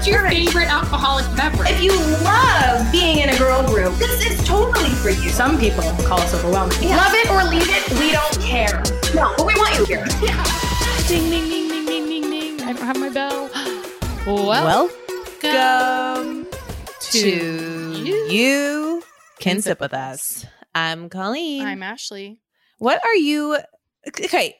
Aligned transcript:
What's 0.00 0.08
your 0.08 0.26
favorite 0.30 0.72
alcoholic 0.72 1.26
beverage? 1.36 1.72
If 1.72 1.82
you 1.82 1.92
love 2.24 2.90
being 2.90 3.18
in 3.18 3.28
a 3.28 3.36
girl 3.36 3.62
group, 3.68 3.94
this 3.96 4.24
is 4.24 4.42
totally 4.48 4.88
for 4.88 5.10
you. 5.10 5.28
Some 5.28 5.60
people 5.60 5.82
call 6.08 6.18
us 6.18 6.32
overwhelmed. 6.32 6.74
Yeah. 6.80 6.96
Love 6.96 7.12
it 7.12 7.28
or 7.28 7.44
leave 7.44 7.68
it, 7.68 7.86
we 8.00 8.10
don't 8.10 8.40
care. 8.40 8.82
No, 9.14 9.34
but 9.36 9.44
we 9.44 9.54
want 9.56 9.76
you 9.76 9.84
here. 9.84 10.06
Ding, 11.06 11.28
ding, 11.28 11.50
ding, 11.50 11.68
ding, 11.68 11.84
ding, 11.84 12.06
ding, 12.08 12.30
ding. 12.30 12.62
I 12.62 12.72
don't 12.72 12.86
have 12.86 12.98
my 12.98 13.10
bell. 13.10 13.50
Welcome 14.26 14.90
to 16.98 18.26
You 18.30 19.02
Can 19.38 19.60
Sip 19.60 19.80
With 19.80 19.92
Us. 19.92 20.46
I'm 20.74 21.10
Colleen. 21.10 21.66
I'm 21.66 21.82
Ashley. 21.82 22.40
what 22.78 23.04
are 23.04 23.16
you? 23.16 23.58
Okay. 24.08 24.56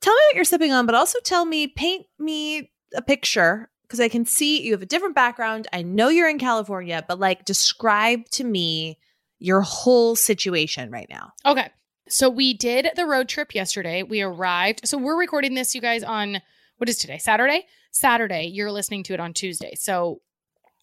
Tell 0.00 0.14
me 0.14 0.20
what 0.28 0.36
you're 0.36 0.44
sipping 0.44 0.72
on, 0.72 0.86
but 0.86 0.94
also 0.94 1.18
tell 1.24 1.44
me, 1.44 1.66
paint 1.66 2.06
me 2.20 2.70
a 2.94 3.02
picture 3.02 3.68
because 3.84 4.00
I 4.00 4.08
can 4.08 4.26
see 4.26 4.62
you 4.62 4.72
have 4.72 4.82
a 4.82 4.86
different 4.86 5.14
background. 5.14 5.68
I 5.72 5.82
know 5.82 6.08
you're 6.08 6.28
in 6.28 6.38
California, 6.38 7.04
but 7.06 7.18
like 7.18 7.44
describe 7.44 8.28
to 8.30 8.44
me 8.44 8.98
your 9.38 9.60
whole 9.60 10.16
situation 10.16 10.90
right 10.90 11.08
now. 11.08 11.32
Okay. 11.44 11.70
So 12.08 12.28
we 12.28 12.54
did 12.54 12.90
the 12.96 13.06
road 13.06 13.28
trip 13.28 13.54
yesterday. 13.54 14.02
We 14.02 14.22
arrived. 14.22 14.86
So 14.86 14.98
we're 14.98 15.18
recording 15.18 15.54
this, 15.54 15.74
you 15.74 15.80
guys, 15.80 16.02
on 16.02 16.40
what 16.78 16.88
is 16.88 16.98
today? 16.98 17.18
Saturday? 17.18 17.66
Saturday. 17.92 18.46
You're 18.46 18.72
listening 18.72 19.04
to 19.04 19.14
it 19.14 19.20
on 19.20 19.32
Tuesday. 19.32 19.74
So 19.76 20.20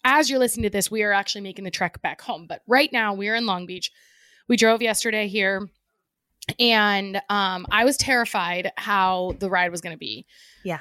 as 0.04 0.28
you're 0.28 0.38
listening 0.38 0.64
to 0.64 0.70
this, 0.70 0.90
we 0.90 1.02
are 1.02 1.12
actually 1.12 1.42
making 1.42 1.64
the 1.64 1.70
trek 1.70 2.02
back 2.02 2.20
home. 2.20 2.46
But 2.48 2.62
right 2.66 2.92
now, 2.92 3.14
we're 3.14 3.36
in 3.36 3.46
Long 3.46 3.66
Beach. 3.66 3.92
We 4.48 4.56
drove 4.56 4.82
yesterday 4.82 5.28
here. 5.28 5.68
And 6.58 7.20
um, 7.28 7.66
I 7.70 7.84
was 7.84 7.96
terrified 7.96 8.72
how 8.76 9.36
the 9.38 9.48
ride 9.48 9.70
was 9.70 9.80
going 9.80 9.94
to 9.94 9.98
be. 9.98 10.26
Yeah. 10.64 10.80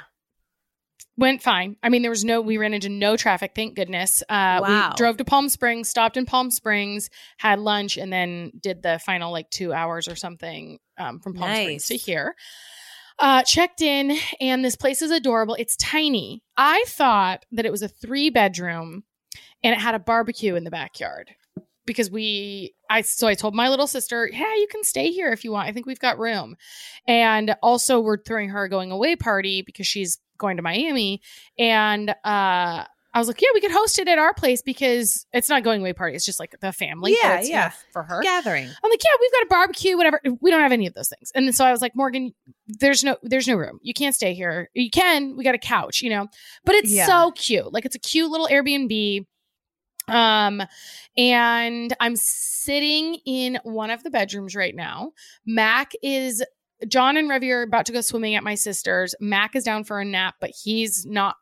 Went 1.17 1.43
fine. 1.43 1.75
I 1.83 1.89
mean, 1.89 2.01
there 2.01 2.09
was 2.11 2.23
no, 2.23 2.41
we 2.41 2.57
ran 2.57 2.73
into 2.73 2.89
no 2.89 3.17
traffic, 3.17 3.51
thank 3.53 3.75
goodness. 3.75 4.23
Uh, 4.29 4.59
Wow. 4.61 4.89
We 4.91 4.95
drove 4.95 5.17
to 5.17 5.25
Palm 5.25 5.49
Springs, 5.49 5.89
stopped 5.89 6.17
in 6.17 6.25
Palm 6.25 6.49
Springs, 6.51 7.09
had 7.37 7.59
lunch, 7.59 7.97
and 7.97 8.11
then 8.11 8.51
did 8.59 8.81
the 8.81 8.99
final 9.05 9.31
like 9.31 9.49
two 9.49 9.73
hours 9.73 10.07
or 10.07 10.15
something 10.15 10.79
um, 10.97 11.19
from 11.19 11.33
Palm 11.33 11.49
Springs 11.63 11.85
to 11.87 11.97
here. 11.97 12.35
Uh, 13.19 13.43
checked 13.43 13.81
in, 13.81 14.17
and 14.39 14.65
this 14.65 14.75
place 14.75 15.01
is 15.01 15.11
adorable. 15.11 15.55
It's 15.59 15.75
tiny. 15.75 16.41
I 16.57 16.83
thought 16.87 17.45
that 17.51 17.65
it 17.65 17.71
was 17.71 17.83
a 17.83 17.87
three 17.87 18.29
bedroom 18.31 19.03
and 19.63 19.73
it 19.73 19.79
had 19.79 19.93
a 19.93 19.99
barbecue 19.99 20.55
in 20.55 20.63
the 20.63 20.71
backyard 20.71 21.29
because 21.85 22.09
we 22.09 22.73
I 22.89 23.01
so 23.01 23.27
I 23.27 23.35
told 23.35 23.53
my 23.53 23.69
little 23.69 23.85
sister, 23.85 24.27
"Yeah, 24.31 24.53
you 24.55 24.67
can 24.71 24.83
stay 24.83 25.11
here 25.11 25.31
if 25.31 25.43
you 25.43 25.51
want. 25.51 25.67
I 25.67 25.71
think 25.71 25.85
we've 25.85 25.99
got 25.99 26.17
room." 26.19 26.55
And 27.07 27.55
also 27.61 27.99
we're 27.99 28.21
throwing 28.23 28.49
her 28.49 28.63
a 28.63 28.69
going 28.69 28.91
away 28.91 29.15
party 29.15 29.61
because 29.61 29.85
she's 29.87 30.17
going 30.41 30.57
to 30.57 30.63
Miami 30.63 31.21
and 31.57 32.09
uh 32.09 32.83
I 33.13 33.19
was 33.19 33.27
like, 33.27 33.41
"Yeah, 33.41 33.49
we 33.53 33.59
could 33.59 33.71
host 33.73 33.99
it 33.99 34.07
at 34.07 34.17
our 34.19 34.33
place 34.33 34.61
because 34.61 35.25
it's 35.33 35.49
not 35.49 35.63
going 35.65 35.81
away 35.81 35.91
party. 35.91 36.15
It's 36.15 36.23
just 36.25 36.39
like 36.39 36.55
the 36.61 36.71
family. 36.71 37.13
Yeah, 37.21 37.41
yeah. 37.41 37.71
for 37.91 38.03
her." 38.03 38.21
Gathering. 38.21 38.63
I'm 38.63 38.89
like, 38.89 39.01
yeah, 39.03 39.17
we've 39.19 39.31
got 39.33 39.43
a 39.43 39.47
barbecue, 39.49 39.97
whatever. 39.97 40.21
We 40.39 40.49
don't 40.49 40.61
have 40.61 40.71
any 40.71 40.87
of 40.87 40.93
those 40.93 41.09
things. 41.09 41.29
And 41.35 41.53
so 41.53 41.65
I 41.65 41.73
was 41.73 41.81
like, 41.81 41.93
Morgan, 41.93 42.33
there's 42.67 43.03
no 43.03 43.17
there's 43.21 43.49
no 43.49 43.55
room. 43.55 43.79
You 43.81 43.93
can't 43.93 44.15
stay 44.15 44.33
here. 44.33 44.69
You 44.73 44.89
can. 44.89 45.35
We 45.35 45.43
got 45.43 45.55
a 45.55 45.57
couch, 45.57 46.01
you 46.01 46.09
know. 46.09 46.29
But 46.63 46.75
it's 46.75 46.89
Yeah. 46.89 47.05
so 47.05 47.31
cute. 47.31 47.73
Like 47.73 47.83
it's 47.83 47.97
a 47.97 47.99
cute 47.99 48.31
little 48.31 48.47
Airbnb. 48.47 49.25
Um 50.07 50.61
and 51.17 51.93
I'm 51.99 52.15
sitting 52.15 53.15
in 53.25 53.59
one 53.63 53.89
of 53.89 54.03
the 54.03 54.09
bedrooms 54.09 54.55
right 54.55 54.73
now. 54.73 55.11
Mac 55.45 55.91
is 56.01 56.41
John 56.87 57.17
and 57.17 57.29
Revy 57.29 57.51
are 57.51 57.61
about 57.63 57.85
to 57.87 57.91
go 57.93 58.01
swimming 58.01 58.35
at 58.35 58.43
my 58.43 58.55
sister's. 58.55 59.13
Mac 59.19 59.55
is 59.55 59.63
down 59.63 59.83
for 59.83 59.99
a 59.99 60.05
nap, 60.05 60.35
but 60.39 60.51
he's 60.63 61.05
not 61.05 61.35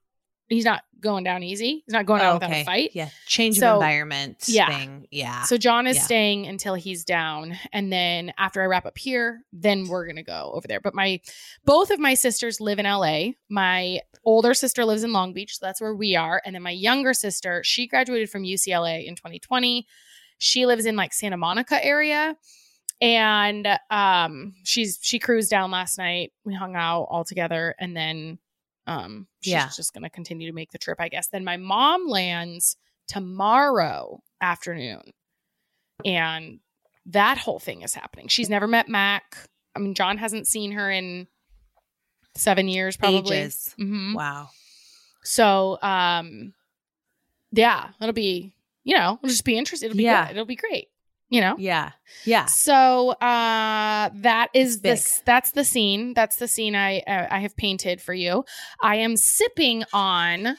he's 0.47 0.65
not 0.65 0.81
going 0.99 1.23
down 1.23 1.43
easy. 1.43 1.83
He's 1.85 1.93
not 1.93 2.07
going 2.07 2.21
down 2.21 2.33
without 2.33 2.51
a 2.51 2.63
fight. 2.63 2.89
Yeah. 2.95 3.09
Change 3.27 3.57
So- 3.59 3.69
of 3.69 3.75
environment 3.75 4.37
Yeah. 4.47 4.67
thing. 4.67 5.05
Yeah. 5.11 5.43
So 5.43 5.57
John 5.57 5.85
is 5.85 5.97
Yeah. 5.97 6.01
staying 6.01 6.47
until 6.47 6.73
he's 6.73 7.05
down, 7.05 7.55
and 7.71 7.93
then 7.93 8.33
after 8.37 8.61
I 8.61 8.65
wrap 8.65 8.87
up 8.87 8.97
here, 8.97 9.43
then 9.53 9.87
we're 9.87 10.07
gonna 10.07 10.23
go 10.23 10.49
over 10.55 10.67
there. 10.67 10.79
But 10.79 10.95
my 10.95 11.19
both 11.65 11.91
of 11.91 11.99
my 11.99 12.15
sisters 12.15 12.59
live 12.59 12.79
in 12.79 12.87
LA. 12.87 13.35
My 13.47 13.99
older 14.25 14.55
sister 14.55 14.85
lives 14.85 15.03
in 15.03 15.13
Long 15.13 15.33
Beach, 15.33 15.57
so 15.59 15.65
that's 15.67 15.79
where 15.81 15.95
we 15.95 16.15
are. 16.15 16.41
And 16.43 16.55
then 16.55 16.63
my 16.63 16.71
younger 16.71 17.13
sister, 17.13 17.61
she 17.63 17.85
graduated 17.87 18.31
from 18.31 18.43
UCLA 18.43 19.05
in 19.05 19.15
2020. 19.15 19.85
She 20.39 20.65
lives 20.65 20.85
in 20.87 20.95
like 20.95 21.13
Santa 21.13 21.37
Monica 21.37 21.83
area. 21.85 22.35
And 23.01 23.67
um 23.89 24.55
she's 24.63 24.99
she 25.01 25.19
cruised 25.19 25.49
down 25.49 25.71
last 25.71 25.97
night. 25.97 26.33
We 26.43 26.53
hung 26.53 26.75
out 26.75 27.03
all 27.03 27.23
together 27.23 27.75
and 27.79 27.95
then 27.95 28.39
um 28.87 29.27
she's 29.41 29.53
Yeah. 29.53 29.69
just 29.75 29.93
gonna 29.93 30.09
continue 30.09 30.47
to 30.49 30.53
make 30.55 30.71
the 30.71 30.77
trip, 30.77 30.99
I 30.99 31.07
guess. 31.09 31.27
Then 31.27 31.43
my 31.45 31.57
mom 31.57 32.07
lands 32.07 32.75
tomorrow 33.07 34.21
afternoon. 34.41 35.11
And 36.05 36.59
that 37.05 37.37
whole 37.37 37.59
thing 37.59 37.81
is 37.81 37.93
happening. 37.93 38.27
She's 38.27 38.49
never 38.49 38.67
met 38.67 38.87
Mac. 38.89 39.35
I 39.75 39.79
mean, 39.79 39.93
John 39.95 40.17
hasn't 40.17 40.47
seen 40.47 40.71
her 40.73 40.91
in 40.91 41.27
seven 42.35 42.67
years, 42.67 42.97
probably. 42.97 43.37
Mhm. 43.39 44.13
Wow. 44.13 44.49
So, 45.23 45.77
um, 45.81 46.53
yeah, 47.51 47.89
it'll 47.99 48.13
be, 48.13 48.53
you 48.83 48.95
know, 48.95 49.17
it'll 49.21 49.29
just 49.29 49.43
be 49.43 49.57
interesting. 49.57 49.87
It'll 49.89 49.97
be 49.97 50.03
Yeah. 50.03 50.25
good. 50.27 50.31
It'll 50.31 50.45
be 50.45 50.55
great. 50.55 50.89
You 51.29 51.41
know. 51.41 51.55
Yeah. 51.59 51.91
Yeah. 52.25 52.45
So 52.45 53.09
uh 53.11 54.09
that 54.13 54.47
is 54.53 54.81
this 54.81 55.21
that's 55.25 55.51
the 55.51 55.63
scene. 55.63 56.13
That's 56.15 56.37
the 56.37 56.47
scene 56.47 56.75
I 56.75 56.99
uh, 56.99 57.27
I 57.29 57.39
have 57.41 57.55
painted 57.55 58.01
for 58.01 58.13
you. 58.13 58.45
I 58.81 58.95
am 58.97 59.15
sipping 59.15 59.83
on 59.93 60.57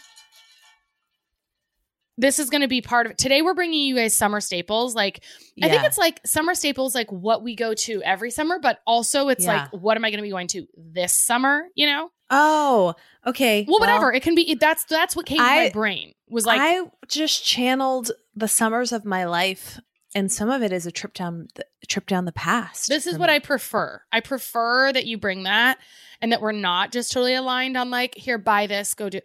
this 2.19 2.39
is 2.39 2.51
going 2.51 2.61
to 2.61 2.69
be 2.69 2.83
part 2.83 3.07
of 3.07 3.17
today 3.17 3.41
we're 3.41 3.55
bringing 3.55 3.81
you 3.83 3.95
guys 3.97 4.15
summer 4.15 4.41
staples 4.43 4.95
like 4.95 5.23
i 5.63 5.69
think 5.71 5.85
it's 5.85 5.97
like 5.97 6.21
summer 6.27 6.55
staples 6.55 6.95
like 6.95 7.11
what 7.11 7.43
we 7.43 7.57
go 7.57 7.73
to 7.73 8.03
every 8.03 8.31
summer 8.31 8.59
but 8.61 8.79
also 8.87 9.29
it's 9.29 9.45
Yeah. 9.47 9.69
like 9.73 9.83
what 9.83 9.97
am 9.97 10.05
i 10.05 10.11
going 10.11 10.19
to 10.19 10.23
be 10.23 10.29
going 10.31 10.49
to 10.49 10.67
this 10.77 11.13
summer 11.15 11.65
you 11.75 11.87
know 11.87 12.11
Oh, 12.33 12.95
okay. 13.27 13.65
well 13.67 13.81
whatever 13.81 14.13
it 14.13 14.23
can 14.23 14.35
be 14.35 14.55
that's 14.55 14.85
that's 14.85 15.17
what 15.17 15.25
came 15.27 15.39
to 15.39 15.43
my 15.43 15.71
brain 15.71 16.13
was 16.29 16.45
like 16.47 16.61
I 16.61 16.83
just 17.09 17.45
channeled 17.45 18.13
the 18.37 18.47
summers 18.47 18.93
of 18.93 19.05
my 19.05 19.25
life, 19.25 19.81
and 20.15 20.31
some 20.31 20.51
of 20.51 20.63
it 20.63 20.73
is 20.73 20.87
a 20.87 20.91
trip 20.93 21.15
down 21.15 21.49
the 21.55 21.65
trip 21.89 22.07
down 22.07 22.25
the 22.25 22.33
past. 22.33 22.89
This 22.89 23.07
is 23.07 23.19
what 23.19 23.29
me. 23.29 23.37
I 23.37 23.39
prefer. 23.39 24.03
I 24.13 24.21
prefer 24.21 24.93
that 24.93 25.07
you 25.07 25.19
bring 25.19 25.45
that 25.45 25.79
and 26.21 26.33
that 26.33 26.41
we're 26.41 26.53
not 26.53 26.93
just 26.93 27.13
totally 27.13 27.35
aligned 27.35 27.77
on 27.77 27.91
like, 27.91 28.15
here, 28.15 28.39
buy 28.39 28.67
this, 28.67 28.95
go 28.95 29.09
do. 29.09 29.21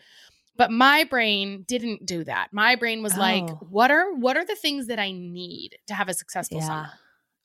But 0.57 0.71
my 0.71 1.03
brain 1.03 1.65
didn't 1.67 2.05
do 2.05 2.23
that. 2.23 2.47
My 2.53 2.75
brain 2.75 3.03
was 3.03 3.17
like, 3.17 3.43
Oh. 3.43 3.59
what 3.69 3.91
are 3.91 4.13
what 4.13 4.37
are 4.37 4.45
the 4.45 4.55
things 4.55 4.87
that 4.87 4.99
I 4.99 5.11
need 5.11 5.71
to 5.87 5.93
have 5.93 6.07
a 6.07 6.13
successful 6.13 6.59
Yeah. 6.59 6.65
summer? 6.67 6.89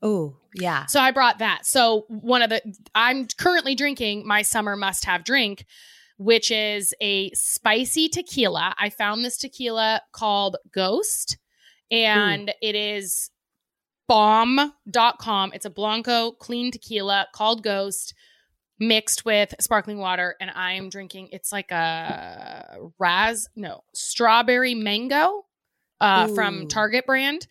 Oh, 0.02 0.36
yeah. 0.54 0.86
So 0.86 1.00
I 1.00 1.10
brought 1.10 1.40
that. 1.40 1.66
So 1.66 2.06
one 2.08 2.40
of 2.42 2.50
the 2.50 2.62
I'm 2.94 3.26
currently 3.36 3.74
drinking 3.74 4.26
my 4.26 4.42
summer 4.42 4.76
must 4.76 5.04
have 5.06 5.24
drink, 5.24 5.66
which 6.18 6.50
is 6.50 6.94
a 7.00 7.30
spicy 7.32 8.08
tequila. 8.08 8.74
I 8.78 8.90
found 8.90 9.24
this 9.24 9.36
tequila 9.38 10.02
called 10.12 10.56
Ghost 10.72 11.36
and 11.90 12.52
it 12.62 12.74
is 12.74 13.30
bomb.com. 14.08 15.52
It's 15.54 15.64
a 15.64 15.70
Blanco 15.70 16.32
clean 16.32 16.72
tequila 16.72 17.28
called 17.32 17.62
Ghost 17.62 18.14
mixed 18.78 19.26
with 19.26 19.54
sparkling 19.60 19.98
water 19.98 20.36
and 20.40 20.50
I 20.50 20.72
am 20.72 20.88
drinking 20.88 21.28
it's 21.32 21.52
like 21.52 21.70
a 21.70 22.78
raz 22.98 23.46
no, 23.54 23.84
strawberry 23.94 24.74
mango 24.74 25.44
uh 26.00 26.28
from 26.28 26.66
Target 26.66 27.06
brand. 27.06 27.46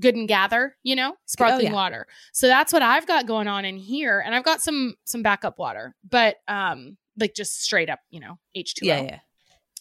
Good 0.00 0.14
and 0.16 0.26
gather, 0.26 0.74
you 0.82 0.96
know, 0.96 1.14
sparkling 1.26 1.66
yeah. 1.66 1.72
water. 1.74 2.06
So 2.32 2.46
that's 2.48 2.72
what 2.72 2.82
I've 2.82 3.06
got 3.06 3.26
going 3.26 3.46
on 3.46 3.64
in 3.64 3.76
here, 3.76 4.20
and 4.24 4.34
I've 4.34 4.42
got 4.42 4.62
some 4.62 4.94
some 5.04 5.22
backup 5.22 5.58
water, 5.58 5.94
but 6.08 6.36
um, 6.48 6.96
like 7.20 7.34
just 7.34 7.62
straight 7.62 7.90
up, 7.90 8.00
you 8.10 8.18
know, 8.18 8.38
H 8.54 8.74
two 8.74 8.86
O. 8.86 8.88
Yeah, 8.88 9.02
yeah. 9.02 9.18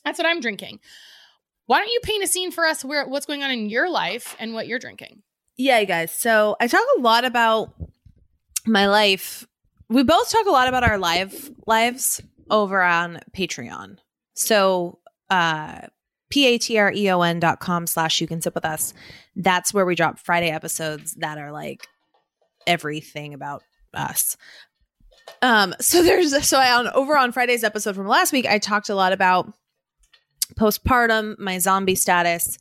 That's 0.04 0.20
what 0.20 0.28
I'm 0.28 0.42
drinking. 0.42 0.80
Why 1.72 1.80
don't 1.80 1.88
you 1.88 2.02
paint 2.04 2.22
a 2.22 2.28
scene 2.28 2.52
for 2.52 2.66
us 2.66 2.84
where 2.84 3.08
what's 3.08 3.26
going 3.26 3.44
on 3.44 3.50
in 3.50 3.70
your 3.70 3.90
life 3.90 4.36
and 4.40 4.54
what 4.54 4.68
you're 4.68 4.78
drinking? 4.78 5.22
Yeah, 5.56 5.80
you 5.80 5.86
guys. 5.86 6.12
So 6.12 6.58
I 6.60 6.68
talk 6.68 6.84
a 6.98 7.00
lot 7.00 7.24
about 7.24 7.74
my 8.68 8.88
life. 8.88 9.48
We 9.88 10.04
both 10.04 10.30
talk 10.30 10.48
a 10.48 10.52
lot 10.52 10.68
about 10.68 10.84
our 10.84 10.98
live 10.98 11.50
lives 11.66 12.20
over 12.50 12.82
on 12.82 13.22
Patreon. 13.34 14.00
So 14.34 15.00
uh 15.30 15.84
P-A-T-R-E-O-N 16.30 17.40
dot 17.40 17.62
com 17.62 17.88
slash 17.88 18.20
you 18.20 18.28
can 18.28 18.42
sip 18.42 18.54
with 18.54 18.66
us. 18.66 18.94
That's 19.38 19.74
where 19.74 19.86
we 19.86 19.96
drop 19.96 20.20
Friday 20.20 20.52
episodes 20.52 21.14
that 21.20 21.38
are 21.38 21.54
like 21.54 21.88
everything 22.68 23.34
about 23.34 23.64
us. 23.94 24.36
Um, 25.42 25.74
so 25.80 26.04
there's 26.04 26.46
so 26.46 26.60
I 26.60 26.74
on 26.74 26.90
over 26.90 27.16
on 27.16 27.32
Friday's 27.32 27.64
episode 27.64 27.96
from 27.96 28.08
last 28.08 28.34
week, 28.34 28.46
I 28.46 28.60
talked 28.60 28.90
a 28.90 28.96
lot 28.96 29.14
about 29.14 29.54
postpartum, 30.56 31.38
my 31.40 31.58
zombie 31.60 31.96
status. 31.96 32.58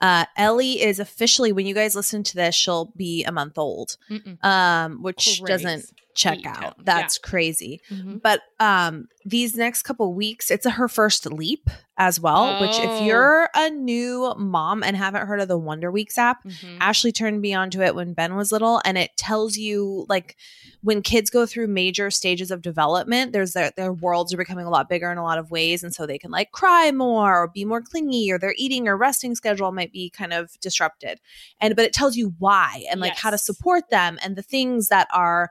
Uh, 0.00 0.26
Ellie 0.36 0.82
is 0.82 0.98
officially 1.00 1.52
when 1.52 1.66
you 1.66 1.74
guys 1.74 1.94
listen 1.94 2.22
to 2.22 2.34
this, 2.34 2.54
she'll 2.54 2.92
be 2.96 3.24
a 3.24 3.32
month 3.32 3.56
old, 3.56 3.96
Mm-mm. 4.10 4.44
um, 4.44 5.02
which 5.02 5.40
Crazy. 5.40 5.44
doesn't 5.44 5.86
check 6.16 6.42
Yeah. 6.42 6.54
out. 6.56 6.84
That's 6.84 7.18
crazy. 7.18 7.80
Mhm. 7.90 8.20
But 8.22 8.40
um, 8.58 9.08
these 9.24 9.54
next 9.56 9.82
couple 9.82 10.12
weeks, 10.14 10.50
it's 10.50 10.66
her 10.68 10.88
first 10.88 11.26
leap 11.26 11.68
as 11.98 12.18
well. 12.20 12.60
Which, 12.60 12.76
Oh. 12.76 12.82
if 12.96 13.02
you're 13.02 13.48
a 13.54 13.70
new 13.70 14.34
mom 14.36 14.82
and 14.82 14.96
haven't 14.96 15.26
heard 15.26 15.40
of 15.40 15.48
the 15.48 15.58
Wonder 15.58 15.90
Weeks 15.90 16.16
app, 16.18 16.44
Mhm. 16.44 16.78
Ashley 16.80 17.12
turned 17.12 17.40
me 17.40 17.54
onto 17.54 17.82
it 17.82 17.94
when 17.94 18.12
Ben 18.14 18.34
was 18.36 18.52
little, 18.52 18.80
and 18.84 18.96
it 18.98 19.10
tells 19.16 19.56
you 19.56 20.06
like 20.08 20.36
when 20.82 21.02
kids 21.02 21.30
go 21.30 21.46
through 21.46 21.66
major 21.66 22.10
stages 22.10 22.50
of 22.50 22.62
development, 22.62 23.32
there's 23.32 23.52
their 23.52 23.72
their 23.76 23.92
worlds 23.92 24.32
are 24.32 24.36
becoming 24.36 24.66
a 24.66 24.70
lot 24.70 24.88
bigger 24.88 25.10
in 25.10 25.18
a 25.18 25.22
lot 25.24 25.38
of 25.38 25.50
ways, 25.50 25.82
and 25.82 25.94
so 25.94 26.06
they 26.06 26.18
can 26.18 26.30
like 26.30 26.52
cry 26.52 26.90
more 26.92 27.42
or 27.42 27.48
be 27.48 27.64
more 27.64 27.80
clingy, 27.82 28.30
or 28.30 28.38
their 28.38 28.54
eating 28.56 28.86
or 28.88 28.96
resting 28.96 29.34
schedule 29.34 29.72
might 29.72 29.92
be 29.92 30.08
kind 30.10 30.32
of 30.32 30.58
disrupted. 30.60 31.20
And 31.60 31.74
but 31.76 31.84
it 31.84 31.92
tells 31.92 32.16
you 32.16 32.34
why 32.38 32.84
and 32.90 33.00
like 33.00 33.16
how 33.16 33.30
to 33.30 33.38
support 33.38 33.90
them 33.90 34.18
and 34.22 34.36
the 34.36 34.42
things 34.42 34.88
that 34.88 35.08
are 35.12 35.50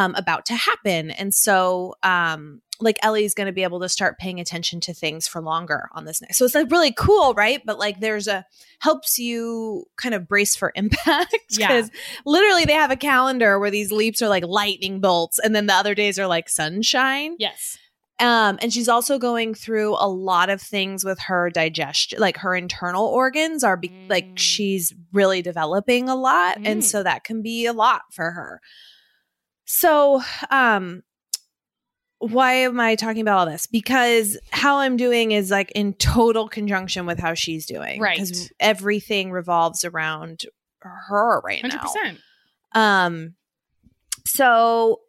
um, 0.00 0.14
about 0.14 0.46
to 0.46 0.54
happen. 0.54 1.10
And 1.10 1.34
so, 1.34 1.94
um, 2.02 2.62
like 2.82 2.98
Ellie's 3.02 3.34
going 3.34 3.46
to 3.46 3.52
be 3.52 3.62
able 3.62 3.80
to 3.80 3.88
start 3.90 4.18
paying 4.18 4.40
attention 4.40 4.80
to 4.80 4.94
things 4.94 5.28
for 5.28 5.42
longer 5.42 5.90
on 5.92 6.06
this 6.06 6.22
next. 6.22 6.38
So 6.38 6.46
it's 6.46 6.54
like 6.54 6.70
really 6.70 6.92
cool, 6.92 7.34
right? 7.34 7.60
But 7.66 7.78
like 7.78 8.00
there's 8.00 8.26
a 8.26 8.46
helps 8.78 9.18
you 9.18 9.84
kind 9.96 10.14
of 10.14 10.26
brace 10.26 10.56
for 10.56 10.72
impact 10.76 11.34
Yeah. 11.50 11.68
because 11.68 11.90
literally 12.24 12.64
they 12.64 12.72
have 12.72 12.90
a 12.90 12.96
calendar 12.96 13.58
where 13.58 13.70
these 13.70 13.92
leaps 13.92 14.22
are 14.22 14.28
like 14.28 14.44
lightning 14.46 15.00
bolts 15.00 15.38
and 15.38 15.54
then 15.54 15.66
the 15.66 15.74
other 15.74 15.94
days 15.94 16.18
are 16.18 16.26
like 16.26 16.48
sunshine. 16.48 17.36
Yes. 17.38 17.76
Um, 18.18 18.58
and 18.62 18.72
she's 18.72 18.88
also 18.88 19.18
going 19.18 19.54
through 19.54 19.94
a 19.98 20.08
lot 20.08 20.48
of 20.50 20.60
things 20.60 21.04
with 21.04 21.18
her 21.20 21.50
digestion, 21.50 22.18
like 22.18 22.36
her 22.38 22.54
internal 22.54 23.06
organs 23.06 23.62
are 23.64 23.76
be- 23.78 23.92
like 24.10 24.26
Mm. 24.32 24.38
she's 24.38 24.92
really 25.12 25.40
developing 25.42 26.08
a 26.10 26.14
lot, 26.14 26.56
and 26.64 26.80
Mm. 26.80 26.84
so 26.84 27.02
that 27.02 27.24
can 27.24 27.40
be 27.42 27.64
a 27.66 27.72
lot 27.72 28.02
for 28.12 28.30
her. 28.30 28.60
So, 29.72 30.20
um, 30.50 31.02
why 32.18 32.52
am 32.54 32.80
I 32.80 32.96
talking 32.96 33.22
about 33.22 33.38
all 33.38 33.46
this? 33.46 33.66
Because 33.66 34.36
how 34.50 34.78
I'm 34.78 34.96
doing 34.96 35.30
is 35.30 35.50
like 35.50 35.70
in 35.72 35.94
total 35.94 36.48
conjunction 36.48 37.06
with 37.06 37.18
how 37.18 37.34
she's 37.34 37.66
doing, 37.66 38.00
Right. 38.00 38.16
Because 38.18 38.50
everything 38.58 39.30
revolves 39.30 39.84
around 39.84 40.42
her 40.80 41.40
right 41.40 41.60
Hundred 41.60 41.76
now. 41.76 41.82
percent. 41.82 42.18
Um, 42.72 43.34
so 44.26 45.00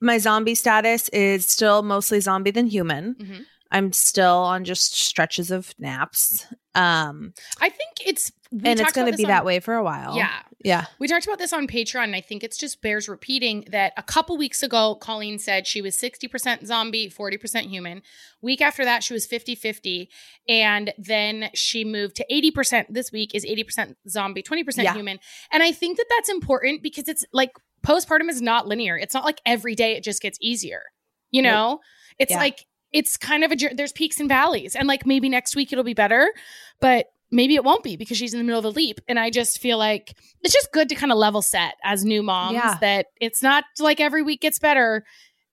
my 0.00 0.18
zombie 0.18 0.54
status 0.54 1.08
is 1.10 1.46
still 1.46 1.82
mostly 1.82 2.20
zombie 2.20 2.52
than 2.52 2.66
human. 2.68 3.16
Mhm. 3.16 3.44
I'm 3.72 3.92
still 3.92 4.36
on 4.38 4.64
just 4.64 4.96
stretches 4.96 5.50
of 5.50 5.72
naps. 5.78 6.46
Um, 6.74 7.34
I 7.60 7.68
think 7.68 7.90
it's 8.04 8.32
and 8.52 8.80
it's 8.80 8.92
going 8.92 9.10
to 9.10 9.16
be 9.16 9.24
on- 9.24 9.28
that 9.30 9.44
way 9.44 9.60
for 9.60 9.74
a 9.74 9.84
while. 9.84 10.16
Yeah. 10.16 10.42
Yeah. 10.64 10.86
We 10.98 11.06
talked 11.08 11.24
about 11.24 11.38
this 11.38 11.52
on 11.52 11.66
Patreon, 11.68 12.02
and 12.04 12.16
I 12.16 12.20
think 12.20 12.42
it's 12.42 12.58
just 12.58 12.82
bears 12.82 13.08
repeating 13.08 13.64
that 13.70 13.92
a 13.96 14.02
couple 14.02 14.36
weeks 14.36 14.62
ago, 14.62 14.96
Colleen 14.96 15.38
said 15.38 15.66
she 15.68 15.80
was 15.80 15.96
60% 15.96 16.66
zombie, 16.66 17.08
40% 17.08 17.62
human. 17.66 18.02
Week 18.42 18.60
after 18.60 18.84
that, 18.84 19.02
she 19.04 19.14
was 19.14 19.24
50 19.24 19.54
50. 19.54 20.10
And 20.48 20.92
then 20.98 21.50
she 21.54 21.84
moved 21.84 22.16
to 22.16 22.26
80%. 22.30 22.86
This 22.90 23.12
week 23.12 23.34
is 23.34 23.44
80% 23.46 23.94
zombie, 24.08 24.42
20% 24.42 24.82
Yeah. 24.82 24.94
human. 24.94 25.18
And 25.52 25.62
I 25.62 25.70
think 25.72 25.96
that 25.96 26.06
that's 26.10 26.28
important 26.28 26.82
because 26.82 27.08
it's 27.08 27.24
like 27.32 27.52
postpartum 27.86 28.28
is 28.28 28.42
not 28.42 28.66
linear. 28.66 28.98
It's 28.98 29.14
not 29.14 29.24
like 29.24 29.40
every 29.46 29.74
day 29.76 29.92
it 29.96 30.02
just 30.04 30.20
gets 30.20 30.38
easier. 30.40 30.82
You 31.30 31.42
Nope. 31.42 31.52
know, 31.52 31.80
it's 32.18 32.32
Yeah. 32.32 32.38
like, 32.38 32.66
it's 32.92 33.16
kind 33.16 33.44
of 33.44 33.52
a, 33.52 33.74
there's 33.74 33.92
peaks 33.92 34.18
and 34.20 34.28
valleys. 34.28 34.74
And 34.74 34.88
like 34.88 35.06
maybe 35.06 35.28
next 35.28 35.54
week 35.56 35.72
it'll 35.72 35.84
be 35.84 35.94
better, 35.94 36.32
but 36.80 37.06
maybe 37.30 37.54
it 37.54 37.62
won't 37.62 37.84
be 37.84 37.96
because 37.96 38.16
she's 38.16 38.34
in 38.34 38.40
the 38.40 38.44
middle 38.44 38.58
of 38.58 38.64
a 38.64 38.70
leap. 38.70 39.00
And 39.06 39.18
I 39.18 39.30
just 39.30 39.60
feel 39.60 39.78
like 39.78 40.16
it's 40.42 40.52
just 40.52 40.72
good 40.72 40.88
to 40.88 40.94
kind 40.96 41.12
of 41.12 41.18
level 41.18 41.42
set 41.42 41.74
as 41.84 42.04
new 42.04 42.22
moms 42.22 42.54
Yeah. 42.54 42.76
that 42.80 43.06
it's 43.20 43.42
not 43.42 43.64
like 43.78 44.00
every 44.00 44.22
week 44.22 44.40
gets 44.40 44.58
better. 44.58 45.04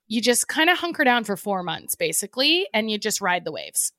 You 0.07 0.21
just 0.21 0.47
kind 0.47 0.69
of 0.69 0.77
hunker 0.79 1.03
down 1.03 1.23
for 1.23 1.37
four 1.37 1.61
months 1.63 1.93
basically, 1.93 2.67
and 2.73 2.89
you 2.89 2.97
just 2.97 3.21
ride 3.21 3.45
the 3.45 3.51
waves. 3.51 3.91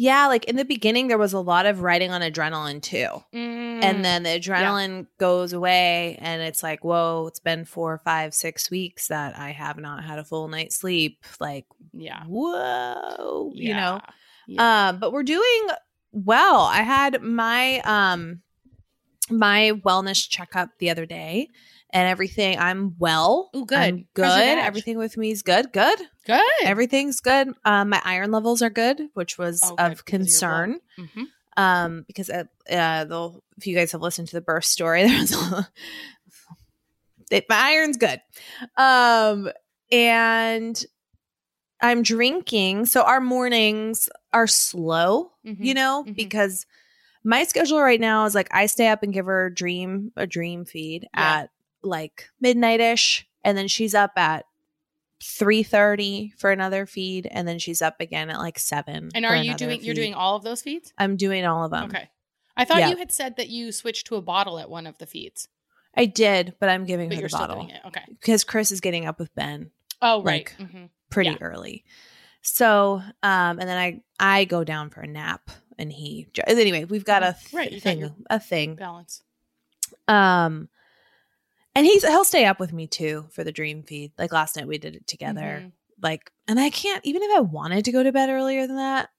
Yeah. 0.00 0.26
Like 0.28 0.44
in 0.44 0.54
the 0.56 0.64
beginning, 0.64 1.08
there 1.08 1.18
was 1.18 1.32
a 1.32 1.40
lot 1.40 1.66
of 1.66 1.80
riding 1.82 2.12
on 2.12 2.20
adrenaline 2.20 2.80
too. 2.82 3.08
Mm. 3.34 3.82
And 3.82 4.04
then 4.04 4.22
the 4.22 4.28
adrenaline 4.30 5.06
goes 5.18 5.52
away, 5.52 6.16
and 6.20 6.42
it's 6.42 6.62
like, 6.62 6.84
whoa, 6.84 7.26
it's 7.28 7.40
been 7.40 7.64
four, 7.64 7.98
five, 7.98 8.32
six 8.34 8.70
weeks 8.70 9.08
that 9.08 9.36
I 9.38 9.50
have 9.50 9.76
not 9.78 10.04
had 10.04 10.18
a 10.18 10.24
full 10.24 10.46
night's 10.48 10.76
sleep. 10.76 11.24
Like, 11.40 11.66
yeah, 11.98 12.24
whoa, 12.26 13.50
you 13.54 13.74
know? 13.74 14.00
Yeah. 14.46 14.88
Um, 14.88 14.98
but 14.98 15.12
we're 15.12 15.22
doing 15.24 15.68
well. 16.12 16.62
I 16.62 16.82
had 16.82 17.20
my 17.22 17.80
um 17.80 18.40
my 19.30 19.72
wellness 19.84 20.26
checkup 20.28 20.70
the 20.78 20.88
other 20.90 21.04
day 21.04 21.48
and 21.90 22.08
everything 22.08 22.58
I'm 22.58 22.94
well. 22.98 23.50
Ooh, 23.54 23.66
good. 23.66 23.78
I'm 23.78 24.06
good. 24.14 24.24
How's 24.24 24.36
your 24.36 24.56
vag? 24.56 24.66
Everything 24.66 24.96
with 24.98 25.16
me 25.18 25.30
is 25.32 25.42
good. 25.42 25.70
Good. 25.72 25.98
good. 26.26 26.42
Everything's 26.62 27.20
good. 27.20 27.48
Um 27.64 27.90
my 27.90 28.00
iron 28.04 28.30
levels 28.30 28.62
are 28.62 28.70
good, 28.70 29.02
which 29.14 29.36
was 29.36 29.60
Oh, 29.62 29.74
of 29.76 29.76
because 29.76 29.82
of 29.88 29.98
your 29.98 30.18
concern. 30.18 30.80
Mhm. 30.98 31.24
Um 31.58 32.04
because 32.06 32.30
uh, 32.30 32.44
uh 32.70 33.30
if 33.58 33.66
you 33.66 33.76
guys 33.76 33.92
have 33.92 34.00
listened 34.00 34.28
to 34.28 34.36
the 34.36 34.40
birth 34.40 34.64
story, 34.64 35.02
there's 35.06 35.34
a 35.34 35.68
it, 37.30 37.44
my 37.50 37.56
iron's 37.72 37.98
good. 37.98 38.20
Um 38.76 39.50
and 39.92 40.82
I'm 41.80 42.02
drinking. 42.02 42.86
So 42.86 43.02
our 43.02 43.20
mornings 43.20 44.08
are 44.32 44.46
slow, 44.46 45.32
Mhm. 45.46 45.56
you 45.60 45.74
know, 45.74 46.04
Mhm. 46.06 46.16
because 46.16 46.66
my 47.24 47.44
schedule 47.44 47.80
right 47.80 48.00
now 48.00 48.24
is 48.24 48.34
like 48.34 48.48
I 48.52 48.66
stay 48.66 48.88
up 48.88 49.02
and 49.02 49.12
give 49.12 49.26
her 49.26 49.46
a 49.46 49.54
dream, 49.54 50.12
a 50.16 50.26
dream 50.26 50.64
feed 50.64 51.04
Yeah. 51.14 51.40
at 51.42 51.50
like 51.82 52.30
midnight 52.40 52.80
ish, 52.80 53.26
and 53.44 53.56
then 53.56 53.68
she's 53.68 53.94
up 53.94 54.12
at 54.16 54.44
three 55.20 55.62
thirty 55.62 56.32
for 56.38 56.50
another 56.52 56.86
feed, 56.86 57.26
and 57.30 57.46
then 57.46 57.58
she's 57.58 57.82
up 57.82 58.00
again 58.00 58.30
at 58.30 58.38
like 58.38 58.58
seven. 58.58 59.10
And 59.14 59.24
are 59.26 59.36
you 59.36 59.54
doing? 59.54 59.82
You're 59.82 59.94
doing 59.94 60.14
all 60.14 60.36
of 60.36 60.42
those 60.44 60.62
feeds? 60.62 60.92
I'm 60.98 61.16
doing 61.16 61.44
all 61.44 61.64
of 61.64 61.70
them. 61.70 61.84
okay. 61.90 62.08
I 62.56 62.64
thought 62.64 62.78
yeah. 62.78 62.88
you 62.90 62.96
had 62.96 63.12
said 63.12 63.36
that 63.36 63.48
you 63.48 63.70
switched 63.70 64.08
to 64.08 64.16
a 64.16 64.22
bottle 64.22 64.58
at 64.58 64.68
one 64.68 64.86
of 64.88 64.98
the 64.98 65.06
feeds, 65.06 65.48
I 65.94 66.06
did, 66.06 66.54
but 66.58 66.68
I'm 66.68 66.84
giving 66.86 67.08
but 67.08 67.18
her 67.18 67.28
the 67.28 67.36
bottle. 67.36 67.68
Okay. 67.86 68.02
because 68.08 68.42
Chris 68.44 68.72
is 68.72 68.80
getting 68.80 69.06
up 69.06 69.18
with 69.20 69.32
Ben 69.34 69.70
Oh, 70.02 70.22
right. 70.22 70.52
Like, 70.58 70.68
Mhm. 70.70 70.90
Pretty 71.10 71.30
Yeah. 71.30 71.36
early. 71.40 71.84
So, 72.42 73.02
um, 73.22 73.58
and 73.58 73.68
then 73.68 73.76
I 73.78 74.00
I 74.20 74.44
go 74.44 74.64
down 74.64 74.90
for 74.90 75.00
a 75.00 75.06
nap, 75.06 75.50
and 75.78 75.92
he 75.92 76.28
anyway. 76.46 76.84
We've 76.84 77.04
got 77.04 77.22
a 77.22 77.36
th- 77.38 77.52
Right, 77.52 77.82
thing, 77.82 78.14
a 78.30 78.38
thing. 78.40 78.74
Balance. 78.76 79.22
Um, 80.06 80.68
and 81.74 81.84
he's 81.86 82.06
he'll 82.06 82.24
stay 82.24 82.44
up 82.46 82.58
with 82.60 82.72
me 82.72 82.86
too 82.86 83.26
for 83.32 83.44
the 83.44 83.52
dream 83.52 83.82
feed. 83.82 84.12
Like 84.18 84.32
last 84.32 84.56
night, 84.56 84.68
we 84.68 84.78
did 84.78 84.96
it 84.96 85.06
together. 85.06 85.64
Mhm. 85.64 85.72
Like, 86.00 86.30
and 86.46 86.60
I 86.60 86.70
can't 86.70 87.04
even 87.04 87.22
if 87.22 87.36
I 87.36 87.40
wanted 87.40 87.84
to 87.86 87.92
go 87.92 88.02
to 88.02 88.12
bed 88.12 88.30
earlier 88.30 88.66
than 88.66 88.76
that. 88.76 89.10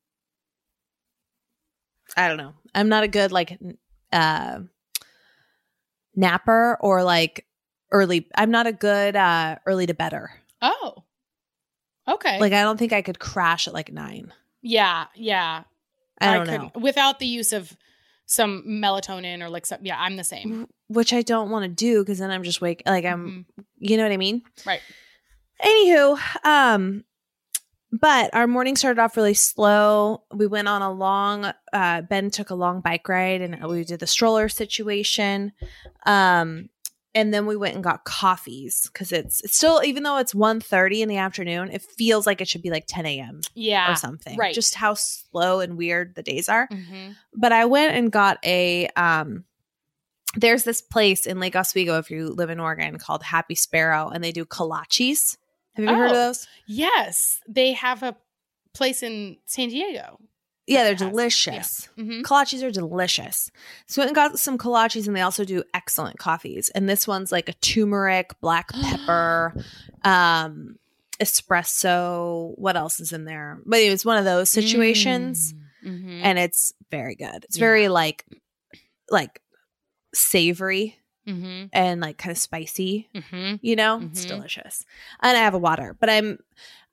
I 2.18 2.28
don't 2.28 2.38
know. 2.38 2.54
I'm 2.74 2.90
not 2.90 3.04
a 3.04 3.08
good 3.08 3.32
like 3.32 3.60
uh 4.12 4.60
napper 6.16 6.78
or 6.82 7.04
like 7.04 7.46
early. 7.92 8.28
I'm 8.36 8.52
not 8.52 8.68
a 8.68 8.74
good 8.74 9.16
uh 9.16 9.58
early 9.66 9.86
to 9.88 9.94
bedder. 9.94 10.32
Oh. 10.62 11.04
Okay. 12.10 12.40
Like 12.40 12.54
I 12.54 12.62
don't 12.64 12.78
think 12.78 12.92
I 12.94 13.02
could 13.02 13.20
crash 13.20 13.68
at 13.68 13.74
like 13.74 13.92
nine. 13.92 14.34
yeah, 14.62 15.06
yeah. 15.16 15.64
I 16.22 16.34
don't 16.34 16.48
know. 16.48 16.54
couldn't- 16.70 16.84
Without 16.84 17.20
the 17.20 17.26
use 17.28 17.54
of 17.54 17.76
some 18.26 18.64
melatonin 18.68 19.42
or 19.42 19.50
like 19.50 19.66
some, 19.66 19.80
yeah, 19.84 19.96
I'm 20.00 20.16
the 20.18 20.24
same. 20.24 20.68
Which 20.88 21.14
I 21.14 21.22
don't 21.22 21.50
want 21.50 21.64
to 21.64 21.70
do 21.70 22.02
because 22.04 22.20
then 22.20 22.30
I'm 22.32 22.44
just 22.44 22.62
wake 22.62 22.84
like 22.86 23.06
I'm 23.06 23.46
Mhm. 23.58 23.64
you 23.78 23.96
know 23.98 24.04
what 24.04 24.12
I 24.12 24.18
mean? 24.18 24.42
Right. 24.66 24.82
Anywho, 25.64 26.18
um, 26.46 27.04
but 27.92 28.34
our 28.34 28.48
morning 28.48 28.76
started 28.76 29.02
off 29.02 29.18
really 29.18 29.34
slow. 29.34 30.24
We 30.34 30.46
went 30.48 30.68
on 30.68 30.82
a 30.82 30.92
long 30.92 31.52
uh 31.74 32.02
Ben 32.02 32.30
took 32.30 32.50
a 32.50 32.56
long 32.56 32.82
bike 32.82 33.08
ride 33.10 33.42
and 33.42 33.64
we 33.66 33.84
did 33.84 34.00
the 34.00 34.08
stroller 34.08 34.48
situation. 34.50 35.54
Um 36.06 36.70
and 37.16 37.34
then 37.34 37.46
we 37.48 37.56
went 37.56 37.76
and 37.76 37.84
got 37.84 38.04
coffees 38.06 38.90
because 38.92 39.12
it's, 39.12 39.42
it's 39.42 39.58
still 39.58 39.82
even 39.84 40.04
though 40.04 40.18
it's 40.18 40.34
1.30 40.34 41.00
in 41.00 41.10
the 41.10 41.18
afternoon, 41.18 41.72
it 41.72 41.82
feels 41.82 42.28
like 42.28 42.40
it 42.42 42.48
should 42.48 42.62
be 42.62 42.70
like 42.70 42.86
10 42.88 43.06
a.m. 43.06 43.42
Yeah. 43.56 43.92
or 43.92 43.96
something. 43.96 44.38
right. 44.38 44.54
Just 44.54 44.76
how 44.76 44.94
slow 44.94 45.60
and 45.60 45.78
weird 45.78 46.16
the 46.16 46.24
days 46.24 46.48
are. 46.50 46.68
Mhm. 46.68 47.16
but 47.34 47.52
I 47.52 47.66
went 47.66 47.96
and 47.96 48.12
got 48.12 48.38
a 48.46 48.88
um 48.96 49.46
there's 50.36 50.64
this 50.64 50.82
place 50.82 51.26
in 51.26 51.40
Lake 51.40 51.56
Oswego 51.56 51.98
if 51.98 52.12
you 52.12 52.28
live 52.30 52.52
in 52.52 52.60
Oregon 52.60 53.00
called 53.00 53.24
Happy 53.24 53.56
Sparrow 53.56 54.10
and 54.10 54.24
they 54.24 54.32
do 54.32 54.46
kolaches. 54.46 55.38
Have 55.74 55.86
you 55.86 55.90
ever 55.90 55.98
heard 56.02 56.12
of 56.12 56.16
Oh. 56.18 56.26
those? 56.28 56.48
Yes, 56.68 57.40
they 57.48 57.74
have 57.74 58.04
a 58.04 58.16
place 58.76 59.02
in 59.02 59.38
San 59.46 59.70
Diego. 59.70 60.20
Yeah, 60.70 60.84
they're 60.84 60.96
delicious. 60.96 61.90
Mhm. 61.98 62.22
Kolaches 62.22 62.64
are 62.64 62.72
delicious. 62.72 63.52
So 63.88 64.02
I 64.02 64.06
went 64.06 64.10
and 64.10 64.16
got 64.32 64.40
some 64.40 64.58
kolaches 64.58 65.08
and 65.08 65.16
they 65.16 65.22
also 65.22 65.44
do 65.44 65.64
excellent 65.74 66.18
coffees. 66.20 66.70
And 66.70 66.88
this 66.88 67.08
one's 67.08 67.32
like 67.32 67.50
a 67.50 67.54
turmeric, 67.54 68.40
black 68.42 68.70
pepper, 68.70 69.54
um, 70.04 70.78
espresso. 71.20 72.54
What 72.58 72.76
else 72.78 73.00
is 73.00 73.12
in 73.12 73.26
there? 73.26 73.60
But 73.66 73.80
it 73.80 73.90
was 73.90 74.06
one 74.06 74.18
of 74.18 74.26
those 74.26 74.50
situations. 74.50 75.54
Mhm. 75.86 76.22
And 76.24 76.38
it's 76.40 76.74
very 76.92 77.16
good. 77.16 77.44
It's 77.46 77.58
Yeah. 77.58 77.62
very 77.62 77.88
like 77.90 78.26
like 79.12 79.42
savory 80.14 80.98
Mhm. 81.28 81.70
and 81.74 82.00
like 82.02 82.18
kind 82.18 82.32
of 82.32 82.38
spicy, 82.38 83.10
Mhm. 83.16 83.60
you 83.64 83.76
know? 83.76 84.00
It's 84.12 84.26
Mhm. 84.26 84.30
delicious. 84.30 84.86
And 85.22 85.36
I 85.38 85.42
have 85.42 85.54
a 85.54 85.60
water, 85.60 85.96
but 86.00 86.10
I'm 86.10 86.40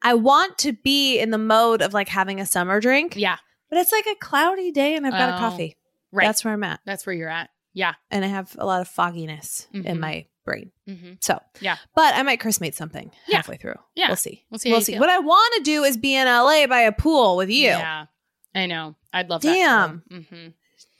I 0.03 0.13
want 0.15 0.59
to 0.59 0.73
be 0.75 1.19
in 1.19 1.31
the 1.31 1.39
mode 1.39 1.81
of 1.83 1.95
like 1.95 2.09
having 2.09 2.39
a 2.39 2.47
summer 2.47 2.81
drink. 2.81 3.17
Yeah. 3.17 3.39
But 3.71 3.79
it's 3.79 3.93
like 3.93 4.07
a 4.07 4.15
cloudy 4.17 4.71
day 4.71 4.95
and 4.95 5.07
I've 5.07 5.13
got 5.13 5.31
a 5.31 5.37
Oh, 5.37 5.39
coffee. 5.39 5.77
Right. 6.13 6.27
That's 6.27 6.45
where 6.45 6.55
I'm 6.55 6.63
at. 6.65 6.81
That's 6.85 7.05
where 7.07 7.15
you're 7.15 7.29
at. 7.29 7.51
Yeah. 7.75 7.95
And 8.11 8.25
I 8.25 8.29
have 8.29 8.55
a 8.59 8.65
lot 8.67 8.81
of 8.81 8.89
fogginess 8.89 9.67
in 9.73 9.83
Mhm. 9.83 9.99
my 9.99 10.27
brain. 10.45 10.71
Mm-hmm. 10.89 11.15
So, 11.21 11.41
Yeah. 11.61 11.77
But 11.95 12.15
I 12.15 12.23
might 12.23 12.41
Chris 12.41 12.61
mate 12.61 12.75
something 12.75 13.11
Yeah. 13.27 13.37
halfway 13.37 13.57
through. 13.57 13.75
Yeah. 13.95 14.07
We'll 14.09 14.17
see. 14.17 14.45
We'll 14.51 14.59
see. 14.61 14.71
We'll 14.71 14.81
see. 14.81 14.93
feel. 14.93 15.01
What 15.01 15.11
I 15.11 15.19
want 15.19 15.55
to 15.57 15.63
do 15.63 15.83
is 15.85 15.97
be 15.97 16.15
in 16.15 16.27
LA 16.29 16.67
by 16.67 16.81
a 16.81 16.93
pool 16.93 17.37
with 17.37 17.51
you. 17.51 17.67
Yeah. 17.69 18.07
I 18.55 18.67
know. 18.67 18.95
I'd 19.13 19.29
love 19.29 19.43
Damn. 19.43 20.03
that. 20.09 20.15
Mm-hmm. 20.17 20.49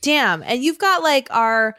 Damn. 0.03 0.43
And 0.43 0.63
you've 0.63 0.79
got 0.79 1.03
like 1.03 1.29
our 1.31 1.77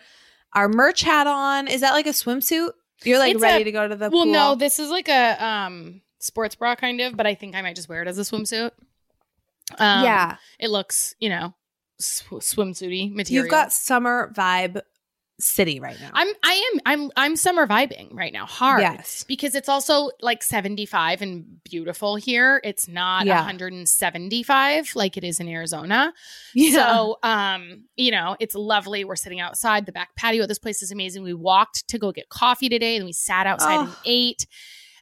our 0.53 0.69
merch 0.69 1.01
hat 1.01 1.27
on. 1.27 1.67
Is 1.67 1.81
that 1.81 1.91
like 1.91 2.07
a 2.07 2.11
swimsuit? 2.11 2.71
You're 3.03 3.19
like 3.19 3.35
It's 3.35 3.41
ready 3.41 3.61
a- 3.61 3.65
to 3.65 3.71
go 3.71 3.87
to 3.87 3.95
the 3.95 4.09
Well, 4.09 4.23
pool. 4.23 4.33
no, 4.33 4.55
this 4.55 4.79
is 4.79 4.89
like 4.89 5.07
a 5.09 5.43
um 5.45 6.01
sports 6.19 6.55
bra 6.55 6.75
kind 6.75 6.99
of, 7.01 7.15
but 7.15 7.27
I 7.27 7.35
think 7.35 7.55
I 7.55 7.61
might 7.61 7.75
just 7.75 7.87
wear 7.89 8.01
it 8.01 8.07
as 8.07 8.17
a 8.17 8.21
swimsuit. 8.21 8.71
Um, 9.77 10.03
yeah. 10.03 10.37
It 10.59 10.69
looks, 10.69 11.15
you 11.19 11.29
know, 11.29 11.53
sw- 11.99 12.23
swimsuity 12.41 13.13
material. 13.13 13.45
You've 13.45 13.51
got 13.51 13.71
summer 13.73 14.31
vibe 14.35 14.81
city 15.39 15.79
right 15.79 15.99
now. 16.01 16.09
I'm 16.13 16.27
I 16.43 16.71
am 16.73 16.79
I'm 16.85 17.11
I'm 17.15 17.35
summer 17.35 17.67
vibing 17.67 18.07
right 18.11 18.33
now 18.33 18.47
hard. 18.47 18.81
Yes. 18.81 19.23
Because 19.27 19.53
it's 19.53 19.69
also 19.69 20.09
like 20.19 20.41
75 20.41 21.21
and 21.21 21.63
beautiful 21.63 22.15
here. 22.15 22.59
It's 22.63 22.87
not 22.87 23.27
Yeah. 23.27 23.35
175 23.41 24.95
like 24.95 25.15
it 25.15 25.23
is 25.23 25.39
in 25.39 25.47
Arizona. 25.47 26.11
Yeah. 26.55 26.71
So, 26.73 27.17
um, 27.21 27.83
you 27.95 28.09
know, 28.09 28.35
it's 28.39 28.55
lovely. 28.55 29.03
We're 29.05 29.15
sitting 29.15 29.39
outside 29.39 29.85
the 29.85 29.91
back 29.91 30.15
patio. 30.15 30.47
This 30.47 30.57
place 30.59 30.81
is 30.81 30.91
amazing. 30.91 31.21
We 31.21 31.35
walked 31.35 31.87
to 31.89 31.99
go 31.99 32.11
get 32.11 32.29
coffee 32.29 32.69
today 32.69 32.95
and 32.95 33.05
we 33.05 33.13
sat 33.13 33.45
outside 33.45 33.79
and 33.81 33.89
Oh. 33.89 34.01
ate 34.05 34.47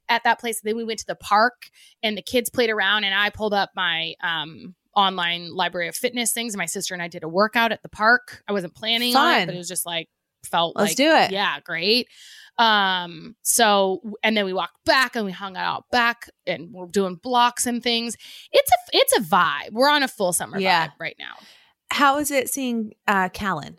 at 0.10 0.24
that 0.24 0.40
place. 0.40 0.62
Then 0.62 0.76
we 0.78 0.84
went 0.84 1.00
to 1.00 1.06
the 1.08 1.16
park 1.16 1.70
and 2.04 2.18
the 2.18 2.22
kids 2.22 2.50
played 2.50 2.70
around 2.70 3.04
and 3.04 3.14
I 3.14 3.30
pulled 3.30 3.54
up 3.54 3.72
my 3.76 4.14
um 4.22 4.76
online 4.96 5.54
library 5.54 5.88
of 5.90 5.96
fitness 5.96 6.32
things 6.32 6.54
and 6.54 6.58
my 6.60 6.66
sister 6.66 6.94
and 6.94 7.04
I 7.04 7.08
did 7.10 7.24
a 7.24 7.28
workout 7.28 7.72
at 7.72 7.82
the 7.84 7.90
park. 7.90 8.42
I 8.48 8.54
wasn't 8.54 8.76
planning 8.76 9.16
on 9.16 9.42
it, 9.42 9.46
but 9.48 9.56
it 9.56 9.58
was 9.58 9.68
just 9.68 9.86
like 9.86 10.08
felt 10.46 10.76
Let's 10.76 10.92
like 10.92 10.98
do 10.98 11.10
it. 11.12 11.32
yeah, 11.32 11.60
great. 11.60 12.08
Um, 12.58 13.36
so 13.42 14.02
and 14.24 14.38
then 14.38 14.46
we 14.46 14.54
walked 14.54 14.84
back 14.86 15.16
and 15.18 15.26
we 15.26 15.32
hung 15.34 15.58
out 15.58 15.84
back 15.92 16.30
and 16.48 16.72
we're 16.72 16.86
doing 16.88 17.16
blocks 17.16 17.66
and 17.68 17.84
things. 17.84 18.16
It's 18.54 18.72
a 18.72 18.98
it's 18.98 19.18
a 19.18 19.22
vibe. 19.22 19.72
We're 19.74 19.90
on 19.90 20.04
a 20.04 20.08
full 20.08 20.32
summer 20.32 20.58
Yeah. 20.58 20.88
vibe 20.88 20.92
right 21.00 21.16
now. 21.20 21.34
How 21.92 22.18
is 22.20 22.32
it 22.32 22.50
seeing 22.50 22.94
uh 23.08 23.28
Callan? 23.30 23.78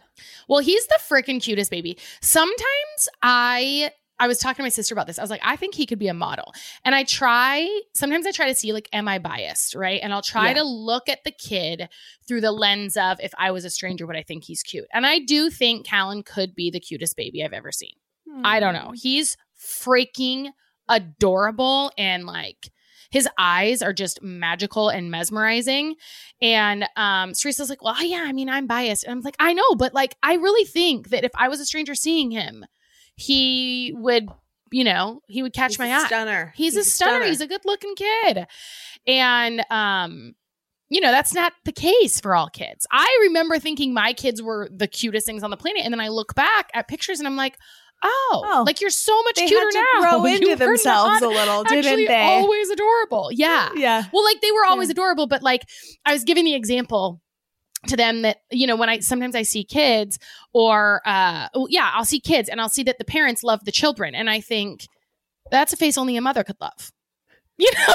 Well, 0.49 0.61
he's 0.61 0.87
the 0.89 0.99
freaking 1.09 1.43
cutest 1.43 1.71
baby. 1.71 1.97
Sometimes 2.21 3.09
I 3.23 3.91
I 4.19 4.27
was 4.29 4.39
talking 4.39 4.57
to 4.57 4.63
my 4.63 4.69
sister 4.71 4.95
about 4.95 5.07
this. 5.07 5.19
I 5.19 5.23
was 5.23 5.31
like, 5.31 5.43
I 5.45 5.57
think 5.57 5.75
he 5.75 5.85
could 5.87 5.99
be 5.99 6.09
a 6.09 6.15
model. 6.15 6.53
And 6.85 6.95
I 6.95 7.05
try, 7.05 7.69
sometimes 7.95 8.27
I 8.27 8.31
try 8.31 8.49
to 8.49 8.55
see 8.55 8.73
like, 8.73 8.89
am 8.93 9.09
I 9.09 9.19
biased? 9.19 9.75
Right. 9.75 10.01
And 10.03 10.13
I'll 10.13 10.23
try 10.23 10.49
Yeah. 10.49 10.55
to 10.55 10.65
look 10.65 11.09
at 11.09 11.25
the 11.25 11.33
kid 11.33 11.89
through 12.27 12.41
the 12.41 12.53
lens 12.53 12.97
of 12.97 13.19
if 13.21 13.33
I 13.37 13.51
was 13.51 13.65
a 13.65 13.71
stranger, 13.71 14.07
would 14.07 14.17
I 14.17 14.23
think 14.23 14.45
he's 14.45 14.63
cute? 14.63 14.87
And 14.93 15.05
I 15.07 15.19
do 15.19 15.51
think 15.51 15.87
Callan 15.87 16.23
could 16.23 16.55
be 16.55 16.71
the 16.71 16.81
cutest 16.81 17.17
baby 17.17 17.45
I've 17.45 17.53
ever 17.53 17.73
seen. 17.73 17.93
I 18.45 18.59
don't 18.61 18.75
know. 18.75 18.93
He's 18.95 19.37
freaking 19.59 20.49
adorable 20.89 21.93
and 21.97 22.25
like 22.27 22.71
his 23.11 23.29
eyes 23.39 23.83
are 23.83 23.93
just 23.93 24.21
magical 24.23 24.89
and 24.89 25.11
mesmerizing. 25.11 25.95
And 26.43 26.87
um 26.97 27.33
Teresa's 27.33 27.71
like, 27.71 27.83
well, 27.83 28.03
yeah, 28.05 28.25
I 28.27 28.33
mean, 28.33 28.49
I'm 28.49 28.67
biased. 28.67 29.05
And 29.05 29.13
I'm 29.13 29.21
like, 29.21 29.37
I 29.39 29.53
know, 29.53 29.75
but 29.77 29.95
like 29.95 30.17
I 30.23 30.35
really 30.35 30.65
think 30.67 31.11
that 31.11 31.25
if 31.25 31.31
I 31.35 31.49
was 31.49 31.61
a 31.61 31.65
stranger 31.67 31.95
seeing 31.95 32.31
him, 32.31 32.65
he 33.17 33.93
would, 33.97 34.29
you 34.71 34.85
know, 34.85 35.21
he 35.27 35.43
would 35.43 35.53
catch 35.53 35.73
He's 35.73 35.79
my 35.79 35.93
eye. 35.95 36.07
Stunner. 36.07 36.53
He's, 36.57 36.77
a 36.77 36.85
stunner. 36.85 37.25
He's 37.25 37.41
a 37.41 37.47
good 37.47 37.63
looking 37.65 37.95
kid. 37.97 38.47
And 39.07 39.65
um 39.71 40.35
you 40.89 41.01
know, 41.01 41.11
that's 41.11 41.35
not 41.35 41.53
the 41.65 41.73
case 41.73 42.21
for 42.21 42.37
all 42.37 42.49
kids. 42.49 42.87
I 42.93 43.19
remember 43.23 43.59
thinking 43.59 43.93
my 43.93 44.13
kids 44.13 44.41
were 44.41 44.69
the 44.73 44.87
cutest 44.87 45.27
things 45.27 45.43
on 45.43 45.51
the 45.51 45.57
planet 45.57 45.83
and 45.85 45.93
then 45.93 45.99
I 46.01 46.09
look 46.09 46.37
back 46.37 46.71
at 46.75 46.87
pictures 46.87 47.19
and 47.19 47.27
I'm 47.27 47.35
like, 47.37 47.59
"Oh, 48.05 48.45
Oh. 48.47 48.63
like 48.65 48.81
you're 48.81 48.91
so 48.91 49.21
much 49.25 49.35
cuter 49.35 49.67
now." 49.75 50.01
grow 50.01 50.25
into 50.33 50.49
were 50.51 50.55
themselves 50.55 51.23
a 51.23 51.29
little, 51.29 51.65
didn't 51.65 52.07
they? 52.07 52.23
Always 52.23 52.71
adorable. 52.71 53.31
Yeah. 53.33 53.71
yeah. 53.75 54.05
Well, 54.13 54.23
like 54.25 54.41
they 54.43 54.53
were 54.53 54.65
always 54.65 54.89
Yeah. 54.89 54.93
adorable, 54.93 55.27
but 55.27 55.43
like 55.43 55.63
I 56.05 56.13
was 56.13 56.23
giving 56.23 56.45
the 56.45 56.55
example 56.55 57.21
to 57.87 57.97
them 57.97 58.23
that 58.23 58.39
you 58.51 58.67
know 58.67 58.77
when 58.77 58.89
I 58.89 59.01
sometimes 59.01 59.35
I 59.35 59.43
see 59.43 59.65
kids 59.65 60.19
or 60.53 61.03
uh 61.07 61.49
oh, 61.55 61.67
yeah 61.71 61.91
I'll 61.95 62.05
see 62.05 62.21
kids 62.21 62.49
and 62.49 62.61
I'll 62.61 62.69
see 62.69 62.83
that 62.85 62.99
the 62.99 63.05
parents 63.05 63.43
love 63.43 63.65
the 63.65 63.73
children 63.73 64.15
and 64.15 64.29
I 64.31 64.41
think 64.41 64.87
that's 65.51 65.73
a 65.73 65.77
face 65.77 65.97
only 65.97 66.17
a 66.17 66.21
mother 66.21 66.45
could 66.45 66.61
love. 66.61 66.93
You 67.59 67.71
know, 67.73 67.95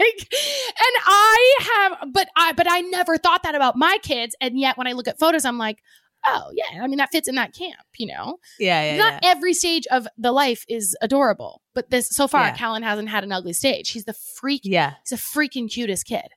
like, 0.00 0.20
and 0.32 1.02
I 1.04 1.56
have, 1.60 2.12
but 2.14 2.28
I, 2.34 2.52
but 2.52 2.66
I 2.66 2.80
never 2.80 3.18
thought 3.18 3.42
that 3.42 3.54
about 3.54 3.76
my 3.76 3.98
kids. 4.02 4.34
And 4.40 4.58
yet 4.58 4.78
when 4.78 4.86
I 4.86 4.92
look 4.92 5.06
at 5.06 5.18
photos, 5.18 5.44
I'm 5.44 5.58
like, 5.58 5.82
oh, 6.26 6.50
yeah, 6.54 6.82
I 6.82 6.86
mean, 6.86 6.96
that 6.96 7.10
fits 7.12 7.28
in 7.28 7.34
that 7.34 7.52
camp, 7.52 7.76
you 7.98 8.06
know? 8.06 8.38
Yeah, 8.58 8.82
yeah, 8.92 8.96
Not 8.96 9.12
yeah. 9.22 9.30
every 9.30 9.52
stage 9.52 9.86
of 9.88 10.08
the 10.16 10.32
life 10.32 10.64
is 10.66 10.96
adorable, 11.02 11.60
but 11.74 11.90
this, 11.90 12.08
so 12.08 12.26
far, 12.26 12.46
Yeah. 12.46 12.56
Callan 12.56 12.82
hasn't 12.82 13.10
had 13.10 13.22
an 13.22 13.32
ugly 13.32 13.52
stage. 13.52 13.90
He's 13.90 14.06
the 14.06 14.14
freak 14.14 14.62
Yeah. 14.64 14.94
He's 15.06 15.10
the 15.10 15.16
freaking 15.22 15.70
cutest 15.70 16.06
kid. 16.06 16.28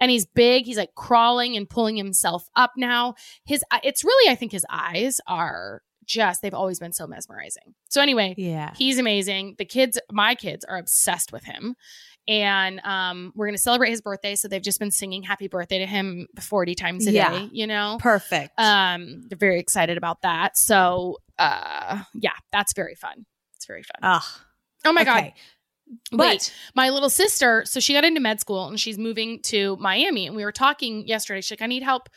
And 0.00 0.10
he's 0.10 0.26
big. 0.26 0.64
He's 0.66 0.76
like 0.78 0.94
crawling 0.94 1.56
and 1.56 1.68
pulling 1.68 1.96
himself 1.96 2.48
up 2.56 2.72
now. 2.76 3.14
His 3.44 3.62
it's 3.82 4.04
really 4.04 4.30
I 4.30 4.34
think 4.34 4.52
his 4.52 4.66
eyes 4.70 5.20
are 5.26 5.82
just 6.04 6.40
they've 6.42 6.54
always 6.54 6.78
been 6.78 6.92
so 6.92 7.06
mesmerizing. 7.06 7.74
So 7.88 8.00
anyway, 8.00 8.34
Yeah. 8.38 8.72
he's 8.76 8.98
amazing. 8.98 9.56
The 9.58 9.64
kids, 9.64 9.98
my 10.12 10.34
kids 10.36 10.64
are 10.64 10.76
obsessed 10.78 11.32
with 11.32 11.44
him. 11.44 11.74
And 12.28 12.80
um 12.84 13.32
we're 13.36 13.46
going 13.46 13.54
to 13.56 13.60
celebrate 13.62 13.90
his 13.90 14.00
birthday, 14.00 14.34
so 14.34 14.48
they've 14.48 14.62
just 14.62 14.78
been 14.80 14.90
singing 14.90 15.22
happy 15.22 15.46
birthday 15.48 15.78
to 15.78 15.86
him 15.86 16.26
40 16.40 16.74
times 16.74 17.06
a 17.06 17.12
Yeah. 17.12 17.30
day, 17.30 17.48
you 17.52 17.66
know. 17.66 17.98
Perfect. 18.00 18.58
Um 18.58 19.22
they're 19.28 19.38
very 19.38 19.58
excited 19.60 19.96
about 19.96 20.22
that. 20.22 20.56
So 20.56 21.18
uh 21.38 22.02
yeah, 22.14 22.32
that's 22.52 22.72
very 22.72 22.94
fun. 22.94 23.26
It's 23.56 23.66
very 23.66 23.82
fun. 23.82 23.98
Ugh. 24.02 24.22
oh 24.84 24.92
my 24.92 25.04
god. 25.04 25.32
Okay. 26.12 26.16
Wait, 26.16 26.54
my 26.74 26.90
little 26.90 27.10
sister, 27.10 27.62
so 27.66 27.80
she 27.80 27.92
got 27.92 28.04
into 28.04 28.20
med 28.20 28.40
school 28.40 28.66
and 28.68 28.78
she's 28.78 28.98
moving 28.98 29.40
to 29.42 29.76
Miami. 29.76 30.26
And 30.26 30.36
we 30.36 30.44
were 30.44 30.52
talking 30.52 31.06
yesterday. 31.06 31.40
She's 31.40 31.52
like, 31.52 31.62
I 31.62 31.66
need 31.66 31.82
help, 31.82 32.08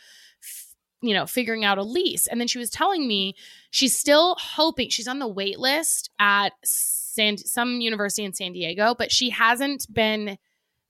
f- 0.44 0.76
you 1.02 1.14
know, 1.14 1.26
figuring 1.26 1.66
out 1.66 1.78
a 1.78 1.84
lease. 1.84 2.28
And 2.28 2.40
then 2.40 2.48
she 2.48 2.60
was 2.60 2.70
telling 2.70 3.08
me 3.08 3.36
she's 3.72 3.98
still 3.98 4.36
hoping 4.40 4.90
she's 4.90 5.08
on 5.08 5.20
the 5.20 5.28
wait 5.28 5.60
list 5.60 6.10
at 6.20 6.54
San, 6.64 7.38
some 7.38 7.82
university 7.82 8.24
in 8.24 8.34
San 8.34 8.54
Diego, 8.54 8.96
but 8.96 9.12
she 9.12 9.30
hasn't 9.30 9.86
been 9.94 10.38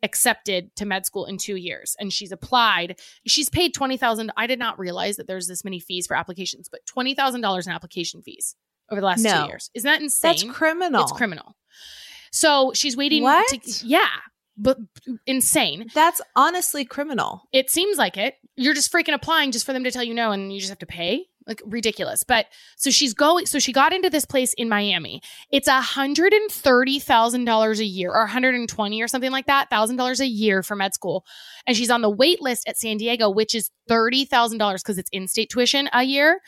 accepted 0.01 0.73
to 0.77 0.85
med 0.85 1.05
school 1.05 1.25
in 1.25 1.37
two 1.37 1.57
years. 1.57 1.95
And 1.99 2.13
she's 2.13 2.31
applied. 2.31 2.99
She's 3.25 3.49
paid 3.49 3.73
twenty 3.73 3.97
thousand. 3.97 4.31
I 4.37 4.47
did 4.47 4.59
not 4.59 4.79
realize 4.79 5.17
that 5.17 5.27
there's 5.27 5.47
this 5.47 5.63
many 5.65 5.79
fees 5.79 6.07
for 6.07 6.15
applications, 6.15 6.69
but 6.69 6.85
twenty 6.85 7.13
thousand 7.15 7.41
dollars 7.41 7.67
in 7.67 7.73
application 7.73 8.21
fees 8.21 8.55
over 8.89 9.01
the 9.01 9.07
last 9.07 9.21
No. 9.23 9.41
two 9.43 9.47
years. 9.49 9.69
Isn't 9.73 9.89
that 9.91 10.01
insane? 10.01 10.47
That's 10.47 10.57
criminal. 10.57 11.03
It's 11.03 11.11
criminal. 11.11 11.55
So 12.31 12.71
she's 12.73 12.95
waiting. 12.95 13.23
What? 13.23 13.47
To, 13.49 13.87
yeah, 13.87 14.07
but 14.57 14.77
insane. 15.25 15.87
That's 15.93 16.21
honestly 16.35 16.85
criminal. 16.85 17.43
It 17.51 17.69
seems 17.69 17.97
like 17.97 18.17
it. 18.17 18.35
You're 18.55 18.73
just 18.73 18.91
freaking 18.91 19.13
applying 19.13 19.51
just 19.51 19.65
for 19.65 19.73
them 19.73 19.85
to 19.85 19.91
tell 19.91 20.03
you 20.03 20.13
no, 20.13 20.31
and 20.31 20.51
you 20.51 20.59
just 20.59 20.69
have 20.69 20.79
to 20.79 20.85
pay. 20.85 21.25
Like 21.47 21.61
ridiculous. 21.65 22.23
But 22.23 22.45
so 22.75 22.91
she's 22.91 23.15
going. 23.15 23.47
So 23.47 23.57
she 23.57 23.73
got 23.73 23.91
into 23.91 24.11
this 24.11 24.23
place 24.23 24.53
in 24.53 24.69
Miami. 24.69 25.19
It's 25.51 25.67
a 25.67 25.81
hundred 25.81 26.31
and 26.31 26.51
thirty 26.51 26.99
thousand 26.99 27.45
dollars 27.45 27.79
a 27.79 27.85
year, 27.85 28.11
or 28.11 28.19
120 28.19 29.01
or 29.01 29.07
something 29.07 29.31
like 29.31 29.47
that, 29.47 29.67
thousand 29.71 29.95
dollars 29.95 30.19
a 30.19 30.27
year 30.27 30.61
for 30.61 30.75
med 30.75 30.93
school. 30.93 31.25
And 31.65 31.75
she's 31.75 31.89
on 31.89 32.01
the 32.01 32.09
wait 32.09 32.39
list 32.39 32.67
at 32.67 32.77
San 32.77 32.97
Diego, 32.97 33.31
which 33.31 33.55
is 33.55 33.71
thirty 33.87 34.25
thousand 34.25 34.59
dollars 34.59 34.83
because 34.83 34.99
it's 34.99 35.09
in-state 35.11 35.49
tuition 35.49 35.89
a 35.91 36.03
year. 36.03 36.39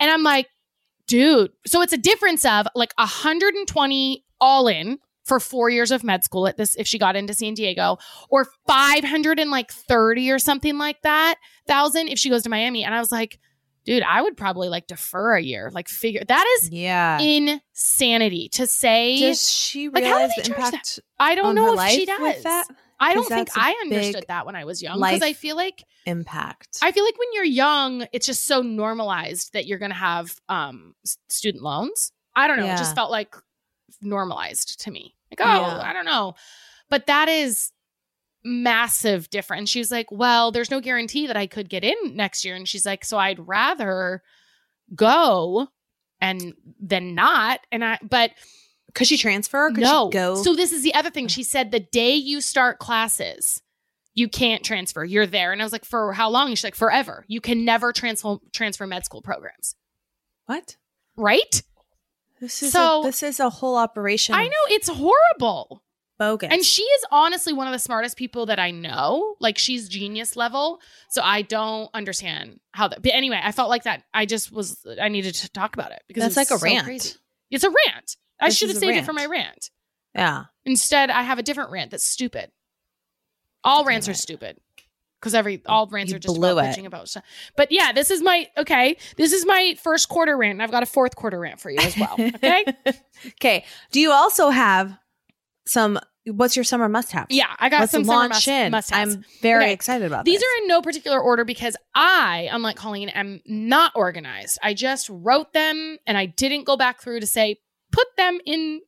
And 0.00 0.10
I'm 0.10 0.22
like, 0.22 0.46
dude. 1.06 1.50
So 1.66 1.82
it's 1.82 1.92
a 1.92 1.98
difference 1.98 2.46
of 2.46 2.66
like 2.74 2.94
120 2.96 4.24
all 4.40 4.68
in 4.68 4.98
for 5.26 5.40
four 5.40 5.68
years 5.68 5.90
of 5.90 6.02
med 6.04 6.22
school 6.24 6.46
at 6.46 6.56
this 6.56 6.74
if 6.76 6.86
she 6.86 6.98
got 6.98 7.16
into 7.16 7.34
San 7.34 7.54
Diego, 7.54 7.98
or 8.30 8.46
500 8.66 9.38
and 9.40 9.50
like 9.50 9.70
30 9.72 10.30
or 10.30 10.38
something 10.38 10.78
like 10.78 11.02
that 11.02 11.36
thousand 11.66 12.08
if 12.08 12.18
she 12.18 12.30
goes 12.30 12.42
to 12.44 12.48
Miami. 12.48 12.84
And 12.84 12.94
I 12.94 13.00
was 13.00 13.10
like, 13.10 13.38
dude, 13.84 14.02
I 14.04 14.22
would 14.22 14.36
probably 14.36 14.68
like 14.68 14.86
defer 14.86 15.34
a 15.36 15.42
year, 15.42 15.70
like 15.72 15.88
figure 15.88 16.22
that 16.26 16.46
is 16.60 16.70
Yeah. 16.70 17.18
insanity 17.20 18.48
to 18.50 18.66
say. 18.66 19.18
Does 19.18 19.50
she 19.50 19.88
Like, 19.88 20.04
how 20.04 20.18
do 20.20 20.28
they 20.36 20.42
the 20.42 20.48
charge 20.48 20.58
that? 20.58 20.66
impact 20.74 21.00
I 21.18 21.34
don't 21.34 21.54
know 21.54 21.74
if 21.74 21.90
she 21.90 22.06
does. 22.06 22.42
that? 22.44 22.66
I 22.98 23.12
don't 23.14 23.28
think 23.28 23.48
I 23.56 23.72
understood 23.82 24.24
that 24.28 24.46
when 24.46 24.56
I 24.56 24.64
was 24.64 24.80
young 24.82 24.98
because 25.00 25.22
I 25.22 25.32
feel 25.34 25.54
like 25.56 25.84
impact? 26.06 26.78
I 26.82 26.92
feel 26.92 27.04
like 27.04 27.18
when 27.18 27.28
you're 27.32 27.44
young, 27.44 28.06
it's 28.12 28.26
just 28.26 28.44
so 28.46 28.62
normalized 28.62 29.52
that 29.52 29.66
you're 29.66 29.78
going 29.78 29.90
to 29.90 29.96
have 29.96 30.34
um, 30.48 30.94
student 31.28 31.62
loans. 31.62 32.12
I 32.34 32.46
don't 32.48 32.58
know. 32.58 32.66
It 32.66 32.78
just 32.78 32.94
felt 32.94 33.10
like 33.10 33.34
normalized 34.00 34.80
to 34.82 34.90
me. 34.90 35.14
Like, 35.30 35.40
oh, 35.40 35.60
Yeah. 35.60 35.80
I 35.82 35.92
don't 35.92 36.04
know. 36.04 36.34
But 36.88 37.06
that 37.06 37.28
is 37.28 37.72
massive 38.44 39.28
difference. 39.30 39.70
She 39.70 39.80
was 39.80 39.90
like, 39.90 40.06
well, 40.10 40.52
there's 40.52 40.70
no 40.70 40.80
guarantee 40.80 41.26
that 41.26 41.36
I 41.36 41.46
could 41.46 41.68
get 41.68 41.82
in 41.84 41.96
next 42.14 42.44
year. 42.44 42.54
And 42.54 42.68
she's 42.68 42.86
like, 42.86 43.04
so 43.04 43.18
I'd 43.18 43.40
rather 43.46 44.22
go 44.94 45.68
and 46.20 46.54
then 46.80 47.14
not. 47.14 47.60
And 47.72 47.84
I, 47.84 47.98
but 48.02 48.30
Could 48.94 49.08
she 49.08 49.16
transfer? 49.18 49.70
Could 49.70 49.80
no. 49.80 50.08
she 50.08 50.12
go? 50.12 50.36
So 50.36 50.54
this 50.54 50.72
is 50.72 50.82
the 50.84 50.94
other 50.94 51.10
thing. 51.10 51.26
She 51.28 51.42
said 51.42 51.70
the 51.72 51.80
day 51.80 52.14
you 52.14 52.40
start 52.40 52.78
classes, 52.78 53.62
you 54.14 54.28
can't 54.28 54.64
transfer. 54.64 55.04
You're 55.04 55.26
there. 55.26 55.52
And 55.52 55.60
I 55.60 55.64
was 55.64 55.72
like, 55.72 55.84
for 55.84 56.12
how 56.12 56.30
long? 56.30 56.48
She's 56.50 56.64
like, 56.64 56.76
forever. 56.76 57.24
You 57.26 57.40
can 57.40 57.64
never 57.64 57.92
transfer 57.92 58.36
transfer 58.52 58.86
med 58.86 59.04
school 59.04 59.22
programs. 59.22 59.74
What? 60.46 60.76
Right? 61.16 61.62
This 62.40 62.62
is 62.62 62.72
So- 62.72 63.00
a, 63.02 63.06
this 63.06 63.22
is 63.22 63.40
a 63.40 63.48
whole 63.50 63.76
operation. 63.76 64.34
I 64.34 64.44
know 64.44 64.64
it's 64.68 64.88
horrible. 64.88 65.82
bogus. 66.18 66.48
And 66.50 66.64
she 66.64 66.82
is 66.82 67.04
honestly 67.10 67.52
one 67.52 67.66
of 67.66 67.72
the 67.72 67.78
smartest 67.78 68.16
people 68.16 68.46
that 68.46 68.58
I 68.58 68.70
know. 68.70 69.36
Like 69.40 69.58
she's 69.58 69.88
genius 69.88 70.34
level. 70.36 70.80
So 71.10 71.20
I 71.22 71.42
don't 71.42 71.90
understand 71.94 72.60
how 72.72 72.88
that. 72.88 73.02
But 73.02 73.12
anyway, 73.14 73.40
I 73.42 73.52
felt 73.52 73.68
like 73.68 73.82
that. 73.84 74.02
I 74.14 74.24
just 74.26 74.50
was. 74.52 74.78
I 75.00 75.08
needed 75.08 75.34
to 75.34 75.48
talk 75.50 75.74
about 75.74 75.92
it 75.92 76.02
because 76.08 76.22
That's 76.22 76.36
it 76.36 76.40
like 76.40 76.50
a 76.50 76.58
so 76.58 76.64
rant. 76.64 76.84
Crazy. 76.86 77.14
It's 77.50 77.64
a 77.64 77.68
rant. 77.70 78.16
I 78.40 78.48
This 78.48 78.56
should 78.58 78.68
have 78.70 78.78
saved 78.78 78.96
it 78.96 79.04
for 79.04 79.12
my 79.12 79.26
rant. 79.26 79.32
rant. 79.46 79.70
yeah. 80.14 80.44
Instead, 80.64 81.10
I 81.10 81.22
have 81.22 81.38
a 81.38 81.42
different 81.42 81.70
rant 81.70 81.90
that's 81.90 82.04
stupid. 82.04 82.50
All 83.64 83.84
rants 83.84 84.08
are 84.08 84.14
stupid 84.14 84.58
because 85.26 85.34
every 85.34 85.60
all 85.66 85.86
rants 85.88 86.12
You 86.12 86.16
are 86.16 86.20
just 86.20 86.36
about 86.38 86.56
bitching 86.56 86.86
about 86.86 87.08
stuff. 87.08 87.24
But 87.56 87.72
yeah, 87.72 87.92
this 87.92 88.10
is 88.12 88.22
my 88.22 88.46
okay. 88.56 88.96
This 89.16 89.32
is 89.32 89.44
my 89.44 89.76
first 89.82 90.08
quarter 90.08 90.36
rant. 90.36 90.52
and 90.52 90.62
I've 90.62 90.70
got 90.70 90.82
a 90.82 90.86
fourth 90.86 91.16
quarter 91.16 91.40
rant 91.40 91.58
for 91.60 91.70
you 91.70 91.78
as 91.80 91.96
well. 91.98 92.16
Okay. 92.36 92.64
okay. 93.40 93.64
Do 93.90 94.00
you 94.00 94.12
also 94.12 94.50
have 94.50 94.96
some? 95.66 95.98
What's 96.28 96.56
your 96.56 96.64
summer 96.64 96.88
must 96.88 97.12
have? 97.12 97.26
yeah, 97.30 97.46
I 97.58 97.68
got 97.68 97.80
Let's 97.80 97.92
some 97.92 98.04
summer 98.04 98.28
must, 98.28 98.48
in. 98.48 98.72
must-haves. 98.72 99.14
I'm 99.16 99.24
very 99.42 99.64
Okay. 99.64 99.72
excited 99.72 100.04
about 100.06 100.24
These 100.24 100.40
this. 100.40 100.48
are 100.48 100.62
in 100.62 100.68
no 100.68 100.82
particular 100.82 101.20
order 101.20 101.44
because 101.44 101.76
I, 101.94 102.48
unlike 102.50 102.74
Colleen, 102.76 103.08
am 103.10 103.40
not 103.46 103.92
organized. 103.94 104.58
I 104.60 104.74
just 104.74 105.08
wrote 105.08 105.52
them 105.52 105.98
and 106.06 106.18
I 106.18 106.26
didn't 106.26 106.64
go 106.64 106.76
back 106.76 107.00
through 107.00 107.20
to 107.20 107.26
say 107.28 107.60
put 107.92 108.06
them 108.16 108.40
in 108.44 108.80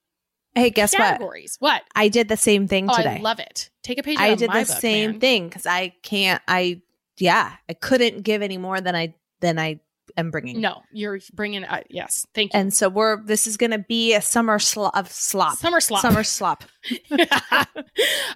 Hey, 0.54 0.70
guess 0.70 0.92
what? 0.92 0.98
categories. 0.98 1.56
What? 1.60 1.82
I 1.94 2.08
did 2.08 2.28
the 2.28 2.36
same 2.36 2.66
thing 2.66 2.88
Oh, 2.90 2.96
today. 2.96 3.16
I 3.16 3.20
love 3.20 3.38
it. 3.38 3.70
Take 3.82 3.98
a 3.98 4.02
page. 4.02 4.18
I 4.18 4.32
out 4.32 4.38
did 4.38 4.48
my 4.48 4.64
the 4.64 4.68
book, 4.72 4.80
same 4.80 5.10
man. 5.12 5.20
thing 5.20 5.48
because 5.48 5.66
I 5.66 5.94
can't. 6.02 6.42
I 6.48 6.82
yeah, 7.18 7.52
I 7.68 7.74
couldn't 7.74 8.22
give 8.22 8.42
any 8.42 8.58
more 8.58 8.80
than 8.80 8.94
I 8.96 9.14
than 9.40 9.58
I 9.58 9.80
am 10.16 10.30
bringing. 10.30 10.60
No, 10.60 10.82
you're 10.92 11.18
bringing. 11.32 11.64
Uh, 11.64 11.82
yes, 11.90 12.26
thank 12.34 12.52
you. 12.54 12.58
And 12.60 12.72
so 12.74 12.88
we're. 12.88 13.22
This 13.22 13.46
is 13.46 13.56
going 13.56 13.70
to 13.72 13.78
be 13.78 14.14
a 14.14 14.20
summer 14.22 14.58
slo- 14.58 14.90
of 14.94 15.10
slop. 15.10 15.58
Summer 15.58 15.80
slop. 15.80 16.00
Summer 16.02 16.24
slop. 16.24 16.64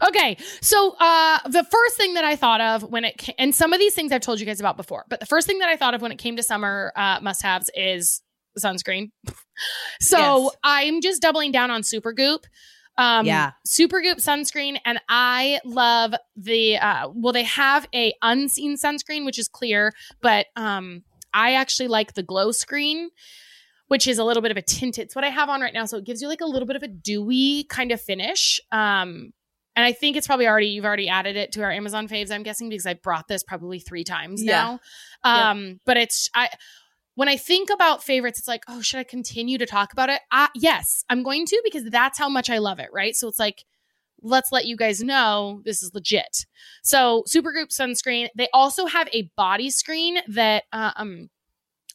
okay, 0.09 0.37
so 0.61 0.95
uh, 0.99 1.39
the 1.49 1.65
first 1.65 1.97
thing 1.97 2.15
that 2.15 2.25
I 2.25 2.37
thought 2.37 2.61
of 2.61 2.83
when 2.85 3.05
it 3.05 3.19
ca- 3.19 3.35
and 3.39 3.55
some 3.55 3.73
of 3.73 3.79
these 3.79 3.95
things 3.95 4.13
I've 4.13 4.21
told 4.21 4.41
you 4.41 4.47
guys 4.47 4.61
about 4.61 4.77
before, 4.77 5.05
but 5.09 5.21
the 5.21 5.27
first 5.27 5.47
thing 5.47 5.59
that 5.61 5.69
I 5.69 5.77
thought 5.77 5.95
of 5.95 6.03
when 6.03 6.13
it 6.13 6.19
came 6.19 6.37
to 6.37 6.43
summer 6.43 6.93
uh, 6.97 7.19
must-haves 7.23 7.71
is 7.75 8.23
sunscreen. 8.59 9.11
so 10.01 10.45
Yes. 10.45 10.51
I'm 10.65 11.01
just 11.01 11.23
doubling 11.23 11.53
down 11.53 11.71
on 11.71 11.83
Supergoop. 11.83 12.41
Um, 12.99 13.27
Yeah. 13.27 13.53
Supergoop 13.67 14.17
sunscreen, 14.17 14.79
and 14.85 15.01
I 15.09 15.61
love 15.65 16.15
the. 16.37 16.77
Uh, 16.79 17.09
well, 17.15 17.33
they 17.33 17.45
have 17.45 17.87
a 17.95 18.13
unseen 18.23 18.77
sunscreen, 18.77 19.25
which 19.25 19.39
is 19.39 19.49
clear, 19.49 19.93
but 20.21 20.47
um, 20.57 21.03
I 21.33 21.55
actually 21.55 21.89
like 21.89 22.15
the 22.15 22.23
glow 22.23 22.53
screen 22.53 23.11
which 23.89 24.09
is 24.09 24.19
a 24.19 24.25
little 24.25 24.41
bit 24.43 24.51
of 24.51 24.57
a 24.57 24.63
tinted. 24.63 25.05
It's 25.05 25.15
what 25.15 25.23
I 25.23 25.29
have 25.29 25.51
on 25.51 25.61
right 25.61 25.75
now. 25.75 25.85
So 25.85 25.99
it 25.99 26.05
gives 26.05 26.23
you 26.23 26.29
like 26.29 26.41
a 26.41 26.47
little 26.47 26.67
bit 26.67 26.77
of 26.77 26.83
a 26.83 26.89
dewy 26.89 27.65
kind 27.65 27.93
of 27.93 28.01
finish. 28.01 28.59
Um, 28.71 29.35
and 29.77 29.85
I 29.85 29.93
think 29.93 30.17
it's 30.17 30.27
probably 30.27 30.49
already, 30.49 30.69
you've 30.69 30.87
already 30.87 31.11
added 31.11 31.37
it 31.37 31.53
to 31.53 31.63
our 31.63 31.71
Amazon 31.71 32.09
faves, 32.09 32.31
I'm 32.31 32.43
guessing, 32.43 32.71
because 32.71 32.87
I 32.87 32.95
brought 32.95 33.29
this 33.29 33.43
probably 33.43 33.81
three 33.81 34.03
times 34.03 34.43
Yeah. 34.43 34.79
now. 35.25 35.51
Um, 35.51 35.79
but 35.85 35.99
it's, 35.99 36.31
I, 36.35 36.49
when 37.15 37.29
I 37.29 37.37
think 37.37 37.69
about 37.71 38.03
favorites, 38.03 38.39
it's 38.39 38.49
like, 38.49 38.65
oh, 38.69 38.81
should 38.81 38.99
I 38.99 39.05
continue 39.05 39.59
to 39.59 39.67
talk 39.67 39.93
about 39.93 40.09
it? 40.09 40.21
Uh, 40.31 40.49
yes, 40.55 41.05
I'm 41.11 41.23
going 41.23 41.47
to 41.47 41.61
because 41.65 41.85
that's 41.85 42.19
how 42.19 42.29
much 42.29 42.49
I 42.49 42.59
love 42.59 42.79
it, 42.79 42.89
right? 42.93 43.15
So 43.15 43.29
it's 43.29 43.39
like, 43.39 43.65
let's 44.23 44.53
let 44.53 44.67
you 44.67 44.77
guys 44.77 45.03
know 45.03 45.61
this 45.65 45.83
is 45.83 45.95
legit. 45.95 46.47
So 46.83 47.25
Supergoop 47.29 47.69
sunscreen. 47.69 48.29
They 48.35 48.49
also 48.53 48.87
have 48.87 49.09
a 49.13 49.31
body 49.37 49.71
screen 49.71 50.19
that 50.29 50.65
uh, 50.73 50.93
um 50.97 51.29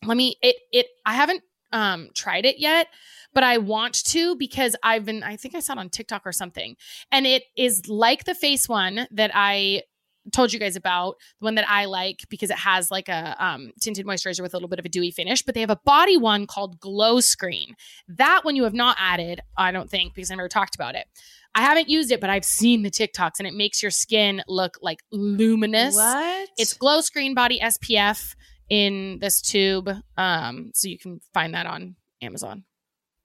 let 0.06 0.18
me 0.18 0.36
it 0.42 0.58
it 0.72 0.88
I 1.06 1.14
haven't 1.14 1.42
um 1.72 2.10
tried 2.14 2.46
it 2.46 2.60
yet, 2.60 2.88
but 3.34 3.44
I 3.44 3.58
want 3.58 4.04
to 4.06 4.36
because 4.36 4.76
I've 4.84 5.06
been 5.06 5.24
I 5.24 5.38
think 5.38 5.56
I 5.56 5.60
saw 5.60 5.74
it 5.74 5.80
on 5.80 5.90
TikTok 5.90 6.24
or 6.26 6.32
something. 6.32 6.76
And 7.12 7.26
it 7.26 7.44
is 7.56 7.88
like 7.88 8.26
the 8.26 8.36
face 8.36 8.68
one 8.70 9.08
that 9.12 9.32
I 9.34 9.84
told 10.32 10.54
you 10.54 10.60
guys 10.60 10.76
about, 10.76 11.16
the 11.40 11.46
one 11.46 11.56
that 11.56 11.70
I 11.70 11.86
like 11.86 12.26
because 12.30 12.50
it 12.50 12.58
has 12.58 12.92
like 12.92 13.10
a 13.10 13.36
um, 13.44 13.72
tinted 13.80 14.06
moisturizer 14.06 14.42
with 14.42 14.54
a 14.54 14.58
little 14.58 14.70
bit 14.70 14.80
of 14.80 14.86
a 14.86 14.90
dewy 14.90 15.12
finish. 15.12 15.42
But 15.42 15.56
they 15.56 15.62
have 15.62 15.70
a 15.70 15.80
body 15.86 16.18
one 16.18 16.48
called 16.48 16.80
Glow 16.80 17.20
Screen. 17.20 17.76
That 18.08 18.42
one 18.44 18.56
you 18.56 18.64
have 18.64 18.74
not 18.74 18.98
added, 19.00 19.42
I 19.58 19.72
don't 19.72 19.90
think, 19.90 20.14
because 20.14 20.32
I 20.32 20.36
never 20.36 20.50
talked 20.50 20.76
about 20.76 20.96
it. 20.96 21.08
I 21.56 21.62
haven't 21.62 21.90
used 21.90 22.12
it, 22.12 22.22
but 22.22 22.30
I've 22.30 22.46
seen 22.46 22.84
the 22.84 22.92
TikToks 22.92 23.40
and 23.40 23.48
it 23.48 23.54
makes 23.54 23.82
your 23.82 23.92
skin 23.92 24.44
look 24.48 24.78
like 24.82 25.00
luminous. 25.12 25.96
What? 25.96 26.50
It's 26.58 26.74
Glow 26.74 27.02
Screen 27.02 27.34
Body 27.34 27.60
SPF 27.60 28.36
in 28.70 29.18
this 29.20 29.42
tube. 29.42 29.90
Um, 30.18 30.72
so 30.74 30.88
you 30.88 31.00
can 31.00 31.20
find 31.34 31.54
that 31.54 31.66
on 31.66 31.96
Amazon. 32.22 32.64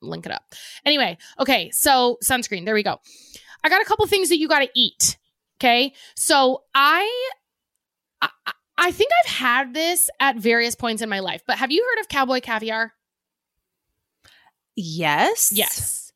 Link 0.00 0.26
it 0.26 0.32
up. 0.32 0.42
Anyway, 0.84 1.18
okay, 1.38 1.70
so 1.72 2.18
sunscreen. 2.24 2.64
There 2.64 2.74
we 2.74 2.82
go. 2.82 3.00
I 3.62 3.68
got 3.68 3.82
a 3.82 3.84
couple 3.84 4.06
things 4.06 4.28
that 4.30 4.38
you 4.38 4.48
got 4.48 4.60
to 4.60 4.68
eat. 4.74 5.16
Okay, 5.62 5.92
so 6.16 6.64
I, 6.74 7.30
I, 8.20 8.28
I 8.76 8.90
think 8.90 9.12
I've 9.24 9.30
had 9.30 9.74
this 9.74 10.10
at 10.18 10.34
various 10.34 10.74
points 10.74 11.02
in 11.02 11.08
my 11.08 11.20
life, 11.20 11.44
but 11.46 11.56
have 11.58 11.70
you 11.70 11.86
heard 11.88 12.00
of 12.00 12.08
cowboy 12.08 12.40
caviar? 12.40 12.92
yes. 14.74 15.52
Yes, 15.54 16.12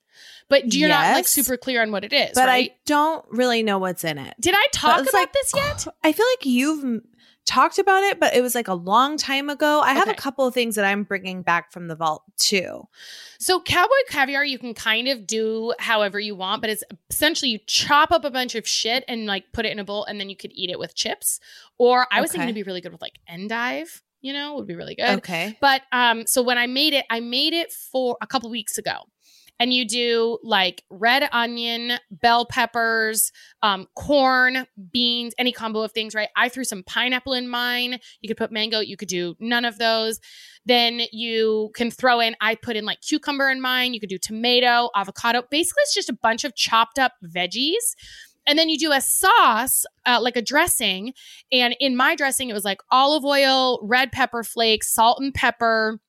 but 0.49 0.75
you're 0.75 0.89
not 0.89 1.13
like 1.13 1.29
super 1.29 1.57
clear 1.57 1.81
on 1.83 1.93
what 1.93 2.03
it 2.03 2.13
is, 2.13 2.31
But 2.35 2.49
right? 2.49 2.73
I 2.73 2.77
don't 2.87 3.25
really 3.31 3.63
know 3.63 3.79
what's 3.79 4.03
in 4.03 4.19
it. 4.19 4.35
Did 4.41 4.55
I 4.57 4.67
talk 4.73 5.03
about 5.03 5.15
like- 5.15 5.33
this 5.33 5.53
yet? 5.55 5.87
I 6.03 6.11
feel 6.11 6.27
like 6.33 6.45
you've 6.45 7.03
talked 7.47 7.79
about 7.79 8.03
it, 8.03 8.21
but 8.21 8.35
it 8.35 8.43
was 8.43 8.55
like 8.55 8.69
a 8.69 8.75
long 8.75 9.17
time 9.17 9.49
ago. 9.49 9.81
I 9.81 9.95
have 9.95 10.09
a 10.09 10.15
couple 10.15 10.47
of 10.47 10.53
things 10.53 10.75
that 10.75 10.85
I'm 10.85 11.05
bringing 11.05 11.43
back 11.43 11.73
from 11.73 11.89
the 11.89 11.95
vault 11.95 12.23
too. 12.37 12.87
So 13.39 13.61
cowboy 13.61 13.91
caviar 14.09 14.45
you 14.45 14.59
can 14.59 14.75
kind 14.75 15.09
of 15.09 15.27
do 15.27 15.73
however 15.79 16.19
you 16.21 16.35
want, 16.35 16.61
but 16.61 16.71
it's 16.71 16.83
essentially 17.11 17.51
you 17.51 17.59
chop 17.67 18.11
up 18.11 18.25
a 18.25 18.31
bunch 18.31 18.55
of 18.55 18.67
shit 18.69 19.05
and 19.09 19.27
like 19.27 19.45
put 19.53 19.65
it 19.65 19.73
in 19.73 19.79
a 19.79 19.85
bowl 19.85 20.05
and 20.05 20.19
then 20.21 20.29
you 20.29 20.37
could 20.37 20.53
eat 20.55 20.71
it 20.71 20.79
with 20.79 20.95
chips. 20.95 21.41
Or 21.79 22.07
I 22.13 22.21
was 22.21 22.31
thinking 22.31 22.43
Okay. 22.43 22.51
it'd 22.51 22.65
be 22.67 22.69
really 22.69 22.81
good 22.81 22.93
with 22.93 23.01
like 23.03 23.19
endive, 23.29 24.03
you 24.21 24.33
know, 24.33 24.55
would 24.57 24.67
be 24.67 24.75
really 24.75 24.95
good. 24.95 25.19
Okay. 25.19 25.57
But 25.61 25.83
um 25.93 26.27
so 26.27 26.43
when 26.43 26.59
I 26.59 26.67
made 26.67 26.93
it, 26.95 27.07
I 27.11 27.21
made 27.21 27.53
it 27.53 27.73
for 27.73 28.17
a 28.21 28.27
couple 28.27 28.51
weeks 28.51 28.77
ago. 28.79 29.05
And 29.59 29.73
you 29.73 29.87
do 29.87 30.39
like 30.43 30.85
red 30.91 31.29
onion, 31.33 31.99
bell 32.11 32.47
peppers, 32.47 33.33
um, 33.63 33.87
corn, 33.95 34.67
beans, 34.93 35.35
any 35.39 35.53
combo 35.53 35.81
of 35.81 35.93
things, 35.93 36.15
right? 36.15 36.29
I 36.37 36.49
threw 36.49 36.65
some 36.65 36.83
pineapple 36.83 37.33
in 37.33 37.49
mine. 37.49 37.99
You 38.21 38.29
could 38.29 38.37
put 38.37 38.53
mango, 38.53 38.81
you 38.81 38.97
could 38.97 39.09
do 39.09 39.35
none 39.41 39.65
of 39.65 39.79
those. 39.79 40.21
Then 40.67 41.03
you 41.13 41.71
can 41.75 41.91
throw 41.91 42.21
in, 42.21 42.37
I 42.41 42.57
put 42.57 42.77
in 42.77 42.85
like 42.85 43.01
cucumber 43.01 43.49
in 43.49 43.61
mine. 43.61 43.95
You 43.95 44.01
could 44.01 44.09
do 44.09 44.19
tomato, 44.19 44.91
avocado. 44.95 45.43
Basically, 45.51 45.83
it's 45.83 45.95
just 45.95 46.11
a 46.11 46.19
bunch 46.21 46.45
of 46.45 46.55
chopped 46.55 46.99
up 46.99 47.13
veggies. 47.25 47.95
And 48.47 48.59
then 48.59 48.69
you 48.69 48.79
do 48.79 48.93
a 48.93 49.01
sauce, 49.01 49.85
uh, 50.05 50.21
like 50.23 50.37
a 50.37 50.43
dressing. 50.43 51.15
And 51.51 51.77
in 51.81 51.97
my 51.97 52.15
dressing, 52.15 52.49
it 52.49 52.53
was 52.53 52.65
like 52.65 52.79
olive 52.91 53.25
oil, 53.25 53.81
red 53.83 54.13
pepper 54.13 54.45
flakes, 54.45 54.93
salt 54.93 55.21
and 55.21 55.35
pepper, 55.35 56.01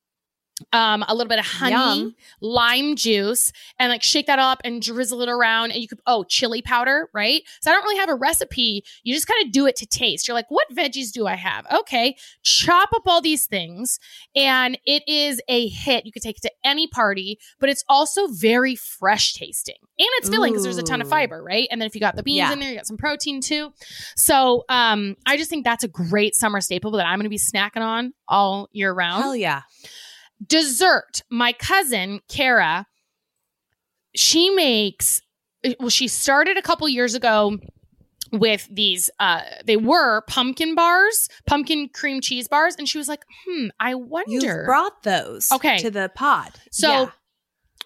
um, 0.73 1.03
a 1.07 1.13
little 1.13 1.29
bit 1.29 1.39
of 1.39 1.45
honey, 1.45 1.71
Yum. 1.73 2.15
lime 2.41 2.95
juice, 2.95 3.51
and 3.79 3.89
like 3.91 4.03
shake 4.03 4.27
that 4.27 4.39
up 4.39 4.59
and 4.63 4.81
drizzle 4.81 5.21
it 5.21 5.29
around. 5.29 5.71
And 5.71 5.81
you 5.81 5.87
could, 5.87 5.99
oh, 6.07 6.23
chili 6.23 6.61
powder, 6.61 7.09
right? 7.13 7.43
So 7.61 7.69
I 7.71 7.73
don't 7.75 7.83
really 7.83 7.99
have 7.99 8.09
a 8.09 8.15
recipe. 8.15 8.83
You 9.03 9.13
just 9.13 9.27
kind 9.27 9.45
of 9.45 9.51
do 9.51 9.65
it 9.67 9.75
to 9.77 9.85
taste. 9.85 10.27
You're 10.27 10.35
like, 10.35 10.49
what 10.49 10.67
veggies 10.73 11.11
do 11.11 11.27
I 11.27 11.35
have? 11.35 11.65
Okay, 11.71 12.15
chop 12.43 12.89
up 12.93 13.03
all 13.05 13.21
these 13.21 13.45
things, 13.45 13.99
and 14.35 14.77
it 14.85 15.03
is 15.07 15.41
a 15.47 15.67
hit. 15.67 16.05
You 16.05 16.11
could 16.11 16.21
take 16.23 16.37
it 16.37 16.41
to 16.41 16.51
any 16.63 16.87
party, 16.87 17.39
but 17.59 17.69
it's 17.69 17.83
also 17.87 18.27
very 18.27 18.75
fresh 18.75 19.33
tasting. 19.33 19.75
And 19.99 20.07
it's 20.19 20.29
filling 20.29 20.53
because 20.53 20.63
there's 20.63 20.77
a 20.77 20.83
ton 20.83 21.01
of 21.01 21.09
fiber, 21.09 21.41
right? 21.43 21.67
And 21.71 21.81
then 21.81 21.87
if 21.87 21.95
you 21.95 22.01
got 22.01 22.15
the 22.15 22.21
beans 22.23 22.37
Yeah. 22.37 22.53
in 22.53 22.59
there, 22.59 22.69
you 22.69 22.75
got 22.75 22.85
some 22.85 22.97
protein 22.97 23.41
too. 23.41 23.71
So 24.15 24.63
um, 24.69 25.15
I 25.25 25.37
just 25.37 25.49
think 25.49 25.63
that's 25.65 25.83
a 25.83 25.87
great 25.87 26.35
summer 26.35 26.61
staple 26.61 26.91
that 26.91 27.05
I'm 27.07 27.17
going 27.17 27.25
to 27.25 27.29
be 27.29 27.37
snacking 27.39 27.81
on 27.81 28.13
all 28.27 28.69
year 28.71 28.93
round 28.93 29.23
Hell 29.23 29.35
yeah. 29.35 29.61
Dessert 30.45 31.21
my 31.29 31.51
cousin 31.53 32.19
kara 32.29 32.85
she 34.15 34.49
makes 34.51 35.21
well 35.79 35.89
she 35.89 36.07
started 36.07 36.57
a 36.57 36.61
couple 36.61 36.87
years 36.87 37.15
ago 37.15 37.57
with 38.31 38.67
these 38.71 39.09
uh 39.19 39.41
they 39.65 39.77
were 39.77 40.21
pumpkin 40.27 40.75
bars 40.75 41.29
pumpkin 41.45 41.89
cream 41.89 42.19
cheese 42.21 42.47
bars 42.47 42.75
and 42.77 42.87
she 42.89 42.97
was 42.97 43.07
like 43.07 43.23
hmm 43.47 43.67
i 43.79 43.95
wonder 43.95 44.29
You've 44.31 44.65
brought 44.65 45.03
those 45.03 45.51
Okay. 45.51 45.77
to 45.79 45.89
the 45.89 46.11
pod. 46.13 46.51
so 46.71 46.89
Yeah. 46.89 47.09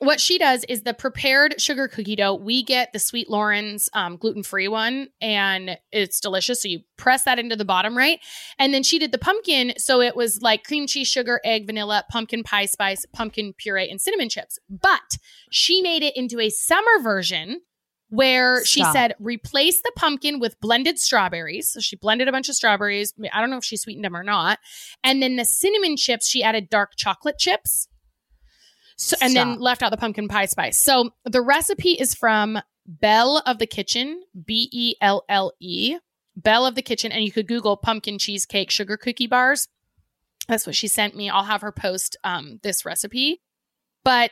What 0.02 0.20
she 0.20 0.40
does 0.40 0.64
is 0.64 0.82
the 0.82 0.96
prepared 0.96 1.62
sugar 1.62 1.88
cookie 1.88 2.16
dough. 2.16 2.34
We 2.34 2.64
get 2.64 2.92
the 2.92 2.98
Sweet 2.98 3.30
Loren's 3.30 3.88
um, 3.94 4.18
gluten 4.18 4.42
free 4.42 4.68
one, 4.68 5.10
and 5.22 5.78
it's 5.92 6.20
delicious. 6.20 6.64
So 6.64 6.70
you 6.70 6.80
press 6.98 7.24
that 7.26 7.38
into 7.38 7.56
the 7.56 7.66
bottom 7.66 7.96
right, 7.96 8.20
and 8.58 8.74
then 8.74 8.82
she 8.82 8.98
did 8.98 9.12
the 9.12 9.20
pumpkin. 9.20 9.74
So 9.78 10.02
it 10.02 10.16
was 10.16 10.42
like 10.42 10.64
cream 10.64 10.88
cheese, 10.88 11.08
sugar, 11.08 11.40
egg, 11.44 11.68
vanilla, 11.68 12.04
pumpkin 12.10 12.42
pie 12.42 12.66
spice, 12.66 13.06
pumpkin 13.14 13.54
puree, 13.56 13.92
and 13.92 14.02
cinnamon 14.02 14.30
chips. 14.30 14.58
But 14.72 15.20
she 15.52 15.84
made 15.84 16.02
it 16.02 16.18
into 16.18 16.40
a 16.40 16.50
summer 16.50 17.00
version 17.04 17.62
where 18.10 18.66
she 18.66 18.84
said 18.84 19.14
replace 19.20 19.84
the 19.84 19.92
pumpkin 19.96 20.40
with 20.40 20.60
blended 20.60 20.98
strawberries. 20.98 21.70
So 21.70 21.80
she 21.80 21.96
blended 21.96 22.28
a 22.28 22.32
bunch 22.32 22.50
of 22.50 22.56
strawberries. 22.56 23.14
I 23.32 23.40
don't 23.40 23.52
know 23.52 23.58
if 23.58 23.64
she 23.64 23.78
sweetened 23.78 24.04
them 24.04 24.18
or 24.18 24.24
not. 24.24 24.58
And 25.04 25.22
then 25.22 25.36
the 25.36 25.46
cinnamon 25.46 25.96
chips, 25.96 26.28
she 26.28 26.42
added 26.42 26.72
dark 26.72 26.94
chocolate 26.98 27.38
chips. 27.38 27.88
So, 29.02 29.18
and 29.22 29.36
then 29.36 29.60
left 29.60 29.82
out 29.82 29.90
the 29.92 29.98
pumpkin 29.98 30.28
pie 30.28 30.46
spice. 30.46 30.80
So 30.80 31.12
the 31.26 31.42
recipe 31.42 31.92
is 31.94 32.14
from 32.14 32.60
Belle 32.86 33.42
of 33.46 33.58
the 33.58 33.66
Kitchen, 33.68 34.24
B 34.46 34.70
E 34.72 34.96
L 35.02 35.24
L 35.28 35.54
E, 35.60 35.98
Belle 36.36 36.66
of 36.66 36.76
the 36.76 36.82
Kitchen. 36.82 37.12
And 37.12 37.24
you 37.24 37.32
could 37.32 37.48
Google 37.48 37.78
pumpkin 37.78 38.20
cheesecake 38.20 38.70
sugar 38.70 38.98
cookie 38.98 39.28
bars. 39.28 39.68
That's 40.48 40.66
what 40.68 40.76
she 40.76 40.88
sent 40.88 41.16
me. 41.16 41.30
I'll 41.30 41.44
have 41.46 41.62
her 41.62 41.72
post 41.72 42.18
um, 42.24 42.60
this 42.64 42.86
recipe. 42.86 43.42
But 44.04 44.32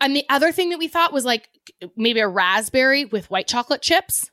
and 0.00 0.14
the 0.14 0.24
other 0.28 0.52
thing 0.52 0.70
that 0.70 0.78
we 0.78 0.88
thought 0.88 1.12
was 1.12 1.24
like 1.24 1.48
maybe 1.96 2.20
a 2.20 2.28
raspberry 2.28 3.04
with 3.04 3.30
white 3.30 3.46
chocolate 3.48 3.82
chips. 3.82 4.30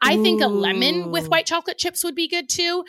I 0.00 0.16
think 0.16 0.40
a 0.42 0.48
lemon 0.48 1.10
with 1.10 1.28
white 1.28 1.44
chocolate 1.46 1.76
chips 1.78 2.02
would 2.02 2.14
be 2.14 2.28
good 2.28 2.48
too. 2.48 2.84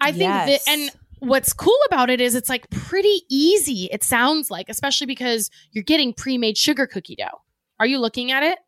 I 0.00 0.12
think 0.12 0.22
Yes. 0.30 0.64
that 0.64 0.72
and 0.72 0.90
what's 1.20 1.52
cool 1.52 1.78
about 1.86 2.10
it 2.10 2.20
is 2.20 2.34
it's 2.34 2.48
like 2.48 2.68
pretty 2.70 3.22
easy. 3.28 3.88
It 3.92 4.02
sounds 4.02 4.50
like, 4.50 4.68
especially 4.68 5.06
because 5.06 5.50
you're 5.72 5.84
getting 5.84 6.12
pre-made 6.12 6.56
sugar 6.56 6.86
cookie 6.86 7.16
dough. 7.16 7.42
Are 7.80 7.86
you 7.86 7.98
looking 7.98 8.30
at 8.30 8.42
it? 8.42 8.58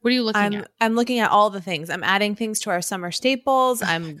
What 0.00 0.10
are 0.10 0.14
you 0.14 0.22
looking 0.22 0.42
I'm 0.42 0.54
at? 0.54 0.70
I'm 0.82 0.94
looking 0.96 1.18
at 1.20 1.30
all 1.30 1.48
the 1.48 1.62
things. 1.62 1.88
I'm 1.88 2.04
adding 2.04 2.34
things 2.34 2.60
to 2.60 2.70
our 2.70 2.82
summer 2.82 3.10
staples. 3.10 3.80
I'm 3.80 4.20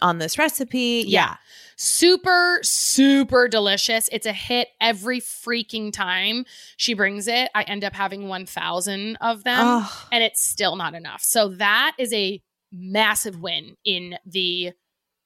on 0.00 0.18
this 0.18 0.38
recipe. 0.38 1.02
Yeah. 1.08 1.36
Super, 1.76 2.60
super 2.62 3.48
delicious. 3.48 4.08
It's 4.12 4.26
a 4.26 4.32
hit 4.32 4.68
every 4.80 5.20
freaking 5.20 5.92
time 5.92 6.44
she 6.76 6.94
brings 6.94 7.26
it. 7.26 7.50
I 7.52 7.64
end 7.64 7.82
up 7.82 7.94
having 7.94 8.28
1,000 8.28 9.16
of 9.20 9.42
them. 9.42 9.58
Oh, 9.60 10.06
and 10.12 10.22
it's 10.22 10.40
still 10.40 10.76
not 10.76 10.94
enough. 10.94 11.22
So 11.22 11.48
that 11.48 11.96
is 11.98 12.12
a 12.12 12.40
massive 12.70 13.40
win 13.40 13.76
in 13.84 14.16
the 14.24 14.70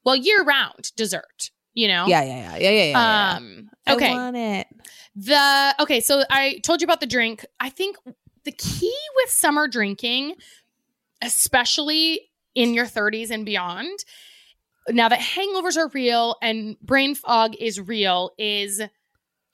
well 0.05 0.17
year 0.17 0.43
round 0.43 0.91
dessert. 0.97 1.51
You 1.79 1.87
know, 1.87 2.07
yeah, 2.09 2.25
yeah, 2.25 2.57
yeah, 2.57 2.59
yeah, 2.59 2.71
yeah, 2.71 2.85
yeah. 2.91 3.37
Um, 3.37 3.71
I 3.87 3.95
okay. 3.95 4.13
want 4.13 4.37
it. 4.37 4.67
the 5.15 5.75
okay. 5.79 6.01
So 6.01 6.25
I 6.29 6.59
told 6.65 6.81
you 6.81 6.87
about 6.87 6.99
the 6.99 7.07
drink. 7.07 7.47
I 7.61 7.71
think 7.71 7.97
the 8.43 8.51
key 8.51 8.99
with 9.15 9.31
summer 9.31 9.69
drinking, 9.69 10.35
especially 11.23 12.31
in 12.57 12.75
your 12.75 12.85
30s 12.85 13.31
and 13.31 13.47
beyond, 13.47 13.97
now 14.89 15.09
that 15.09 15.21
hangovers 15.21 15.77
are 15.77 15.87
real 15.95 16.35
and 16.43 16.77
brain 16.81 17.15
fog 17.15 17.55
is 17.61 17.81
real, 17.81 18.33
is 18.39 18.83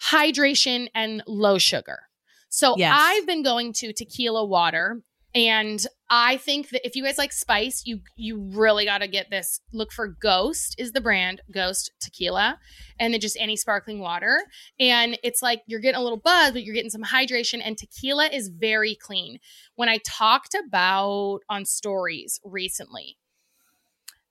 hydration 0.02 0.88
and 0.94 1.22
low 1.26 1.58
sugar. 1.58 2.04
So 2.48 2.74
Yes. 2.78 2.96
I've 2.96 3.26
been 3.26 3.42
going 3.42 3.74
to 3.74 3.92
tequila 3.92 4.46
water 4.46 5.02
and 5.34 5.84
I 6.08 6.36
think 6.36 6.68
that 6.70 6.86
if 6.86 6.94
you 6.94 7.02
guys 7.02 7.18
like 7.18 7.32
spice, 7.32 7.82
you 7.84 8.00
you 8.14 8.38
really 8.38 8.84
got 8.84 8.98
to 8.98 9.08
get 9.08 9.30
this. 9.30 9.60
Look 9.72 9.90
for 9.90 10.06
Ghost 10.06 10.76
is 10.78 10.92
the 10.92 11.00
brand, 11.00 11.40
Ghost 11.50 11.90
Tequila, 12.00 12.58
and 13.00 13.12
then 13.12 13.20
just 13.20 13.36
any 13.40 13.56
sparkling 13.56 13.98
water. 13.98 14.44
And 14.78 15.18
it's 15.24 15.42
like 15.42 15.62
you're 15.66 15.80
getting 15.80 16.00
a 16.00 16.02
little 16.04 16.18
buzz, 16.18 16.52
but 16.52 16.62
you're 16.62 16.74
getting 16.74 16.90
some 16.90 17.02
hydration. 17.02 17.60
And 17.64 17.76
tequila 17.76 18.26
is 18.26 18.48
very 18.48 18.94
clean. 18.94 19.40
When 19.74 19.88
I 19.88 19.98
talked 20.04 20.54
about 20.54 21.40
on 21.48 21.64
stories 21.64 22.40
recently 22.44 23.16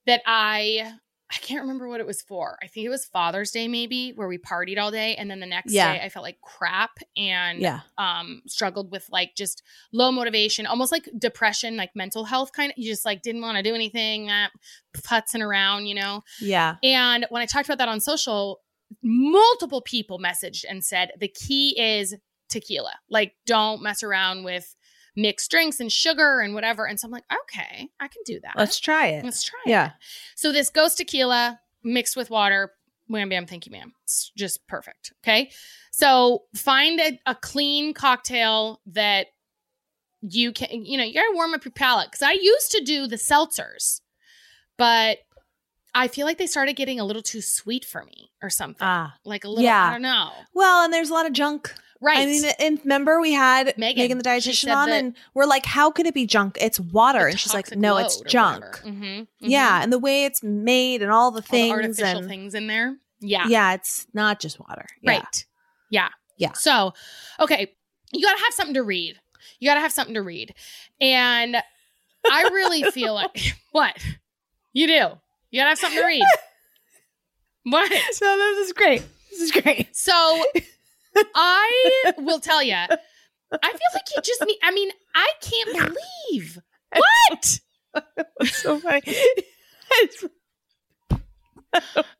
that 0.05 0.21
I 0.25 0.93
I 1.31 1.35
can't 1.37 1.61
remember 1.61 1.87
what 1.87 1.99
it 1.99 2.05
was 2.05 2.21
for. 2.21 2.57
I 2.61 2.67
think 2.67 2.85
it 2.85 2.89
was 2.89 3.05
Father's 3.05 3.49
Day, 3.49 3.67
maybe, 3.67 4.11
where 4.11 4.27
we 4.27 4.37
partied 4.37 4.79
all 4.79 4.91
day, 4.91 5.15
and 5.15 5.31
then 5.31 5.39
the 5.39 5.47
next 5.47 5.71
Yeah. 5.73 5.93
day 5.93 6.01
I 6.03 6.09
felt 6.09 6.23
like 6.23 6.39
crap 6.41 6.91
and 7.17 7.59
Yeah. 7.59 7.79
um 7.97 8.43
struggled 8.45 8.91
with 8.91 9.07
like 9.09 9.35
just 9.35 9.63
low 9.91 10.11
motivation, 10.11 10.65
almost 10.67 10.91
like 10.91 11.09
depression, 11.17 11.75
like 11.75 11.95
mental 11.95 12.25
health 12.25 12.51
kind 12.51 12.71
of. 12.71 12.77
You 12.77 12.91
just 12.91 13.03
like 13.05 13.23
didn't 13.23 13.41
want 13.41 13.57
to 13.57 13.63
do 13.63 13.73
anything, 13.73 14.29
uh, 14.29 14.49
putzing 14.95 15.41
around, 15.41 15.87
you 15.87 15.95
know. 15.95 16.23
Yeah. 16.39 16.75
And 16.83 17.25
when 17.29 17.41
I 17.41 17.45
talked 17.47 17.67
about 17.67 17.79
that 17.79 17.89
on 17.89 17.99
social, 17.99 18.61
multiple 19.01 19.81
people 19.81 20.19
messaged 20.19 20.65
and 20.69 20.83
said 20.85 21.13
the 21.19 21.27
key 21.27 21.79
is 21.79 22.15
tequila. 22.49 22.93
Like, 23.09 23.33
don't 23.47 23.81
mess 23.81 24.03
around 24.03 24.43
with 24.43 24.75
mixed 25.15 25.51
drinks 25.51 25.79
and 25.79 25.91
sugar 25.91 26.39
and 26.39 26.53
whatever. 26.53 26.85
And 26.85 26.99
so 26.99 27.07
I'm 27.07 27.11
like, 27.11 27.25
okay, 27.43 27.89
I 27.99 28.07
can 28.07 28.23
do 28.25 28.39
that. 28.41 28.53
Let's 28.55 28.79
try 28.79 29.07
it. 29.07 29.23
Let's 29.23 29.43
try 29.43 29.59
it. 29.65 29.69
Yeah. 29.69 29.91
So 30.35 30.51
this 30.51 30.69
ghost 30.69 30.97
tequila 30.97 31.59
mixed 31.83 32.15
with 32.15 32.29
water, 32.29 32.73
wham 33.07 33.29
bam, 33.29 33.45
thank 33.45 33.65
you, 33.65 33.71
ma'am. 33.71 33.93
It's 34.03 34.31
just 34.35 34.65
perfect. 34.67 35.13
Okay. 35.23 35.51
So 35.91 36.43
find 36.55 36.99
a, 36.99 37.19
a 37.25 37.35
clean 37.35 37.93
cocktail 37.93 38.81
that 38.87 39.27
you 40.21 40.51
can, 40.51 40.85
you 40.85 40.97
know, 40.97 41.03
you 41.03 41.13
gotta 41.13 41.33
warm 41.33 41.53
up 41.53 41.65
your 41.65 41.73
palate. 41.73 42.11
Cause 42.11 42.21
I 42.21 42.31
used 42.31 42.71
to 42.71 42.83
do 42.83 43.07
the 43.07 43.17
seltzers, 43.17 44.01
but 44.77 45.19
I 45.93 46.07
feel 46.07 46.25
like 46.25 46.39
they 46.39 46.47
started 46.47 46.75
getting 46.75 46.99
a 46.99 47.05
little 47.05 47.21
too 47.21 47.41
sweet 47.41 47.85
for 47.85 48.03
me 48.03 48.31
or 48.41 48.49
something. 48.49 48.77
Ah. 48.81 49.15
like 49.25 49.43
a 49.43 49.47
little, 49.47 49.63
yeah. 49.63 49.89
I 49.89 49.91
don't 49.91 50.01
know. 50.01 50.31
Well, 50.53 50.85
and 50.85 50.93
there's 50.93 51.09
a 51.09 51.13
lot 51.13 51.27
of 51.27 51.33
junk. 51.33 51.73
Right. 52.03 52.17
I 52.17 52.25
mean, 52.25 52.43
and 52.59 52.79
remember 52.83 53.21
we 53.21 53.31
had 53.31 53.73
Megan, 53.77 54.01
Megan, 54.03 54.17
the 54.17 54.23
dietitian 54.25 54.75
on, 54.75 54.89
and 54.91 55.15
we're 55.33 55.45
like, 55.45 55.65
"How 55.65 55.89
could 55.89 56.05
it 56.05 56.13
be 56.13 56.25
junk? 56.25 56.57
It's 56.59 56.77
water." 56.79 57.27
And 57.27 57.39
she's 57.39 57.53
like, 57.53 57.73
"No, 57.75 57.95
it's 57.97 58.19
junk." 58.21 58.65
whatever. 58.83 58.89
Mhm, 58.89 59.27
Yeah, 59.39 59.81
and 59.81 59.93
the 59.93 59.99
way 59.99 60.25
it's 60.25 60.43
made 60.43 61.01
and 61.01 61.11
all 61.11 61.31
the 61.31 61.37
All 61.37 61.41
the 61.41 61.47
things 61.47 61.71
artificial 61.71 62.19
and 62.19 62.27
things 62.27 62.53
in 62.55 62.67
there. 62.67 62.97
Yeah. 63.21 63.45
yeah, 63.47 63.73
it's 63.73 64.05
not 64.13 64.41
just 64.41 64.59
water. 64.59 64.85
Yeah. 65.01 65.11
Right. 65.11 65.45
Yeah. 65.89 66.09
Yeah. 66.37 66.51
So, 66.53 66.93
okay, 67.39 67.71
you 68.11 68.21
got 68.25 68.35
to 68.37 68.43
have 68.43 68.53
something 68.53 68.73
to 68.73 68.83
read. 68.83 69.17
You 69.59 69.69
got 69.69 69.75
to 69.75 69.79
have 69.79 69.93
something 69.93 70.15
to 70.15 70.21
read. 70.21 70.53
And 70.99 71.55
I 72.29 72.43
really 72.51 72.83
feel 72.91 73.13
like 73.13 73.39
what? 73.71 73.95
You 74.73 74.87
do. 74.87 74.93
You 75.51 75.61
got 75.61 75.63
to 75.63 75.69
have 75.69 75.79
something 75.79 76.01
to 76.01 76.05
read. 76.05 76.25
what? 77.63 77.89
So 78.11 78.37
this 78.37 78.67
is 78.67 78.73
great. 78.73 79.03
This 79.31 79.39
is 79.39 79.51
great. 79.51 79.95
So, 79.95 80.43
I 81.35 82.13
will 82.19 82.39
tell 82.39 82.61
you, 82.63 82.73
I 82.75 82.87
feel 82.87 83.91
like 83.93 84.03
you 84.15 84.21
just 84.23 84.43
need, 84.45 84.57
I 84.63 84.71
mean, 84.71 84.89
I 85.15 85.29
can't 85.41 85.93
believe. 86.31 86.59
What? 86.95 87.59
It's 88.41 88.57
so 88.57 88.79
funny. 88.79 89.01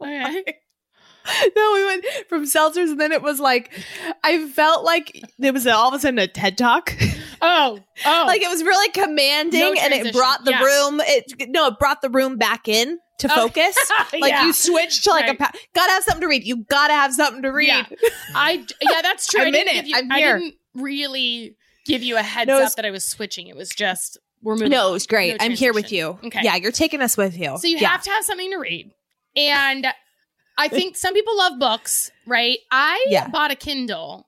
Okay. 0.02 0.44
no, 1.56 1.72
we 1.74 1.86
went 1.86 2.06
from 2.28 2.44
seltzers, 2.46 2.90
and 2.92 3.00
then 3.00 3.12
it 3.12 3.22
was 3.22 3.40
like, 3.40 3.72
I 4.24 4.48
felt 4.48 4.84
like 4.84 5.22
it 5.40 5.54
was 5.54 5.66
all 5.68 5.88
of 5.90 5.94
a 5.94 6.00
sudden 6.00 6.20
a 6.20 6.28
TED 6.28 6.58
talk. 6.58 6.96
Oh, 7.42 7.80
oh. 8.06 8.24
like 8.28 8.42
it 8.42 8.50
was 8.50 8.64
really 8.64 8.90
commanding, 8.92 9.60
No 9.60 9.74
and 9.74 9.94
it 9.94 10.14
brought 10.14 10.44
the 10.44 10.52
Yeah. 10.52 10.64
room. 10.64 11.02
It 11.04 11.50
no, 11.50 11.68
it 11.68 11.80
brought 11.80 12.02
the 12.02 12.10
room 12.10 12.38
back 12.38 12.68
in 12.68 13.00
to 13.20 13.28
Oh, 13.32 13.48
focus. 13.48 13.76
Like 14.20 14.32
yeah. 14.32 14.46
you 14.46 14.54
switched 14.54 15.04
to 15.06 15.10
like 15.12 15.24
Right. 15.28 15.36
a 15.36 15.38
pa- 15.38 15.52
gotta 15.76 15.92
have 15.92 16.04
something 16.04 16.22
to 16.22 16.28
read. 16.28 16.44
You 16.44 16.58
gotta 16.58 16.94
have 16.94 17.14
something 17.14 17.42
to 17.44 17.50
read. 17.52 17.68
Yeah. 17.68 17.86
I 18.36 18.66
yeah, 18.82 19.02
that's 19.02 19.28
true. 19.32 19.42
I'm 19.42 19.48
I 19.48 19.52
didn't 19.52 19.72
in 19.74 19.86
it. 19.86 19.88
you, 19.88 19.96
I'm 19.98 20.12
I 20.12 20.20
didn't 20.20 20.56
really 20.76 21.56
give 21.86 22.02
you 22.04 22.18
a 22.18 22.22
heads 22.22 22.48
No, 22.48 22.62
up 22.64 22.74
that 22.76 22.86
I 22.86 22.92
was 22.92 23.04
switching. 23.06 23.48
It 23.48 23.56
was 23.56 23.70
just 23.70 24.18
we're 24.42 24.56
moving. 24.56 24.70
No, 24.72 24.90
it 24.90 24.92
was 24.94 25.08
great. 25.08 25.40
No 25.40 25.46
I'm 25.46 25.52
here 25.52 25.74
with 25.74 25.92
you. 25.92 26.18
Okay. 26.24 26.42
Yeah, 26.44 26.56
you're 26.58 26.72
taking 26.72 27.02
us 27.02 27.16
with 27.18 27.38
you. 27.38 27.58
So 27.58 27.68
you 27.68 27.78
yeah. 27.78 27.90
have 27.90 28.04
to 28.04 28.10
have 28.12 28.24
something 28.26 28.50
to 28.52 28.58
read. 28.58 28.92
And 29.36 29.88
I 30.58 30.68
think 30.68 30.96
some 30.98 31.14
people 31.14 31.36
love 31.38 31.60
books, 31.60 32.12
right? 32.28 32.60
I 32.72 33.06
Yeah. 33.10 33.28
bought 33.30 33.52
a 33.52 33.56
Kindle, 33.56 34.28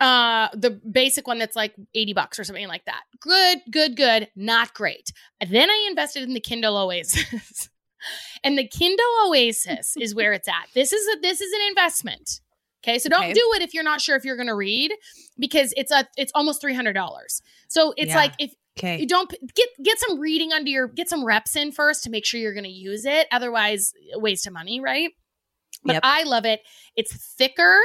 uh, 0.00 0.48
the 0.54 0.70
basic 0.70 1.26
one 1.26 1.38
that's 1.38 1.56
like 1.56 1.74
80 1.94 2.12
bucks 2.12 2.38
or 2.38 2.44
something 2.44 2.68
like 2.68 2.84
that. 2.84 3.02
Good, 3.20 3.58
good, 3.70 3.96
good, 3.96 4.28
not 4.36 4.74
great. 4.74 5.12
Then 5.46 5.70
I 5.70 5.86
invested 5.88 6.22
in 6.24 6.34
the 6.34 6.40
Kindle 6.40 6.76
Oasis. 6.76 7.68
And 8.44 8.58
the 8.58 8.66
Kindle 8.66 9.04
Oasis 9.26 9.94
is 9.98 10.14
where 10.14 10.32
it's 10.32 10.48
at. 10.48 10.66
This 10.74 10.92
is 10.92 11.06
a 11.16 11.20
this 11.20 11.40
is 11.40 11.52
an 11.52 11.60
investment. 11.68 12.40
Okay. 12.84 12.98
So 12.98 13.08
don't 13.08 13.24
Okay. 13.24 13.32
do 13.32 13.52
it 13.56 13.62
if 13.62 13.74
you're 13.74 13.82
not 13.84 14.00
sure 14.00 14.16
if 14.16 14.24
you're 14.24 14.36
gonna 14.36 14.54
read 14.56 14.92
because 15.38 15.74
it's 15.76 15.90
a 15.90 16.06
it's 16.16 16.32
almost 16.34 16.60
three 16.60 16.74
hundred 16.74 16.92
dollars. 16.94 17.42
So 17.68 17.92
it's 17.96 18.10
Yeah. 18.10 18.16
like 18.16 18.32
if 18.38 18.52
okay. 18.78 18.98
you 19.00 19.06
don't 19.06 19.28
get 19.54 19.68
get 19.82 19.98
some 19.98 20.18
reading 20.20 20.52
under 20.52 20.70
your 20.70 20.86
get 20.88 21.08
some 21.08 21.24
reps 21.24 21.56
in 21.56 21.72
first 21.72 22.04
to 22.04 22.10
make 22.10 22.24
sure 22.24 22.38
you're 22.40 22.54
going 22.54 22.64
to 22.64 22.70
use 22.70 23.04
it 23.04 23.26
otherwise 23.32 23.92
waste 24.14 24.46
of 24.46 24.52
money 24.52 24.80
right 24.80 25.10
but 25.84 25.94
Yep. 25.94 26.02
i 26.04 26.22
love 26.22 26.44
it 26.44 26.60
it's 26.94 27.12
thicker 27.36 27.76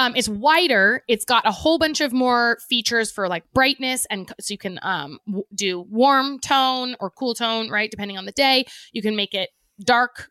um, 0.00 0.16
it's 0.16 0.28
wider 0.28 1.02
it's 1.08 1.24
got 1.24 1.46
a 1.46 1.52
whole 1.52 1.78
bunch 1.78 2.00
of 2.00 2.12
more 2.12 2.58
features 2.68 3.10
for 3.12 3.28
like 3.28 3.44
brightness 3.52 4.06
and 4.10 4.32
so 4.40 4.52
you 4.52 4.58
can 4.58 4.78
um, 4.82 5.18
w- 5.26 5.44
do 5.54 5.80
warm 5.82 6.38
tone 6.40 6.96
or 7.00 7.10
cool 7.10 7.34
tone 7.34 7.68
right 7.70 7.90
depending 7.90 8.16
on 8.18 8.24
the 8.24 8.32
day 8.32 8.64
you 8.92 9.02
can 9.02 9.14
make 9.14 9.34
it 9.34 9.50
dark 9.84 10.30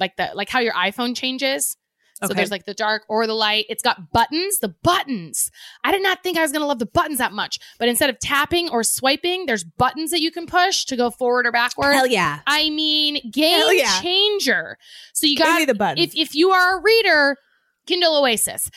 like 0.00 0.16
the 0.16 0.30
like 0.34 0.48
how 0.48 0.58
your 0.60 0.74
iphone 0.74 1.16
changes 1.16 1.76
so 2.22 2.26
Okay. 2.26 2.34
there's 2.34 2.50
like 2.52 2.64
the 2.64 2.74
dark 2.74 3.02
or 3.08 3.26
the 3.26 3.34
light. 3.34 3.66
It's 3.68 3.82
got 3.82 4.12
buttons. 4.12 4.60
The 4.60 4.68
buttons. 4.68 5.50
I 5.82 5.90
did 5.90 6.00
not 6.00 6.22
think 6.22 6.38
I 6.38 6.42
was 6.42 6.52
going 6.52 6.62
to 6.62 6.66
love 6.66 6.78
the 6.78 6.86
buttons 6.86 7.18
that 7.18 7.32
much. 7.32 7.58
But 7.76 7.88
instead 7.88 8.08
of 8.08 8.20
tapping 8.20 8.70
or 8.70 8.84
swiping, 8.84 9.46
there's 9.46 9.64
buttons 9.64 10.12
that 10.12 10.20
you 10.20 10.30
can 10.30 10.46
push 10.46 10.84
to 10.86 10.96
go 10.96 11.10
forward 11.10 11.44
or 11.44 11.50
backward. 11.50 11.92
Hell 11.92 12.06
yeah. 12.06 12.38
I 12.46 12.70
mean, 12.70 13.18
game 13.32 13.66
yeah. 13.72 14.00
changer. 14.00 14.78
So 15.12 15.26
you 15.26 15.36
got 15.36 15.66
the 15.66 15.74
button. 15.74 15.98
if 16.02 16.14
if 16.14 16.36
you 16.36 16.50
are 16.50 16.78
a 16.78 16.82
reader, 16.82 17.36
Kindle 17.86 18.16
Oasis. 18.16 18.70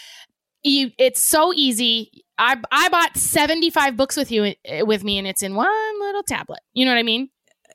You 0.67 0.91
it's 0.97 1.21
so 1.21 1.53
easy. 1.55 2.23
I 2.37 2.57
I 2.71 2.89
bought 2.89 3.17
75 3.17 3.97
books 3.97 4.15
with 4.17 4.31
you 4.31 4.53
with 4.81 5.03
me 5.03 5.17
and 5.17 5.27
it's 5.27 5.41
in 5.43 5.55
one 5.55 5.99
little 5.99 6.23
tablet. 6.23 6.59
You 6.73 6.85
know 6.85 6.91
what 6.91 6.99
I 6.99 7.03
mean? 7.03 7.29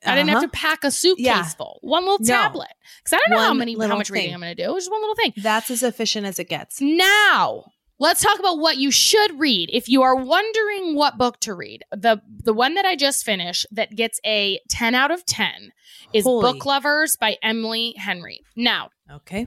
I 0.05 0.15
didn't 0.17 0.31
have 0.31 0.39
Uh-huh. 0.39 0.47
to 0.47 0.53
pack 0.53 0.85
a 0.85 0.91
suitcase 0.91 1.25
Yeah. 1.27 1.45
full. 1.45 1.79
One 1.83 2.03
little 2.05 2.19
No. 2.21 2.27
tablet. 2.27 2.71
Cuz 3.05 3.13
I 3.13 3.19
don't 3.19 3.31
know 3.31 3.45
how 3.45 3.55
many 3.55 3.75
how 3.79 3.97
much 3.97 4.11
reading. 4.11 4.35
I'm 4.35 4.41
going 4.41 4.55
to 4.57 4.61
do. 4.63 4.69
It 4.69 4.75
was 4.75 4.85
just 4.85 4.91
one 4.91 5.01
little 5.01 5.15
thing. 5.15 5.33
That's 5.37 5.71
as 5.71 5.83
efficient 5.85 6.27
as 6.27 6.39
it 6.41 6.49
gets. 6.49 6.81
Now, 6.81 7.67
let's 8.03 8.21
talk 8.21 8.39
about 8.41 8.59
what 8.59 8.79
you 8.79 8.91
should 8.91 9.39
read. 9.39 9.71
If 9.73 9.89
you 9.89 10.03
are 10.03 10.17
wondering 10.17 10.97
what 10.97 11.19
book 11.19 11.39
to 11.41 11.55
read, 11.55 11.85
the 11.93 12.21
the 12.45 12.53
one 12.53 12.75
that 12.75 12.85
I 12.85 12.97
just 12.97 13.25
finished 13.25 13.65
that 13.71 13.95
gets 13.95 14.19
a 14.27 14.59
10 14.71 14.97
out 14.97 15.13
of 15.13 15.25
10 15.25 15.73
is 16.13 16.25
Holy. 16.25 16.53
Book 16.53 16.67
Lovers 16.67 17.17
by 17.17 17.37
Emily 17.43 17.95
Henry. 17.97 18.41
Now, 18.57 18.91
Okay. 19.11 19.47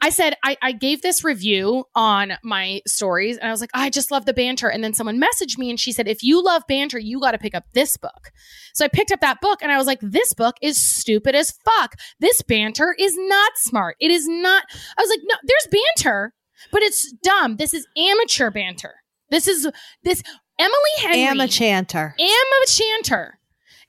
I 0.00 0.10
said 0.10 0.34
I, 0.42 0.56
I 0.60 0.72
gave 0.72 1.02
this 1.02 1.22
review 1.22 1.84
on 1.94 2.32
my 2.42 2.80
stories 2.86 3.36
and 3.36 3.48
I 3.48 3.52
was 3.52 3.60
like, 3.60 3.70
oh, 3.74 3.80
I 3.80 3.90
just 3.90 4.10
love 4.10 4.26
the 4.26 4.34
banter. 4.34 4.68
And 4.68 4.82
then 4.82 4.92
someone 4.92 5.20
messaged 5.20 5.56
me 5.56 5.70
and 5.70 5.78
she 5.78 5.92
said, 5.92 6.08
if 6.08 6.22
you 6.22 6.42
love 6.42 6.64
banter, 6.68 6.98
you 6.98 7.20
got 7.20 7.32
to 7.32 7.38
pick 7.38 7.54
up 7.54 7.64
this 7.74 7.96
book. 7.96 8.30
So 8.74 8.84
I 8.84 8.88
picked 8.88 9.12
up 9.12 9.20
that 9.20 9.40
book 9.40 9.62
and 9.62 9.70
I 9.70 9.78
was 9.78 9.86
like, 9.86 10.00
this 10.02 10.34
book 10.34 10.56
is 10.62 10.80
stupid 10.80 11.34
as 11.34 11.52
fuck. 11.64 11.94
This 12.18 12.42
banter 12.42 12.94
is 12.98 13.14
not 13.16 13.52
smart. 13.56 13.96
It 14.00 14.10
is 14.10 14.26
not. 14.26 14.64
I 14.96 15.02
was 15.02 15.10
like, 15.10 15.20
no, 15.22 15.36
there's 15.44 15.82
banter, 15.96 16.34
but 16.72 16.82
it's 16.82 17.12
dumb. 17.22 17.56
This 17.56 17.74
is 17.74 17.86
amateur 17.96 18.50
banter. 18.50 18.94
This 19.30 19.46
is 19.46 19.68
this 20.02 20.22
Emily 20.58 20.74
Henry. 20.98 21.44
Amachanter. 21.46 22.14
Amachanter. 22.18 23.30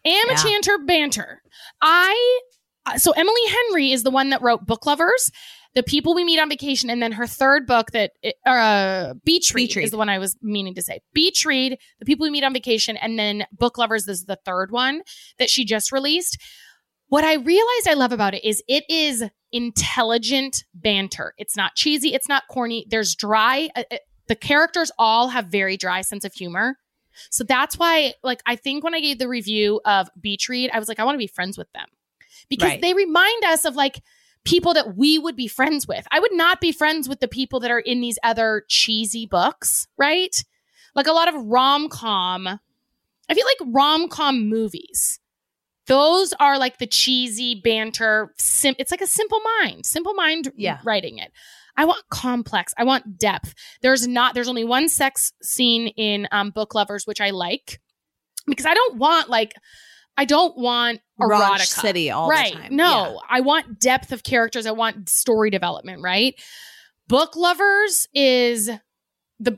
Amachanter 0.05 0.85
banter. 0.85 1.41
I 1.81 2.39
uh, 2.85 2.97
so 2.97 3.11
Emily 3.11 3.41
Henry 3.47 3.91
is 3.91 4.03
the 4.03 4.11
one 4.11 4.29
that 4.29 4.41
wrote 4.41 4.65
Book 4.65 4.85
Lovers, 4.85 5.31
The 5.75 5.83
People 5.83 6.15
We 6.15 6.23
Meet 6.23 6.39
on 6.39 6.49
Vacation, 6.49 6.89
and 6.89 7.01
then 7.01 7.11
her 7.13 7.27
third 7.27 7.67
book 7.67 7.91
that 7.91 8.11
uh 8.45 9.13
Beach 9.25 9.53
Read, 9.53 9.67
Beach 9.67 9.75
Read. 9.75 9.83
is 9.85 9.91
the 9.91 9.97
one 9.97 10.09
I 10.09 10.19
was 10.19 10.37
meaning 10.41 10.75
to 10.75 10.81
say. 10.81 11.01
Beach 11.13 11.45
Read, 11.45 11.77
The 11.99 12.05
People 12.05 12.25
We 12.25 12.31
Meet 12.31 12.43
on 12.43 12.53
Vacation, 12.53 12.97
and 12.97 13.19
then 13.19 13.45
Book 13.51 13.77
Lovers 13.77 14.07
is 14.07 14.25
the 14.25 14.37
third 14.45 14.71
one 14.71 15.01
that 15.37 15.49
she 15.49 15.65
just 15.65 15.91
released. 15.91 16.37
What 17.09 17.23
I 17.23 17.35
realized 17.35 17.87
I 17.87 17.93
love 17.95 18.11
about 18.11 18.33
it 18.33 18.43
is 18.47 18.63
it 18.67 18.83
is 18.89 19.23
intelligent 19.51 20.63
banter. 20.73 21.33
It's 21.37 21.55
not 21.57 21.75
cheesy, 21.75 22.13
it's 22.13 22.29
not 22.29 22.43
corny. 22.49 22.85
There's 22.89 23.15
dry 23.15 23.69
uh, 23.75 23.83
uh, 23.91 23.97
the 24.27 24.35
characters 24.35 24.91
all 24.99 25.29
have 25.29 25.45
very 25.45 25.75
dry 25.75 26.01
sense 26.01 26.23
of 26.23 26.33
humor. 26.33 26.77
So 27.31 27.43
that's 27.43 27.77
why, 27.77 28.13
like, 28.23 28.41
I 28.45 28.55
think 28.55 28.83
when 28.83 28.93
I 28.93 29.01
gave 29.01 29.17
the 29.17 29.27
review 29.27 29.81
of 29.85 30.07
Beach 30.21 30.47
Read, 30.47 30.69
I 30.71 30.77
was 30.79 30.87
like, 30.87 30.99
I 30.99 31.03
want 31.03 31.15
to 31.15 31.19
be 31.19 31.27
friends 31.27 31.57
with 31.57 31.69
them 31.73 31.87
because 32.47 32.69
Right. 32.69 32.81
they 32.81 32.93
remind 32.93 33.43
us 33.43 33.65
of 33.65 33.75
like 33.75 34.01
people 34.45 34.73
that 34.75 34.95
we 34.95 35.17
would 35.17 35.35
be 35.35 35.47
friends 35.47 35.87
with. 35.87 36.07
I 36.11 36.19
would 36.19 36.31
not 36.31 36.61
be 36.61 36.71
friends 36.71 37.09
with 37.09 37.19
the 37.19 37.27
people 37.27 37.59
that 37.61 37.71
are 37.71 37.79
in 37.79 38.01
these 38.01 38.19
other 38.23 38.63
cheesy 38.69 39.25
books, 39.25 39.87
right? 39.97 40.43
Like 40.95 41.07
a 41.07 41.11
lot 41.11 41.27
of 41.27 41.43
rom 41.45 41.89
com. 41.89 42.47
I 42.47 43.33
feel 43.33 43.45
like 43.45 43.73
rom 43.73 44.07
com 44.09 44.47
movies. 44.47 45.19
Those 45.89 46.33
are 46.39 46.57
like 46.57 46.77
the 46.77 46.87
cheesy 46.87 47.59
banter. 47.61 48.33
Sim- 48.37 48.75
it's 48.79 48.91
like 48.91 49.01
a 49.01 49.07
simple 49.07 49.41
mind, 49.59 49.85
simple 49.85 50.13
mind 50.13 50.51
Yeah. 50.55 50.79
writing 50.85 51.17
it. 51.17 51.31
I 51.75 51.85
want 51.85 52.03
complex. 52.09 52.73
I 52.77 52.83
want 52.83 53.17
depth. 53.17 53.53
There's 53.81 54.07
not. 54.07 54.33
There's 54.35 54.47
only 54.47 54.63
one 54.63 54.87
sex 54.87 55.33
scene 55.41 55.87
in 55.87 56.27
um, 56.31 56.51
Book 56.51 56.75
Lovers, 56.75 57.05
which 57.07 57.19
I 57.19 57.31
like 57.31 57.81
because 58.47 58.65
I 58.65 58.73
don't 58.73 58.97
want 58.97 59.29
like 59.29 59.53
I 60.17 60.25
don't 60.25 60.57
want 60.57 60.99
erotica. 61.19 61.65
City 61.65 62.11
all 62.11 62.29
right? 62.29 62.53
the 62.53 62.59
time. 62.61 62.75
No, 62.75 63.21
I 63.29 63.41
want 63.41 63.79
depth 63.79 64.11
of 64.11 64.23
characters. 64.23 64.65
I 64.65 64.71
want 64.71 65.09
story 65.09 65.49
development. 65.49 66.01
Right? 66.01 66.35
Book 67.07 67.35
Lovers 67.35 68.07
is 68.13 68.69
the. 69.39 69.57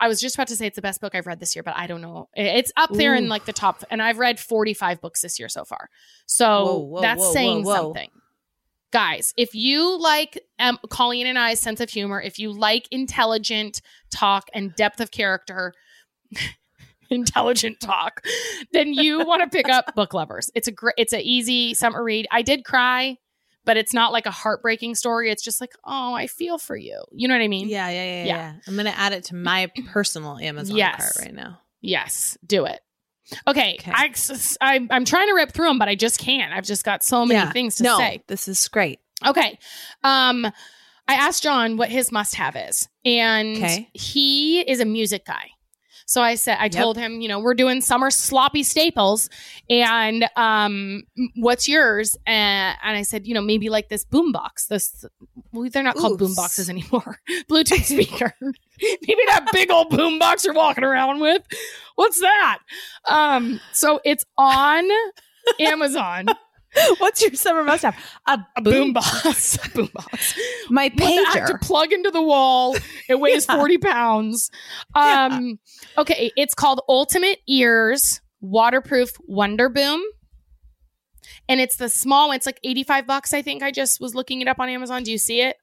I 0.00 0.08
was 0.08 0.20
just 0.20 0.36
about 0.36 0.48
to 0.48 0.56
say 0.56 0.66
it's 0.66 0.76
the 0.76 0.82
best 0.82 1.00
book 1.00 1.14
I've 1.14 1.26
read 1.26 1.40
this 1.40 1.56
year, 1.56 1.62
but 1.62 1.74
I 1.76 1.86
don't 1.86 2.00
know. 2.00 2.28
It's 2.34 2.72
up 2.76 2.92
there 2.92 3.14
in 3.14 3.28
like 3.28 3.46
the 3.46 3.52
top, 3.52 3.82
and 3.90 4.00
I've 4.00 4.18
read 4.18 4.38
45 4.38 5.00
books 5.00 5.22
this 5.22 5.38
year 5.38 5.48
so 5.48 5.64
far. 5.64 5.90
So 6.26 6.64
Whoa, 6.64 6.78
whoa, 6.78 7.00
that's 7.00 7.22
whoa, 7.22 7.32
saying 7.32 7.64
something. 7.64 8.10
Guys, 8.90 9.34
if 9.36 9.54
you 9.54 10.00
like 10.00 10.40
um, 10.58 10.78
Colleen 10.88 11.26
and 11.26 11.38
I's 11.38 11.60
sense 11.60 11.80
of 11.80 11.90
humor, 11.90 12.22
if 12.22 12.38
you 12.38 12.52
like 12.52 12.88
intelligent 12.90 13.82
talk 14.10 14.48
and 14.54 14.74
depth 14.76 15.00
of 15.00 15.10
character, 15.10 15.74
intelligent 17.10 17.80
talk, 17.80 18.24
then 18.72 18.92
you 18.94 19.26
want 19.26 19.42
to 19.42 19.48
pick 19.48 19.68
up 19.68 19.94
Book 19.96 20.14
Lovers. 20.14 20.50
It's 20.54 20.68
a 20.68 20.72
great, 20.72 20.94
it's 20.96 21.12
an 21.12 21.20
easy 21.20 21.74
summer 21.74 22.02
read. 22.02 22.26
I 22.30 22.42
did 22.42 22.64
cry, 22.64 23.18
but 23.68 23.76
it's 23.76 23.92
not 23.92 24.12
like 24.12 24.24
a 24.24 24.30
heartbreaking 24.30 24.94
story. 24.94 25.30
It's 25.30 25.42
just 25.44 25.60
like, 25.60 25.72
oh, 25.84 26.14
I 26.14 26.26
feel 26.26 26.56
for 26.56 26.74
you. 26.74 26.98
You 27.12 27.28
know 27.28 27.34
what 27.34 27.42
I 27.42 27.48
mean? 27.48 27.68
Yeah, 27.68 27.90
yeah, 27.90 28.02
yeah, 28.04 28.24
Yeah. 28.24 28.36
yeah. 28.36 28.52
I'm 28.66 28.76
gonna 28.76 28.94
add 28.96 29.12
it 29.12 29.24
to 29.24 29.34
my 29.34 29.70
personal 29.92 30.38
Amazon 30.38 30.74
Yes. 30.74 30.96
cart 30.96 31.26
right 31.26 31.34
now. 31.34 31.60
Yes, 31.82 32.38
do 32.46 32.64
it. 32.64 32.80
Okay, 33.46 33.76
Okay. 33.78 33.92
I, 33.94 34.10
I, 34.62 34.86
I'm 34.90 35.04
trying 35.04 35.26
to 35.28 35.34
rip 35.34 35.52
through 35.52 35.66
them, 35.68 35.78
but 35.78 35.86
I 35.86 35.94
just 35.96 36.18
can't. 36.18 36.50
I've 36.54 36.64
just 36.64 36.82
got 36.82 37.04
so 37.04 37.26
many 37.26 37.38
Yeah. 37.38 37.52
things 37.52 37.74
to 37.76 37.82
no, 37.82 37.98
say. 37.98 38.22
this 38.26 38.48
is 38.48 38.66
great. 38.68 39.00
Okay. 39.26 39.58
Um, 40.02 40.46
I 40.46 41.14
asked 41.14 41.42
John 41.42 41.76
what 41.76 41.90
his 41.90 42.10
must 42.10 42.36
have 42.36 42.56
is, 42.56 42.88
and 43.04 43.56
Okay. 43.58 43.90
he 43.92 44.60
is 44.60 44.80
a 44.80 44.86
music 44.86 45.26
guy. 45.26 45.50
So 46.08 46.22
I 46.22 46.36
said, 46.36 46.56
I 46.58 46.70
told 46.70 46.96
him, 46.96 47.20
you 47.20 47.28
know, 47.28 47.38
we're 47.38 47.52
doing 47.52 47.82
summer 47.82 48.10
sloppy 48.10 48.62
staples, 48.62 49.28
and 49.68 50.26
um, 50.36 51.02
what's 51.36 51.68
yours? 51.68 52.16
And, 52.26 52.78
and 52.82 52.96
I 52.96 53.02
said, 53.02 53.26
you 53.26 53.34
know, 53.34 53.42
maybe 53.42 53.68
like 53.68 53.90
this 53.90 54.06
boombox. 54.06 54.68
This, 54.68 55.04
well, 55.52 55.68
they're 55.70 55.82
not 55.82 55.96
called 55.96 56.20
Ooh, 56.22 56.24
boomboxes 56.24 56.70
anymore. 56.70 57.18
Bluetooth 57.50 57.84
speaker. 57.84 58.32
maybe 58.40 59.20
that 59.26 59.50
big 59.52 59.70
old 59.70 59.90
boombox 59.90 60.46
you're 60.46 60.54
walking 60.54 60.82
around 60.82 61.20
with. 61.20 61.42
What's 61.96 62.20
that? 62.20 62.60
Um, 63.06 63.60
so 63.74 64.00
it's 64.02 64.24
on 64.38 64.88
Amazon. 65.60 66.28
What's 66.98 67.22
your 67.22 67.32
summer 67.34 67.64
must 67.64 67.82
have? 67.82 67.96
A, 68.26 68.38
A 68.56 68.62
boombox. 68.62 69.58
boombox. 69.72 70.38
My 70.70 70.84
With 70.84 70.96
the 70.96 71.26
act 71.28 71.48
to 71.48 71.54
pager. 71.54 71.60
plug 71.62 71.92
into 71.92 72.10
the 72.10 72.22
wall. 72.22 72.76
It 73.08 73.14
weighs 73.20 73.46
Yeah. 73.48 73.56
40 73.56 73.78
pounds. 73.78 74.50
Um, 74.94 75.58
okay, 75.96 76.30
it's 76.36 76.54
called 76.54 76.80
Ultimate 76.88 77.38
Ears 77.48 78.20
Waterproof 78.40 79.12
Wonderboom. 79.30 80.00
And 81.48 81.60
it's 81.60 81.76
the 81.76 81.88
small 81.88 82.28
one. 82.28 82.36
It's 82.36 82.46
like 82.46 82.60
85 82.62 83.06
bucks, 83.06 83.32
I 83.32 83.40
think. 83.42 83.62
I 83.62 83.70
just 83.70 84.00
was 84.00 84.14
looking 84.14 84.40
it 84.42 84.48
up 84.48 84.58
on 84.60 84.68
Amazon. 84.68 85.02
Do 85.02 85.10
you 85.10 85.18
see 85.18 85.40
it? 85.40 85.56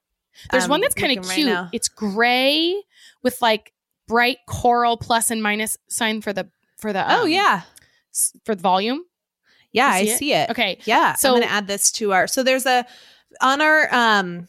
There's 0.50 0.64
I'm 0.64 0.70
one 0.70 0.80
that's 0.80 0.94
kind 0.94 1.16
of 1.16 1.24
looking 1.24 1.46
right 1.46 1.56
cute. 1.56 1.68
it's 1.72 1.88
gray 1.88 2.82
with 3.22 3.40
like 3.40 3.72
bright 4.06 4.38
coral 4.46 4.96
plus 4.96 5.30
and 5.30 5.42
minus 5.42 5.78
sign 5.88 6.20
for 6.20 6.32
the 6.32 6.50
for 6.78 6.92
the 6.92 7.02
oh 7.10 7.22
um, 7.22 7.28
yeah, 7.30 7.62
for 8.44 8.54
the 8.54 8.60
volume. 8.62 9.02
Yeah, 9.76 9.88
You 9.90 9.94
I 9.94 10.04
see 10.04 10.10
it? 10.10 10.18
see 10.18 10.32
it. 10.32 10.50
Okay. 10.50 10.78
Yeah, 10.84 11.14
So- 11.14 11.34
I'm 11.34 11.40
gonna 11.40 11.52
add 11.52 11.66
this 11.66 11.90
to 11.92 12.12
our. 12.12 12.26
So 12.26 12.42
there's 12.42 12.66
a 12.66 12.84
on 13.40 13.60
our 13.60 13.92
um 13.94 14.48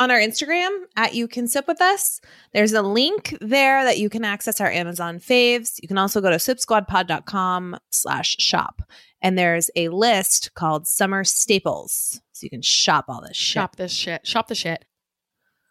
on 0.00 0.10
our 0.10 0.18
Instagram 0.18 0.70
at 0.96 1.14
you 1.14 1.28
can 1.28 1.46
sip 1.46 1.68
with 1.68 1.80
us. 1.80 2.20
There's 2.52 2.72
a 2.72 2.82
link 2.82 3.36
there 3.40 3.84
that 3.84 3.98
you 3.98 4.08
can 4.10 4.24
access 4.24 4.60
our 4.60 4.68
Amazon 4.70 5.18
faves. 5.20 5.78
You 5.82 5.86
can 5.88 5.98
also 5.98 6.20
go 6.20 6.30
to 6.30 6.36
sipsquadpod.com 6.36 7.76
slash 7.90 8.36
shop. 8.40 8.82
And 9.22 9.38
there's 9.38 9.70
a 9.76 9.88
list 9.90 10.52
called 10.54 10.86
summer 10.86 11.22
staples. 11.24 12.20
So 12.32 12.44
you 12.44 12.50
can 12.50 12.60
shop 12.62 13.04
all 13.08 13.22
this 13.26 13.36
shit. 13.36 13.54
Shop 13.54 13.76
this 13.76 13.92
shit. 13.92 14.26
Shop 14.26 14.48
the 14.48 14.54
shit. 14.56 14.84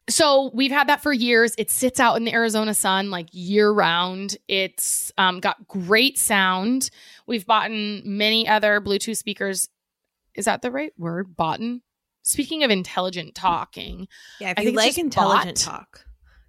So 0.09 0.51
we've 0.53 0.71
had 0.71 0.89
that 0.89 1.01
for 1.01 1.13
years. 1.13 1.55
It 1.57 1.71
sits 1.71 1.99
out 1.99 2.15
in 2.17 2.25
the 2.25 2.33
Arizona 2.33 2.73
sun 2.73 3.09
like 3.09 3.27
year 3.31 3.71
round. 3.71 4.35
It's 4.47 5.11
um, 5.17 5.39
got 5.39 5.67
great 5.67 6.17
sound. 6.17 6.89
We've 7.25 7.45
bought 7.45 7.71
many 7.71 8.47
other 8.47 8.81
Bluetooth 8.81 9.17
speakers. 9.17 9.69
Is 10.35 10.45
that 10.45 10.61
the 10.61 10.71
right 10.71 10.91
word? 10.97 11.35
Boughten. 11.35 11.81
Speaking 12.21 12.63
of 12.63 12.71
intelligent 12.71 13.35
talking, 13.35 14.07
Yeah, 14.39 14.51
if 14.51 14.59
I 14.59 14.61
you 14.61 14.67
think 14.69 14.77
it's 14.77 14.97
like 14.97 14.97
intelligent 14.97 15.63
bought. 15.65 15.71
talk. 15.73 16.05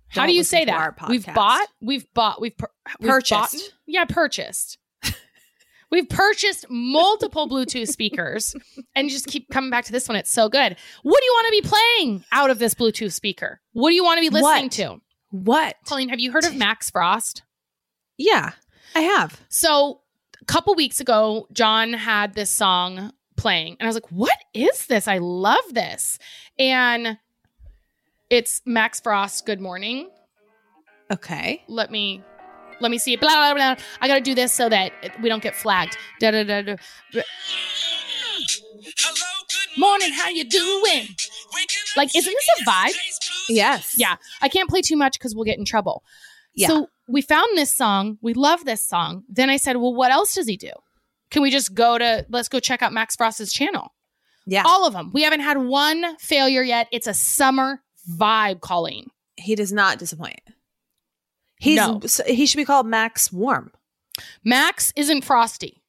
how 0.09 0.27
do 0.27 0.33
you 0.33 0.45
say 0.45 0.65
that? 0.65 0.97
We've 1.09 1.27
bought, 1.35 1.69
we've 1.81 2.07
bought, 2.15 2.41
we've, 2.41 2.57
pur- 2.57 2.71
we've 3.01 3.09
Purchased. 3.11 3.31
boughten? 3.53 3.61
Yeah, 3.87 4.05
purchased. 4.05 4.79
We've 5.95 6.09
purchased 6.09 6.67
multiple 6.69 7.49
Bluetooth 7.49 7.89
speakers 7.89 8.55
and 8.95 9.09
just 9.09 9.27
keep 9.27 9.49
coming 9.51 9.71
back 9.71 9.85
to 9.87 9.93
this 9.93 10.09
one. 10.09 10.17
It's 10.17 10.31
so 10.33 10.49
good. 10.49 10.77
What 11.03 11.21
do 11.21 11.25
you 11.25 11.33
want 11.33 11.47
to 11.47 11.63
be 11.63 11.69
playing 11.69 12.25
out 12.33 12.51
of 12.51 12.59
this 12.59 12.75
Bluetooth 12.75 13.13
speaker? 13.13 13.61
What 13.73 13.91
do 13.91 13.95
you 13.95 14.05
want 14.05 14.19
to 14.19 14.21
be 14.23 14.31
listening 14.31 14.65
What? 14.65 14.73
to? 14.73 15.01
What? 15.31 15.77
Colleen, 15.87 16.09
have 16.11 16.21
you 16.21 16.31
heard 16.33 16.45
of 16.45 16.55
Max 16.57 16.91
Frost? 16.91 17.43
Yeah, 18.17 18.53
I 18.95 19.01
have. 19.01 19.41
So 19.49 20.01
a 20.41 20.45
couple 20.45 20.75
weeks 20.75 21.01
ago, 21.01 21.49
John 21.53 21.93
had 21.93 22.35
this 22.35 22.51
song 22.51 23.13
playing, 23.37 23.77
and 23.81 23.87
I 23.87 23.89
was 23.89 23.97
like, 23.97 24.13
"What 24.13 24.39
is 24.55 24.87
this? 24.87 25.09
I 25.09 25.19
love 25.19 25.65
this!" 25.73 26.19
And 26.59 27.19
it's 28.31 28.63
Max 28.65 29.01
Frost. 29.01 29.45
Good 29.47 29.61
morning. 29.61 30.09
Okay. 31.11 31.65
Let 31.67 31.91
me 31.91 32.23
let 32.81 32.91
me 32.91 32.99
see. 32.99 33.17
Blah 33.17 33.31
blah 33.31 33.55
blah. 33.55 33.85
I 34.01 34.09
got 34.09 34.17
to 34.17 34.21
do 34.21 34.35
this 34.35 34.53
so 34.53 34.69
that 34.69 34.93
we 35.23 35.29
don't 35.29 35.43
get 35.43 35.55
flagged. 35.55 35.97
Da 36.21 36.31
da 36.31 36.45
da 36.45 36.63
da. 36.63 36.77
Hello, 37.13 37.23
good 39.49 39.81
Morning, 39.81 40.13
how 40.13 40.29
you 40.29 40.45
doing? 40.45 41.09
Like, 41.97 42.15
isn't 42.15 42.33
this 42.33 42.61
a 42.61 42.71
vibe? 42.71 42.95
Yes. 43.49 43.95
Yeah. 43.97 44.17
I 44.43 44.49
can't 44.49 44.69
play 44.69 44.81
too 44.83 44.97
much 44.97 45.19
because 45.19 45.35
we'll 45.35 45.45
get 45.45 45.59
in 45.59 45.65
trouble. 45.65 46.03
Yeah. 46.55 46.69
So 46.69 46.89
we 47.09 47.23
found 47.23 47.47
this 47.57 47.75
song. 47.75 48.19
We 48.21 48.35
love 48.35 48.65
this 48.65 48.83
song. 48.83 49.25
Then 49.29 49.51
I 49.51 49.57
said, 49.57 49.77
well, 49.77 49.95
what 49.95 50.11
else 50.11 50.35
does 50.35 50.47
he 50.47 50.57
do? 50.57 50.71
Can 51.31 51.43
we 51.43 51.51
just 51.51 51.75
go 51.75 51.99
to, 51.99 52.27
let's 52.31 52.49
go 52.49 52.61
check 52.61 52.83
out 52.83 52.93
Max 52.93 53.17
Frost's 53.17 53.53
channel? 53.53 53.93
Yeah. 54.47 54.63
All 54.67 54.87
of 54.87 54.93
them. 54.93 55.11
We 55.13 55.23
haven't 55.23 55.41
had 55.41 55.59
one 55.59 56.17
failure 56.19 56.63
yet. 56.63 56.89
It's 56.93 57.07
a 57.07 57.15
summer 57.15 57.81
vibe, 58.11 58.61
Colleen. 58.61 59.09
he 59.37 59.55
does 59.55 59.73
not 59.73 59.99
disappoint. 59.99 60.41
He's 61.59 61.77
No. 61.77 62.01
he 62.27 62.47
should 62.47 62.57
be 62.59 62.65
called 62.65 62.87
Max 62.87 63.33
Warm. 63.33 63.73
Max 64.45 64.93
isn't 64.97 65.25
frosty. 65.25 65.83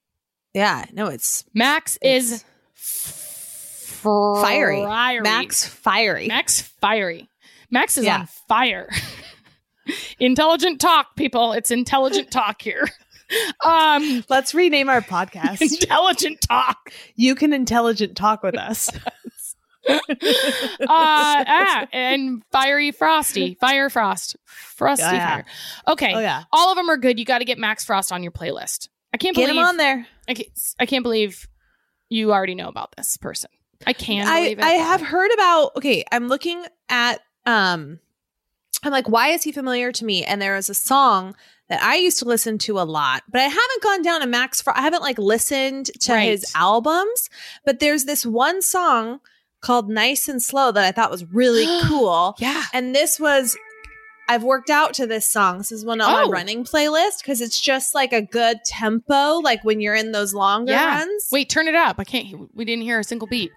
Yeah, 0.54 0.86
no, 0.94 1.08
it's 1.08 1.44
Max 1.54 1.98
It's 2.02 2.32
is 2.32 2.44
f- 2.76 4.02
fiery. 4.42 4.82
fiery. 4.84 5.22
Max 5.22 5.66
Fiery. 5.68 6.28
Max 6.28 6.62
fiery. 6.62 7.30
Max 7.70 7.98
is 7.98 8.06
Yeah. 8.06 8.20
on 8.22 8.28
fire. 8.48 8.90
intelligent 10.20 10.80
talk, 10.80 11.16
people. 11.16 11.54
It's 11.54 11.72
intelligent 11.72 12.32
talk 12.32 12.62
here. 12.62 12.88
Um, 13.66 14.24
Let's 14.30 14.54
rename 14.54 14.88
our 14.88 15.02
podcast. 15.02 15.60
intelligent 15.82 16.42
talk. 16.48 16.94
you 17.16 17.34
can 17.34 17.54
intelligent 17.54 18.16
talk 18.16 18.44
with 18.44 18.56
us. 18.56 18.92
Uh, 20.82 20.88
ah, 20.90 21.88
and 21.94 22.44
fiery 22.52 22.92
frosty, 22.92 23.56
fire 23.56 23.90
frost, 23.90 24.36
frosty 24.46 25.04
Yeah, 25.04 25.14
yeah. 25.14 25.30
fire. 25.36 25.46
Okay, 25.88 26.14
oh 26.14 26.20
yeah, 26.20 26.44
all 26.52 26.72
of 26.72 26.78
them 26.78 26.90
are 26.90 26.98
good. 26.98 27.20
You 27.20 27.26
got 27.26 27.40
to 27.40 27.46
get 27.46 27.58
Max 27.58 27.86
Frost 27.86 28.12
on 28.12 28.24
your 28.24 28.32
playlist. 28.32 28.90
I 29.14 29.18
can't 29.18 29.36
get 29.36 29.48
believe 29.48 29.60
him 29.62 29.66
on 29.68 29.78
there. 29.78 30.08
I 30.28 30.34
can't, 30.34 30.50
I 30.80 30.86
can't 30.86 31.04
believe 31.04 31.48
you 32.10 32.32
already 32.34 32.56
know 32.56 32.68
about 32.68 32.94
this 32.96 33.18
person. 33.18 33.50
I 33.88 33.94
can 33.94 34.28
I 34.28 34.42
believe 34.42 34.60
it. 34.60 34.64
I 34.66 34.70
have 34.72 35.02
heard 35.02 35.32
about. 35.34 35.72
Okay, 35.78 36.04
I'm 36.12 36.28
looking 36.28 36.64
at. 36.90 37.22
Um, 37.46 38.00
I'm 38.84 38.92
like, 38.92 39.10
why 39.10 39.30
is 39.30 39.44
he 39.44 39.52
familiar 39.52 39.92
to 39.92 40.06
me? 40.06 40.24
And 40.26 40.42
there 40.42 40.56
is 40.58 40.70
a 40.70 40.74
song 40.76 41.36
that 41.70 41.82
I 41.82 41.96
used 41.96 42.20
to 42.20 42.26
listen 42.26 42.58
to 42.60 42.80
a 42.80 42.84
lot, 42.84 43.24
but 43.32 43.42
I 43.42 43.46
haven't 43.46 43.82
gone 43.84 44.02
down 44.04 44.22
to 44.22 44.28
Max. 44.28 44.62
Fro- 44.62 44.74
I 44.76 44.82
haven't 44.82 45.02
like 45.02 45.18
listened 45.18 45.88
to 46.02 46.14
Right. 46.14 46.30
his 46.30 46.52
albums, 46.56 47.30
but 47.66 47.80
there's 47.80 48.06
this 48.06 48.26
one 48.26 48.62
song 48.62 49.20
called 49.66 49.90
"Nice 49.90 50.28
and 50.28 50.42
Slow" 50.42 50.72
that 50.72 50.84
I 50.86 50.92
thought 50.92 51.10
was 51.12 51.26
really 51.26 51.66
cool. 51.88 52.36
yeah. 52.40 52.64
And 52.74 52.94
this 52.96 53.20
was, 53.20 53.58
I've 54.30 54.44
worked 54.44 54.70
out 54.70 54.94
to 54.96 55.06
this 55.08 55.30
song. 55.32 55.58
This 55.60 55.72
is 55.72 55.84
one 55.86 56.02
on 56.02 56.10
Oh. 56.10 56.26
my 56.28 56.32
running 56.32 56.64
playlist 56.64 57.20
because 57.22 57.42
it's 57.42 57.60
just 57.60 57.94
like 57.94 58.14
a 58.14 58.22
good 58.22 58.58
tempo, 58.66 59.40
like 59.44 59.64
when 59.64 59.80
you're 59.82 59.96
in 59.96 60.12
those 60.14 60.34
longer 60.34 60.72
Yeah. 60.72 60.98
runs. 61.00 61.28
Wait, 61.32 61.50
turn 61.50 61.68
it 61.68 61.76
up. 61.76 61.96
I 62.00 62.04
can't. 62.04 62.50
We 62.56 62.66
didn't 62.66 62.84
hear 62.84 63.00
a 63.00 63.04
single 63.04 63.28
beat. 63.28 63.52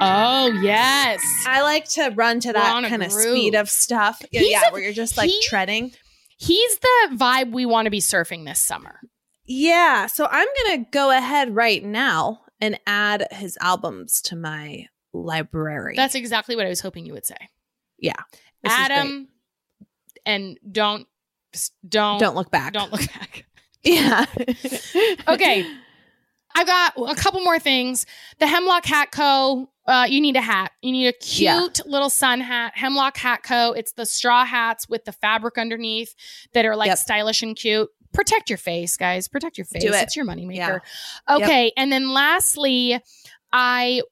Oh 0.00 0.46
yes. 0.62 1.20
I 1.46 1.62
like 1.62 1.88
to 1.90 2.10
run 2.14 2.40
to 2.40 2.52
that 2.52 2.84
kind 2.88 3.02
of 3.02 3.12
speed 3.12 3.54
of 3.54 3.70
stuff. 3.70 4.20
Yeah, 4.32 4.40
He's 4.40 4.50
yeah 4.50 4.68
a- 4.68 4.72
where 4.72 4.82
you're 4.82 4.92
just 4.92 5.16
like 5.16 5.30
he- 5.30 5.40
treading. 5.44 5.92
He's 6.36 6.78
the 6.78 7.10
vibe 7.16 7.52
we 7.52 7.64
want 7.64 7.86
to 7.86 7.90
be 7.90 8.00
surfing 8.00 8.44
this 8.44 8.60
summer. 8.60 8.98
Yeah. 9.46 10.06
So 10.06 10.26
I'm 10.30 10.48
going 10.66 10.84
to 10.84 10.90
go 10.90 11.10
ahead 11.16 11.54
right 11.54 11.82
now 11.82 12.40
and 12.64 12.80
add 12.86 13.26
his 13.30 13.58
albums 13.60 14.20
to 14.22 14.36
my 14.36 14.86
library. 15.12 15.94
That's 15.96 16.14
exactly 16.14 16.56
what 16.56 16.66
I 16.66 16.68
was 16.70 16.80
hoping 16.80 17.06
you 17.06 17.12
would 17.12 17.26
say. 17.26 17.36
Is 18.00 18.12
Adam, 18.64 19.28
and 20.26 20.58
don't 20.70 21.06
don't. 21.88 22.18
Don't 22.18 22.34
look 22.34 22.50
back. 22.50 22.72
don't 22.72 22.90
look 22.92 23.06
back. 23.12 23.46
Yeah. 23.86 24.24
Okay. 25.28 25.66
I've 26.56 26.66
got 26.66 26.94
a 26.96 27.14
couple 27.14 27.40
more 27.42 27.58
things. 27.58 28.06
The 28.38 28.46
Hemlock 28.46 28.86
Hat 28.86 29.10
Co. 29.12 29.68
Uh, 29.86 30.06
you 30.08 30.22
need 30.22 30.36
a 30.36 30.40
hat. 30.40 30.72
You 30.80 30.92
need 30.92 31.08
a 31.08 31.12
Yeah. 31.22 31.58
cute 31.58 31.86
little 31.86 32.08
sun 32.08 32.40
hat. 32.40 32.72
Hemlock 32.76 33.18
Hat 33.18 33.42
Co. 33.42 33.72
It's 33.72 33.92
the 33.92 34.06
straw 34.06 34.46
hats 34.46 34.88
with 34.88 35.04
the 35.04 35.12
fabric 35.12 35.58
underneath 35.58 36.14
that 36.54 36.64
are 36.64 36.76
like 36.76 36.86
Yep. 36.88 36.98
stylish 36.98 37.42
and 37.42 37.54
cute. 37.54 37.90
Protect 38.14 38.48
your 38.48 38.56
face, 38.56 38.96
guys. 38.96 39.28
Protect 39.28 39.58
your 39.58 39.64
face. 39.66 39.82
Do 39.82 39.88
it. 39.92 40.02
It's 40.02 40.16
your 40.16 40.24
moneymaker. 40.24 40.80
Yeah. 41.28 41.36
Okay. 41.36 41.72
And 41.76 41.92
then 41.92 42.10
lastly, 42.10 43.00
I 43.52 44.02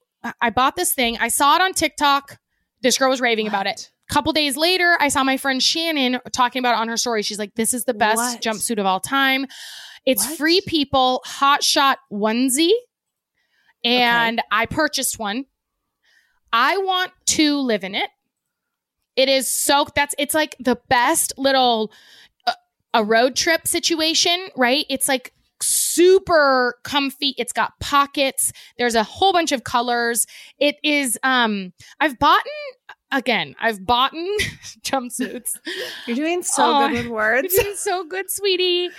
I 0.40 0.50
bought 0.50 0.76
this 0.76 0.92
thing. 0.92 1.16
I 1.18 1.28
saw 1.28 1.56
it 1.56 1.62
on 1.62 1.72
TikTok. 1.72 2.38
This 2.82 2.98
girl 2.98 3.10
was 3.10 3.20
raving 3.20 3.46
about 3.46 3.66
it. 3.66 3.90
couple 4.08 4.32
days 4.32 4.58
later, 4.58 4.94
I 5.00 5.08
saw 5.08 5.24
my 5.24 5.38
friend 5.38 5.62
Shannon 5.62 6.18
talking 6.32 6.60
about 6.60 6.72
it 6.74 6.80
on 6.80 6.88
her 6.88 6.98
story. 6.98 7.22
She's 7.22 7.38
like, 7.38 7.54
"This 7.54 7.72
is 7.72 7.84
the 7.84 7.94
best 7.94 8.18
What? 8.18 8.42
jumpsuit 8.42 8.78
of 8.78 8.84
all 8.84 9.00
time. 9.00 9.46
It's 10.04 10.26
What? 10.26 10.36
free 10.36 10.60
people 10.66 11.22
hot 11.24 11.64
shot 11.64 11.98
onesie." 12.12 12.72
And 13.84 14.42
I 14.50 14.66
purchased 14.66 15.18
one. 15.18 15.46
I 16.52 16.76
want 16.76 17.12
to 17.26 17.58
live 17.60 17.84
in 17.84 17.94
it. 17.94 18.10
It 19.16 19.28
is 19.28 19.48
so 19.48 19.86
that's 19.94 20.14
it's 20.18 20.34
like 20.34 20.56
the 20.60 20.78
best 20.88 21.34
little 21.36 21.92
a 22.94 23.04
road 23.04 23.36
trip 23.36 23.66
situation, 23.66 24.48
right? 24.56 24.84
It's 24.88 25.08
like 25.08 25.32
super 25.60 26.74
comfy. 26.82 27.34
It's 27.38 27.52
got 27.52 27.78
pockets. 27.80 28.52
There's 28.78 28.94
a 28.94 29.04
whole 29.04 29.32
bunch 29.32 29.52
of 29.52 29.64
colors. 29.64 30.26
It 30.58 30.76
is 30.82 31.18
um 31.22 31.72
I've 32.00 32.18
bought 32.18 32.42
again, 33.12 33.54
I've 33.60 33.84
bought 33.84 34.12
jumpsuits. 34.82 35.56
You're 36.06 36.16
doing 36.16 36.42
so 36.42 36.62
Oh, 36.76 36.88
good 36.88 36.92
with 37.04 37.06
words. 37.08 37.52
You're 37.54 37.62
doing 37.64 37.76
so 37.76 38.04
good, 38.04 38.30
sweetie. 38.30 38.90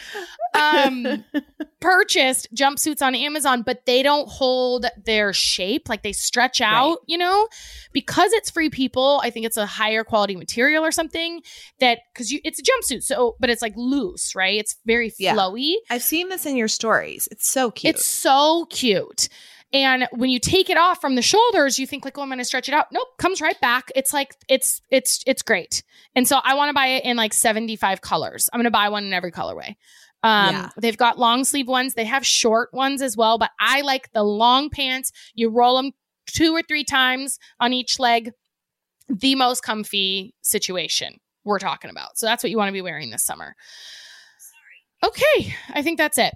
Um 0.54 1.24
purchased 1.80 2.48
jumpsuits 2.56 3.02
on 3.02 3.14
Amazon, 3.16 3.62
but 3.62 3.86
they 3.86 4.02
don't 4.04 4.30
hold 4.30 4.86
their 5.06 5.34
shape. 5.34 5.90
Like 5.90 6.04
they 6.04 6.14
stretch 6.14 6.62
out, 6.62 7.00
you 7.08 7.18
know? 7.18 7.48
Because 7.92 8.32
it's 8.34 8.50
free 8.50 8.70
people, 8.70 9.20
I 9.24 9.30
think 9.30 9.46
it's 9.46 9.58
a 9.58 9.66
higher 9.66 10.04
quality 10.04 10.36
material 10.36 10.86
or 10.86 10.92
something 10.92 11.42
that 11.80 12.00
because 12.14 12.32
you 12.32 12.40
it's 12.44 12.60
a 12.60 12.64
jumpsuit, 12.64 13.04
so 13.04 13.36
but 13.40 13.50
it's 13.50 13.62
like 13.62 13.74
loose, 13.76 14.34
right? 14.36 14.58
It's 14.60 14.78
very 14.86 15.12
Yeah. 15.20 15.36
flowy. 15.36 15.74
I've 15.90 16.04
seen 16.04 16.30
this 16.30 16.46
in 16.46 16.56
your 16.56 16.68
stories. 16.70 17.28
It's 17.32 17.50
so 17.50 17.72
cute. 17.72 17.96
It's 17.96 18.06
so 18.06 18.66
cute. 18.70 19.28
And 19.74 20.08
when 20.12 20.30
you 20.30 20.40
take 20.40 20.70
it 20.70 20.78
off 20.78 21.02
from 21.02 21.16
the 21.16 21.22
shoulders, 21.24 21.80
you 21.80 21.88
think 21.88 22.06
like, 22.06 22.18
"Oh, 22.18 22.22
I'm 22.22 22.28
going 22.30 22.38
to 22.38 22.46
stretch 22.46 22.70
it 22.70 22.76
out." 22.76 22.88
Nope, 22.92 23.08
comes 23.18 23.42
right 23.42 23.60
back. 23.60 23.92
It's 23.96 24.14
like 24.14 24.36
it's 24.48 24.82
it's 24.92 25.24
it's 25.26 25.42
great. 25.42 25.82
And 26.16 26.28
so 26.28 26.40
I 26.44 26.54
want 26.54 26.70
to 26.70 26.74
buy 26.74 26.88
it 26.88 27.04
in 27.06 27.18
like 27.18 27.34
75 27.34 28.02
colors. 28.02 28.50
I'm 28.54 28.60
going 28.60 28.66
to 28.66 28.72
buy 28.72 28.90
one 28.90 29.04
in 29.04 29.14
every 29.14 29.32
colorway. 29.32 29.76
Um, 30.22 30.54
Yeah. 30.56 30.70
they've 30.80 30.96
got 30.96 31.18
long 31.18 31.44
sleeve 31.44 31.68
ones. 31.68 31.96
They 31.96 32.06
have 32.06 32.24
short 32.26 32.72
ones 32.72 33.02
as 33.02 33.18
well, 33.18 33.38
but 33.40 33.50
I 33.60 33.82
like 33.82 34.12
the 34.14 34.24
long 34.24 34.70
pants. 34.70 35.12
You 35.34 35.50
roll 35.50 35.76
them 35.78 35.92
two 36.28 36.56
or 36.56 36.62
three 36.62 36.84
times 36.84 37.40
on 37.60 37.74
each 37.74 38.00
leg. 38.00 38.32
The 39.10 39.36
most 39.36 39.64
comfy 39.64 40.34
situation 40.42 41.20
we're 41.44 41.60
talking 41.60 41.90
about. 41.90 42.18
So 42.18 42.26
that's 42.26 42.42
what 42.44 42.52
you 42.52 42.58
want 42.58 42.70
to 42.70 42.74
be 42.74 42.82
wearing 42.82 43.10
this 43.10 43.24
summer. 43.26 43.56
Okay, 45.04 45.54
I 45.74 45.82
think 45.82 45.98
that's 45.98 46.18
it. 46.18 46.34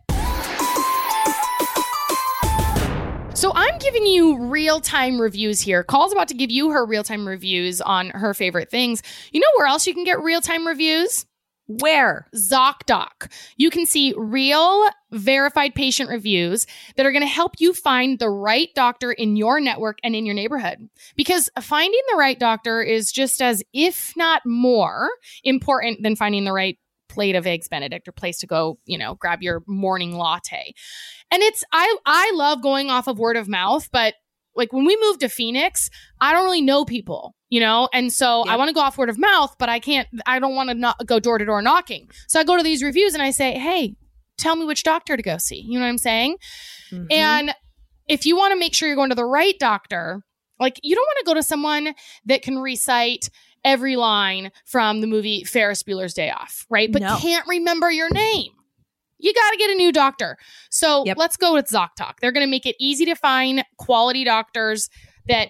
So 3.37 3.51
I'm 3.53 3.77
giving 3.77 4.07
you 4.07 4.35
real 4.47 4.79
time 4.79 5.21
reviews 5.21 5.61
here. 5.61 5.83
Coll's 5.83 6.11
about 6.11 6.27
to 6.29 6.33
give 6.33 6.49
you 6.49 6.71
her 6.71 6.83
real 6.83 7.03
time 7.03 7.27
reviews 7.27 7.81
on 7.81 8.09
her 8.09 8.33
favorite 8.33 8.71
things. 8.71 9.03
You 9.31 9.39
know 9.39 9.47
where 9.57 9.67
else 9.67 9.85
you 9.85 9.93
can 9.93 10.03
get 10.03 10.23
real 10.23 10.41
time 10.41 10.65
reviews? 10.65 11.23
Where? 11.67 12.27
ZocDoc. 12.35 13.31
You 13.55 13.69
can 13.69 13.85
see 13.85 14.15
real 14.17 14.89
verified 15.11 15.75
patient 15.75 16.09
reviews 16.09 16.65
that 16.95 17.05
are 17.05 17.11
going 17.11 17.21
to 17.21 17.27
help 17.27 17.51
you 17.59 17.75
find 17.75 18.17
the 18.17 18.31
right 18.31 18.69
doctor 18.73 19.11
in 19.11 19.35
your 19.35 19.59
network 19.59 19.99
and 20.03 20.15
in 20.15 20.25
your 20.25 20.33
neighborhood. 20.33 20.89
Because 21.15 21.47
finding 21.61 22.01
the 22.09 22.17
right 22.17 22.39
doctor 22.39 22.81
is 22.81 23.11
just 23.11 23.39
as, 23.39 23.61
if 23.71 24.13
not 24.17 24.41
more, 24.47 25.09
important 25.43 26.01
than 26.01 26.15
finding 26.15 26.43
the 26.43 26.53
right 26.53 26.79
plate 27.07 27.35
of 27.35 27.47
eggs 27.47 27.67
benedict 27.67 28.07
or 28.07 28.11
place 28.11 28.37
to 28.37 28.47
go 28.47 28.77
you 28.85 28.97
know 28.97 29.15
grab 29.15 29.41
your 29.41 29.63
morning 29.65 30.15
latte 30.15 30.73
and 31.31 31.41
it's 31.43 31.63
i 31.71 31.95
i 32.05 32.31
love 32.35 32.61
going 32.61 32.89
off 32.89 33.07
of 33.07 33.19
word 33.19 33.37
of 33.37 33.47
mouth 33.47 33.89
but 33.91 34.13
like 34.55 34.71
when 34.73 34.85
we 34.85 34.97
moved 35.01 35.19
to 35.19 35.29
phoenix 35.29 35.89
i 36.21 36.33
don't 36.33 36.43
really 36.45 36.61
know 36.61 36.85
people 36.85 37.35
you 37.49 37.59
know 37.59 37.87
and 37.93 38.11
so 38.13 38.43
i 38.47 38.55
want 38.55 38.67
to 38.69 38.73
go 38.73 38.79
off 38.81 38.97
word 38.97 39.09
of 39.09 39.17
mouth 39.17 39.55
but 39.59 39.69
i 39.69 39.79
can't 39.79 40.07
i 40.25 40.39
don't 40.39 40.55
want 40.55 40.69
to 40.69 40.73
not 40.75 40.95
go 41.05 41.19
door 41.19 41.37
to 41.37 41.45
door 41.45 41.61
knocking 41.61 42.09
so 42.27 42.39
i 42.39 42.43
go 42.43 42.57
to 42.57 42.63
these 42.63 42.81
reviews 42.83 43.13
and 43.13 43.21
i 43.23 43.29
say 43.31 43.57
hey 43.57 43.95
tell 44.37 44.55
me 44.55 44.65
which 44.65 44.83
doctor 44.83 45.15
to 45.17 45.23
go 45.23 45.37
see 45.37 45.59
you 45.61 45.77
know 45.79 45.85
what 45.85 45.89
i'm 45.89 45.97
saying 45.97 46.37
Mhm. 46.91 47.07
and 47.11 47.55
if 48.07 48.25
you 48.25 48.37
want 48.37 48.53
to 48.53 48.59
make 48.59 48.73
sure 48.73 48.87
you're 48.87 48.95
going 48.95 49.09
to 49.09 49.15
the 49.15 49.25
right 49.25 49.59
doctor, 49.59 50.23
like 50.61 50.79
you 50.81 50.95
don't 50.95 51.03
want 51.03 51.17
to 51.19 51.25
go 51.25 51.33
to 51.33 51.43
someone 51.43 51.93
that 52.25 52.41
can 52.41 52.57
recite 52.57 53.29
every 53.65 53.97
line 53.97 54.49
from 54.65 55.01
the 55.01 55.07
movie 55.07 55.43
Ferris 55.43 55.83
Bueller's 55.83 56.13
Day 56.13 56.31
Off, 56.31 56.65
right? 56.69 56.89
But 56.89 57.01
No. 57.01 57.17
can't 57.17 57.45
remember 57.47 57.91
your 57.91 58.09
name. 58.09 58.53
You 59.19 59.33
got 59.33 59.51
to 59.51 59.57
get 59.57 59.69
a 59.71 59.75
new 59.75 59.91
doctor. 59.91 60.37
So 60.69 61.03
Yep. 61.05 61.17
let's 61.17 61.37
go 61.37 61.53
with 61.53 61.67
ZocDoc. 61.67 62.13
They're 62.21 62.31
going 62.31 62.45
to 62.45 62.49
make 62.49 62.65
it 62.65 62.75
easy 62.79 63.05
to 63.05 63.15
find 63.15 63.63
quality 63.77 64.23
doctors 64.23 64.89
that 65.27 65.49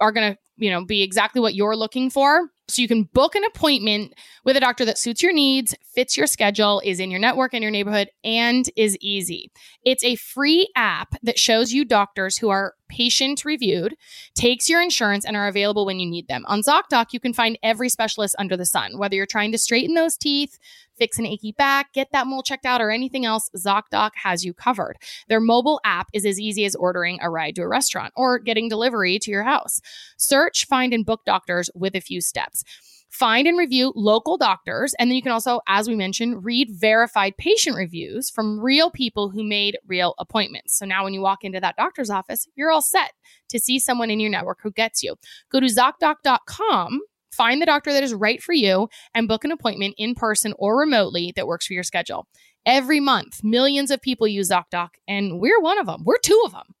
are 0.00 0.12
going 0.12 0.32
to, 0.32 0.38
you 0.62 0.70
know, 0.70 0.84
be 0.84 1.02
exactly 1.02 1.40
what 1.40 1.54
you're 1.54 1.76
looking 1.76 2.08
for. 2.08 2.48
So 2.68 2.80
you 2.80 2.88
can 2.88 3.02
book 3.02 3.34
an 3.34 3.44
appointment 3.44 4.14
with 4.44 4.56
a 4.56 4.60
doctor 4.60 4.84
that 4.84 4.96
suits 4.96 5.22
your 5.22 5.32
needs, 5.32 5.74
fits 5.94 6.16
your 6.16 6.28
schedule, 6.28 6.80
is 6.84 7.00
in 7.00 7.10
your 7.10 7.20
network 7.20 7.52
and 7.52 7.62
your 7.62 7.72
neighborhood, 7.72 8.08
and 8.22 8.64
is 8.76 8.96
easy. 9.00 9.50
It's 9.84 10.04
a 10.04 10.14
free 10.14 10.70
app 10.76 11.14
that 11.24 11.38
shows 11.38 11.72
you 11.72 11.84
doctors 11.84 12.38
who 12.38 12.48
are 12.50 12.74
patient 12.88 13.44
reviewed, 13.44 13.96
takes 14.34 14.68
your 14.68 14.80
insurance, 14.80 15.24
and 15.24 15.36
are 15.36 15.48
available 15.48 15.84
when 15.84 15.98
you 15.98 16.08
need 16.08 16.28
them. 16.28 16.44
On 16.46 16.62
ZocDoc, 16.62 17.06
you 17.12 17.20
can 17.20 17.32
find 17.32 17.58
every 17.62 17.88
specialist 17.88 18.36
under 18.38 18.56
the 18.56 18.66
sun. 18.66 18.96
Whether 18.96 19.16
you're 19.16 19.26
trying 19.26 19.50
to 19.52 19.58
straighten 19.58 19.94
those 19.94 20.16
teeth, 20.16 20.58
fix 20.96 21.18
an 21.18 21.26
achy 21.26 21.52
back, 21.52 21.92
get 21.94 22.12
that 22.12 22.26
mole 22.26 22.42
checked 22.42 22.66
out, 22.66 22.80
or 22.80 22.90
anything 22.90 23.24
else, 23.24 23.50
ZocDoc 23.56 24.10
has 24.14 24.44
you 24.44 24.54
covered. 24.54 24.98
Their 25.28 25.40
mobile 25.40 25.80
app 25.84 26.08
is 26.12 26.26
as 26.26 26.38
easy 26.38 26.64
as 26.64 26.74
ordering 26.74 27.18
a 27.20 27.30
ride 27.30 27.56
to 27.56 27.62
a 27.62 27.68
restaurant 27.68 28.12
or 28.14 28.38
getting 28.38 28.68
delivery 28.68 29.18
to 29.18 29.30
your 29.30 29.42
house. 29.42 29.80
Search, 30.18 30.51
find, 30.56 30.92
and 30.92 31.06
book 31.06 31.22
doctors 31.24 31.70
with 31.74 31.94
a 31.94 32.00
few 32.00 32.20
steps. 32.20 32.64
Find 33.08 33.46
and 33.46 33.58
review 33.58 33.92
local 33.94 34.38
doctors. 34.38 34.94
And 34.98 35.10
then 35.10 35.16
you 35.16 35.22
can 35.22 35.32
also, 35.32 35.60
as 35.68 35.86
we 35.86 35.94
mentioned, 35.94 36.44
read 36.44 36.68
verified 36.70 37.36
patient 37.36 37.76
reviews 37.76 38.30
from 38.30 38.58
real 38.58 38.90
people 38.90 39.28
who 39.28 39.44
made 39.44 39.78
real 39.86 40.14
appointments. 40.18 40.78
So 40.78 40.86
now 40.86 41.04
when 41.04 41.12
you 41.12 41.20
walk 41.20 41.44
into 41.44 41.60
that 41.60 41.76
doctor's 41.76 42.08
office, 42.08 42.48
you're 42.56 42.70
all 42.70 42.80
set 42.80 43.12
to 43.50 43.58
see 43.58 43.78
someone 43.78 44.10
in 44.10 44.18
your 44.18 44.30
network 44.30 44.60
who 44.62 44.72
gets 44.72 45.02
you. 45.02 45.16
Go 45.50 45.60
to 45.60 45.66
ZocDoc.com 45.66 47.00
Find 47.32 47.62
the 47.62 47.66
doctor 47.66 47.92
that 47.92 48.02
is 48.02 48.12
right 48.12 48.42
for 48.42 48.52
you 48.52 48.88
and 49.14 49.26
book 49.26 49.44
an 49.44 49.52
appointment 49.52 49.94
in 49.96 50.14
person 50.14 50.52
or 50.58 50.78
remotely 50.78 51.32
that 51.34 51.46
works 51.46 51.66
for 51.66 51.72
your 51.72 51.82
schedule. 51.82 52.26
Every 52.66 53.00
month, 53.00 53.42
millions 53.42 53.90
of 53.90 54.02
people 54.02 54.28
use 54.28 54.50
ZocDoc, 54.50 54.90
and 55.08 55.40
we're 55.40 55.60
one 55.60 55.78
of 55.78 55.86
them. 55.86 56.02
We're 56.04 56.18
two 56.18 56.40
of 56.44 56.52
them. 56.52 56.74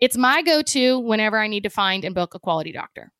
It's 0.00 0.16
my 0.16 0.42
go 0.42 0.62
to 0.62 0.98
whenever 0.98 1.38
I 1.38 1.48
need 1.48 1.64
to 1.64 1.70
find 1.70 2.04
and 2.04 2.14
book 2.14 2.34
a 2.34 2.38
quality 2.38 2.72
doctor. 2.72 3.12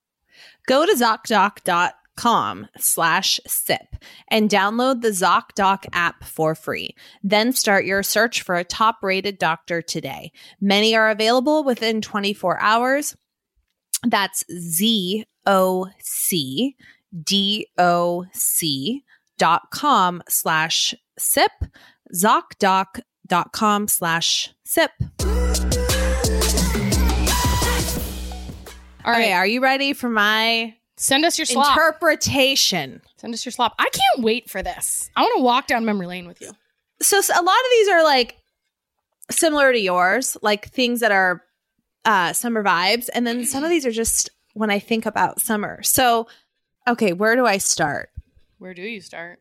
Go 0.67 0.87
to 0.87 0.93
ZocDoc.com 0.93 2.67
slash 2.77 3.41
SIP 3.47 3.97
and 4.29 4.51
download 4.51 5.03
the 5.03 5.11
ZocDoc 5.11 5.87
app 5.93 6.25
for 6.25 6.55
free. 6.55 6.95
Then 7.23 7.53
start 7.53 7.85
your 7.85 8.03
search 8.03 8.43
for 8.43 8.57
a 8.57 8.65
top 8.65 8.99
rated 9.03 9.39
doctor 9.39 9.83
today. 9.83 10.33
Many 10.61 10.95
are 10.95 11.11
available 11.11 11.65
within 11.65 12.01
24 12.01 12.61
hours. 12.61 13.17
That's 14.07 14.45
Z 14.53 15.25
O 15.47 15.89
C 16.01 16.77
D 17.25 17.67
O 17.79 18.27
C 18.33 19.05
dot 19.39 19.71
com 19.71 20.23
slash 20.29 20.95
sip, 21.19 21.53
ZocDoc 22.15 23.01
dot 23.27 23.53
com 23.53 23.89
slash 23.89 24.53
sip. 24.65 24.91
All 29.05 29.13
right. 29.13 29.23
Okay, 29.25 29.33
are 29.33 29.47
you 29.47 29.61
ready 29.63 29.93
for 29.93 30.09
my 30.09 30.75
Send 30.97 31.25
us 31.25 31.39
your 31.39 31.47
slop. 31.47 31.69
interpretation? 31.77 33.01
Send 33.17 33.33
us 33.35 33.45
your 33.45 33.53
slop. 33.53 33.75
I 33.79 33.89
can't 33.91 34.25
wait 34.25 34.51
for 34.51 34.63
this. 34.63 35.11
I 35.17 35.23
want 35.23 35.39
to 35.39 35.43
walk 35.43 35.67
down 35.67 35.85
memory 35.85 36.07
lane 36.07 36.27
with 36.27 36.41
you. 36.41 36.51
So 37.01 37.19
a 37.19 37.43
lot 37.43 37.55
of 37.57 37.71
these 37.73 37.89
are 37.89 38.03
like 38.03 38.37
similar 39.31 39.73
to 39.73 39.79
yours, 39.79 40.37
like 40.43 40.69
things 40.71 41.01
that 41.01 41.13
are 41.13 41.43
uh, 42.05 42.33
summer 42.33 42.65
vibes, 42.65 43.09
and 43.13 43.27
then 43.27 43.45
some 43.45 43.63
of 43.65 43.71
these 43.71 43.87
are 43.87 43.93
just 43.93 44.31
when 44.55 44.71
I 44.71 44.79
think 44.79 45.07
about 45.07 45.41
summer. 45.41 45.83
So, 45.83 46.27
okay, 46.89 47.13
where 47.13 47.37
do 47.37 47.47
I 47.47 47.59
start? 47.59 48.11
Where 48.59 48.75
do 48.75 48.83
you 48.83 49.01
start? 49.01 49.39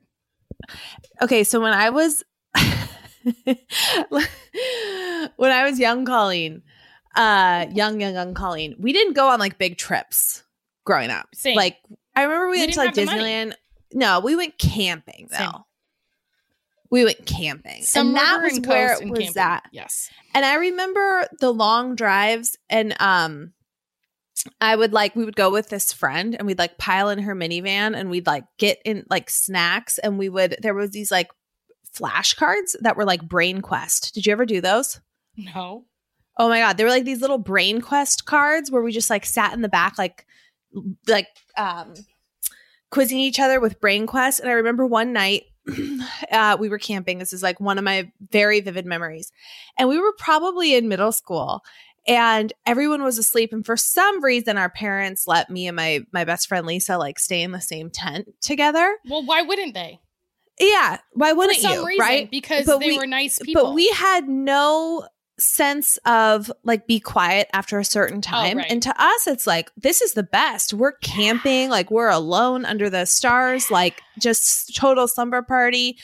Okay, 1.21 1.43
so 1.43 1.59
when 1.61 1.73
I 1.73 1.89
was 1.89 2.23
when 3.43 3.57
I 5.51 5.69
was 5.69 5.79
young, 5.79 6.05
Colleen, 6.05 6.61
uh, 7.17 7.65
young, 7.73 7.99
young, 7.99 8.13
young 8.13 8.33
Colleen, 8.33 8.75
we 8.79 8.93
didn't 8.93 9.13
go 9.13 9.27
on 9.29 9.39
like 9.39 9.57
big 9.57 9.77
trips 9.77 10.43
growing 10.85 11.09
up. 11.09 11.27
Same. 11.33 11.55
Like 11.55 11.77
I 12.15 12.23
remember 12.23 12.47
we, 12.47 12.51
We 12.53 12.59
went 12.61 12.73
to 12.73 12.79
like 12.79 12.87
have 12.87 12.95
the 12.95 13.05
money. 13.05 13.21
Disneyland. 13.23 13.53
No, 13.93 14.19
we 14.19 14.35
went 14.35 14.57
camping 14.57 15.27
though. 15.31 15.37
Same. 15.37 15.51
We 16.89 17.03
went 17.03 17.25
camping, 17.25 17.83
Some 17.83 18.07
and 18.07 18.15
that 18.15 18.39
was 18.41 18.57
and 18.57 18.65
where 18.65 18.93
it 18.93 19.09
was 19.09 19.19
camping. 19.19 19.41
at. 19.41 19.63
Yes. 19.73 20.09
And 20.33 20.45
I 20.45 20.55
remember 20.55 21.27
the 21.41 21.51
long 21.53 21.95
drives 21.95 22.57
and 22.69 22.95
um 23.01 23.51
I 24.61 24.75
would 24.75 24.93
like 24.93 25.13
we 25.15 25.25
would 25.25 25.35
go 25.35 25.51
with 25.51 25.67
this 25.67 25.91
friend 25.91 26.33
and 26.35 26.47
we'd 26.47 26.59
like 26.59 26.77
pile 26.77 27.09
in 27.09 27.19
her 27.19 27.35
minivan 27.35 27.93
and 27.97 28.09
we'd 28.09 28.27
like 28.27 28.45
get 28.57 28.79
in 28.85 29.05
like 29.09 29.29
snacks 29.29 29.97
and 29.97 30.17
we 30.17 30.29
would 30.29 30.57
there 30.61 30.73
was 30.73 30.91
these 30.91 31.11
like 31.11 31.29
flashcards 31.93 32.75
that 32.81 32.95
were 32.95 33.05
like 33.05 33.27
brain 33.27 33.61
quest. 33.61 34.13
Did 34.13 34.25
you 34.25 34.31
ever 34.31 34.45
do 34.45 34.61
those? 34.61 35.01
No. 35.35 35.85
Oh 36.37 36.49
my 36.49 36.59
god, 36.59 36.77
they 36.77 36.83
were 36.83 36.89
like 36.89 37.05
these 37.05 37.21
little 37.21 37.37
brain 37.37 37.81
quest 37.81 38.25
cards 38.25 38.69
where 38.71 38.81
we 38.81 38.91
just 38.91 39.09
like 39.09 39.25
sat 39.25 39.53
in 39.53 39.61
the 39.61 39.69
back 39.69 39.97
like 39.97 40.25
like 41.07 41.27
um 41.57 41.93
quizzing 42.91 43.17
each 43.19 43.39
other 43.39 43.59
with 43.59 43.79
brain 43.81 44.05
quest 44.07 44.39
and 44.39 44.49
I 44.49 44.53
remember 44.53 44.85
one 44.85 45.13
night 45.13 45.43
uh 46.31 46.57
we 46.59 46.69
were 46.69 46.77
camping. 46.79 47.17
This 47.19 47.33
is 47.33 47.43
like 47.43 47.59
one 47.59 47.77
of 47.77 47.83
my 47.83 48.11
very 48.31 48.61
vivid 48.61 48.85
memories. 48.85 49.31
And 49.77 49.89
we 49.89 49.99
were 49.99 50.13
probably 50.17 50.75
in 50.75 50.87
middle 50.87 51.11
school 51.11 51.63
and 52.07 52.53
everyone 52.65 53.03
was 53.03 53.17
asleep 53.17 53.51
and 53.51 53.65
for 53.65 53.75
some 53.75 54.23
reason 54.23 54.57
our 54.57 54.69
parents 54.69 55.27
let 55.27 55.49
me 55.49 55.67
and 55.67 55.75
my 55.75 56.01
my 56.13 56.23
best 56.23 56.47
friend 56.47 56.65
Lisa 56.65 56.97
like 56.97 57.19
stay 57.19 57.41
in 57.41 57.51
the 57.51 57.59
same 57.61 57.89
tent 57.89 58.29
together. 58.41 58.95
Well, 59.09 59.25
why 59.25 59.41
wouldn't 59.41 59.73
they? 59.73 59.99
Yeah, 60.59 60.97
why 61.13 61.33
wouldn't 61.33 61.59
some 61.59 61.73
you, 61.73 61.85
reason, 61.85 61.99
right? 62.05 62.31
because 62.31 62.65
But 62.65 62.79
they 62.79 62.87
we- 62.87 62.97
were 62.97 63.05
nice 63.07 63.37
people. 63.39 63.65
But 63.65 63.73
we 63.73 63.89
had 63.89 64.27
no 64.29 65.07
sense 65.39 65.97
of 66.05 66.51
like 66.63 66.87
be 66.87 66.99
quiet 66.99 67.47
after 67.53 67.77
a 67.79 67.85
certain 67.85 68.21
time. 68.21 68.57
Oh, 68.57 68.61
right. 68.61 68.71
And 68.71 68.81
to 68.83 69.01
us, 69.01 69.27
it's 69.27 69.45
like, 69.45 69.71
this 69.77 70.01
is 70.01 70.13
the 70.13 70.23
best. 70.23 70.73
We're 70.73 70.93
camping, 70.93 71.69
like 71.69 71.91
we're 71.91 72.09
alone 72.09 72.65
under 72.65 72.89
the 72.89 73.05
stars, 73.05 73.69
like 73.69 74.01
just 74.19 74.75
total 74.75 75.07
slumber 75.07 75.41
party. 75.41 75.97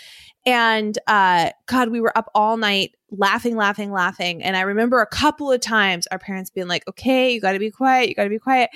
And 0.46 0.98
uh 1.08 1.52
God, 1.68 1.90
we 1.90 2.02
were 2.02 2.16
up 2.18 2.30
all 2.36 2.58
night 2.58 2.96
laughing, 3.10 3.56
laughing, 3.56 3.92
laughing. 3.92 4.44
And 4.44 4.58
I 4.58 4.62
remember 4.62 5.02
a 5.02 5.08
couple 5.08 5.52
of 5.52 5.62
times 5.62 6.08
our 6.08 6.20
parents 6.20 6.50
being 6.50 6.68
like, 6.68 6.88
okay, 6.88 7.34
you 7.34 7.42
gotta 7.42 7.60
be 7.60 7.72
quiet, 7.72 8.10
you 8.10 8.16
gotta 8.16 8.30
be 8.30 8.40
quiet. 8.40 8.70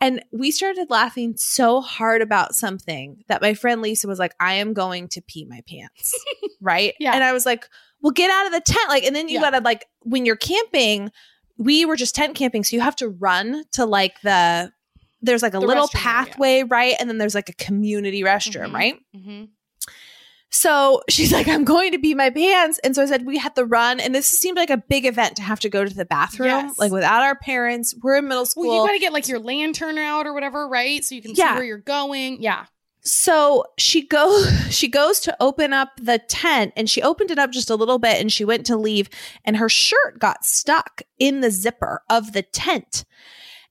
And 0.00 0.22
we 0.32 0.50
started 0.50 0.90
laughing 0.90 1.34
so 1.36 1.80
hard 1.80 2.20
about 2.20 2.54
something 2.54 3.22
that 3.28 3.40
my 3.40 3.54
friend 3.54 3.80
Lisa 3.80 4.06
was 4.06 4.18
like, 4.18 4.34
I 4.38 4.54
am 4.54 4.74
going 4.74 5.08
to 5.08 5.22
pee 5.22 5.46
my 5.46 5.62
pants. 5.66 6.12
right? 6.60 6.92
Yeah. 6.98 7.14
And 7.14 7.24
I 7.24 7.32
was 7.32 7.46
like, 7.46 7.66
well, 8.04 8.12
get 8.12 8.30
out 8.30 8.46
of 8.46 8.52
the 8.52 8.60
tent. 8.60 8.88
Like, 8.88 9.02
and 9.02 9.16
then 9.16 9.28
you 9.28 9.34
Yeah. 9.36 9.50
gotta 9.50 9.60
like 9.64 9.86
when 10.02 10.24
you're 10.26 10.36
camping, 10.36 11.10
we 11.58 11.84
were 11.84 11.96
just 11.96 12.14
tent 12.14 12.36
camping, 12.36 12.62
so 12.62 12.76
you 12.76 12.82
have 12.82 12.94
to 12.96 13.08
run 13.08 13.64
to 13.72 13.84
like 13.86 14.20
the 14.22 14.70
there's 15.22 15.42
like 15.42 15.54
a 15.54 15.58
The 15.58 15.66
little 15.66 15.88
restroom 15.88 15.94
area. 16.06 16.26
pathway, 16.26 16.62
right? 16.64 16.94
And 17.00 17.08
then 17.08 17.16
there's 17.18 17.34
like 17.34 17.48
a 17.48 17.54
community 17.54 18.22
restroom, 18.22 18.68
Mhm. 18.70 18.74
right? 18.74 18.98
hmm 19.14 19.44
So 20.50 21.00
she's 21.08 21.32
like, 21.32 21.48
I'm 21.48 21.64
going 21.64 21.90
to 21.92 21.98
pee 21.98 22.14
my 22.14 22.30
pants. 22.30 22.78
And 22.84 22.94
so 22.94 23.02
I 23.02 23.06
said, 23.06 23.26
we 23.26 23.38
had 23.38 23.56
to 23.56 23.64
run. 23.64 23.98
And 23.98 24.14
this 24.14 24.28
seemed 24.28 24.56
like 24.56 24.70
a 24.70 24.76
big 24.76 25.04
event 25.04 25.34
to 25.36 25.42
have 25.42 25.58
to 25.60 25.68
go 25.68 25.84
to 25.84 25.92
the 25.92 26.04
bathroom, 26.04 26.48
Yes. 26.48 26.78
like 26.78 26.92
without 26.92 27.22
our 27.22 27.34
parents. 27.34 27.94
We're 28.02 28.16
in 28.18 28.28
middle 28.28 28.46
school. 28.46 28.68
Well, 28.68 28.82
you 28.82 28.86
got 28.88 28.92
to 28.92 29.00
get 29.00 29.12
like 29.12 29.26
your 29.26 29.40
lantern 29.40 29.98
out 29.98 30.26
or 30.26 30.32
whatever, 30.32 30.68
right? 30.68 31.02
So 31.04 31.14
you 31.16 31.22
can 31.22 31.32
Yeah. 31.34 31.52
see 31.52 31.54
where 31.56 31.64
you're 31.64 31.78
going. 31.78 32.40
Yeah. 32.40 32.66
So 33.04 33.64
she 33.76 34.06
goes 34.06 34.50
she 34.74 34.88
goes 34.88 35.20
to 35.20 35.36
open 35.40 35.72
up 35.72 35.90
the 36.00 36.18
tent 36.18 36.72
and 36.76 36.88
she 36.88 37.02
opened 37.02 37.30
it 37.30 37.38
up 37.38 37.50
just 37.50 37.70
a 37.70 37.76
little 37.76 37.98
bit 37.98 38.20
and 38.20 38.32
she 38.32 38.44
went 38.44 38.64
to 38.66 38.76
leave 38.76 39.08
and 39.44 39.58
her 39.58 39.68
shirt 39.68 40.18
got 40.18 40.44
stuck 40.44 41.02
in 41.18 41.40
the 41.40 41.50
zipper 41.50 42.02
of 42.10 42.32
the 42.32 42.42
tent. 42.42 43.04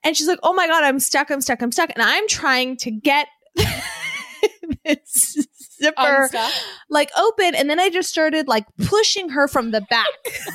And 0.04 0.16
she's 0.16 0.28
like 0.28 0.40
oh 0.44 0.54
my 0.54 0.68
god 0.68 0.84
i'm 0.84 1.00
stuck 1.00 1.32
i'm 1.32 1.42
stuck 1.42 1.62
i'm 1.62 1.72
stuck. 1.72 1.90
And 1.94 2.04
i'm 2.04 2.28
trying 2.28 2.78
to 2.78 2.92
get 2.92 3.28
this 4.86 5.48
zipper 5.82 6.24
Unstuck. 6.24 6.52
like 6.90 7.10
open. 7.18 7.56
And 7.56 7.70
then 7.70 7.80
i 7.80 7.90
just 7.90 8.10
started 8.10 8.48
like 8.48 8.66
pushing 8.86 9.30
her 9.30 9.48
from 9.48 9.72
the 9.72 9.82
back. 9.82 10.08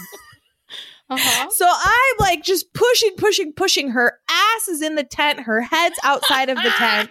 Uh-huh. 1.11 1.49
so 1.49 1.65
i'm 1.67 2.17
like 2.19 2.45
just 2.45 2.71
pushing 2.75 3.13
pushing 3.17 3.55
pushing. 3.55 3.89
Her 3.89 4.19
ass 4.29 4.69
is 4.69 4.83
in 4.83 4.95
the 4.95 5.05
tent. 5.05 5.41
Her 5.41 5.63
head's 5.63 5.99
outside 6.05 6.51
of 6.51 6.59
the 6.59 6.69
tent. 6.69 7.11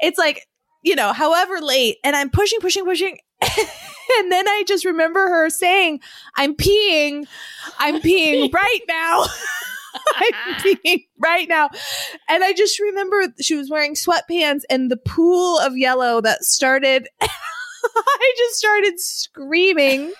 It's 0.00 0.16
like 0.16 0.46
you 0.86 0.94
know 0.94 1.12
however 1.12 1.60
late 1.60 1.96
and 2.04 2.16
i'm 2.16 2.30
pushing 2.30 2.60
pushing 2.60 2.84
pushing 2.84 3.18
and 3.42 4.32
then 4.32 4.48
i 4.48 4.62
just 4.66 4.84
remember 4.84 5.28
her 5.28 5.50
saying 5.50 6.00
i'm 6.36 6.54
peeing. 6.54 7.26
I'm 7.78 8.00
peeing 8.00 8.52
right 8.52 8.80
now. 8.88 9.26
I'm 10.16 10.54
peeing 10.62 11.04
right 11.18 11.48
now. 11.48 11.68
And 12.28 12.44
i 12.44 12.52
just 12.52 12.78
remember 12.78 13.26
she 13.40 13.56
was 13.56 13.68
wearing 13.68 13.94
sweatpants 13.94 14.62
and 14.70 14.90
the 14.90 14.96
pool 14.96 15.58
of 15.58 15.76
yellow 15.76 16.20
that 16.20 16.44
started 16.44 17.08
i 17.20 18.34
just 18.38 18.56
started 18.56 19.00
screaming. 19.00 20.12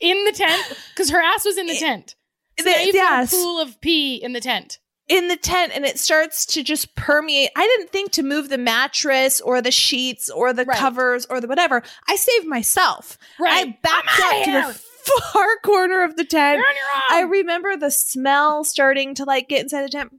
In 0.00 0.24
the 0.24 0.32
tent? 0.32 0.78
Because 0.94 1.10
her 1.10 1.20
ass 1.20 1.44
was 1.44 1.58
in 1.58 1.66
the 1.66 1.76
tent. 1.76 2.16
So 2.58 2.68
you've 2.68 2.94
yes. 2.94 3.30
pool 3.30 3.60
of 3.60 3.80
pee 3.80 4.16
in 4.16 4.32
the 4.32 4.40
tent. 4.40 4.78
In 5.08 5.28
the 5.28 5.36
tent 5.36 5.72
and 5.74 5.84
it 5.84 5.98
starts 5.98 6.44
to 6.46 6.62
just 6.62 6.94
permeate. 6.96 7.50
I 7.56 7.64
didn't 7.66 7.90
think 7.92 8.10
to 8.12 8.22
move 8.22 8.48
the 8.48 8.58
mattress 8.58 9.40
or 9.40 9.60
the 9.62 9.70
sheets 9.70 10.28
or 10.28 10.52
the 10.52 10.64
Right. 10.64 10.76
covers 10.78 11.26
or 11.26 11.40
the 11.40 11.46
whatever. 11.48 11.82
I 12.08 12.16
saved 12.16 12.46
myself. 12.46 13.16
Right. 13.38 13.66
I 13.68 13.78
backed 13.82 14.20
up 14.20 14.44
to 14.74 14.78
the 15.06 15.22
far 15.32 15.46
corner 15.64 16.02
of 16.02 16.16
the 16.16 16.24
tent. 16.24 16.58
You're 16.58 16.66
on 16.66 17.02
I 17.10 17.16
your 17.18 17.24
own. 17.26 17.30
remember 17.30 17.76
the 17.76 17.90
smell 17.90 18.64
starting 18.64 19.14
to 19.16 19.24
like 19.24 19.48
get 19.48 19.62
inside 19.62 19.82
the 19.84 19.88
tent. 19.90 20.12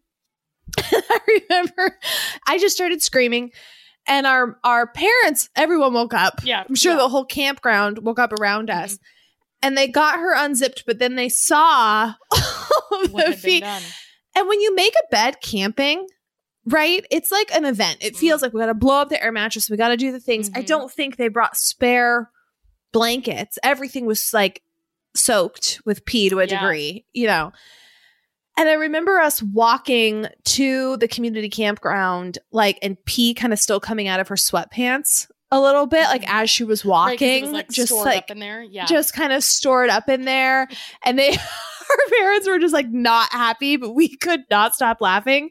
I 0.78 1.20
remember 1.50 1.98
I 2.48 2.58
just 2.58 2.76
started 2.76 3.02
screaming 3.02 3.52
and 4.08 4.26
our 4.28 4.58
our 4.64 4.88
parents 4.88 5.50
everyone 5.56 5.94
woke 5.94 6.14
up. 6.14 6.42
yeah. 6.44 6.64
I'm 6.68 6.76
sure 6.76 6.94
yeah. 6.94 7.00
the 7.00 7.10
whole 7.10 7.26
campground 7.26 8.00
woke 8.00 8.20
up 8.20 8.32
around 8.34 8.70
Mm-hmm. 8.70 8.84
us. 8.86 9.00
And 9.64 9.76
they 9.76 9.88
got 9.88 10.20
her 10.20 10.36
unzipped, 10.36 10.84
but 10.86 11.00
then 11.00 11.16
they 11.16 11.30
saw 11.30 12.14
the 12.32 13.36
feet. 13.38 13.64
And 14.38 14.48
when 14.48 14.62
you 14.62 14.76
make 14.76 14.94
a 14.94 15.08
bed 15.10 15.38
camping, 15.42 16.08
right? 16.66 17.06
It's 17.10 17.32
like 17.32 17.52
an 17.56 17.66
event. 17.66 17.98
It 18.02 18.16
feels 18.16 18.42
like 18.42 18.54
we 18.54 18.60
got 18.60 18.68
to 18.68 18.74
blow 18.74 19.02
up 19.02 19.10
the 19.10 19.22
air 19.24 19.32
mattress. 19.32 19.70
We 19.70 19.78
got 19.78 19.90
to 19.90 19.98
do 19.98 20.12
the 20.12 20.20
things. 20.20 20.50
I 20.54 20.62
Mhm. 20.62 20.68
don't 20.68 20.92
think 20.92 21.18
they 21.18 21.28
brought 21.28 21.58
spare 21.58 22.30
blankets. 22.94 23.58
Everything 23.64 24.06
was 24.06 24.32
like 24.34 24.62
soaked 25.16 25.82
with 25.86 26.06
pee 26.06 26.30
to 26.30 26.40
a 26.40 26.46
Yeah. 26.46 26.60
degree, 26.62 27.06
you 27.14 27.28
know. 27.28 27.52
And 28.58 28.68
I 28.70 28.74
remember 28.74 29.20
us 29.20 29.42
walking 29.42 30.28
to 30.46 30.98
the 30.98 31.08
community 31.08 31.50
campground, 31.50 32.40
like, 32.52 32.80
and 32.82 32.98
pee 33.06 33.34
kind 33.34 33.54
of 33.54 33.60
still 33.60 33.80
coming 33.80 34.08
out 34.08 34.20
of 34.20 34.28
her 34.30 34.36
sweatpants 34.36 35.28
a 35.52 35.60
little 35.62 35.86
bit, 35.86 36.06
like 36.08 36.24
Mhm. 36.24 36.42
as 36.44 36.50
she 36.50 36.64
was 36.64 36.84
Right, 36.84 37.18
'cause 37.18 37.22
it 37.22 37.26
walking, 37.26 37.42
was, 37.44 37.52
like, 37.52 37.70
just 37.70 37.92
like 37.92 38.24
up 38.24 38.32
in 38.32 38.40
there. 38.40 38.62
Yeah. 38.64 38.86
just 38.86 39.14
kind 39.14 39.32
of 39.32 39.44
stored 39.44 39.90
up 39.90 40.10
in 40.10 40.26
there. 40.26 40.68
And 41.04 41.18
they, 41.18 41.30
our 41.90 41.98
parents 42.20 42.48
were 42.48 42.60
just 42.60 42.74
like 42.74 42.90
not 42.90 43.32
happy, 43.32 43.78
but 43.78 43.92
we 43.94 44.16
could 44.18 44.42
not 44.50 44.74
stop 44.76 45.02
laughing. 45.02 45.50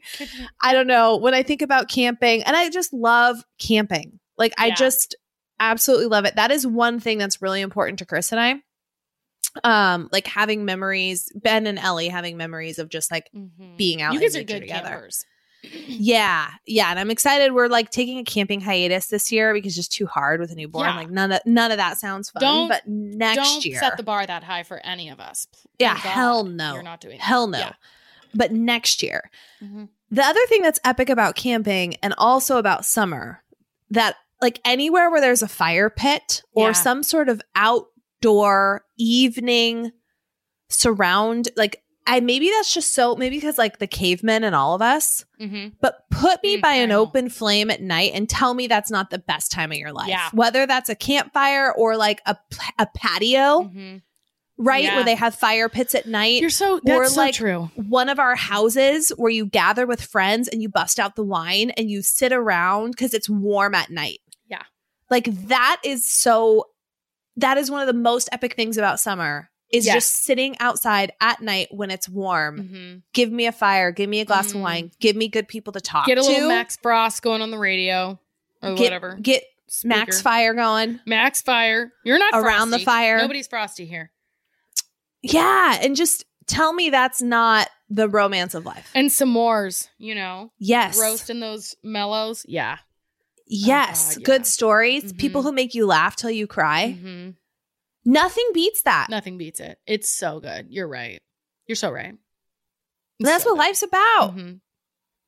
I 0.61 0.73
don't 0.73 0.87
know. 0.87 1.17
When 1.17 1.33
I 1.33 1.43
think 1.43 1.61
about 1.61 1.89
camping, 1.89 2.43
and 2.43 2.55
I 2.55 2.69
just 2.69 2.93
love 2.93 3.43
camping, 3.59 4.19
like 4.37 4.53
I 4.57 4.71
just 4.71 5.15
absolutely 5.59 6.07
love 6.07 6.25
it. 6.25 6.35
That 6.35 6.51
is 6.51 6.65
one 6.67 6.99
thing 6.99 7.17
that's 7.17 7.41
really 7.41 7.61
important 7.61 7.99
to 7.99 8.05
Chris 8.05 8.31
and 8.31 8.39
I. 8.41 8.55
Um, 9.63 10.07
like 10.11 10.27
having 10.27 10.65
memories, 10.65 11.31
Ben 11.35 11.65
and 11.65 11.79
Ellie 11.79 12.09
having 12.09 12.37
memories 12.37 12.77
of 12.77 12.89
just 12.89 13.09
like 13.09 13.27
Mhm. 13.35 13.75
being 13.75 14.01
out 14.03 14.13
You 14.13 14.19
in 14.19 14.25
guys 14.25 14.35
are 14.35 14.43
good 14.43 14.59
together. 14.61 14.89
campers. 14.89 15.25
Yeah, 15.87 16.49
yeah, 16.65 16.89
and 16.89 16.99
I'm 16.99 17.09
excited. 17.11 17.53
We're 17.53 17.67
like 17.67 17.89
taking 17.91 18.17
a 18.19 18.23
camping 18.23 18.61
hiatus 18.61 19.07
this 19.07 19.31
year 19.31 19.53
because 19.53 19.69
it's 19.69 19.75
just 19.87 19.91
too 19.91 20.05
hard 20.07 20.39
with 20.39 20.51
a 20.51 20.55
newborn. 20.55 20.85
Yeah. 20.87 20.95
Like 20.95 21.09
none 21.09 21.31
of 21.31 21.41
none 21.45 21.71
of 21.71 21.77
that 21.77 21.97
sounds 21.97 22.29
fun. 22.29 22.41
Don't- 22.41 22.67
but 22.67 22.87
next 22.87 23.37
Don't 23.37 23.65
year, 23.65 23.79
set 23.79 23.97
the 23.97 24.03
bar 24.03 24.25
that 24.25 24.43
high 24.43 24.63
for 24.63 24.77
any 24.85 25.09
of 25.09 25.19
us. 25.19 25.47
Yeah, 25.79 25.93
God 25.93 25.99
hell 26.01 26.43
no. 26.43 26.73
You're 26.75 26.83
not 26.83 27.01
doing 27.01 27.17
that. 27.17 27.23
hell 27.23 27.47
no. 27.47 27.57
Yeah. 27.59 27.73
But 28.33 28.51
next 28.51 29.01
year, 29.01 29.29
Mhm. 29.63 29.89
the 30.11 30.23
other 30.23 30.45
thing 30.47 30.61
that's 30.61 30.79
epic 30.83 31.09
about 31.09 31.35
camping 31.35 31.95
and 32.03 32.13
also 32.17 32.57
about 32.57 32.85
summer 32.85 33.43
that 33.89 34.15
like 34.41 34.59
anywhere 34.65 35.09
where 35.09 35.21
there's 35.21 35.41
a 35.41 35.47
fire 35.47 35.89
pit 35.89 36.43
or 36.53 36.67
Yeah. 36.67 36.73
some 36.73 37.01
sort 37.03 37.29
of 37.29 37.41
outdoor 37.55 38.83
evening 38.97 39.91
surround 40.69 41.49
like 41.55 41.81
I 42.09 42.21
maybe 42.21 42.49
that's 42.49 42.73
just 42.73 42.95
so 42.95 43.15
maybe 43.17 43.35
because 43.37 43.57
like 43.57 43.79
the 43.79 43.85
cavemen 43.87 44.43
and 44.45 44.55
all 44.55 44.73
of 44.73 44.81
us 44.81 45.25
Mhm. 45.41 45.73
but 45.81 46.09
put 46.09 46.41
me 46.41 46.57
Mm, 46.57 46.61
by 46.61 46.73
an 46.75 46.91
open 46.91 47.29
flame 47.29 47.69
at 47.69 47.81
night 47.81 48.11
and 48.13 48.29
tell 48.29 48.53
me 48.53 48.65
that's 48.67 48.89
not 48.89 49.09
the 49.09 49.19
best 49.19 49.51
time 49.51 49.71
of 49.73 49.77
your 49.77 49.91
life. 49.91 50.07
Yeah. 50.07 50.29
Whether 50.31 50.65
that's 50.65 50.89
a 50.89 50.95
campfire 50.95 51.71
or 51.73 51.97
like 51.97 52.21
a 52.25 52.37
a 52.79 52.85
patio, 52.95 53.63
Mhm. 53.63 54.01
right? 54.57 54.85
Yeah. 54.85 54.95
Where 54.95 55.03
they 55.03 55.15
have 55.15 55.35
fire 55.35 55.67
pits 55.69 55.93
at 55.95 56.05
night 56.07 56.39
You're 56.41 56.49
so 56.49 56.79
that's 56.83 57.13
so 57.13 57.21
like- 57.21 57.35
true. 57.35 57.69
one 57.75 58.07
of 58.09 58.19
our 58.19 58.35
houses 58.35 59.09
where 59.17 59.29
you 59.31 59.45
gather 59.45 59.85
with 59.85 60.01
friends 60.01 60.47
and 60.47 60.61
you 60.61 60.69
bust 60.69 60.99
out 60.99 61.15
the 61.17 61.23
wine 61.25 61.71
and 61.71 61.91
you 61.91 62.01
sit 62.01 62.31
around 62.31 62.91
because 62.91 63.13
it's 63.13 63.29
warm 63.29 63.75
at 63.75 63.89
night. 63.91 64.19
Yeah. 64.49 64.63
Like 65.09 65.25
that 65.49 65.81
is 65.83 66.09
so, 66.09 66.67
that 67.35 67.57
is 67.57 67.69
one 67.69 67.81
of 67.81 67.87
the 67.87 67.93
most 67.93 68.29
epic 68.31 68.55
things 68.55 68.77
about 68.77 68.99
summer 69.01 69.49
is 69.71 69.85
Yes. 69.85 69.95
just 69.95 70.23
sitting 70.23 70.57
outside 70.59 71.11
at 71.19 71.41
night 71.41 71.67
when 71.71 71.91
it's 71.91 72.07
warm. 72.07 72.69
Mhm. 72.69 73.01
Give 73.13 73.31
me 73.31 73.45
a 73.47 73.51
fire, 73.51 73.91
give 73.91 74.09
me 74.09 74.19
a 74.21 74.25
glass 74.25 74.51
Mm. 74.51 74.55
of 74.55 74.61
wine, 74.61 74.91
give 74.99 75.15
me 75.15 75.27
good 75.27 75.47
people 75.47 75.73
to 75.73 75.81
talk 75.81 76.05
Get 76.07 76.17
a 76.17 76.21
to. 76.21 76.27
little 76.27 76.47
Max 76.49 76.77
Frost 76.81 77.21
going 77.21 77.41
on 77.41 77.51
the 77.51 77.57
radio 77.59 78.17
or 78.61 78.75
get, 78.75 78.83
whatever. 78.85 79.17
Get 79.21 79.43
Max 79.83 80.21
fire 80.21 80.53
going. 80.53 81.01
Max 81.05 81.41
Fire. 81.41 81.91
You're 82.05 82.17
not 82.19 82.33
Around 82.33 82.69
the 82.71 82.79
fire. 82.79 83.17
Nobody's 83.17 83.47
frosty 83.47 83.85
here. 83.85 84.11
Yeah. 85.21 85.77
And 85.81 85.95
just 85.95 86.23
tell 86.45 86.71
me 86.73 86.89
that's 86.89 87.21
not 87.21 87.67
the 87.89 88.07
romance 88.07 88.53
of 88.53 88.65
life. 88.65 88.89
And 88.95 89.09
s'mores, 89.09 89.89
you 89.97 90.15
know, 90.15 90.51
yes. 90.59 90.97
roasting 90.99 91.39
those 91.41 91.75
mellows. 91.83 92.45
Yeah. 92.47 92.77
Yes. 93.45 94.15
God, 94.15 94.21
yeah. 94.21 94.25
Good 94.25 94.45
stories. 94.47 95.13
People 95.13 95.41
Mhm. 95.41 95.45
who 95.45 95.51
make 95.53 95.75
you 95.75 95.85
laugh 95.85 96.15
till 96.15 96.29
you 96.31 96.47
cry. 96.47 96.97
Nothing 98.07 98.49
beats 98.53 98.83
that. 98.83 99.07
Nothing 99.09 99.37
beats 99.37 99.59
it. 99.59 99.77
It's 99.85 100.09
so 100.09 100.39
good. 100.39 100.67
You're 100.69 100.87
right. 100.87 101.19
You're 101.67 101.75
so 101.75 101.91
right. 101.91 102.15
It's 103.19 103.29
That's 103.29 103.43
so 103.43 103.49
what 103.51 103.55
good. 103.57 103.65
life's 103.67 103.83
about. 103.83 104.37
Mhm. 104.37 104.61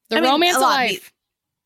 The 0.09 0.17
I 0.17 0.21
romance 0.21 0.55
a 0.55 0.59
of 0.59 0.63
life. 0.63 1.11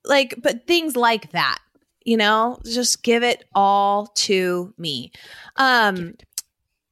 Like, 0.03 0.33
but 0.41 0.65
things 0.65 0.95
like 0.95 1.31
that, 1.31 1.59
you 2.03 2.17
know, 2.17 2.59
just 2.65 3.03
give 3.03 3.21
it 3.21 3.45
all 3.53 4.07
to 4.07 4.73
me. 4.79 5.11
Um, 5.55 6.15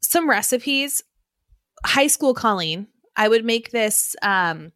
some 0.01 0.29
recipes. 0.29 1.03
High 1.83 2.05
school 2.07 2.35
Colleen, 2.35 2.87
I 3.15 3.27
would 3.27 3.43
make 3.43 3.71
this 3.71 4.15
um 4.21 4.71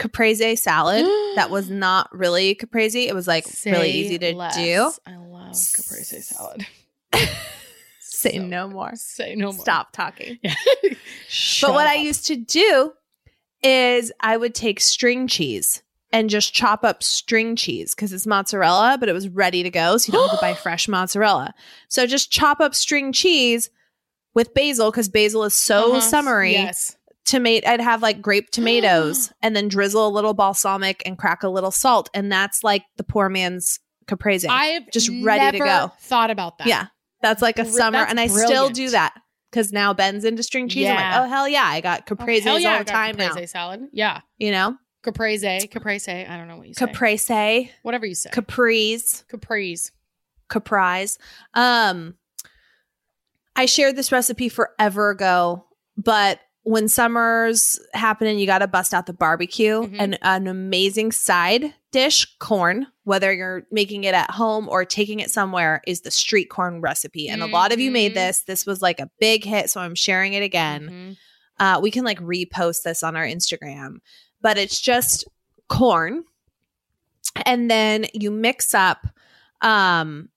caprese 0.00 0.56
salad 0.58 1.06
that 1.36 1.50
was 1.50 1.70
not 1.70 2.08
really 2.12 2.56
caprese. 2.56 3.06
It 3.06 3.14
was 3.14 3.28
like 3.28 3.46
really 3.64 3.92
easy 3.92 4.18
to 4.18 4.34
less. 4.34 4.56
do. 4.56 4.90
I 5.06 5.16
love 5.18 5.52
caprese 5.52 6.20
salad. 6.20 6.66
Say 8.22 8.36
So 8.38 8.42
no 8.46 8.68
more. 8.68 8.92
Say 8.94 9.34
no 9.34 9.52
more. 9.52 9.60
Stop 9.60 9.92
talking. 9.92 10.38
Yeah. 10.42 10.54
But 11.62 11.72
what 11.74 11.86
I 11.86 11.94
used 11.94 12.26
to 12.26 12.36
do 12.36 12.92
is 13.62 14.12
I 14.20 14.36
would 14.36 14.54
take 14.54 14.80
string 14.80 15.26
cheese 15.28 15.82
and 16.12 16.28
just 16.28 16.52
chop 16.52 16.84
up 16.84 17.02
string 17.02 17.56
cheese 17.56 17.94
because 17.94 18.12
it's 18.12 18.26
mozzarella, 18.26 18.96
but 19.00 19.08
it 19.08 19.12
was 19.12 19.28
ready 19.28 19.62
to 19.62 19.70
go. 19.70 19.96
So 19.96 20.12
you 20.12 20.18
don't 20.18 20.28
have 20.28 20.38
to 20.38 20.42
buy 20.44 20.52
fresh 20.62 20.88
mozzarella. 20.88 21.54
So 21.88 22.06
just 22.06 22.30
chop 22.30 22.60
up 22.60 22.74
string 22.74 23.12
cheese 23.12 23.70
with 24.34 24.52
basil 24.52 24.90
because 24.90 25.08
basil 25.08 25.44
is 25.44 25.54
so 25.54 25.92
Uh-huh. 25.92 26.00
summery. 26.00 26.52
Yes. 26.52 26.96
Tomato, 27.24 27.68
I'd 27.70 27.80
have 27.80 28.02
like 28.02 28.20
grape 28.20 28.50
tomatoes 28.52 29.32
and 29.40 29.56
then 29.56 29.68
drizzle 29.68 30.06
a 30.06 30.10
little 30.10 30.34
balsamic 30.34 31.02
and 31.06 31.16
crack 31.16 31.42
a 31.44 31.48
little 31.48 31.70
salt. 31.70 32.10
And 32.12 32.30
that's 32.30 32.62
like 32.64 32.82
the 32.96 33.04
poor 33.04 33.28
man's 33.30 33.78
caprese. 34.06 34.46
I've 34.48 34.90
Just 34.90 35.08
ready 35.22 35.56
to 35.56 35.64
go. 35.64 35.92
Thought 36.00 36.30
about 36.30 36.58
that. 36.58 36.66
yeah. 36.66 36.86
That's 37.22 37.40
like 37.40 37.58
a 37.58 37.64
summer. 37.64 37.98
that's 37.98 38.10
And 38.10 38.20
I 38.20 38.26
still 38.26 38.68
do 38.68 38.90
that 38.90 39.14
because 39.50 39.72
now 39.72 39.94
Ben's 39.94 40.24
into 40.24 40.42
string 40.42 40.68
cheese. 40.68 40.88
I'm 40.88 40.96
Yeah. 40.96 41.20
like, 41.20 41.26
oh, 41.26 41.30
hell 41.30 41.48
yeah. 41.48 41.64
I 41.64 41.80
got 41.80 42.00
Oh, 42.02 42.14
caprese 42.14 42.42
hell 42.42 42.58
yeah, 42.58 42.72
all 42.72 42.78
the 42.80 42.84
time 42.84 43.16
now. 43.16 43.28
caprese 43.28 43.46
salad. 43.48 43.80
Yeah. 43.92 44.20
You 44.38 44.50
know? 44.50 44.76
Caprese. 45.04 45.68
Caprese. 45.68 46.08
I 46.28 46.36
don't 46.36 46.48
know 46.48 46.56
what 46.58 46.68
you 46.68 46.74
say. 46.74 46.86
caprese, 46.86 47.70
Whatever 47.82 48.06
you 48.06 48.14
say. 48.14 48.30
Caprese. 48.30 49.24
Caprese. 49.28 49.90
caprice. 50.48 51.18
Um, 51.54 52.14
I 53.56 53.66
shared 53.66 53.96
this 53.96 54.12
recipe 54.12 54.48
forever 54.48 55.10
ago, 55.10 55.66
but 55.96 56.40
when 56.64 56.86
summers 56.88 57.80
happen 57.92 58.26
and 58.28 58.40
you 58.40 58.46
got 58.46 58.60
to 58.60 58.68
bust 58.68 58.94
out 58.94 59.06
the 59.06 59.12
barbecue 59.12 59.80
Mhm. 59.82 59.96
and 59.98 60.18
an 60.22 60.46
amazing 60.46 61.10
side 61.12 61.74
dish, 61.90 62.26
corn, 62.38 62.86
whether 63.04 63.32
you're 63.32 63.66
making 63.70 64.04
it 64.04 64.14
at 64.14 64.30
home 64.30 64.68
or 64.68 64.84
taking 64.84 65.20
it 65.20 65.30
somewhere, 65.30 65.82
is 65.86 66.00
the 66.02 66.10
street 66.10 66.46
corn 66.46 66.80
recipe. 66.80 67.28
And 67.28 67.42
a 67.42 67.46
lot 67.46 67.72
of 67.72 67.80
you 67.80 67.90
made 67.90 68.12
Mhm. 68.12 68.14
this. 68.14 68.40
This 68.44 68.64
was 68.64 68.80
like 68.80 68.98
a 69.00 69.10
big 69.20 69.44
hit, 69.44 69.68
so 69.70 69.80
I'm 69.80 69.94
sharing 69.94 70.32
it 70.32 70.42
again. 70.42 70.88
Mhm. 70.88 71.16
Uh, 71.58 71.80
we 71.80 71.90
can 71.90 72.04
like 72.04 72.18
repost 72.20 72.82
this 72.84 73.02
on 73.02 73.14
our 73.16 73.26
Instagram, 73.26 73.96
but 74.40 74.56
it's 74.56 74.80
just 74.80 75.24
corn, 75.68 76.24
and 77.44 77.70
then 77.70 78.06
you 78.14 78.30
mix 78.30 78.72
up 78.74 79.06
um, 79.60 80.28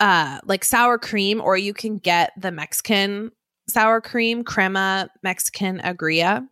uh, 0.00 0.38
like 0.44 0.62
sour 0.64 0.98
cream, 0.98 1.40
or 1.40 1.56
you 1.56 1.72
can 1.72 1.98
get 1.98 2.32
the 2.36 2.50
Mexican 2.50 3.30
sour 3.68 4.00
cream, 4.00 4.42
crema 4.44 5.08
Mexican 5.22 5.78
agria, 5.80 6.46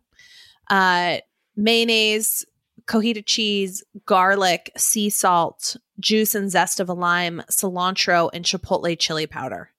uh, 0.69 1.17
mayonnaise, 1.55 2.45
cojita 2.85 3.23
cheese, 3.25 3.83
garlic, 4.05 4.71
sea 4.77 5.09
salt, 5.09 5.75
juice 5.99 6.35
and 6.35 6.49
zest 6.49 6.79
of 6.79 6.89
a 6.89 6.93
lime, 6.93 7.41
cilantro, 7.51 8.29
and 8.33 8.45
chipotle 8.45 8.97
chili 8.97 9.27
powder. 9.27 9.71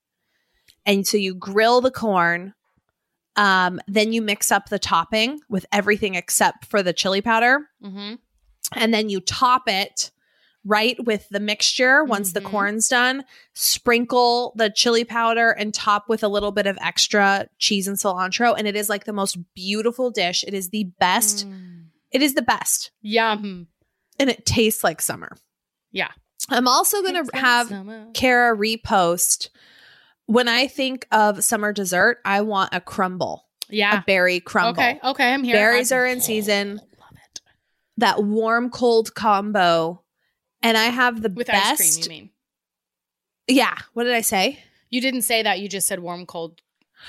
And 0.84 1.06
so 1.06 1.16
you 1.16 1.34
grill 1.34 1.80
the 1.80 1.90
corn. 1.90 2.54
Um, 3.36 3.80
then 3.86 4.12
you 4.12 4.20
mix 4.20 4.50
up 4.50 4.68
the 4.68 4.78
topping 4.78 5.40
with 5.48 5.64
everything 5.70 6.16
except 6.16 6.64
for 6.64 6.82
the 6.82 6.92
chili 6.92 7.20
powder. 7.20 7.68
Mhm. 7.82 8.18
And 8.72 8.92
then 8.92 9.08
you 9.08 9.20
top 9.20 9.68
it 9.68 10.10
right 10.68 11.02
with 11.06 11.26
the 11.30 11.40
mixture 11.40 12.04
once 12.04 12.32
the 12.32 12.40
Mhm. 12.40 12.50
corn's 12.50 12.88
done. 12.88 13.24
Sprinkle 13.54 14.52
the 14.56 14.70
chili 14.70 15.04
powder 15.04 15.50
and 15.50 15.72
top 15.72 16.08
with 16.08 16.22
a 16.22 16.28
little 16.28 16.52
bit 16.52 16.66
of 16.66 16.76
extra 16.80 17.48
cheese 17.58 17.88
and 17.88 17.96
cilantro. 17.96 18.54
And 18.56 18.68
it 18.68 18.76
is 18.76 18.88
like 18.88 19.04
the 19.04 19.12
most 19.12 19.36
beautiful 19.54 20.10
dish. 20.10 20.44
It 20.46 20.54
is 20.54 20.70
the 20.70 20.84
best. 21.00 21.46
Mm. 21.46 21.86
It 22.10 22.22
is 22.22 22.34
the 22.34 22.42
best. 22.42 22.90
Yum. 23.02 23.66
And 24.18 24.30
it 24.30 24.44
tastes 24.46 24.84
like 24.84 25.00
summer. 25.00 25.36
Yeah. 25.90 26.10
I'm 26.48 26.68
also 26.68 27.02
going 27.02 27.24
to 27.26 27.36
have 27.36 27.68
summer. 27.68 28.06
Kara 28.14 28.56
repost. 28.56 29.48
When 30.26 30.48
I 30.48 30.66
think 30.66 31.06
of 31.10 31.42
summer 31.42 31.72
dessert, 31.72 32.18
I 32.24 32.42
want 32.42 32.74
a 32.74 32.80
crumble, 32.80 33.46
Yeah. 33.68 33.98
a 33.98 34.02
berry 34.06 34.40
crumble. 34.40 34.82
Okay. 34.82 35.00
Okay. 35.02 35.32
I'm 35.32 35.42
here. 35.44 35.54
Berries 35.56 35.90
I'm- 35.92 36.00
are 36.02 36.06
in 36.06 36.20
season. 36.20 36.76
Love 37.00 37.16
it. 37.32 37.40
That 37.96 38.22
warm 38.24 38.70
cold 38.70 39.14
combo. 39.14 40.02
And 40.62 40.76
I 40.76 40.86
have 40.86 41.22
the 41.22 41.28
With 41.28 41.46
best. 41.46 41.80
ice 41.80 41.96
cream, 41.96 42.02
you 42.04 42.22
mean? 42.22 42.30
Yeah. 43.46 43.76
What 43.94 44.04
did 44.04 44.14
I 44.14 44.20
say? 44.22 44.58
You 44.90 45.00
didn't 45.00 45.22
say 45.22 45.42
that. 45.42 45.60
You 45.60 45.68
just 45.68 45.86
said 45.86 46.00
warm, 46.00 46.26
cold. 46.26 46.60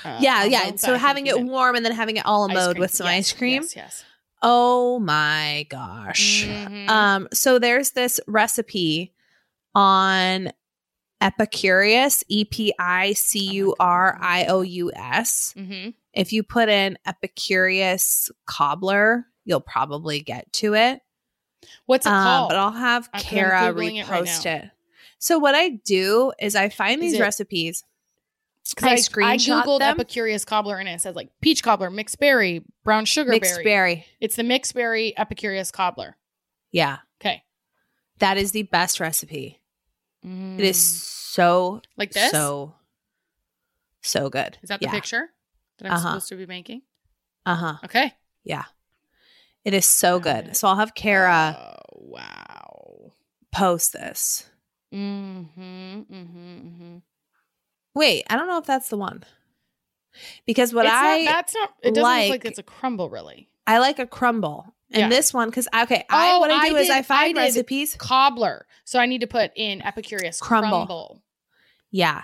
uh, 0.04 0.18
yeah, 0.20 0.44
yeah. 0.44 0.62
combo, 0.62 0.76
So 0.76 0.94
having 0.96 1.26
it 1.26 1.40
warm 1.42 1.74
and 1.76 1.84
then 1.84 1.92
having 1.92 2.16
it 2.16 2.24
all 2.26 2.48
ice 2.50 2.54
mode 2.54 2.76
cream. 2.76 2.80
with 2.80 2.94
some 2.94 3.06
Yes, 3.06 3.14
ice 3.16 3.32
cream. 3.32 3.62
Yes, 3.62 3.76
yes. 3.76 4.04
Oh 4.42 4.98
my 5.00 5.66
gosh. 5.68 6.44
Mhm. 6.46 6.88
Um, 6.88 7.28
so 7.32 7.58
there's 7.58 7.90
this 7.90 8.20
recipe 8.26 9.12
on 9.74 10.52
Epicurious, 11.22 12.22
E 12.28 12.44
P 12.46 12.72
I 12.78 13.12
C 13.12 13.38
U 13.54 13.74
R 13.78 14.16
I 14.20 14.46
O 14.46 14.62
U 14.62 14.90
S. 14.94 15.52
Mhm. 15.56 15.92
If 16.14 16.32
you 16.32 16.42
put 16.42 16.68
in 16.68 16.96
Epicurious 17.06 18.30
cobbler, 18.46 19.26
you'll 19.44 19.60
probably 19.60 20.20
get 20.20 20.50
to 20.54 20.74
it. 20.74 21.00
What's 21.86 22.06
it 22.06 22.12
Um, 22.12 22.22
called? 22.24 22.48
but 22.50 22.58
I'll 22.58 22.70
have 22.72 23.04
I'm- 23.12 23.20
I'm 23.20 23.22
Kara 23.22 23.60
Googling 23.74 24.00
it 24.00 24.08
right 24.08 24.24
repost 24.24 24.46
it. 24.46 24.70
So 25.18 25.38
what 25.38 25.54
I 25.54 25.68
do 25.70 26.32
is 26.40 26.56
I 26.56 26.68
find 26.70 27.02
Is 27.02 27.12
these 27.12 27.20
it- 27.20 27.22
recipes 27.22 27.84
because 28.74 28.84
I, 28.88 28.92
I, 28.92 28.96
screenshot 29.36 29.64
googled 29.64 29.78
them. 29.80 29.98
Epicurious 29.98 30.46
cobbler 30.46 30.78
and 30.78 30.88
it 30.88 31.00
says 31.00 31.14
like 31.16 31.28
peach 31.40 31.62
cobbler, 31.62 31.90
mixed 31.90 32.18
berry, 32.20 32.64
brown 32.84 33.04
sugar 33.04 33.30
mixed 33.30 33.52
berry. 33.54 33.64
berry. 33.64 34.06
It's 34.20 34.36
the 34.36 34.44
mixed 34.44 34.74
berry 34.74 35.12
Epicurious 35.18 35.72
cobbler. 35.72 36.16
Yeah, 36.70 36.98
Okay. 37.20 37.42
that 38.18 38.36
is 38.38 38.52
the 38.52 38.62
best 38.62 39.00
recipe. 39.00 39.60
It 40.22 40.60
is 40.60 40.76
Mm. 40.78 41.34
so 41.34 41.82
like 41.96 42.12
this. 42.12 42.30
so 42.30 42.74
so 44.02 44.30
good. 44.30 44.58
Is 44.62 44.68
that 44.68 44.80
the 44.80 44.86
yeah. 44.86 44.92
picture 44.92 45.30
that 45.78 45.86
I'm 45.86 45.92
Uh-huh. 45.94 46.08
supposed 46.10 46.28
to 46.28 46.36
be 46.36 46.46
making? 46.46 46.82
Uh 47.44 47.54
huh. 47.56 47.76
Okay. 47.84 48.14
Yeah. 48.44 48.64
It 49.64 49.74
is 49.74 49.86
so 49.86 50.18
good. 50.20 50.56
So 50.56 50.68
I'll 50.68 50.76
have 50.76 50.94
Kara 50.94 51.56
Oh, 51.58 51.76
wow. 51.92 53.12
post 53.52 53.92
this. 53.92 54.48
Mm-hmm. 54.94 55.60
Mm-hmm. 55.60 56.14
Mm-hmm. 56.14 56.96
Wait, 57.94 58.24
I 58.30 58.36
don't 58.36 58.46
know 58.48 58.58
if 58.58 58.66
that's 58.66 58.88
the 58.88 58.96
one. 58.96 59.24
Because 60.46 60.72
what 60.74 60.86
it's 60.86 60.94
I 60.94 61.22
not, 61.24 61.30
that's 61.30 61.54
not. 61.54 61.70
It 61.82 61.94
doesn't 61.94 62.02
look 62.02 62.02
like- 62.04 62.30
like 62.30 62.44
it's 62.44 62.58
a 62.58 62.62
crumble, 62.64 63.08
really. 63.10 63.48
I 63.66 63.78
like 63.78 63.98
a 63.98 64.06
crumble. 64.06 64.74
And 64.92 65.02
Yeah. 65.02 65.08
this 65.08 65.32
one, 65.32 65.48
because 65.50 65.68
okay, 65.72 66.04
I 66.10 66.32
Oh, 66.32 66.40
what 66.40 66.50
I 66.50 66.68
do 66.68 66.76
I 66.76 66.80
is 66.80 66.90
I 66.90 67.02
find 67.02 67.38
I 67.38 67.42
recipes. 67.44 67.94
Cobbler. 67.96 68.66
So 68.84 68.98
I 68.98 69.06
need 69.06 69.20
to 69.20 69.28
put 69.28 69.52
in 69.54 69.80
Epicurious 69.82 70.40
Crumble. 70.40 70.70
crumble. 70.70 71.22
Yeah. 71.92 72.22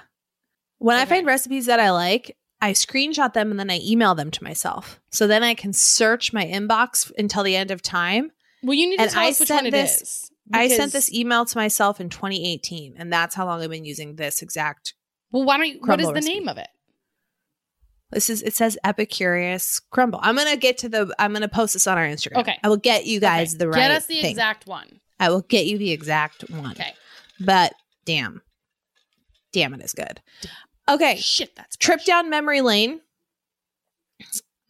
When 0.79 0.97
I 0.97 1.05
find 1.05 1.27
recipes 1.27 1.67
that 1.67 1.79
I 1.79 1.91
like, 1.91 2.37
I 2.61 2.73
screenshot 2.73 3.33
them 3.35 3.51
and 3.51 3.61
then 3.61 3.71
I 3.71 3.81
email 3.83 4.15
them 4.15 4.31
to 4.31 4.43
myself. 4.45 5.01
So 5.11 5.27
then 5.27 5.43
I 5.43 5.55
can 5.55 5.73
search 5.73 6.33
my 6.33 6.45
inbox 6.45 7.13
until 7.19 7.43
the 7.43 7.55
end 7.57 7.71
of 7.71 7.83
time. 7.83 8.33
Well, 8.63 8.75
you 8.75 8.89
need 8.89 8.97
to 8.97 9.03
And 9.03 9.11
tell 9.11 9.23
I 9.23 9.29
us 9.29 9.41
which 9.41 9.51
one 9.51 9.67
it 9.67 9.71
this- 9.73 10.01
is. 10.03 10.31
I 10.53 10.69
sent 10.69 10.93
this 10.93 11.13
email 11.13 11.45
to 11.45 11.59
myself 11.59 12.01
in 12.01 12.09
2018, 12.09 12.95
and 12.97 13.13
that's 13.13 13.35
how 13.35 13.47
long 13.47 13.63
I've 13.63 13.69
been 13.71 13.85
using 13.85 14.15
this 14.15 14.43
exact. 14.43 14.95
Well, 15.33 15.43
why 15.45 15.57
don't 15.57 15.67
you? 15.67 15.81
What 15.81 16.01
is 16.01 16.07
the 16.07 16.13
recipe. 16.15 16.35
name 16.35 16.49
of 16.49 16.57
it? 16.57 16.69
This 18.13 18.31
is 18.31 18.43
it 18.43 18.55
says 18.55 18.79
Epicurious 18.85 19.83
crumble. 19.91 20.21
I'm 20.23 20.37
gonna 20.37 20.57
get 20.57 20.79
to 20.79 20.89
the. 20.89 21.13
I'm 21.19 21.33
gonna 21.33 21.49
post 21.49 21.73
this 21.73 21.89
on 21.89 21.99
our 21.99 22.07
Instagram. 22.07 22.37
Okay. 22.43 22.57
I 22.63 22.69
will 22.69 22.77
get 22.77 23.07
you 23.07 23.19
guys 23.19 23.55
Okay. 23.55 23.59
the 23.59 23.69
right 23.71 23.77
Get 23.77 23.91
us 23.91 24.07
the 24.07 24.21
thing. 24.23 24.31
exact 24.31 24.69
one. 24.69 25.01
I 25.19 25.31
will 25.31 25.41
get 25.43 25.67
you 25.67 25.79
the 25.79 25.91
exact 25.91 26.49
one. 26.49 26.71
Okay. 26.71 26.93
But 27.41 27.73
damn, 28.05 28.43
damn, 29.53 29.75
it 29.75 29.83
is 29.83 29.93
good. 29.95 30.21
Okay, 30.89 31.17
Shit, 31.17 31.55
that's 31.57 31.77
trip 31.77 31.99
fresh. 31.99 32.07
down 32.07 32.31
memory 32.31 32.61
lane. 32.61 33.01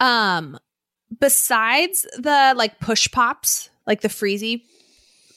Um, 0.01 0.59
besides 1.21 2.07
the 2.17 2.55
like 2.57 2.81
push 2.81 3.11
pops, 3.11 3.71
like 3.87 4.01
the 4.01 4.09
freezy, 4.09 4.63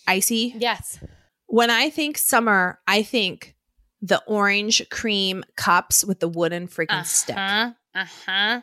icy. 0.07 0.55
Yes. 0.57 0.99
When 1.47 1.69
I 1.69 1.89
think 1.89 2.17
summer, 2.17 2.79
I 2.87 3.03
think 3.03 3.55
the 4.01 4.23
orange 4.25 4.87
cream 4.89 5.43
cups 5.55 6.05
with 6.05 6.19
the 6.19 6.27
wooden 6.29 6.67
freaking 6.67 7.05
stick. 7.05 7.35
Uh 7.37 7.71
huh. 7.93 8.61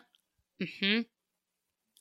Mm-hmm. 0.62 1.00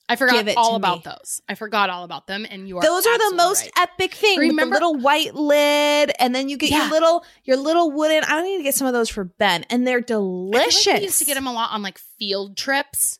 I 0.08 0.14
forgot 0.16 0.46
all 0.56 0.76
about 0.76 0.98
me. 0.98 1.02
those. 1.10 1.40
I 1.48 1.54
forgot 1.56 1.90
all 1.90 2.04
about 2.04 2.26
them, 2.28 2.46
and 2.48 2.68
you 2.68 2.78
are. 2.78 2.82
Those 2.82 3.06
are 3.06 3.18
the 3.30 3.34
most 3.36 3.62
right. 3.62 3.72
epic 3.90 4.14
thing. 4.14 4.38
Remember- 4.38 4.74
little 4.74 4.94
white 4.94 5.34
lid, 5.34 6.12
and 6.20 6.34
then 6.34 6.48
you 6.48 6.56
get 6.56 6.70
Yeah. 6.70 6.82
your 6.82 6.90
little 6.90 7.24
your 7.44 7.56
little 7.56 7.90
wooden. 7.90 8.22
I 8.26 8.40
need 8.42 8.58
to 8.58 8.62
get 8.62 8.74
some 8.76 8.86
of 8.86 8.92
those 8.92 9.08
for 9.08 9.24
Ben, 9.24 9.64
and 9.70 9.86
they're 9.86 9.98
I 9.98 10.02
delicious. 10.02 10.86
like 10.86 11.02
used 11.02 11.18
to 11.18 11.24
get 11.24 11.34
them 11.34 11.46
a 11.46 11.52
lot 11.52 11.72
on 11.72 11.82
like 11.82 11.98
field 12.18 12.56
trips. 12.56 13.18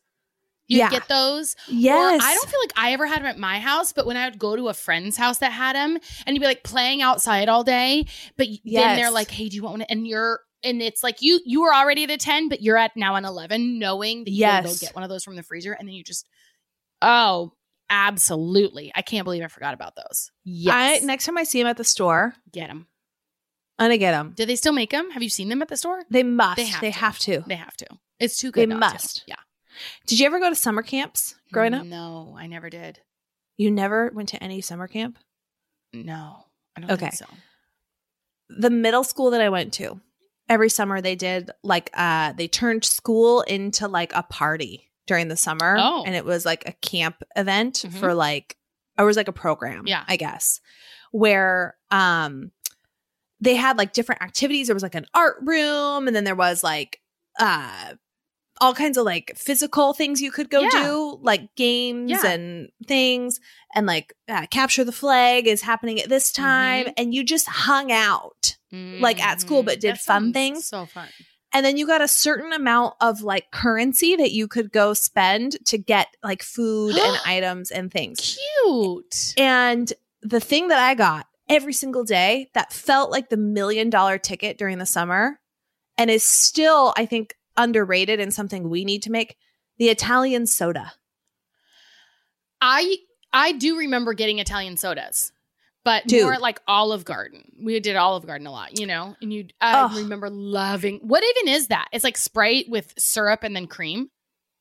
You 0.68 0.78
Yeah. 0.78 0.90
get 0.90 1.06
those. 1.08 1.54
Yes, 1.68 2.20
Or 2.20 2.24
I 2.26 2.34
don't 2.34 2.50
feel 2.50 2.60
like 2.60 2.72
I 2.76 2.92
ever 2.92 3.06
had 3.06 3.18
them 3.20 3.26
at 3.26 3.38
my 3.38 3.60
house, 3.60 3.92
but 3.92 4.04
when 4.04 4.16
I 4.16 4.28
would 4.28 4.38
go 4.38 4.56
to 4.56 4.68
a 4.68 4.74
friend's 4.74 5.16
house 5.16 5.38
that 5.38 5.52
had 5.52 5.76
them, 5.76 5.98
and 6.26 6.34
you'd 6.36 6.40
be 6.40 6.46
like 6.46 6.64
playing 6.64 7.02
outside 7.02 7.48
all 7.48 7.62
day, 7.64 8.06
but 8.36 8.48
y- 8.48 8.58
then 8.64 8.96
they're 8.96 9.10
like, 9.12 9.30
"Hey, 9.30 9.48
do 9.48 9.54
you 9.56 9.62
want 9.62 9.78
one?" 9.78 9.82
And 9.82 10.06
you're 10.06 10.40
and 10.64 10.82
it's 10.82 11.02
like 11.04 11.20
you 11.20 11.40
you 11.44 11.60
were 11.62 11.72
already 11.74 12.02
at 12.04 12.10
a 12.10 12.16
ten, 12.16 12.48
but 12.48 12.62
you're 12.62 12.76
at 12.78 12.96
now 12.96 13.14
an 13.14 13.24
eleven, 13.24 13.78
knowing 13.78 14.24
that 14.24 14.30
you 14.30 14.44
can 14.44 14.64
go 14.64 14.70
Yes. 14.70 14.80
get 14.80 14.94
one 14.94 15.04
of 15.04 15.10
those 15.10 15.22
from 15.22 15.36
the 15.36 15.42
freezer, 15.44 15.72
and 15.72 15.86
then 15.88 15.94
you 15.94 16.02
just 16.02 16.26
oh, 17.02 17.52
absolutely! 17.90 18.92
I 18.94 19.02
can't 19.02 19.24
believe 19.24 19.42
I 19.42 19.48
forgot 19.48 19.74
about 19.74 19.94
those. 19.96 20.30
Yes, 20.44 21.02
I, 21.02 21.04
next 21.06 21.26
time 21.26 21.38
I 21.38 21.44
see 21.44 21.58
them 21.60 21.68
at 21.68 21.76
the 21.76 21.84
store, 21.84 22.34
get 22.52 22.68
them. 22.68 22.86
I'm 23.78 23.84
gonna 23.86 23.98
get 23.98 24.12
them. 24.12 24.32
Do 24.34 24.46
they 24.46 24.56
still 24.56 24.72
make 24.72 24.90
them? 24.90 25.10
Have 25.10 25.22
you 25.22 25.28
seen 25.28 25.48
them 25.48 25.60
at 25.62 25.68
the 25.68 25.76
store? 25.76 26.02
They 26.10 26.22
must. 26.22 26.56
They 26.56 26.64
They 26.80 26.90
have 26.90 27.00
have, 27.00 27.18
to. 27.20 27.40
to. 27.42 27.44
They 27.48 27.56
have 27.56 27.76
to. 27.76 27.86
It's 28.18 28.36
too 28.38 28.50
They 28.50 28.64
good. 28.64 28.70
to. 28.70 28.76
must. 28.78 29.24
Yeah. 29.26 29.34
Did 30.06 30.18
you 30.18 30.26
ever 30.26 30.38
go 30.40 30.48
to 30.48 30.54
summer 30.56 30.82
camps 30.82 31.34
growing 31.52 31.74
up? 31.74 31.84
No, 31.84 32.34
I 32.38 32.46
never 32.46 32.70
did. 32.70 33.00
You 33.58 33.70
never 33.70 34.10
went 34.14 34.30
to 34.30 34.42
any 34.42 34.62
summer 34.62 34.88
camp? 34.88 35.18
No, 35.92 36.44
I 36.76 36.80
don't 36.80 36.90
Okay. 36.92 37.10
think 37.10 37.14
so. 37.14 37.26
The 38.48 38.70
middle 38.70 39.04
school 39.04 39.30
that 39.32 39.40
I 39.42 39.48
went 39.50 39.74
to, 39.74 40.00
every 40.48 40.70
summer 40.70 41.00
they 41.02 41.16
did 41.16 41.50
like 41.62 41.90
uh 41.92 42.32
they 42.32 42.48
turned 42.48 42.84
school 42.84 43.42
into 43.42 43.88
like 43.88 44.12
a 44.14 44.22
party 44.22 44.88
during 45.06 45.28
the 45.28 45.36
summer. 45.36 45.76
Oh. 45.78 46.02
And 46.06 46.14
it 46.14 46.24
was 46.24 46.44
like 46.44 46.68
a 46.68 46.72
camp 46.72 47.22
event 47.36 47.84
Mhm. 47.86 47.92
for 47.98 48.14
like 48.14 48.56
or 48.98 49.04
it 49.04 49.06
was 49.06 49.16
like 49.16 49.28
a 49.28 49.32
program, 49.32 49.86
Yeah. 49.86 50.04
I 50.08 50.16
guess. 50.16 50.60
Where 51.12 51.76
um 51.90 52.50
they 53.40 53.54
had 53.54 53.76
like 53.76 53.92
different 53.92 54.22
activities. 54.22 54.68
There 54.68 54.74
was 54.74 54.82
like 54.82 54.94
an 54.94 55.06
art 55.14 55.36
room, 55.42 56.06
and 56.06 56.16
then 56.16 56.24
there 56.24 56.34
was 56.34 56.62
like 56.64 57.00
uh 57.38 57.94
all 58.58 58.72
kinds 58.72 58.96
of 58.96 59.04
like 59.04 59.34
physical 59.36 59.92
things 59.92 60.22
you 60.22 60.30
could 60.30 60.48
go 60.48 60.60
Yeah. 60.62 60.70
do, 60.84 61.18
like 61.20 61.54
games 61.56 62.10
Yeah. 62.10 62.26
and 62.26 62.70
things, 62.86 63.38
and 63.74 63.86
like 63.86 64.14
uh, 64.28 64.46
capture 64.50 64.82
the 64.82 64.92
flag 64.92 65.46
is 65.46 65.60
happening 65.60 66.00
at 66.00 66.08
this 66.08 66.32
time, 66.32 66.86
Mhm. 66.86 66.92
and 66.96 67.14
you 67.14 67.22
just 67.22 67.46
hung 67.48 67.92
out, 67.92 68.56
Like 68.72 69.22
at 69.22 69.40
school, 69.42 69.62
but 69.62 69.76
Mhm. 69.78 69.80
did 69.80 69.94
That 69.96 70.00
fun 70.00 70.32
things? 70.32 70.66
So 70.68 70.86
fun. 70.86 71.08
And 71.56 71.64
then 71.64 71.78
you 71.78 71.86
got 71.86 72.02
a 72.02 72.08
certain 72.08 72.52
amount 72.52 72.96
of 73.00 73.22
like 73.22 73.50
currency 73.50 74.14
that 74.14 74.30
you 74.30 74.46
could 74.46 74.70
go 74.70 74.92
spend 74.92 75.56
to 75.64 75.78
get 75.78 76.08
like 76.22 76.42
food 76.42 76.94
and 76.94 77.18
items 77.24 77.70
and 77.70 77.90
things. 77.90 78.36
Cute. 78.62 79.32
And 79.38 79.90
the 80.20 80.38
thing 80.38 80.68
that 80.68 80.78
I 80.78 80.92
got 80.92 81.24
every 81.48 81.72
single 81.72 82.04
day 82.04 82.50
that 82.52 82.74
felt 82.74 83.10
like 83.10 83.30
the 83.30 83.38
million 83.38 83.88
dollar 83.88 84.18
ticket 84.18 84.58
during 84.58 84.76
the 84.76 84.84
summer 84.84 85.40
and 85.96 86.10
is 86.10 86.24
still, 86.24 86.92
I 86.94 87.06
think, 87.06 87.34
underrated 87.56 88.20
and 88.20 88.34
something 88.34 88.68
we 88.68 88.84
need 88.84 89.02
to 89.04 89.10
make 89.10 89.38
the 89.78 89.88
Italian 89.88 90.46
soda. 90.46 90.92
I 92.60 92.98
I 93.32 93.52
do 93.52 93.78
remember 93.78 94.12
getting 94.12 94.40
Italian 94.40 94.76
sodas, 94.76 95.32
but 95.86 96.04
Dude. 96.08 96.24
more 96.24 96.36
like 96.38 96.58
Olive 96.66 97.04
Garden. 97.04 97.52
We 97.62 97.78
did 97.78 97.94
Olive 97.94 98.26
Garden 98.26 98.48
a 98.48 98.50
lot, 98.50 98.76
you 98.80 98.88
know. 98.88 99.14
And 99.22 99.32
you, 99.32 99.46
I 99.60 99.88
remember 99.96 100.28
loving. 100.28 100.98
What 101.00 101.22
even 101.22 101.54
is 101.54 101.68
that? 101.68 101.86
It's 101.92 102.02
like 102.02 102.16
Sprite 102.16 102.66
with 102.68 102.92
syrup 102.98 103.44
and 103.44 103.54
then 103.54 103.68
cream. 103.68 104.10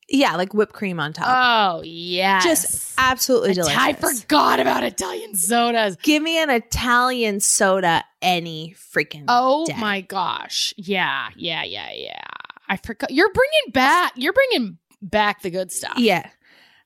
Yeah, 0.08 0.36
like 0.36 0.54
whipped 0.54 0.74
cream 0.74 1.00
on 1.00 1.14
top. 1.14 1.26
Oh 1.28 1.82
yes, 1.84 2.44
Just 2.44 2.94
absolutely 3.00 3.56
delicious. 3.56 3.76
I 3.76 3.94
forgot 3.94 4.60
about 4.60 4.84
Italian 4.84 5.34
sodas. 5.34 5.96
Give 5.96 6.22
me 6.22 6.38
an 6.40 6.52
Italian 6.52 7.40
soda 7.40 8.04
any 8.22 8.76
freaking 8.96 9.24
Oh 9.28 9.66
day. 9.66 9.74
my 9.80 10.02
gosh, 10.02 10.76
yeah, 10.78 11.30
yeah, 11.36 11.64
yeah, 11.64 11.92
yeah. 11.92 12.22
I 12.70 12.78
forgot. 12.78 13.10
You're 13.10 13.34
bringing 13.34 13.72
back. 13.74 14.14
You're 14.16 14.34
bringing 14.34 14.78
back 15.02 15.42
the 15.42 15.50
good 15.50 15.72
stuff. 15.72 15.98
Yeah. 15.98 16.30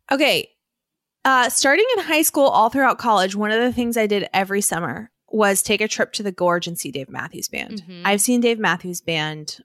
Okay. 0.09 0.49
Uh, 1.25 1.49
starting 1.49 1.85
in 1.97 2.03
high 2.03 2.21
school, 2.21 2.45
all 2.47 2.69
throughout 2.69 2.97
college, 2.97 3.35
one 3.35 3.51
of 3.51 3.59
the 3.61 3.73
things 3.73 3.97
I 3.97 4.07
did 4.07 4.27
every 4.33 4.61
summer 4.61 5.11
was 5.31 5.61
take 5.61 5.81
a 5.81 5.87
trip 5.87 6.11
to 6.13 6.23
the 6.23 6.31
Gorge 6.31 6.65
and 6.67 6.77
see 6.77 6.91
Dave 6.91 7.09
Matthews 7.09 7.49
Band. 7.49 7.83
Mhm. 7.87 8.01
I've 8.05 8.21
seen 8.21 8.41
Dave 8.41 8.57
Matthews 8.57 9.01
Band 9.01 9.57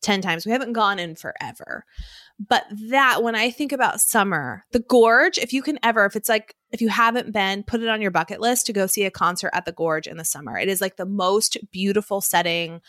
10 0.00 0.20
times. 0.20 0.44
We 0.44 0.50
haven't 0.52 0.72
gone 0.72 0.98
in 0.98 1.14
forever. 1.14 1.84
But 2.48 2.64
that, 2.88 3.22
when 3.22 3.36
I 3.36 3.50
think 3.52 3.70
about 3.70 4.00
summer, 4.00 4.64
the 4.72 4.80
Gorge, 4.80 5.38
if 5.38 5.52
you 5.52 5.62
can 5.62 5.78
ever, 5.84 6.04
if 6.06 6.16
it's 6.16 6.28
like, 6.28 6.56
if 6.72 6.80
you 6.80 6.88
haven't 6.88 7.30
been, 7.32 7.62
put 7.62 7.82
it 7.82 7.88
on 7.88 8.02
your 8.02 8.10
bucket 8.10 8.40
list 8.40 8.66
to 8.66 8.72
go 8.72 8.86
see 8.86 9.04
a 9.04 9.12
concert 9.12 9.50
at 9.52 9.64
the 9.64 9.70
Gorge 9.72 10.08
in 10.08 10.16
the 10.16 10.24
summer. 10.24 10.58
It 10.58 10.68
is 10.68 10.80
like 10.80 10.96
the 10.96 11.06
most 11.06 11.56
beautiful 11.70 12.20
setting. 12.20 12.80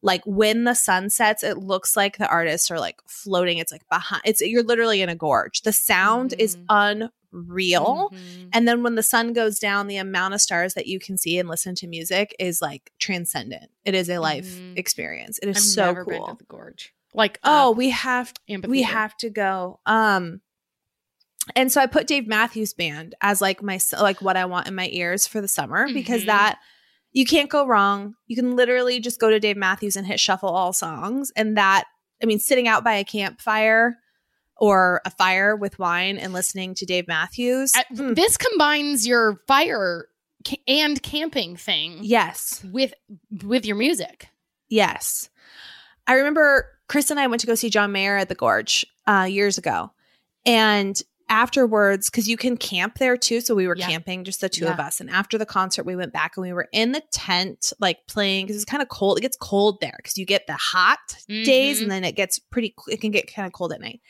Like 0.00 0.22
when 0.24 0.64
the 0.64 0.74
sun 0.74 1.10
sets, 1.10 1.42
it 1.42 1.58
looks 1.58 1.94
like 1.94 2.16
the 2.16 2.26
artists 2.28 2.70
are 2.70 2.80
like 2.80 3.00
floating. 3.06 3.58
It's 3.58 3.70
like 3.72 3.86
behind, 3.90 4.22
it's, 4.24 4.40
you're 4.40 4.62
literally 4.62 5.02
in 5.02 5.10
a 5.10 5.14
gorge. 5.14 5.60
The 5.62 5.72
sound 5.72 6.32
is 6.38 6.56
Mhm. 6.56 6.64
Unreal. 7.32 8.10
Mhm. 8.12 8.48
And 8.52 8.68
then 8.68 8.82
when 8.82 8.94
the 8.94 9.02
sun 9.02 9.32
goes 9.32 9.58
down, 9.58 9.86
the 9.86 9.96
amount 9.96 10.34
of 10.34 10.40
stars 10.40 10.74
that 10.74 10.86
you 10.86 10.98
can 10.98 11.16
see 11.18 11.38
and 11.38 11.48
listen 11.48 11.74
to 11.76 11.86
music 11.86 12.34
is 12.38 12.60
like 12.62 12.92
transcendent. 12.98 13.70
It 13.84 13.94
is 13.94 14.08
a 14.08 14.18
life 14.18 14.46
Mhm. 14.46 14.76
experience. 14.78 15.38
It 15.42 15.48
is 15.48 15.56
I've 15.56 15.62
so 15.62 15.84
never 15.86 16.04
been 16.04 16.18
cool. 16.18 16.26
to 16.28 16.36
the 16.36 16.44
gorge. 16.44 16.94
Like 17.14 17.38
Oh, 17.44 17.68
uh, 17.68 17.72
we 17.72 17.90
have 17.90 18.32
amphitheater. 18.48 18.70
we 18.70 18.82
have 18.82 19.16
to 19.18 19.30
go. 19.30 19.80
Um 19.86 20.40
and 21.56 21.72
so 21.72 21.80
I 21.80 21.86
put 21.86 22.06
Dave 22.06 22.26
Matthews 22.28 22.72
Band 22.72 23.14
as 23.20 23.40
like 23.40 23.62
my 23.62 23.78
like 24.00 24.22
what 24.22 24.36
I 24.36 24.44
want 24.44 24.68
in 24.68 24.74
my 24.74 24.88
ears 24.92 25.26
for 25.26 25.40
the 25.40 25.48
summer 25.48 25.88
because 25.92 26.22
Mhm. 26.22 26.26
that 26.26 26.58
you 27.10 27.26
can't 27.26 27.50
go 27.50 27.66
wrong. 27.66 28.14
You 28.26 28.36
can 28.36 28.56
literally 28.56 29.00
just 29.00 29.20
go 29.20 29.28
to 29.28 29.40
Dave 29.40 29.56
Matthews 29.56 29.96
and 29.96 30.06
hit 30.06 30.20
shuffle 30.20 30.48
all 30.50 30.72
songs 30.72 31.32
and 31.36 31.56
that 31.58 31.84
I 32.22 32.26
mean 32.26 32.38
sitting 32.38 32.68
out 32.68 32.84
by 32.84 32.94
a 32.94 33.04
campfire 33.04 33.98
or 34.62 35.00
a 35.04 35.10
fire 35.10 35.56
with 35.56 35.76
wine 35.80 36.16
and 36.18 36.32
listening 36.32 36.72
to 36.72 36.86
Dave 36.86 37.08
Matthews. 37.08 37.72
Uh, 37.76 37.82
mm, 37.92 38.14
This 38.14 38.36
combines 38.36 39.04
your 39.04 39.40
fire 39.48 40.06
ca- 40.46 40.62
and 40.68 41.02
camping 41.02 41.56
thing 41.56 41.98
yes. 42.00 42.64
with 42.70 42.94
with 43.42 43.66
your 43.66 43.74
music. 43.74 44.28
Yes. 44.68 45.28
I 46.06 46.14
remember 46.14 46.68
Chris 46.88 47.10
and 47.10 47.18
I 47.18 47.26
went 47.26 47.40
to 47.40 47.46
go 47.48 47.56
see 47.56 47.70
John 47.70 47.90
Mayer 47.90 48.16
at 48.16 48.28
the 48.28 48.36
Gorge 48.36 48.86
uh, 49.08 49.26
years 49.28 49.58
ago. 49.58 49.90
And 50.46 51.00
afterwards, 51.28 52.08
because 52.10 52.28
you 52.28 52.36
can 52.36 52.56
camp 52.56 52.98
there 52.98 53.16
too. 53.16 53.40
So 53.40 53.54
we 53.56 53.66
were 53.66 53.76
Yeah. 53.76 53.88
camping, 53.88 54.22
just 54.22 54.40
the 54.42 54.48
two 54.48 54.66
Yeah. 54.66 54.74
of 54.74 54.78
us. 54.80 55.00
And 55.00 55.10
after 55.10 55.38
the 55.38 55.46
concert, 55.46 55.84
we 55.84 55.96
went 55.96 56.12
back 56.12 56.36
and 56.36 56.42
we 56.46 56.52
were 56.52 56.68
in 56.72 56.92
the 56.92 57.02
tent, 57.10 57.72
like 57.80 58.06
playing, 58.06 58.46
because 58.46 58.56
it's 58.62 58.70
kind 58.70 58.82
of 58.82 58.88
cold. 58.88 59.18
It 59.18 59.22
gets 59.22 59.36
cold 59.40 59.80
there 59.80 59.94
because 59.96 60.16
you 60.18 60.24
get 60.26 60.46
the 60.46 60.54
hot 60.54 60.98
days 61.28 61.78
Mhm. 61.78 61.82
and 61.82 61.90
then 61.90 62.04
it 62.04 62.14
gets 62.16 62.38
pretty, 62.38 62.74
it 62.88 63.00
can 63.00 63.10
get 63.10 63.32
kind 63.32 63.46
of 63.46 63.52
cold 63.52 63.72
at 63.72 63.80
night. 63.80 64.00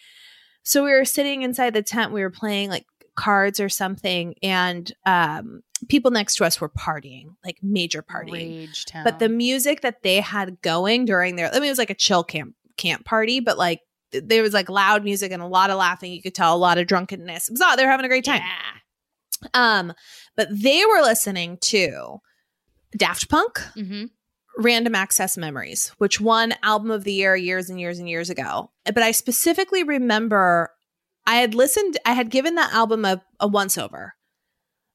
So 0.63 0.85
we 0.85 0.93
were 0.93 1.05
sitting 1.05 1.43
inside 1.43 1.75
the 1.75 1.83
tent. 1.83 2.13
We 2.13 2.23
were 2.23 2.31
playing 2.31 2.71
like 2.71 2.87
cards 3.15 3.61
or 3.61 3.69
something. 3.69 4.35
And 4.43 4.91
um, 5.05 5.63
people 5.89 6.11
next 6.11 6.37
to 6.37 6.45
us 6.45 6.61
were 6.61 6.69
partying, 6.69 7.35
like 7.45 7.59
major 7.63 8.03
partying 8.03 8.69
but 9.05 9.19
the 9.19 9.29
music 9.29 9.83
that 9.83 10.03
they 10.03 10.21
had 10.21 10.61
going 10.63 11.05
during 11.05 11.37
their 11.37 11.49
I 11.49 11.55
mean 11.55 11.65
it 11.65 11.71
was 11.71 11.79
like 11.79 11.91
a 11.91 11.95
chill 11.95 12.25
camp 12.25 12.55
camp 12.77 13.05
party, 13.05 13.41
but 13.41 13.59
like 13.59 13.81
th- 14.13 14.25
there 14.27 14.43
was 14.43 14.55
like 14.55 14.69
loud 14.69 15.05
music 15.05 15.33
and 15.33 15.43
a 15.43 15.47
lot 15.47 15.71
of 15.71 15.79
laughing. 15.79 16.13
You 16.13 16.23
could 16.23 16.35
tell 16.35 16.55
a 16.55 16.59
lot 16.59 16.79
of 16.79 16.87
drunkenness. 16.87 17.49
It 17.49 17.53
was 17.53 17.61
not 17.61 17.77
they 17.77 17.85
were 17.85 17.91
having 17.91 18.07
a 18.07 18.09
great 18.09 18.25
time. 18.25 18.43
Yeah. 18.43 19.49
Um, 19.55 19.93
but 20.37 20.49
they 20.51 20.85
were 20.85 21.03
listening 21.03 21.59
to 21.63 22.21
Daft 22.97 23.29
Punk, 23.29 23.59
hmm 23.75 24.05
Random 24.59 24.95
Access 24.95 25.37
Memories, 25.37 25.93
which 25.99 26.21
won 26.21 26.55
album 26.63 26.91
of 26.91 27.05
the 27.05 27.13
year 27.13 27.35
years 27.37 27.71
and 27.71 27.81
years 27.81 27.99
and 27.99 28.09
years 28.09 28.31
ago. 28.31 28.71
But 28.85 28.99
I 29.03 29.11
specifically 29.13 29.83
remember 29.83 30.71
I 31.27 31.37
had 31.37 31.55
listened, 31.55 31.99
I 32.05 32.13
had 32.13 32.31
given 32.31 32.57
that 32.57 32.73
album 32.73 33.05
a, 33.05 33.23
a 33.41 33.47
once 33.47 33.79
over. 33.79 34.15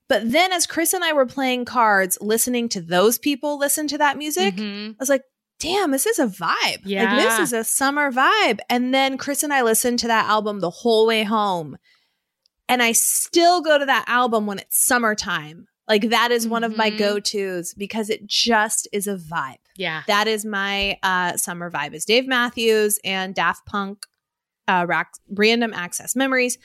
But 0.09 0.31
then 0.31 0.51
as 0.53 0.67
Chris 0.67 0.93
and 0.93 1.03
I 1.03 1.13
were 1.13 1.25
playing 1.25 1.65
cards, 1.65 2.17
listening 2.21 2.69
to 2.69 2.81
those 2.81 3.17
people 3.17 3.57
listen 3.57 3.87
to 3.87 3.97
that 3.97 4.17
music, 4.17 4.55
Mhm. 4.55 4.91
I 4.91 4.95
was 4.99 5.09
like, 5.09 5.23
damn, 5.59 5.91
this 5.91 6.05
is 6.05 6.19
a 6.19 6.27
vibe. 6.27 6.81
Like 7.15 7.23
this 7.23 7.39
is 7.39 7.53
a 7.53 7.63
summer 7.63 8.11
vibe. 8.11 8.59
And 8.69 8.93
then 8.93 9.17
Chris 9.17 9.41
and 9.43 9.53
I 9.53 9.63
listened 9.63 9.99
to 9.99 10.07
that 10.07 10.29
album 10.29 10.59
the 10.59 10.69
whole 10.69 11.07
way 11.07 11.23
home. 11.23 11.77
And 12.69 12.83
I 12.83 12.91
still 12.91 13.61
go 13.61 13.77
to 13.77 13.85
that 13.85 14.05
album 14.07 14.45
when 14.45 14.59
it's 14.59 14.85
summertime. 14.85 15.67
Like 15.87 16.09
that 16.09 16.31
is 16.31 16.47
one 16.47 16.63
of 16.63 16.75
my 16.75 16.91
Mhm. 16.91 16.97
go-tos 16.97 17.73
because 17.73 18.09
it 18.09 18.27
just 18.27 18.87
is 18.91 19.07
a 19.07 19.15
vibe. 19.15 19.55
Yeah. 19.75 20.03
That 20.07 20.27
is 20.27 20.43
my 20.45 20.97
uh 21.03 21.37
summer 21.37 21.71
vibe 21.71 21.93
is 21.93 22.03
Dave 22.05 22.27
Matthews 22.27 22.99
and 23.03 23.33
Daft 23.33 23.65
Punk 23.65 24.05
uh 24.67 24.85
rack, 24.87 25.11
random 25.29 25.73
access 25.73 26.15
memories. 26.15 26.57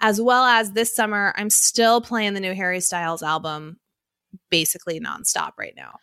As 0.00 0.20
well 0.20 0.44
as 0.44 0.72
this 0.72 0.94
summer, 0.94 1.32
I'm 1.36 1.50
still 1.50 2.00
playing 2.00 2.34
the 2.34 2.40
new 2.40 2.52
Harry 2.54 2.80
Styles 2.80 3.22
album 3.22 3.78
basically 4.50 4.98
nonstop 5.00 5.52
right 5.58 5.74
now. 5.76 5.98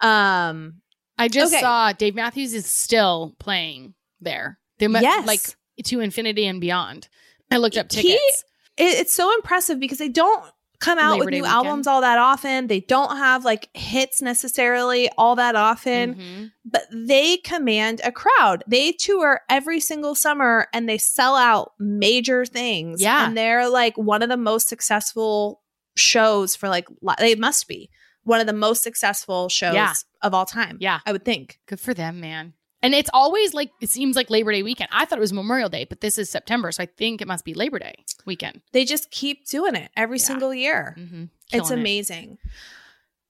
Um 0.00 0.80
I 1.18 1.28
just 1.28 1.52
Okay. 1.52 1.60
saw 1.60 1.92
Dave 1.92 2.14
Matthews 2.14 2.54
is 2.54 2.66
still 2.66 3.36
playing 3.38 3.94
there. 4.20 4.58
They 4.78 4.88
mu- 4.88 5.00
Yes. 5.00 5.26
like 5.26 5.40
to 5.84 6.00
infinity 6.00 6.46
and 6.46 6.60
beyond. 6.60 7.08
I 7.50 7.58
looked 7.58 7.76
up 7.76 7.92
He- 7.92 8.02
tickets. 8.02 8.44
it, 8.76 8.98
it's 8.98 9.14
so 9.14 9.32
impressive 9.36 9.78
because 9.78 9.98
they 9.98 10.08
don't 10.08 10.50
come 10.84 10.98
out 10.98 11.12
Labor 11.12 11.24
with 11.24 11.30
Day 11.32 11.38
new 11.38 11.42
weekend. 11.44 11.66
albums 11.66 11.86
all 11.86 12.00
that 12.02 12.18
often. 12.18 12.66
They 12.66 12.80
don't 12.80 13.16
have 13.16 13.44
like 13.44 13.68
hits 13.74 14.20
necessarily 14.22 15.08
all 15.16 15.36
that 15.36 15.56
often, 15.56 16.14
Mhm. 16.14 16.50
but 16.64 16.82
they 16.92 17.38
command 17.38 18.00
a 18.04 18.12
crowd. 18.12 18.62
They 18.66 18.92
tour 18.92 19.40
every 19.48 19.80
single 19.80 20.14
summer 20.14 20.68
and 20.72 20.88
they 20.88 20.98
sell 20.98 21.36
out 21.36 21.72
major 21.78 22.44
things. 22.44 23.00
Yeah. 23.00 23.26
And 23.26 23.36
they're 23.36 23.68
like 23.68 23.96
one 23.96 24.22
of 24.22 24.28
the 24.28 24.36
most 24.36 24.68
successful 24.68 25.62
shows 25.96 26.56
for 26.56 26.68
like, 26.68 26.86
li- 27.02 27.14
they 27.18 27.34
must 27.34 27.68
be 27.68 27.90
one 28.24 28.40
of 28.40 28.46
the 28.46 28.52
most 28.52 28.82
successful 28.82 29.48
shows 29.48 29.74
Yeah. 29.74 29.92
of 30.22 30.32
all 30.34 30.46
time. 30.46 30.78
Yeah. 30.80 31.00
I 31.06 31.12
would 31.12 31.24
think. 31.24 31.60
Good 31.66 31.78
for 31.80 31.92
them, 31.94 32.20
man. 32.20 32.54
And 32.84 32.94
it's 32.94 33.08
always 33.14 33.54
like 33.54 33.70
it 33.80 33.88
seems 33.88 34.14
like 34.14 34.28
Labor 34.28 34.52
Day 34.52 34.62
weekend. 34.62 34.90
I 34.92 35.06
thought 35.06 35.18
it 35.18 35.20
was 35.22 35.32
Memorial 35.32 35.68
Day, 35.70 35.86
but 35.88 36.02
this 36.02 36.18
is 36.18 36.28
September, 36.28 36.70
so 36.70 36.82
I 36.82 36.86
think 36.86 37.22
it 37.22 37.26
must 37.26 37.44
be 37.44 37.54
Labor 37.54 37.78
Day 37.78 37.94
weekend. 38.26 38.60
They 38.72 38.84
just 38.84 39.10
keep 39.10 39.46
doing 39.46 39.74
it 39.74 39.90
every 39.96 40.18
Yeah. 40.18 40.24
single 40.24 40.52
year. 40.54 40.94
Mm-hmm. 40.98 41.24
It's 41.52 41.70
amazing. 41.70 42.36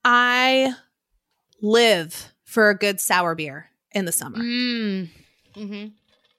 I 0.05 0.75
live 1.63 2.33
for 2.45 2.69
a 2.71 2.77
good 2.77 3.01
sour 3.01 3.35
beer 3.35 3.71
in 3.93 4.05
the 4.05 4.13
summer. 4.13 4.39
Mm. 4.39 5.09
hmm 5.55 5.87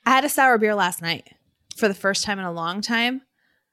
I 0.06 0.10
had 0.12 0.26
a 0.26 0.30
sour 0.30 0.58
beer 0.58 0.76
last 0.76 1.02
night 1.02 1.28
for 1.76 1.88
the 1.88 1.94
first 1.96 2.26
time 2.26 2.38
in 2.38 2.46
a 2.46 2.52
long 2.52 2.82
time. 2.82 3.22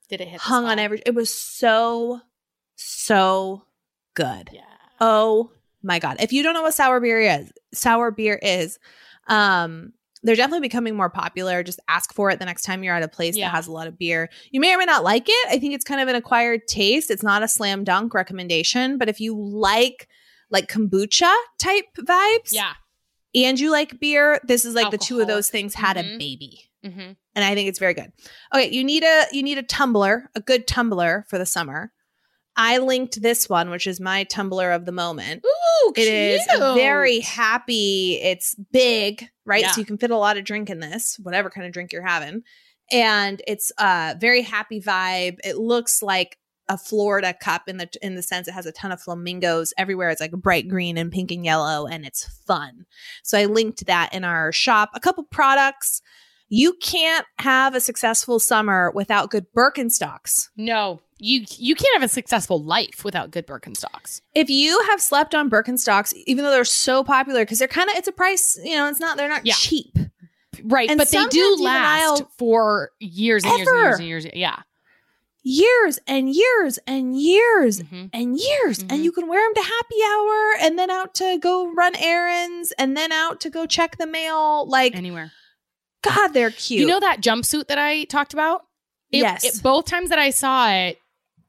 Did 0.09 0.21
it 0.21 0.29
hit? 0.29 0.41
the 0.41 0.45
Hung 0.45 0.65
on 0.67 0.79
every. 0.79 1.03
It 1.05 1.15
was 1.15 1.35
so, 1.35 2.21
so 2.77 3.65
good. 4.15 4.51
Yeah. 4.53 4.61
Oh 5.01 5.51
my 5.83 5.99
god! 5.99 6.19
If 6.21 6.33
you 6.33 6.43
don't 6.43 6.55
know 6.55 6.63
what 6.63 6.75
sour 6.75 7.01
beer 7.01 7.21
is, 7.21 7.51
sour 7.75 8.11
beer 8.13 8.39
is, 8.43 8.79
um, 9.29 9.93
they're 10.25 10.37
definitely 10.37 10.61
becoming 10.69 10.95
more 10.95 11.11
popular. 11.11 11.63
Just 11.65 11.81
ask 11.89 12.15
for 12.15 12.31
it 12.31 12.39
the 12.39 12.45
next 12.45 12.63
time 12.63 12.85
you're 12.85 12.95
at 12.95 13.03
a 13.03 13.09
place 13.09 13.37
Yeah. 13.37 13.47
that 13.49 13.57
has 13.57 13.67
a 13.67 13.73
lot 13.73 13.89
of 13.89 13.99
beer. 13.99 14.29
You 14.53 14.61
may 14.61 14.73
or 14.75 14.79
may 14.79 14.85
not 14.85 15.03
like 15.03 15.25
it. 15.27 15.49
I 15.51 15.59
think 15.59 15.75
it's 15.75 15.85
kind 15.85 16.01
of 16.01 16.07
an 16.09 16.15
acquired 16.15 16.69
taste. 16.69 17.11
It's 17.11 17.25
not 17.25 17.43
a 17.43 17.49
slam 17.49 17.83
dunk 17.83 18.15
recommendation, 18.15 18.99
but 18.99 19.09
if 19.09 19.21
you 19.21 19.35
like 19.37 20.09
like 20.51 20.69
kombucha 20.69 21.33
type 21.59 21.87
vibes, 21.99 22.53
Yeah. 22.53 22.73
and 23.35 23.59
you 23.59 23.71
like 23.73 23.99
beer, 23.99 24.39
this 24.47 24.65
is 24.67 24.75
like 24.75 24.91
the 24.91 24.99
two 24.99 25.19
of 25.19 25.27
those 25.27 25.49
things 25.49 25.75
had 25.75 25.97
a 25.97 26.03
Mhm. 26.05 26.19
baby 26.19 26.61
Mm-hmm. 26.85 27.01
and 27.35 27.45
I 27.45 27.55
think 27.55 27.69
it's 27.69 27.79
very 27.79 27.95
good. 27.95 28.13
Okay, 28.55 28.71
you 28.71 28.85
need 28.85 29.03
a 29.03 29.25
you 29.33 29.43
need 29.43 29.57
a 29.59 29.63
tumbler, 29.63 30.29
a 30.37 30.41
good 30.41 30.67
tumbler 30.67 31.25
for 31.29 31.39
the 31.39 31.47
summer. 31.47 31.91
I 32.57 32.79
linked 32.79 33.23
this 33.23 33.49
one, 33.49 33.71
which 33.71 33.87
is 33.87 34.01
my 34.01 34.25
tumbler 34.25 34.73
of 34.73 34.85
the 34.85 34.93
moment. 34.93 35.45
Ooh, 35.45 35.93
It 35.97 36.09
is 36.09 36.47
very 36.75 37.21
happy. 37.21 38.19
It's 38.23 38.55
big, 38.73 39.29
right? 39.45 39.63
Yeah. 39.63 39.71
So 39.73 39.81
you 39.81 39.87
can 39.87 39.99
fit 39.99 40.11
a 40.11 40.17
lot 40.17 40.37
of 40.37 40.45
drink 40.45 40.69
in 40.69 40.81
this, 40.81 41.19
whatever 41.23 41.51
kind 41.51 41.67
of 41.67 41.73
drink 41.73 41.93
you're 41.93 42.07
having. 42.07 42.43
And 42.91 43.41
it's 43.47 43.73
a 43.79 44.17
very 44.21 44.43
happy 44.43 44.81
vibe. 44.81 45.39
It 45.45 45.57
looks 45.57 46.03
like 46.03 46.37
a 46.69 46.79
Florida 46.79 47.35
cup 47.35 47.69
in 47.69 47.77
the 47.77 47.89
in 48.03 48.15
the 48.15 48.23
sense 48.23 48.49
it 48.49 48.53
has 48.53 48.67
a 48.67 48.73
ton 48.73 48.93
of 48.93 49.01
flamingos 49.01 49.73
everywhere. 49.77 50.11
It's 50.11 50.21
like 50.21 50.33
bright 50.33 50.69
green 50.69 50.97
and 50.97 51.11
pink 51.11 51.31
and 51.31 51.45
yellow, 51.45 51.87
and 51.87 52.05
it's 52.05 52.27
fun. 52.47 52.87
So 53.23 53.39
I 53.39 53.47
linked 53.47 53.87
that 53.87 54.15
in 54.15 54.25
our 54.25 54.53
shop. 54.53 54.91
A 54.95 55.01
couple 55.01 55.25
products. 55.25 56.03
You 56.49 56.75
can't 56.83 57.25
have 57.39 57.75
a 57.75 57.81
successful 57.81 58.39
summer 58.39 58.93
without 58.95 59.31
good 59.31 59.47
Birkenstocks. 59.57 60.49
No, 60.55 61.01
you 61.25 61.45
you 61.57 61.75
can't 61.75 61.95
have 61.95 62.03
a 62.03 62.13
successful 62.13 62.63
life 62.63 63.05
without 63.05 63.31
good 63.31 63.47
Birkenstocks. 63.47 64.21
If 64.35 64.51
you 64.51 64.81
have 64.91 65.01
slept 65.01 65.35
on 65.35 65.49
Birkenstocks, 65.49 66.13
even 66.27 66.45
though 66.45 66.51
they're 66.51 66.65
so 66.65 67.05
popular, 67.05 67.43
because 67.43 67.59
they're 67.61 67.69
kind 67.69 67.89
of 67.89 67.97
it's 67.97 68.09
a 68.09 68.13
price, 68.13 68.59
you 68.63 68.77
know, 68.77 68.89
it's 68.89 68.99
not 69.01 69.17
they're 69.17 69.29
not 69.29 69.47
Yeah. 69.47 69.55
cheap. 69.57 69.97
Right, 70.65 70.91
And 70.91 70.99
but 70.99 71.09
they 71.11 71.25
do 71.27 71.57
last 71.61 72.25
for 72.39 72.91
years 73.01 73.43
and 73.45 73.57
years 73.57 73.69
and 73.69 73.79
years 73.79 73.99
and 73.99 74.07
years. 74.09 74.27
Yeah. 74.35 74.57
Years 75.45 75.99
and 76.07 76.29
years 76.33 76.79
and 76.87 77.19
years 77.21 77.81
Mhm. 77.83 78.11
and 78.13 78.39
years, 78.39 78.79
Mhm. 78.81 78.93
and 78.93 79.03
you 79.05 79.11
can 79.13 79.27
wear 79.29 79.45
them 79.45 79.55
to 79.55 79.69
happy 79.69 79.97
hour, 80.05 80.55
and 80.61 80.79
then 80.79 80.89
out 80.91 81.15
to 81.17 81.39
go 81.39 81.73
run 81.73 81.97
errands, 81.97 82.73
and 82.79 82.97
then 82.97 83.11
out 83.11 83.41
to 83.41 83.51
go 83.51 83.67
check 83.67 83.97
the 83.99 84.07
mail. 84.07 84.67
Like, 84.69 84.95
Anywhere. 84.95 85.33
God, 86.03 86.29
they're 86.29 86.51
cute. 86.53 86.81
You 86.83 86.87
know 86.87 87.01
that 87.01 87.21
jumpsuit 87.23 87.67
that 87.69 87.79
I 87.79 88.05
talked 88.05 88.33
about? 88.33 88.67
It- 89.11 89.19
Yes. 89.19 89.45
it- 89.45 89.63
both 89.65 89.87
times 89.87 90.11
that 90.11 90.19
I 90.19 90.31
saw 90.31 90.71
it, 90.71 90.99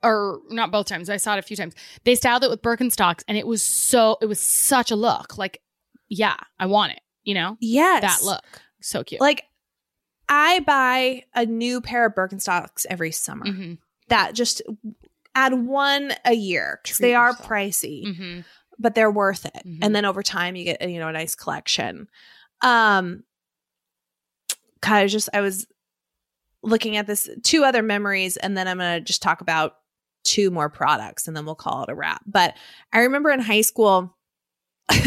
or 0.04 0.42
not 0.50 0.72
both 0.72 0.88
times, 0.88 1.10
I 1.10 1.18
saw 1.18 1.34
it 1.36 1.40
a 1.40 1.42
few 1.44 1.56
times. 1.58 1.74
They 2.04 2.16
styled 2.16 2.44
it 2.44 2.50
with 2.50 2.62
Birkenstocks, 2.62 3.24
and 3.28 3.38
it 3.38 3.48
was 3.48 3.62
so 3.64 4.18
it 4.22 4.26
was 4.26 4.40
such 4.40 4.92
a 4.92 4.96
look. 4.96 5.38
Like, 5.38 5.62
yeah, 6.10 6.36
I 6.60 6.66
want 6.66 6.92
it. 6.92 7.00
You 7.24 7.36
know 7.36 7.58
yes, 7.62 8.02
that 8.02 8.24
look, 8.26 8.44
so 8.82 9.04
cute. 9.04 9.22
Like, 9.22 9.46
I 10.28 10.60
buy 10.62 11.24
a 11.34 11.46
new 11.46 11.80
pair 11.82 12.06
of 12.06 12.14
Birkenstocks 12.16 12.86
every 12.90 13.12
summer. 13.12 13.46
hmm 13.52 13.74
That 14.10 14.34
just 14.36 14.62
add 15.36 15.54
one 15.54 16.12
a 16.26 16.34
year 16.34 16.80
because 16.84 16.98
they 17.00 17.16
are 17.16 17.30
yourself. 17.30 17.48
pricey. 17.50 18.16
hmm 18.18 18.40
but 18.80 18.96
they're 18.96 19.12
worth 19.12 19.46
it. 19.46 19.62
Mhm. 19.66 19.80
And 19.84 19.96
then 19.96 20.04
over 20.04 20.24
time 20.24 20.56
you 20.56 20.66
get 20.66 20.90
you 20.90 21.00
know 21.00 21.08
a 21.08 21.12
nice 21.14 21.36
collection. 21.36 22.08
Um 22.62 23.24
God, 24.82 24.96
I 24.96 25.04
was 25.04 25.12
just 25.12 25.30
I 25.34 25.42
was 25.42 25.66
looking 26.64 26.98
at 26.98 27.08
this 27.08 27.30
two 27.44 27.64
other 27.64 27.82
memories 27.84 28.36
and 28.38 28.58
then 28.58 28.68
I'm 28.68 28.78
going 28.80 29.00
to 29.00 29.06
just 29.06 29.22
talk 29.22 29.42
about 29.42 29.76
two 30.24 30.52
more 30.52 30.70
products 30.70 31.28
and 31.28 31.36
then 31.36 31.46
we'll 31.46 31.56
call 31.56 31.84
it 31.84 31.90
a 31.90 31.96
wrap. 31.96 32.22
But 32.26 32.56
I 32.92 33.02
remember 33.02 33.30
in 33.30 33.40
high 33.40 33.62
school 33.62 34.16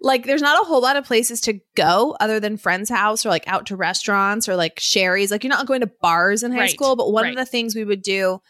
like 0.00 0.26
there's 0.26 0.42
not 0.42 0.60
a 0.60 0.66
whole 0.66 0.82
lot 0.82 0.96
of 0.96 1.04
places 1.04 1.40
to 1.42 1.60
go 1.76 2.16
other 2.20 2.40
than 2.40 2.56
friend's 2.56 2.90
house 2.90 3.24
or 3.24 3.28
like 3.28 3.46
out 3.46 3.66
to 3.66 3.76
restaurants 3.76 4.48
or 4.48 4.56
like 4.56 4.80
Shari's. 4.80 5.30
Like 5.30 5.44
you're 5.44 5.50
not 5.50 5.66
going 5.66 5.80
to 5.80 5.90
bars 6.00 6.42
in 6.42 6.52
high 6.52 6.60
Right, 6.60 6.70
school, 6.70 6.96
but 6.96 7.12
one 7.12 7.24
right. 7.24 7.30
of 7.30 7.36
the 7.36 7.44
things 7.44 7.74
we 7.74 7.84
would 7.84 8.02
do, 8.02 8.40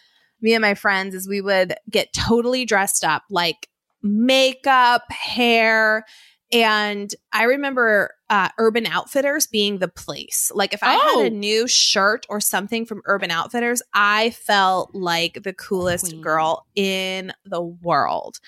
me 0.40 0.54
and 0.54 0.62
my 0.62 0.74
friends, 0.74 1.14
is 1.14 1.28
we 1.28 1.40
would 1.40 1.74
get 1.88 2.12
totally 2.12 2.64
dressed 2.64 3.04
up, 3.04 3.24
like 3.30 3.68
makeup, 4.02 5.10
hair. 5.12 6.04
And 6.52 7.14
I 7.32 7.44
remember 7.44 8.14
uh, 8.30 8.48
Urban 8.58 8.86
Outfitters 8.86 9.46
being 9.46 9.78
the 9.78 9.88
place. 9.88 10.50
Like 10.54 10.72
if 10.72 10.82
I 10.82 10.94
Oh. 10.96 11.22
had 11.22 11.32
a 11.32 11.34
new 11.36 11.66
shirt 11.68 12.24
or 12.30 12.40
something 12.40 12.86
from 12.86 13.02
Urban 13.04 13.30
Outfitters, 13.30 13.82
I 13.92 14.30
felt 14.30 14.94
like 14.94 15.42
the 15.42 15.52
coolest 15.52 16.06
Queen. 16.06 16.22
girl 16.22 16.64
in 16.74 17.32
the 17.44 17.60
world. 17.60 18.38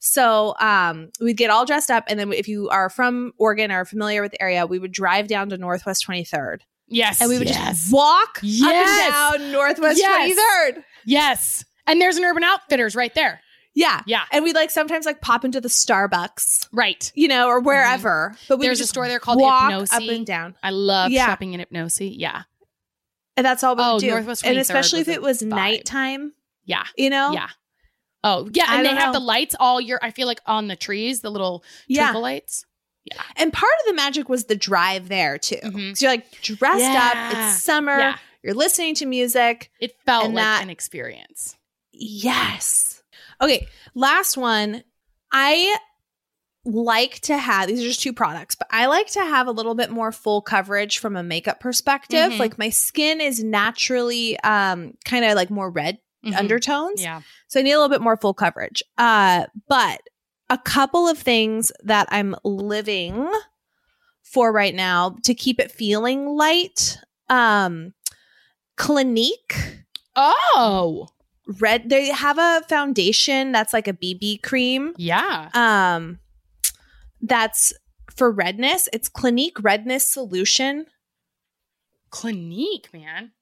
So 0.00 0.54
um, 0.60 1.10
we'd 1.20 1.36
get 1.36 1.50
all 1.50 1.66
dressed 1.66 1.90
up, 1.90 2.04
and 2.08 2.18
then 2.18 2.32
if 2.32 2.48
you 2.48 2.68
are 2.70 2.88
from 2.88 3.32
Oregon 3.36 3.70
or 3.72 3.84
familiar 3.84 4.22
with 4.22 4.32
the 4.32 4.40
area, 4.42 4.64
we 4.66 4.78
would 4.78 4.92
drive 4.92 5.26
down 5.28 5.48
to 5.50 5.58
Northwest 5.58 6.04
23rd, 6.06 6.60
Yes. 6.86 7.20
and 7.20 7.28
we 7.28 7.36
would 7.38 7.48
yes. 7.48 7.80
just 7.82 7.92
walk 7.92 8.38
Yes. 8.42 9.10
up 9.10 9.34
and 9.34 9.42
down 9.42 9.52
Northwest 9.52 9.98
Yes. 9.98 10.36
23rd. 10.38 10.84
Yes. 11.04 11.64
And 11.86 12.00
there's 12.00 12.16
an 12.16 12.24
Urban 12.24 12.44
Outfitters 12.44 12.94
right 12.94 13.12
there. 13.14 13.40
Yeah, 13.78 14.02
Yeah. 14.06 14.24
and 14.32 14.42
we'd 14.44 14.54
like 14.56 14.70
sometimes 14.70 15.06
like 15.06 15.20
pop 15.20 15.44
into 15.44 15.60
the 15.60 15.68
Starbucks, 15.68 16.68
Right. 16.72 17.12
you 17.14 17.28
know, 17.28 17.46
or 17.48 17.60
wherever. 17.60 18.34
But 18.48 18.58
we 18.58 18.64
Mm-hmm. 18.64 18.68
There's 18.68 18.78
would 18.80 18.84
a 18.84 18.88
store 18.88 19.06
there 19.08 19.20
called 19.20 19.40
walk 19.40 19.70
Hypnosis. 19.70 19.96
up 19.96 20.02
and 20.02 20.26
down, 20.26 20.56
I 20.62 20.70
love 20.70 21.10
Yeah. 21.12 21.26
shopping 21.26 21.54
in 21.54 21.60
Hypnosis. 21.60 22.10
Yeah. 22.14 22.42
and 23.36 23.46
that's 23.46 23.62
all 23.62 23.76
we 23.76 23.82
Oh, 23.84 24.00
do. 24.00 24.08
Northwest 24.10 24.44
and 24.44 24.58
especially 24.58 24.98
if 25.00 25.06
it 25.06 25.22
was 25.22 25.42
vibe. 25.42 25.46
nighttime, 25.48 26.32
Yeah. 26.64 26.84
you 26.96 27.08
know, 27.08 27.30
Yeah. 27.32 27.50
Oh, 28.24 28.48
yeah. 28.52 28.64
And 28.70 28.84
they 28.84 28.88
don't 28.90 28.98
have 28.98 29.12
the 29.14 29.20
lights 29.20 29.54
all 29.60 29.80
year. 29.80 30.00
I 30.02 30.10
feel 30.10 30.26
like 30.26 30.40
on 30.44 30.66
the 30.66 30.74
trees, 30.74 31.20
the 31.20 31.30
little 31.30 31.62
yeah. 31.86 32.06
twinkle 32.06 32.22
lights. 32.22 32.66
Yeah. 33.04 33.22
And 33.36 33.52
part 33.52 33.70
of 33.80 33.86
the 33.86 33.94
magic 33.94 34.28
was 34.28 34.46
the 34.46 34.56
drive 34.56 35.08
there 35.08 35.38
too. 35.38 35.60
Mhm. 35.62 35.96
So 35.96 36.06
you're 36.06 36.12
like 36.14 36.42
dressed 36.42 36.84
up. 36.84 37.14
It's 37.32 37.62
summer. 37.62 37.96
Yeah. 37.96 38.18
You're 38.42 38.54
listening 38.54 38.96
to 38.96 39.06
music. 39.06 39.70
It 39.78 39.96
felt 40.04 40.26
like 40.26 40.34
that- 40.34 40.62
an 40.64 40.68
experience. 40.70 41.56
Yes. 41.92 42.97
Okay. 43.40 43.66
Last 43.94 44.36
one. 44.36 44.82
I 45.32 45.76
like 46.64 47.20
to 47.20 47.36
have 47.38 47.66
these 47.68 47.80
are 47.80 47.86
just 47.86 48.02
two 48.02 48.12
products, 48.12 48.54
but 48.54 48.68
I 48.70 48.86
like 48.86 49.06
to 49.12 49.20
have 49.20 49.46
a 49.46 49.52
little 49.52 49.74
bit 49.74 49.90
more 49.90 50.12
full 50.12 50.42
coverage 50.42 50.98
from 50.98 51.16
a 51.16 51.22
makeup 51.22 51.60
perspective. 51.60 52.32
Mhm. 52.32 52.38
Like 52.38 52.58
my 52.58 52.68
skin 52.70 53.20
is 53.20 53.42
naturally 53.42 54.38
um 54.40 54.94
kind 55.04 55.24
of 55.24 55.34
like 55.34 55.50
more 55.50 55.70
red 55.70 55.98
Mhm. 56.26 56.36
undertones. 56.36 57.02
Yeah. 57.02 57.22
So 57.46 57.60
I 57.60 57.62
need 57.62 57.72
a 57.72 57.78
little 57.78 57.88
bit 57.88 58.02
more 58.02 58.16
full 58.16 58.34
coverage. 58.34 58.82
Uh, 58.98 59.46
but 59.68 60.00
a 60.50 60.58
couple 60.58 61.06
of 61.08 61.16
things 61.18 61.70
that 61.84 62.08
I'm 62.10 62.34
living 62.44 63.30
for 64.22 64.52
right 64.52 64.74
now 64.74 65.16
to 65.24 65.34
keep 65.34 65.60
it 65.60 65.70
feeling 65.70 66.26
light. 66.26 66.98
Um, 67.30 67.94
Clinique 68.76 69.84
Oh. 70.16 71.08
Red. 71.60 71.88
They 71.88 72.08
have 72.08 72.38
a 72.38 72.62
foundation 72.68 73.52
that's 73.52 73.72
like 73.72 73.88
a 73.88 73.92
BB 73.92 74.42
cream. 74.42 74.94
Yeah. 74.96 75.48
Um, 75.54 76.18
that's 77.20 77.72
for 78.14 78.30
redness. 78.30 78.88
It's 78.92 79.08
Clinique 79.08 79.62
Redness 79.62 80.12
Solution. 80.12 80.86
Clinique, 82.10 82.88
man. 82.92 83.32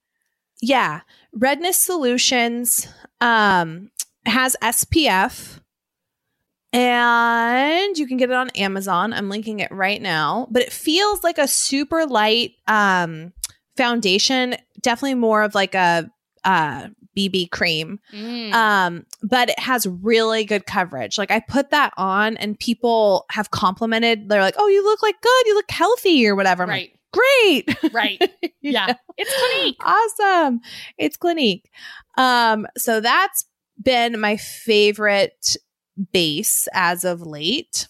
Yeah, 0.61 1.01
redness 1.33 1.77
solutions 1.77 2.87
um 3.21 3.91
has 4.25 4.55
SPF 4.61 5.59
and 6.73 7.97
you 7.97 8.07
can 8.07 8.17
get 8.17 8.29
it 8.29 8.35
on 8.35 8.49
Amazon. 8.51 9.13
I'm 9.13 9.29
linking 9.29 9.59
it 9.59 9.71
right 9.71 10.01
now, 10.01 10.47
but 10.51 10.63
it 10.63 10.73
feels 10.73 11.23
like 11.23 11.37
a 11.37 11.47
super 11.47 12.05
light 12.05 12.53
um 12.67 13.33
foundation, 13.77 14.55
definitely 14.81 15.15
more 15.15 15.43
of 15.43 15.55
like 15.55 15.75
a 15.75 16.09
uh 16.43 16.87
BB 17.17 17.49
cream. 17.51 17.99
Mm. 18.13 18.53
Um 18.53 19.05
but 19.23 19.49
it 19.49 19.59
has 19.59 19.87
really 19.87 20.45
good 20.45 20.65
coverage. 20.65 21.17
Like 21.17 21.31
I 21.31 21.39
put 21.39 21.71
that 21.71 21.93
on 21.97 22.37
and 22.37 22.59
people 22.59 23.25
have 23.31 23.51
complimented. 23.51 24.29
They're 24.29 24.41
like, 24.41 24.55
"Oh, 24.57 24.67
you 24.67 24.83
look 24.83 25.01
like 25.01 25.19
good. 25.21 25.47
You 25.47 25.55
look 25.55 25.71
healthy 25.71 26.27
or 26.27 26.35
whatever." 26.35 26.63
I'm 26.63 26.69
right. 26.69 26.91
like, 26.91 26.99
"Great." 27.13 27.77
Right. 27.93 28.21
Yeah. 28.61 28.95
It's 29.17 29.33
Clinique. 29.33 29.77
awesome. 29.81 30.59
It's 30.97 31.15
Clinique. 31.15 31.69
Um, 32.17 32.67
so 32.77 32.99
that's 32.99 33.45
been 33.81 34.19
my 34.19 34.35
favorite 34.35 35.55
base 36.11 36.67
as 36.73 37.05
of 37.05 37.21
late. 37.21 37.87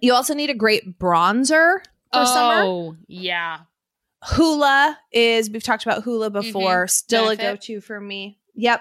You 0.00 0.14
also 0.14 0.32
need 0.34 0.48
a 0.48 0.54
great 0.54 0.98
bronzer 0.98 1.78
for 2.12 2.24
summer. 2.24 2.62
Oh, 2.64 2.96
yeah. 3.08 3.60
Hoola 4.24 4.96
is 5.12 5.50
we've 5.50 5.62
talked 5.62 5.84
about 5.84 6.04
Hoola 6.04 6.30
mm-hmm. 6.30 6.40
before, 6.40 6.88
still 6.88 7.28
a 7.28 7.36
go-to 7.36 7.80
for 7.80 8.00
me. 8.00 8.38
Yep. 8.54 8.80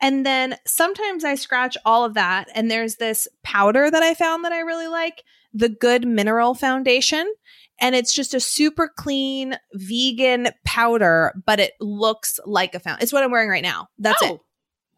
And 0.00 0.24
then 0.24 0.56
sometimes 0.66 1.24
I 1.24 1.34
scratch 1.34 1.76
all 1.84 2.04
of 2.04 2.14
that 2.14 2.48
and 2.54 2.70
there's 2.70 2.96
this 2.96 3.26
powder 3.42 3.90
that 3.90 4.02
I 4.02 4.14
found 4.14 4.44
that 4.44 4.52
I 4.52 4.60
really 4.60 4.86
like, 4.86 5.24
the 5.52 5.68
Good 5.68 6.06
Mineral 6.06 6.54
Foundation. 6.54 7.32
And 7.80 7.94
it's 7.94 8.12
just 8.12 8.34
a 8.34 8.40
super 8.40 8.90
clean 8.96 9.56
vegan 9.72 10.48
powder, 10.64 11.32
but 11.46 11.60
it 11.60 11.72
looks 11.80 12.40
like 12.44 12.74
a 12.74 12.80
fountain. 12.80 13.02
It's 13.02 13.12
what 13.12 13.22
I'm 13.22 13.30
wearing 13.30 13.50
right 13.50 13.62
now. 13.62 13.88
That's 13.98 14.22
it. 14.22 14.30
Oh, 14.32 14.40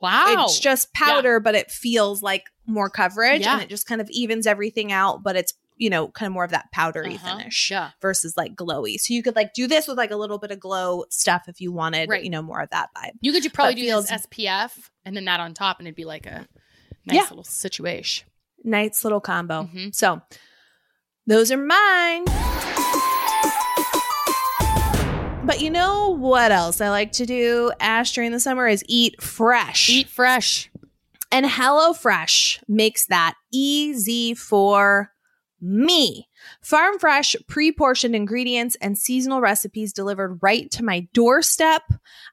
Wow. 0.01 0.45
It's 0.45 0.59
just 0.59 0.93
powder, 0.95 1.41
but 1.41 1.55
it 1.55 1.71
feels 1.71 2.23
like 2.23 2.45
more 2.67 2.89
coverage 2.89 3.43
Yeah. 3.43 3.55
and 3.55 3.63
it 3.63 3.69
just 3.69 3.87
kind 3.87 4.01
of 4.01 4.09
evens 4.11 4.47
everything 4.47 4.93
out, 4.93 5.23
but 5.23 5.37
it's, 5.37 5.53
you 5.81 5.91
know, 5.91 6.09
kind 6.09 6.27
of 6.29 6.33
more 6.35 6.45
of 6.45 6.51
that 6.51 6.71
powdery 6.73 7.15
Uh-huh. 7.17 7.39
finish 7.39 7.71
Yeah. 7.71 7.91
versus 8.03 8.35
like 8.37 8.55
glowy. 8.55 9.01
So 9.01 9.15
you 9.15 9.23
could 9.23 9.35
like 9.35 9.55
do 9.55 9.67
this 9.67 9.89
with 9.89 9.97
like 9.97 10.11
a 10.11 10.17
little 10.17 10.39
bit 10.39 10.51
of 10.51 10.61
glow 10.61 11.05
stuff 11.11 11.45
if 11.49 11.61
you 11.61 11.73
wanted, 11.73 12.09
Right. 12.11 12.23
you 12.23 12.31
know, 12.31 12.43
more 12.43 12.61
of 12.61 12.71
that 12.71 12.91
vibe. 12.97 13.13
You 13.23 13.33
could 13.33 13.43
you 13.45 13.51
probably 13.51 13.75
But 13.75 13.81
do 13.81 13.87
feels- 13.87 14.07
this 14.09 14.23
SPF 14.27 14.91
and 15.05 15.17
then 15.17 15.25
that 15.25 15.41
on 15.41 15.55
top, 15.55 15.79
and 15.79 15.89
it'd 15.89 15.97
be 15.97 16.05
like 16.05 16.27
a 16.27 16.47
nice 17.07 17.17
Yeah. 17.17 17.23
little 17.23 17.45
situation. 17.45 18.29
Nice 18.63 19.03
little 19.05 19.21
combo. 19.23 19.65
Mhm. 19.75 19.95
So 19.95 20.21
those 21.27 21.51
are 21.51 21.57
mine. 21.57 22.25
But 25.43 25.61
you 25.63 25.71
know 25.71 26.11
what 26.11 26.53
else 26.53 26.81
I 26.81 26.91
like 26.91 27.13
to 27.13 27.27
do, 27.27 27.73
Ash, 27.81 28.13
during 28.13 28.31
the 28.31 28.39
summer 28.39 28.69
is 28.69 28.85
eat 28.87 29.21
fresh. 29.21 29.89
Eat 29.89 30.09
fresh. 30.09 30.71
And 31.33 31.47
HelloFresh 31.47 32.59
makes 32.69 33.07
that 33.07 33.35
easy 33.53 34.35
for 34.35 35.13
me. 35.61 36.29
Farm 36.63 36.99
fresh, 36.99 37.37
pre 37.49 37.73
portioned 37.73 38.15
ingredients 38.15 38.77
and 38.81 38.97
seasonal 38.97 39.41
recipes 39.41 39.93
delivered 39.93 40.39
right 40.43 40.71
to 40.73 40.85
my 40.85 41.09
doorstep. 41.13 41.83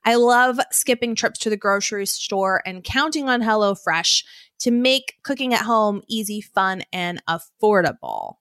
I 0.06 0.16
love 0.16 0.60
skipping 0.72 1.16
trips 1.16 1.40
to 1.40 1.50
the 1.50 1.58
grocery 1.58 2.06
store 2.06 2.62
and 2.66 2.84
counting 2.84 3.30
on 3.30 3.42
HelloFresh 3.42 4.24
to 4.60 4.72
make 4.72 5.18
cooking 5.24 5.54
at 5.54 5.62
home 5.62 6.02
easy, 6.08 6.42
fun, 6.42 6.84
and 6.92 7.22
affordable. 7.28 8.36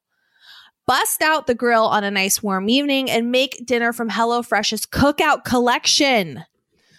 Bust 0.86 1.20
out 1.20 1.46
the 1.48 1.54
grill 1.54 1.84
on 1.86 2.04
a 2.04 2.10
nice 2.10 2.42
warm 2.42 2.68
evening 2.68 3.10
and 3.10 3.32
make 3.32 3.66
dinner 3.66 3.92
from 3.92 4.08
HelloFresh's 4.08 4.86
cookout 4.86 5.44
collection. 5.44 6.44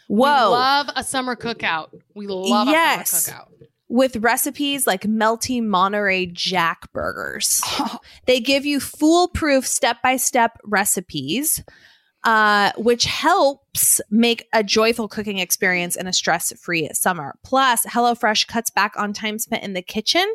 We 0.10 0.20
Whoa 0.20 0.52
love 0.52 0.90
a 0.96 1.04
summer 1.04 1.36
cookout. 1.36 1.90
We 2.14 2.28
love 2.28 2.68
Yes. 2.68 3.14
a 3.14 3.16
summer 3.16 3.38
cookout. 3.40 3.68
With 3.90 4.18
recipes 4.18 4.86
like 4.86 5.04
melty 5.04 5.64
Monterey 5.64 6.26
Jack 6.28 6.92
burgers. 6.94 7.62
They 8.26 8.42
give 8.42 8.66
you 8.66 8.82
foolproof 8.82 9.66
step 9.66 10.02
by 10.04 10.18
step 10.18 10.60
recipes, 10.66 11.64
uh, 12.28 12.74
which 12.76 13.06
helps 13.06 14.02
make 14.12 14.50
a 14.52 14.62
joyful 14.62 15.08
cooking 15.08 15.38
experience 15.38 15.96
and 15.96 16.10
a 16.10 16.14
stress 16.14 16.52
free 16.60 16.90
summer. 16.92 17.38
Plus, 17.46 17.86
HelloFresh 17.86 18.48
cuts 18.48 18.70
back 18.70 18.94
on 18.98 19.14
time 19.14 19.40
spent 19.40 19.64
in 19.64 19.72
the 19.72 19.82
kitchen 19.82 20.26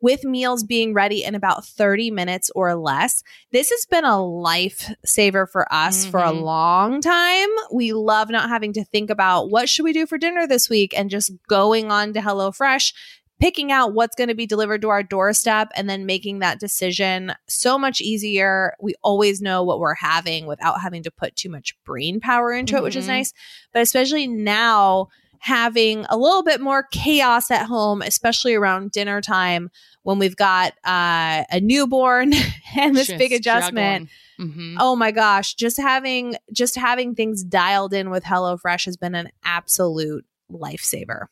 with 0.00 0.22
meals 0.22 0.62
being 0.62 0.94
ready 0.94 1.24
in 1.24 1.34
about 1.34 1.66
30 1.66 2.12
minutes 2.12 2.52
or 2.54 2.76
less. 2.76 3.24
This 3.50 3.70
has 3.70 3.84
been 3.84 4.04
a 4.04 4.18
lifesaver 4.18 5.48
for 5.50 5.66
us 5.72 6.06
for 6.06 6.20
a 6.20 6.30
Mhm. 6.30 6.42
long 6.42 7.00
time. 7.00 7.48
We 7.72 7.94
love 7.94 8.30
not 8.30 8.48
having 8.48 8.72
to 8.74 8.84
think 8.84 9.10
about 9.10 9.50
what 9.50 9.68
should 9.68 9.82
we 9.84 9.92
do 9.92 10.06
for 10.06 10.18
dinner 10.18 10.46
this 10.46 10.70
week 10.70 10.96
and 10.96 11.10
just 11.10 11.32
going 11.48 11.90
on 11.90 12.12
to 12.12 12.20
HelloFresh 12.20 12.92
picking 13.40 13.72
out 13.72 13.94
what's 13.94 14.14
going 14.14 14.28
to 14.28 14.34
be 14.34 14.46
delivered 14.46 14.82
to 14.82 14.88
our 14.90 15.02
doorstep 15.02 15.70
and 15.74 15.88
then 15.88 16.04
making 16.06 16.40
that 16.40 16.60
decision 16.60 17.32
so 17.48 17.78
much 17.78 18.00
easier. 18.00 18.74
We 18.80 18.94
always 19.02 19.40
know 19.40 19.62
what 19.64 19.78
we're 19.80 19.94
having 19.94 20.46
without 20.46 20.80
having 20.80 21.02
to 21.04 21.10
put 21.10 21.36
too 21.36 21.48
much 21.48 21.74
brain 21.84 22.20
power 22.20 22.52
into 22.52 22.76
it, 22.76 22.82
which 22.82 22.96
is 22.96 23.06
Mhm. 23.06 23.08
nice. 23.08 23.32
But 23.72 23.82
especially 23.82 24.26
now, 24.26 25.08
having 25.42 26.04
a 26.10 26.18
little 26.18 26.42
bit 26.42 26.60
more 26.60 26.82
chaos 26.92 27.50
at 27.50 27.64
home, 27.64 28.02
especially 28.02 28.54
around 28.54 28.92
dinner 28.92 29.22
time 29.22 29.70
when 30.02 30.18
we've 30.18 30.36
got 30.36 30.74
uh, 30.84 31.44
a 31.50 31.60
newborn 31.62 32.34
and 32.76 32.94
this 32.94 33.06
Just 33.06 33.18
big 33.18 33.32
adjustment. 33.32 34.10
Mhm. 34.38 34.76
Oh 34.78 34.96
my 34.96 35.10
gosh, 35.12 35.54
just 35.54 35.78
having 35.78 36.36
just 36.52 36.76
having 36.76 37.14
things 37.14 37.42
dialed 37.42 37.94
in 37.94 38.10
with 38.10 38.22
HelloFresh 38.24 38.84
has 38.84 38.98
been 38.98 39.14
an 39.14 39.30
absolute 39.42 40.26
lifesaver. 40.52 41.26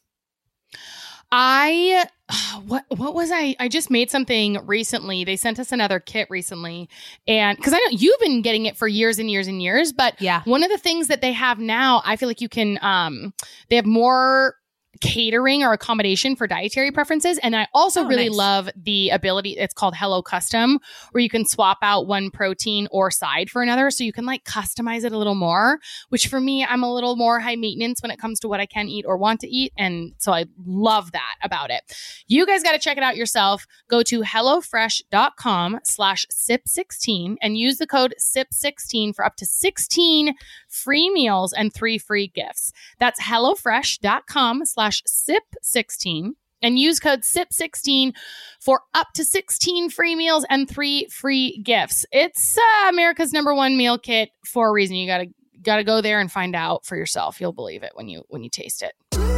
I 1.30 2.06
what 2.66 2.84
what 2.88 3.14
was 3.14 3.30
I? 3.32 3.54
I 3.58 3.68
just 3.68 3.90
made 3.90 4.10
something 4.10 4.58
recently. 4.66 5.24
They 5.24 5.36
sent 5.36 5.58
us 5.58 5.72
another 5.72 6.00
kit 6.00 6.28
recently, 6.30 6.88
and 7.26 7.56
because 7.56 7.72
I 7.72 7.78
know 7.78 7.90
you've 7.98 8.20
been 8.20 8.42
getting 8.42 8.66
it 8.66 8.76
for 8.76 8.88
years 8.88 9.18
and 9.18 9.30
years 9.30 9.46
and 9.46 9.62
years, 9.62 9.92
but 9.92 10.20
Yeah. 10.20 10.42
one 10.44 10.62
of 10.62 10.70
the 10.70 10.78
things 10.78 11.08
that 11.08 11.20
they 11.20 11.32
have 11.32 11.58
now, 11.58 12.02
I 12.04 12.16
feel 12.16 12.28
like 12.28 12.40
you 12.40 12.48
can. 12.48 12.78
Um, 12.82 13.32
they 13.68 13.76
have 13.76 13.86
more 13.86 14.54
catering 15.00 15.62
or 15.62 15.72
accommodation 15.72 16.36
for 16.36 16.46
dietary 16.46 16.90
preferences. 16.90 17.38
And 17.38 17.54
i 17.56 17.66
also 17.74 18.02
Oh, 18.02 18.06
really 18.06 18.28
nice. 18.28 18.36
love 18.36 18.70
the 18.76 19.10
ability 19.10 19.56
it's 19.58 19.74
called 19.74 19.94
hello 19.96 20.22
custom 20.22 20.78
where 21.12 21.22
you 21.22 21.28
can 21.28 21.44
swap 21.46 21.78
out 21.82 22.06
one 22.06 22.30
protein 22.30 22.86
or 22.90 23.10
side 23.10 23.50
for 23.50 23.62
another. 23.62 23.90
So 23.90 24.04
you 24.04 24.12
can 24.12 24.26
like 24.26 24.44
customize 24.44 25.04
it 25.04 25.12
a 25.12 25.18
little 25.18 25.34
more 25.34 25.78
which 26.10 26.26
for 26.28 26.40
me 26.40 26.64
i'm 26.64 26.82
a 26.82 26.92
little 26.92 27.16
more 27.16 27.40
high 27.40 27.56
maintenance 27.56 28.00
when 28.02 28.10
it 28.10 28.18
comes 28.18 28.40
to 28.40 28.48
what 28.48 28.60
i 28.60 28.66
can 28.66 28.88
eat 28.88 29.04
or 29.06 29.16
want 29.16 29.40
to 29.40 29.48
eat. 29.48 29.72
And 29.76 30.12
so 30.18 30.32
i 30.32 30.46
love 30.66 31.12
that 31.12 31.36
about 31.42 31.70
it. 31.70 31.80
You 32.26 32.46
guys 32.46 32.62
got 32.62 32.72
to 32.72 32.78
check 32.78 32.96
it 32.96 33.02
out 33.02 33.16
yourself. 33.16 33.66
Go 33.88 34.02
to 34.04 34.20
hellofresh.com 34.22 35.80
slash 35.84 36.26
sip16 36.32 37.36
and 37.40 37.56
use 37.56 37.78
the 37.78 37.86
code 37.86 38.14
sip16 38.20 39.14
for 39.14 39.24
up 39.24 39.36
to 39.36 39.46
16 39.46 40.34
free 40.68 41.10
meals 41.10 41.52
and 41.52 41.72
three 41.72 41.98
free 41.98 42.28
gifts 42.28 42.72
that's 42.98 43.20
hellofresh.com 43.20 44.64
slash 44.64 45.02
sip16 45.04 46.32
and 46.62 46.78
use 46.78 46.98
code 46.98 47.20
SIP16 47.20 48.12
for 48.60 48.82
up 48.94 49.12
to 49.14 49.24
16 49.24 49.90
free 49.90 50.16
meals 50.16 50.44
and 50.50 50.68
three 50.68 51.06
free 51.06 51.58
gifts. 51.62 52.04
It's 52.12 52.58
uh, 52.58 52.88
America's 52.88 53.32
number 53.32 53.54
one 53.54 53.76
meal 53.76 53.98
kit 53.98 54.30
for 54.44 54.68
a 54.68 54.72
reason. 54.72 54.96
You 54.96 55.06
gotta 55.06 55.26
gotta 55.62 55.84
go 55.84 56.00
there 56.00 56.20
and 56.20 56.30
find 56.30 56.54
out 56.54 56.84
for 56.84 56.96
yourself. 56.96 57.40
You'll 57.40 57.52
believe 57.52 57.82
it 57.82 57.92
when 57.94 58.08
you 58.08 58.24
when 58.28 58.42
you 58.42 58.50
taste 58.50 58.82
it. 58.82 59.37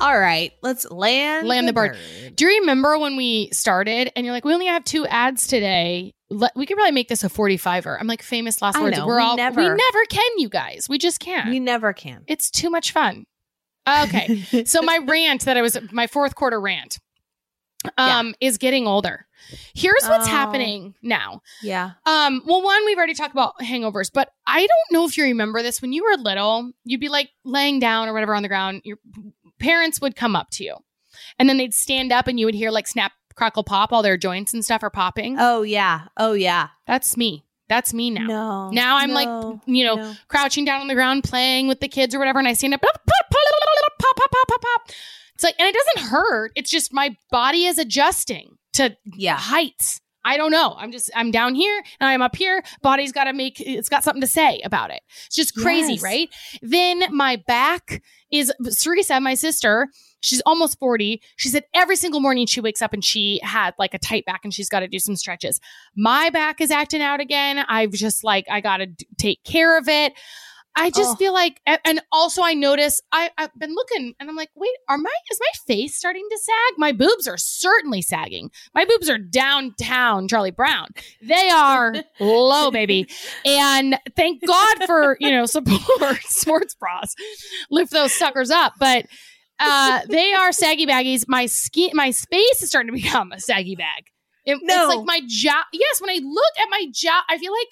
All 0.00 0.18
right, 0.18 0.52
let's 0.62 0.88
land 0.90 1.48
Land 1.48 1.66
the 1.68 1.72
bird. 1.72 1.96
Do 2.34 2.44
you 2.46 2.60
remember 2.60 2.98
when 2.98 3.16
we 3.16 3.48
started 3.52 4.12
and 4.14 4.24
you're 4.24 4.34
like, 4.34 4.44
we 4.44 4.54
only 4.54 4.66
have 4.66 4.84
two 4.84 5.06
ads 5.06 5.46
today? 5.46 6.14
Let, 6.30 6.54
we 6.54 6.66
could 6.66 6.76
probably 6.76 6.92
make 6.92 7.08
this 7.08 7.24
a 7.24 7.28
45er. 7.28 7.96
I'm 7.98 8.06
like, 8.06 8.22
famous 8.22 8.60
last 8.62 8.76
I 8.76 8.82
words. 8.82 8.96
know, 8.98 9.06
We're 9.06 9.16
we 9.16 9.22
all 9.22 9.36
never- 9.36 9.60
we 9.62 9.68
never 9.68 10.04
can, 10.08 10.30
you 10.38 10.48
guys. 10.48 10.86
We 10.88 10.98
just 10.98 11.20
can't. 11.20 11.48
We 11.50 11.58
never 11.58 11.92
can. 11.92 12.22
it's 12.26 12.50
too 12.50 12.70
much 12.70 12.92
fun. 12.92 13.24
Okay. 13.88 14.42
so 14.66 14.82
my 14.82 14.98
rant 14.98 15.46
that 15.46 15.56
I 15.56 15.62
was 15.62 15.78
my 15.90 16.06
fourth 16.06 16.34
quarter 16.34 16.60
rant 16.60 16.98
um 17.96 18.34
is 18.40 18.58
getting 18.58 18.86
older. 18.86 19.24
Here's 19.72 20.04
what's 20.06 20.26
Oh. 20.26 20.30
happening 20.30 20.94
now. 21.00 21.40
yeah. 21.62 21.92
Um 22.04 22.42
well 22.44 22.60
one 22.60 22.84
we've 22.84 22.98
already 22.98 23.14
talked 23.14 23.32
about 23.32 23.54
hangovers, 23.62 24.10
but 24.12 24.28
I 24.46 24.58
don't 24.58 24.92
know 24.92 25.06
if 25.06 25.16
you 25.16 25.24
remember 25.24 25.62
this 25.62 25.80
when 25.80 25.92
you 25.94 26.04
were 26.04 26.16
little, 26.22 26.70
you'd 26.84 27.00
be 27.00 27.08
like 27.08 27.30
laying 27.44 27.78
down 27.78 28.08
or 28.08 28.12
whatever 28.12 28.34
on 28.34 28.42
the 28.42 28.48
ground, 28.48 28.82
your 28.84 28.98
parents 29.58 30.00
would 30.00 30.16
come 30.16 30.34
up 30.36 30.50
to 30.52 30.64
you. 30.64 30.76
And 31.38 31.48
then 31.48 31.58
they'd 31.58 31.74
stand 31.74 32.12
up 32.12 32.26
and 32.28 32.38
you 32.38 32.46
would 32.46 32.54
hear 32.54 32.70
like 32.70 32.86
snap 32.86 33.12
crackle 33.34 33.64
pop 33.64 33.92
all 33.92 34.02
their 34.02 34.16
joints 34.16 34.52
and 34.54 34.64
stuff 34.64 34.82
are 34.82 34.90
popping. 34.90 35.36
Oh 35.38 35.62
yeah. 35.62 36.02
Oh 36.16 36.32
yeah. 36.32 36.68
That's 36.86 37.16
me. 37.16 37.44
That's 37.68 37.92
me 37.92 38.10
now. 38.10 38.26
No. 38.26 38.70
Now 38.70 38.96
I'm 38.96 39.10
like, 39.10 39.28
you 39.66 39.84
know, 39.84 39.96
No. 39.96 40.14
crouching 40.28 40.64
down 40.64 40.80
on 40.80 40.88
the 40.88 40.94
ground 40.94 41.22
playing 41.24 41.68
with 41.68 41.80
the 41.80 41.88
kids 41.88 42.14
or 42.14 42.18
whatever 42.18 42.38
and 42.38 42.48
I 42.48 42.52
stand 42.54 42.74
up 42.74 42.80
pop 42.82 42.94
pop 42.94 43.30
pop 43.30 44.16
pop 44.16 44.30
pop 44.30 44.48
pop 44.48 44.60
pop. 44.62 44.80
It's 45.34 45.44
like 45.44 45.54
and 45.58 45.68
it 45.68 45.74
doesn't 45.74 46.10
hurt. 46.10 46.52
It's 46.56 46.70
just 46.70 46.92
my 46.92 47.16
body 47.30 47.64
is 47.66 47.78
adjusting 47.78 48.56
to 48.74 48.96
Yeah. 49.16 49.36
heights. 49.36 50.00
I 50.24 50.36
don't 50.36 50.50
know. 50.50 50.74
I'm 50.76 50.90
just 50.92 51.10
I'm 51.14 51.30
down 51.30 51.54
here 51.54 51.82
and 52.00 52.08
I'm 52.08 52.22
up 52.22 52.36
here. 52.36 52.62
Body's 52.82 53.12
got 53.12 53.24
to 53.24 53.32
make 53.32 53.60
it's 53.60 53.88
got 53.88 54.02
something 54.04 54.20
to 54.20 54.26
say 54.26 54.60
about 54.64 54.90
it. 54.90 55.00
It's 55.26 55.36
just 55.36 55.54
crazy, 55.54 55.94
Yes. 55.94 56.02
right? 56.02 56.28
Then 56.60 57.04
my 57.14 57.36
back 57.46 58.02
is 58.30 58.52
Teresa, 58.80 59.20
my 59.20 59.34
sister. 59.34 59.88
She's 60.20 60.42
almost 60.44 60.78
40. 60.78 61.22
She 61.36 61.48
said 61.48 61.64
every 61.74 61.96
single 61.96 62.20
morning 62.20 62.46
she 62.46 62.60
wakes 62.60 62.82
up 62.82 62.92
and 62.92 63.04
she 63.04 63.40
had 63.42 63.74
like 63.78 63.94
a 63.94 63.98
tight 63.98 64.24
back 64.24 64.40
and 64.42 64.52
she's 64.52 64.68
got 64.68 64.80
to 64.80 64.88
do 64.88 64.98
some 64.98 65.16
stretches. 65.16 65.60
My 65.96 66.30
back 66.30 66.60
is 66.60 66.70
acting 66.70 67.02
out 67.02 67.20
again. 67.20 67.64
I've 67.68 67.92
just 67.92 68.24
like 68.24 68.46
I 68.50 68.60
got 68.60 68.78
to 68.78 68.88
take 69.16 69.42
care 69.44 69.78
of 69.78 69.88
it. 69.88 70.12
I 70.76 70.90
just 70.90 71.10
Oh. 71.10 71.14
feel 71.16 71.32
like, 71.32 71.60
and 71.66 72.00
also 72.12 72.40
I 72.42 72.54
notice 72.54 73.00
I, 73.10 73.30
I've 73.36 73.50
been 73.58 73.74
looking 73.74 74.14
and 74.20 74.30
I'm 74.30 74.36
like, 74.36 74.50
wait, 74.54 74.70
are 74.88 74.96
my, 74.96 75.10
is 75.30 75.40
my 75.40 75.74
face 75.74 75.96
starting 75.96 76.24
to 76.30 76.38
sag? 76.38 76.78
My 76.78 76.92
boobs 76.92 77.26
are 77.26 77.36
certainly 77.36 78.00
sagging. 78.00 78.50
My 78.74 78.84
boobs 78.84 79.10
are 79.10 79.18
downtown 79.18 80.28
Charlie 80.28 80.52
Brown. 80.52 80.88
They 81.20 81.50
are 81.50 81.94
low, 82.20 82.70
baby. 82.70 83.08
And 83.44 83.98
thank 84.14 84.46
God 84.46 84.84
for, 84.86 85.16
you 85.18 85.30
know, 85.30 85.46
support 85.46 86.18
sports 86.22 86.74
bras. 86.76 87.12
Lift 87.70 87.90
those 87.90 88.12
suckers 88.12 88.50
up. 88.50 88.74
But, 88.78 89.06
uh, 89.58 90.02
they 90.08 90.32
are 90.34 90.52
saggy 90.52 90.86
baggies. 90.86 91.24
My 91.26 91.46
skin, 91.46 91.90
my 91.94 92.10
space 92.12 92.62
is 92.62 92.68
starting 92.68 92.94
to 92.94 93.02
become 93.02 93.32
a 93.32 93.40
saggy 93.40 93.74
bag. 93.74 94.04
It- 94.46 94.60
No. 94.62 94.86
It's 94.90 94.96
like 94.96 95.06
my 95.06 95.20
jaw. 95.26 95.64
Yes. 95.72 96.00
When 96.00 96.10
I 96.10 96.20
look 96.22 96.52
at 96.62 96.68
my 96.70 96.86
jaw, 96.92 97.22
I 97.28 97.36
feel 97.38 97.52
like 97.52 97.68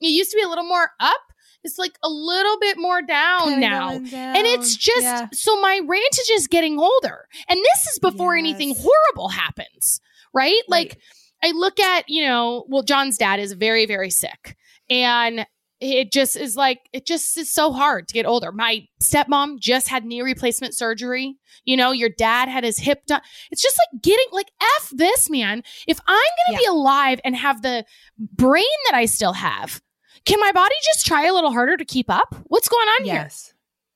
it 0.00 0.06
used 0.08 0.30
to 0.30 0.36
be 0.38 0.42
a 0.42 0.48
little 0.48 0.64
more 0.64 0.88
up. 1.00 1.20
It's 1.66 1.78
like 1.78 1.98
a 2.02 2.08
little 2.08 2.58
bit 2.58 2.78
more 2.78 3.02
down 3.02 3.48
Kinda 3.50 3.68
now. 3.68 3.88
going 3.90 4.14
And 4.14 4.46
it's 4.46 4.74
just 4.76 5.02
Yeah. 5.02 5.26
so 5.32 5.60
my 5.60 5.80
ranch 5.84 6.18
is 6.20 6.26
just 6.28 6.48
getting 6.50 6.78
older. 6.78 7.26
And 7.48 7.58
this 7.58 7.86
is 7.92 7.98
before 7.98 8.34
anything 8.36 8.74
horrible 8.74 9.28
happens, 9.28 10.00
right? 10.32 10.46
Right. 10.46 10.62
Like 10.68 10.98
I 11.42 11.50
look 11.50 11.78
at, 11.80 12.04
you 12.08 12.22
know, 12.24 12.64
well, 12.68 12.82
John's 12.82 13.18
dad 13.18 13.40
is 13.40 13.52
very, 13.52 13.84
very 13.84 14.10
sick. 14.10 14.56
And 14.88 15.44
it 15.80 16.10
just 16.10 16.36
is 16.36 16.56
like, 16.56 16.80
it 16.94 17.04
just 17.06 17.36
is 17.36 17.52
so 17.52 17.72
hard 17.72 18.08
to 18.08 18.14
get 18.14 18.24
older. 18.24 18.50
My 18.52 18.86
stepmom 19.02 19.58
just 19.60 19.88
had 19.88 20.04
knee 20.06 20.22
replacement 20.22 20.74
surgery. 20.74 21.36
You 21.66 21.76
know, 21.76 21.90
your 21.92 22.08
dad 22.08 22.48
had 22.48 22.64
his 22.64 22.78
hip 22.78 23.04
done. 23.06 23.20
It's 23.50 23.60
just 23.62 23.76
like 23.78 24.00
getting, 24.02 24.24
like, 24.32 24.50
F 24.78 24.90
this, 24.92 25.28
man. 25.28 25.62
If 25.86 26.00
I'm 26.06 26.14
going 26.14 26.46
to 26.46 26.52
Yeah. 26.52 26.58
be 26.58 26.64
alive 26.66 27.20
and 27.24 27.36
have 27.36 27.60
the 27.60 27.84
brain 28.18 28.64
that 28.88 28.96
I 28.96 29.04
still 29.04 29.34
have, 29.34 29.82
can 30.26 30.38
my 30.40 30.52
body 30.52 30.74
just 30.84 31.06
try 31.06 31.24
a 31.26 31.32
little 31.32 31.52
harder 31.52 31.76
to 31.76 31.84
keep 31.84 32.10
up? 32.10 32.34
What's 32.48 32.68
going 32.68 32.86
on 32.88 33.04
here? 33.04 33.14
yes. 33.14 33.52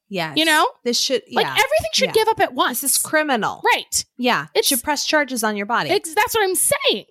Yes. 0.09 0.37
You 0.37 0.45
know? 0.45 0.67
This 0.83 0.99
should 0.99 1.23
Like 1.31 1.47
everything 1.47 1.91
should 1.93 2.07
Yeah. 2.09 2.13
give 2.15 2.29
up 2.29 2.41
at 2.41 2.53
once. 2.55 2.81
this 2.81 2.93
is 2.93 2.99
criminal. 2.99 3.63
right. 3.75 4.05
Yeah. 4.17 4.47
It 4.55 4.65
should 4.65 4.83
press 4.83 5.07
charges 5.07 5.45
on 5.45 5.57
your 5.57 5.67
body. 5.67 5.89
That's 5.91 6.35
what 6.35 6.43
I'm 6.43 6.55
saying. 6.57 7.05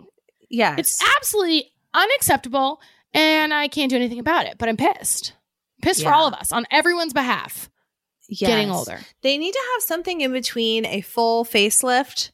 yes. 0.50 0.78
It's 0.80 1.00
absolutely 1.16 1.72
unacceptable, 1.94 2.82
and 3.14 3.54
I 3.54 3.68
can't 3.70 3.90
do 3.90 3.96
anything 3.96 4.20
about 4.20 4.46
it. 4.48 4.58
But 4.58 4.68
I'm 4.70 4.78
pissed. 4.78 5.34
Pissed 5.82 6.04
for 6.04 6.12
all 6.12 6.28
of 6.28 6.34
us 6.34 6.52
on 6.52 6.66
everyone's 6.72 7.14
behalf. 7.14 7.70
Getting 8.38 8.70
older. 8.70 9.00
They 9.22 9.38
need 9.38 9.54
to 9.54 9.62
have 9.74 9.82
something 9.84 10.20
in 10.22 10.34
between 10.34 10.86
a 10.86 11.02
full 11.02 11.46
facelift 11.46 12.32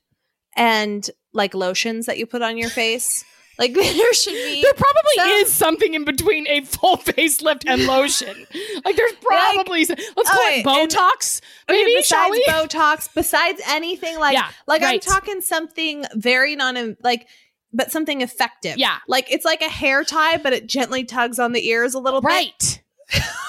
and 0.58 1.08
like 1.32 1.54
lotions 1.54 2.06
that 2.08 2.18
you 2.18 2.26
put 2.26 2.42
on 2.42 2.58
your 2.58 2.70
face. 2.70 3.24
Like 3.60 3.74
there 3.76 4.14
should 4.14 4.34
be 4.34 4.62
There 4.62 4.74
probably 4.74 5.16
some- 5.16 5.30
is 5.30 5.54
something 5.54 5.94
in 5.94 6.04
between 6.06 6.48
a 6.48 6.62
full 6.62 6.98
facelift 7.10 7.64
and 7.68 7.86
lotion. 7.88 8.46
like 8.84 8.96
there's 8.96 9.14
probably 9.22 9.82
s- 9.82 9.90
let's 9.90 10.30
call 10.30 10.42
okay, 10.48 10.60
it 10.60 10.66
oh, 10.68 10.82
and- 10.82 10.90
Botox, 10.92 11.42
Okay, 11.70 11.84
maybe 11.84 12.02
shall 12.04 12.30
besides? 12.32 12.74
Botox, 12.74 13.10
besides 13.14 13.62
anything 13.68 14.20
like 14.20 14.34
Yeah, 14.34 14.50
like 14.68 14.82
I'm 14.84 15.00
talking 15.00 15.42
something 15.42 16.06
very 16.16 16.56
non 16.56 16.98
like 17.04 17.28
but 17.74 17.92
something 17.92 18.22
effective. 18.22 18.78
Yeah. 18.78 18.98
Like 19.08 19.30
it's 19.32 19.44
like 19.44 19.62
a 19.62 19.70
hair 19.70 20.04
tie, 20.06 20.38
but 20.38 20.54
it 20.54 20.66
gently 20.68 21.04
tugs 21.04 21.40
on 21.40 21.52
the 21.52 21.68
ears 21.68 21.94
a 21.94 22.00
little 22.00 22.22
bit. 22.22 22.28
right. 22.28 22.82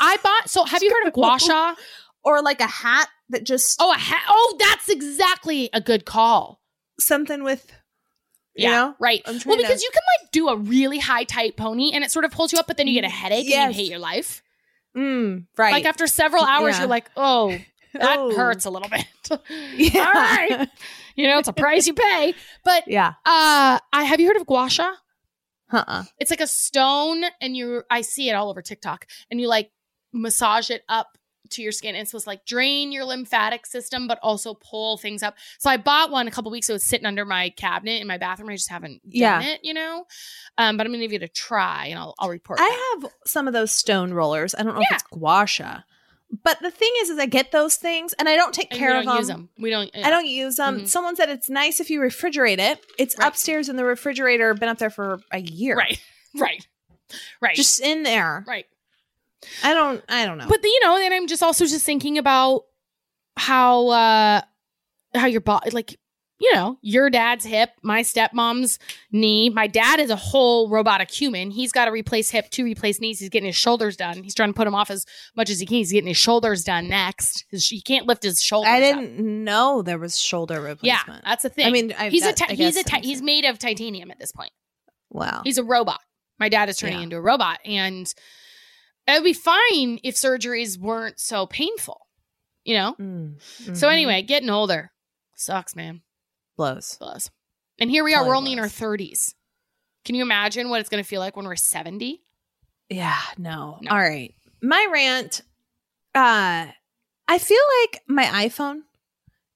I 0.01 0.17
bought. 0.23 0.51
So 0.51 0.65
have 0.65 0.83
you 0.83 0.91
heard 0.93 1.07
of 1.09 1.13
gua 1.15 1.39
sha? 1.39 1.75
Or 2.25 2.43
like 2.43 2.61
a 2.61 2.67
hat 2.67 3.09
that 3.31 3.45
just 3.45 3.77
Oh, 3.81 3.93
a 3.93 3.97
ha- 3.97 4.25
oh, 4.29 4.57
that's 4.59 4.89
exactly 4.89 5.71
a 5.73 5.81
good 5.81 6.05
call. 6.07 6.61
something 6.99 7.45
with 7.45 7.71
you 8.57 8.65
Yeah, 8.69 8.71
know? 8.73 8.95
right. 8.99 9.23
Well, 9.27 9.57
because 9.57 9.81
to- 9.81 9.85
you 9.85 9.91
can 9.93 10.03
like 10.23 10.31
do 10.33 10.49
a 10.49 10.57
really 10.57 10.99
high 10.99 11.25
tight 11.25 11.57
pony 11.57 11.93
and 11.95 12.03
it 12.03 12.11
sort 12.11 12.25
of 12.25 12.31
pulls 12.31 12.53
you 12.53 12.59
up, 12.59 12.67
but 12.67 12.77
then 12.77 12.87
you 12.87 12.95
get 12.95 13.05
a 13.05 13.09
headache 13.09 13.51
and 13.51 13.75
you 13.75 13.83
hate 13.83 13.91
your 13.91 13.99
life. 13.99 14.43
Mm, 14.97 15.47
right. 15.59 15.73
Like 15.73 15.85
after 15.85 16.07
several 16.07 16.43
hours, 16.45 16.75
Yeah. 16.77 16.81
you're 16.81 16.89
like, 16.89 17.11
oh, 17.17 17.51
that 17.93 18.19
Oh. 18.19 18.35
hurts 18.35 18.65
a 18.65 18.71
little 18.71 18.89
bit. 18.89 19.05
Yeah. 19.77 20.05
All 20.07 20.13
right. 20.13 20.69
You 21.17 21.27
know, 21.27 21.39
it's 21.39 21.49
a 21.49 21.53
price 21.53 21.87
you 21.87 21.95
pay. 21.95 22.35
But 22.65 22.85
yeah. 22.89 23.15
uh 23.25 23.79
I 23.93 24.05
have 24.05 24.21
you 24.21 24.27
heard 24.29 24.37
of 24.37 24.47
gua 24.47 24.69
sha? 24.71 24.93
Uh-uh. 25.73 26.05
It's 26.19 26.31
like 26.31 26.41
a 26.41 26.47
stone 26.47 27.25
and 27.41 27.57
you 27.57 27.83
I 27.91 28.03
see 28.03 28.31
it 28.31 28.35
all 28.35 28.51
over 28.51 28.63
TikTok 28.63 29.07
and 29.31 29.41
you 29.41 29.49
like 29.49 29.71
massage 30.13 30.71
it 30.71 30.83
up 30.89 31.19
to 31.51 31.63
your 31.63 31.73
skin. 31.73 31.95
It's 31.95 32.11
supposed 32.11 32.25
to 32.25 32.31
like 32.31 32.45
drain 32.47 32.93
your 32.93 33.05
lymphatic 33.05 33.67
system, 33.67 34.07
but 34.07 34.19
also 34.23 34.55
pull 34.55 34.97
things 34.99 35.23
up. 35.23 35.37
So 35.59 35.71
I 35.71 35.77
bought 35.77 36.11
one 36.11 36.29
a 36.29 36.31
couple 36.31 36.51
weeks 36.51 36.69
ago. 36.69 36.77
It's 36.77 36.85
sitting 36.85 37.07
under 37.07 37.25
my 37.25 37.51
cabinet 37.51 38.01
in 38.01 38.07
my 38.07 38.19
bathroom. 38.19 38.49
I 38.51 38.55
just 38.57 38.71
haven't 38.71 39.03
done 39.03 39.11
Yeah. 39.13 39.43
it, 39.43 39.61
you 39.63 39.75
know? 39.75 40.07
Um, 40.59 40.77
but 40.77 40.87
I'm 40.87 40.93
gonna 40.93 41.07
give 41.07 41.23
it 41.23 41.25
a 41.25 41.29
try 41.29 41.87
and 41.87 41.99
I'll 41.99 42.15
I'll 42.19 42.29
report. 42.31 42.59
back. 42.59 42.69
I 42.71 42.97
have 43.03 43.11
some 43.27 43.47
of 43.47 43.53
those 43.53 43.73
stone 43.73 44.13
rollers. 44.13 44.55
I 44.55 44.63
don't 44.63 44.75
know 44.75 44.81
Yeah. 44.81 44.87
if 44.97 45.03
it's 45.03 45.11
gua 45.11 45.47
sha. 45.47 45.81
But 46.43 46.59
the 46.61 46.73
thing 46.73 46.91
is, 47.03 47.09
is 47.11 47.19
I 47.21 47.27
get 47.27 47.53
those 47.53 47.77
things 47.77 48.13
and 48.15 48.29
I 48.29 48.35
don't 48.35 48.53
take 48.53 48.73
And 48.73 48.79
care 48.81 48.93
we 48.95 48.99
of 48.99 49.05
don't 49.05 49.13
them. 49.15 49.19
use 49.21 49.29
them. 49.29 49.49
We 49.59 49.71
don't 49.71 49.91
I 49.95 50.11
don't 50.11 50.27
use 50.27 50.57
them. 50.57 50.81
Mhm. 50.81 50.89
Someone 50.89 51.15
said 51.15 51.29
it's 51.31 51.49
nice 51.49 51.79
if 51.79 51.89
you 51.89 52.01
refrigerate 52.01 52.59
it. 52.59 52.85
It's 52.99 53.17
Right. 53.17 53.29
upstairs 53.29 53.69
in 53.69 53.77
the 53.77 53.85
refrigerator, 53.85 54.53
been 54.55 54.69
up 54.69 54.79
there 54.79 54.91
for 54.91 55.21
a 55.31 55.39
year. 55.41 55.77
Right. 55.77 56.01
Right. 56.35 56.67
Right. 57.41 57.57
Just 57.57 57.81
in 57.81 58.03
there. 58.03 58.45
right. 58.47 58.67
I 59.63 59.75
don't 59.75 60.03
I 60.09 60.25
don't 60.27 60.39
know. 60.39 60.47
But 60.49 60.63
the, 60.63 60.69
you 60.69 60.81
know, 60.83 60.97
then 60.99 61.13
I'm 61.13 61.27
just 61.27 61.43
also 61.43 61.65
just 61.67 61.85
thinking 61.85 62.19
about 62.19 62.63
how 63.37 63.89
uh 63.89 64.41
how 65.15 65.27
your 65.27 65.41
body 65.41 65.71
like 65.71 65.99
you 66.39 66.53
know 66.55 66.77
your 66.83 67.09
dad's 67.09 67.45
hip 67.47 67.71
my 67.83 68.03
stepmom's 68.03 68.79
knee. 69.11 69.49
My 69.49 69.67
dad 69.67 70.01
is 70.01 70.11
a 70.11 70.17
whole 70.17 70.69
robotic 70.69 71.11
human. 71.11 71.51
He's 71.51 71.73
got 71.73 71.87
to 71.87 71.91
replace 71.93 72.31
hip 72.31 72.51
to 72.51 72.65
replace 72.65 73.01
knees. 73.01 73.19
He's 73.21 73.31
getting 73.31 73.47
his 73.47 73.57
shoulders 73.57 73.97
done. 73.97 74.23
He's 74.23 74.35
trying 74.35 74.51
to 74.51 74.55
put 74.55 74.67
him 74.67 74.75
off 74.75 74.91
as 74.91 75.07
much 75.35 75.49
as 75.49 75.61
he 75.61 75.65
can. 75.67 75.77
He's 75.79 75.93
getting 75.93 76.09
his 76.09 76.19
shoulders 76.19 76.63
done 76.63 76.89
next. 76.89 77.47
His, 77.51 77.67
he 77.69 77.81
can't 77.81 78.07
lift 78.07 78.23
his 78.23 78.43
shoulders 78.43 78.69
I 78.69 78.81
didn't 78.81 79.19
know 79.45 79.81
there 79.81 79.99
was 79.99 80.19
shoulder 80.19 80.61
replacement. 80.61 81.07
yeah 81.09 81.21
that's 81.25 81.43
the 81.43 81.49
thing. 81.49 81.67
I 81.67 81.71
mean, 81.71 81.95
I, 81.99 82.11
he's 82.11 82.27
a 82.27 82.35
ti- 82.35 82.55
he's 82.55 82.77
a 82.77 82.83
ti- 82.85 83.01
he's 83.07 83.23
made 83.23 83.47
of 83.47 83.59
titanium 83.59 84.11
at 84.11 84.19
this 84.19 84.33
point. 84.33 84.53
Wow. 85.11 85.41
he's 85.45 85.57
a 85.57 85.65
robot. 85.65 86.01
My 86.39 86.51
dad 86.51 86.69
is 86.69 86.77
turning 86.77 86.99
Yeah. 86.99 87.05
into 87.05 87.17
a 87.17 87.21
robot 87.23 87.61
and 87.65 88.13
it 89.07 89.13
would 89.13 89.25
be 89.25 89.33
fine 89.33 89.99
if 90.03 90.15
surgeries 90.17 90.79
weren't 90.79 91.19
so 91.21 91.47
painful 91.47 92.07
you 92.65 92.75
know 92.75 92.95
Mm, 92.99 93.41
so 93.77 93.87
mhm. 93.87 93.93
anyway 93.93 94.23
getting 94.23 94.51
older 94.51 94.91
sucks 95.35 95.75
man 95.77 96.03
blows. 96.57 96.97
blows. 96.99 97.31
And 97.79 97.91
here 97.91 98.03
we 98.05 98.15
are, 98.15 98.27
we're 98.27 98.35
only 98.35 98.55
in 98.55 98.59
our 98.59 98.65
30s. 98.69 99.35
Can 100.07 100.15
you 100.15 100.23
imagine 100.23 100.71
what 100.71 100.81
it's 100.81 100.89
going 100.89 101.03
to 101.03 101.07
feel 101.07 101.21
like 101.21 101.37
when 101.37 101.45
we're 101.45 101.55
70? 101.57 102.23
Yeah, 102.89 103.21
no. 103.37 103.77
No. 103.83 103.91
All 103.91 103.99
right. 103.99 104.33
My 104.63 104.87
rant 104.91 105.43
uh 106.15 106.67
I 107.29 107.39
feel 107.39 107.61
like 107.83 108.01
my 108.09 108.25
iPhone 108.25 108.83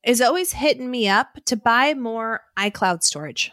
is 0.05 0.21
always 0.21 0.53
hitting 0.53 0.91
me 0.91 1.09
up 1.09 1.39
to 1.47 1.57
buy 1.57 1.95
more 1.95 2.43
iCloud 2.59 3.03
storage. 3.03 3.53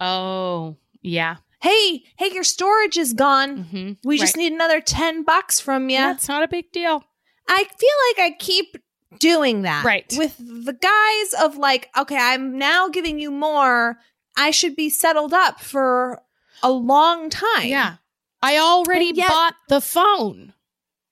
Oh, 0.00 0.76
yeah. 1.02 1.36
Hey, 1.62 2.04
hey, 2.16 2.30
your 2.32 2.44
storage 2.44 2.96
is 2.96 3.12
gone. 3.12 3.64
hmm 3.64 3.92
We 4.04 4.18
just 4.18 4.36
need 4.36 4.52
another 4.52 4.80
10 4.80 5.24
bucks 5.24 5.60
from 5.60 5.90
you. 5.90 5.98
That's 5.98 6.28
not 6.28 6.42
a 6.42 6.48
big 6.48 6.72
deal. 6.72 7.04
I 7.48 7.64
feel 7.64 8.22
like 8.24 8.32
I 8.32 8.36
keep 8.38 8.76
doing 9.18 9.62
that. 9.62 9.84
Right. 9.84 10.12
With 10.16 10.36
the 10.38 10.72
guys 10.72 11.42
of 11.44 11.56
like, 11.58 11.90
okay, 11.98 12.16
I'm 12.16 12.56
now 12.58 12.88
giving 12.88 13.18
you 13.18 13.30
more. 13.30 13.98
I 14.36 14.52
should 14.52 14.76
be 14.76 14.88
settled 14.88 15.34
up 15.34 15.60
for 15.60 16.22
a 16.62 16.70
long 16.70 17.28
time. 17.28 17.66
Yeah. 17.66 17.96
I 18.42 18.56
already 18.58 19.12
yet- 19.14 19.28
bought 19.28 19.54
the 19.68 19.80
phone. 19.80 20.54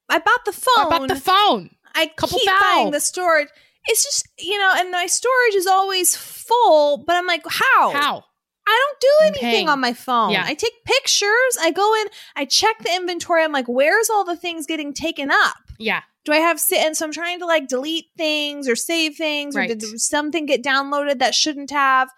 I 0.09 0.19
bought 0.19 0.45
the 0.47 0.53
phone. 0.53 0.87
I 0.87 0.99
bought 0.99 1.09
the 1.09 1.17
phone. 1.17 1.71
I 1.95 2.07
Couple 2.17 2.39
keep 2.39 2.47
thou. 2.49 2.59
buying 2.63 2.91
the 2.93 3.01
storage. 3.01 3.49
It's 3.87 4.05
just, 4.05 4.29
you 4.39 4.59
know, 4.59 4.73
and 4.77 4.91
my 4.91 5.07
storage 5.07 5.55
is 5.55 5.67
always 5.67 6.17
full, 6.17 7.05
but 7.07 7.17
I'm 7.17 7.27
like, 7.27 7.43
how? 7.47 7.91
How? 7.91 8.25
I 8.69 8.87
don't 8.91 9.01
do 9.01 9.09
anything 9.27 9.41
paying. 9.51 9.69
on 9.69 9.81
my 9.81 9.93
phone. 9.95 10.31
Yeah. 10.31 10.45
I 10.47 10.55
take 10.55 10.73
pictures. 10.85 11.59
I 11.61 11.71
go 11.75 11.95
in, 12.03 12.09
I 12.37 12.45
check 12.45 12.77
the 12.81 12.95
inventory. 12.95 13.43
I'm 13.43 13.53
like, 13.53 13.67
where's 13.67 14.11
all 14.11 14.25
the 14.25 14.37
things 14.37 14.67
getting 14.67 14.93
taken 14.93 15.31
up? 15.31 15.57
Yeah. 15.79 16.03
Do 16.25 16.33
I 16.33 16.37
have 16.39 16.61
sit? 16.61 16.79
And 16.79 16.97
so 16.97 17.07
I'm 17.07 17.13
trying 17.13 17.39
to 17.39 17.47
like 17.47 17.69
delete 17.69 18.07
things 18.17 18.69
or 18.69 18.77
save 18.77 19.17
things 19.17 19.57
or 19.57 19.61
Right. 19.61 19.69
did 19.79 20.01
something 20.01 20.45
get 20.45 20.63
downloaded 20.63 21.19
that 21.21 21.35
shouldn't 21.35 21.71
have? 21.71 22.11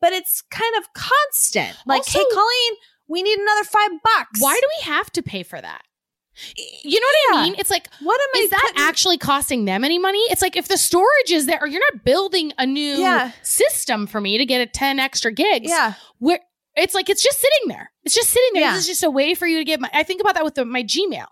But 0.00 0.12
it's 0.14 0.42
kind 0.50 0.74
of 0.78 0.84
constant. 0.94 1.76
Like, 1.86 2.06
hey, 2.06 2.24
Colleen, 2.32 2.72
we 3.06 3.22
need 3.22 3.38
another 3.38 3.64
five 3.64 3.90
bucks. 4.02 4.40
Why 4.40 4.54
do 4.58 4.66
we 4.78 4.90
have 4.90 5.10
to 5.12 5.22
pay 5.22 5.42
for 5.42 5.60
that? 5.60 5.82
You 6.56 7.00
know 7.00 7.06
what 7.06 7.34
Yeah. 7.36 7.40
I 7.40 7.42
mean? 7.44 7.54
It's 7.58 7.70
like, 7.70 7.88
What 8.00 8.20
am 8.20 8.42
is 8.42 8.46
I 8.52 8.56
that 8.56 8.62
putting- 8.68 8.82
actually 8.82 9.18
costing 9.18 9.64
them 9.64 9.84
any 9.84 9.98
money? 9.98 10.20
It's 10.30 10.42
like 10.42 10.56
if 10.56 10.68
the 10.68 10.78
storage 10.78 11.30
is 11.30 11.46
there, 11.46 11.58
or 11.60 11.66
you're 11.66 11.82
not 11.92 12.04
building 12.04 12.52
a 12.56 12.64
new 12.66 12.96
Yeah. 12.98 13.32
system 13.42 14.06
for 14.06 14.20
me 14.20 14.38
to 14.38 14.46
get 14.46 14.60
a 14.60 14.66
10 14.66 14.98
extra 14.98 15.32
gigs. 15.32 15.68
Yeah. 15.70 15.94
where 16.18 16.40
it's 16.76 16.94
like 16.94 17.10
it's 17.10 17.22
just 17.22 17.40
sitting 17.40 17.68
there. 17.68 17.90
It's 18.04 18.14
just 18.14 18.30
sitting 18.30 18.50
there. 18.54 18.62
Yeah. 18.62 18.72
This 18.72 18.82
is 18.82 18.86
just 18.88 19.02
a 19.02 19.10
way 19.10 19.34
for 19.34 19.46
you 19.46 19.58
to 19.58 19.64
get 19.64 19.80
my. 19.80 19.90
I 19.92 20.02
think 20.04 20.20
about 20.20 20.34
that 20.34 20.44
with 20.44 20.54
the, 20.54 20.64
my 20.64 20.82
Gmail. 20.84 21.26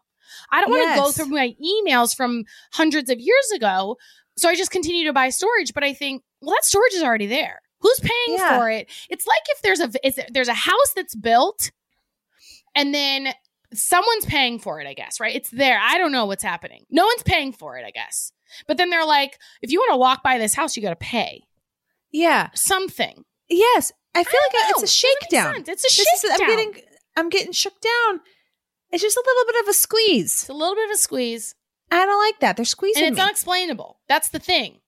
I 0.51 0.61
don't 0.61 0.71
want 0.71 0.95
to 0.95 1.01
go 1.01 1.11
through 1.13 1.35
my 1.35 1.55
emails 1.63 2.15
from 2.15 2.45
hundreds 2.73 3.09
of 3.11 3.19
years 3.21 3.51
ago, 3.55 3.97
so 4.37 4.49
I 4.49 4.55
just 4.57 4.71
continue 4.71 5.05
to 5.07 5.13
buy 5.13 5.29
storage. 5.31 5.73
But 5.75 5.85
I 5.85 5.93
think, 5.95 6.23
well, 6.41 6.55
that 6.55 6.65
storage 6.65 6.93
is 6.95 7.03
already 7.03 7.27
there. 7.27 7.61
Who's 7.81 8.01
paying 8.01 8.39
for 8.39 8.69
it? 8.71 8.91
It's 9.09 9.27
like 9.27 9.43
if 9.51 9.63
there's 9.63 9.81
a 9.81 9.91
is 10.07 10.19
there's 10.33 10.49
a 10.49 10.55
house 10.55 10.93
that's 10.97 11.15
built, 11.15 11.71
and 12.75 12.93
then 12.95 13.29
someone's 13.75 14.27
paying 14.27 14.59
for 14.59 14.81
it. 14.81 14.87
I 14.87 14.95
guess 14.95 15.21
right. 15.21 15.35
It's 15.35 15.51
there. 15.51 15.79
I 15.83 15.99
don't 15.99 16.13
know 16.13 16.27
what's 16.27 16.43
happening. 16.43 16.85
No 16.91 17.05
one's 17.07 17.23
paying 17.23 17.53
for 17.53 17.77
it. 17.79 17.85
I 17.87 17.91
guess. 17.91 18.33
But 18.67 18.77
then 18.79 18.91
they're 18.91 19.05
like, 19.07 19.39
if 19.63 19.71
you 19.71 19.79
want 19.79 19.93
to 19.93 19.99
walk 19.99 20.23
by 20.23 20.39
this 20.39 20.55
house, 20.55 20.77
you 20.77 20.83
got 20.83 20.91
to 20.91 20.97
pay 20.97 21.43
Yeah. 22.13 22.49
something. 22.55 23.25
Yes. 23.49 23.93
I 24.15 24.25
feel 24.25 24.41
I 24.41 24.49
like 24.59 24.69
know. 24.77 24.83
it's 24.83 24.93
a 24.93 24.95
shakedown. 24.95 25.65
It's 25.67 25.85
a 25.85 25.87
is- 25.87 25.93
shakedown. 26.23 26.41
I'm 26.41 26.49
getting 26.57 26.83
I'm 27.17 27.29
getting 27.29 27.53
shook 27.53 27.81
down. 27.81 28.21
It's 28.91 29.03
just 29.03 29.17
a 29.17 29.25
little 29.27 29.53
bit 29.53 29.63
of 29.65 29.69
a 29.69 29.75
squeeze. 29.75 30.33
It's 30.43 30.49
a 30.49 30.55
little 30.55 30.75
bit 30.75 30.89
of 30.89 30.95
a 30.95 30.99
squeeze, 30.99 31.55
I 31.91 32.05
don't 32.07 32.25
like 32.27 32.41
that. 32.41 32.57
They're 32.57 32.65
squeezing 32.65 33.03
and 33.05 33.13
it's 33.13 33.19
me. 33.19 33.23
unexplainable. 33.23 34.01
That's 34.09 34.29
the 34.31 34.39
thing. 34.39 34.79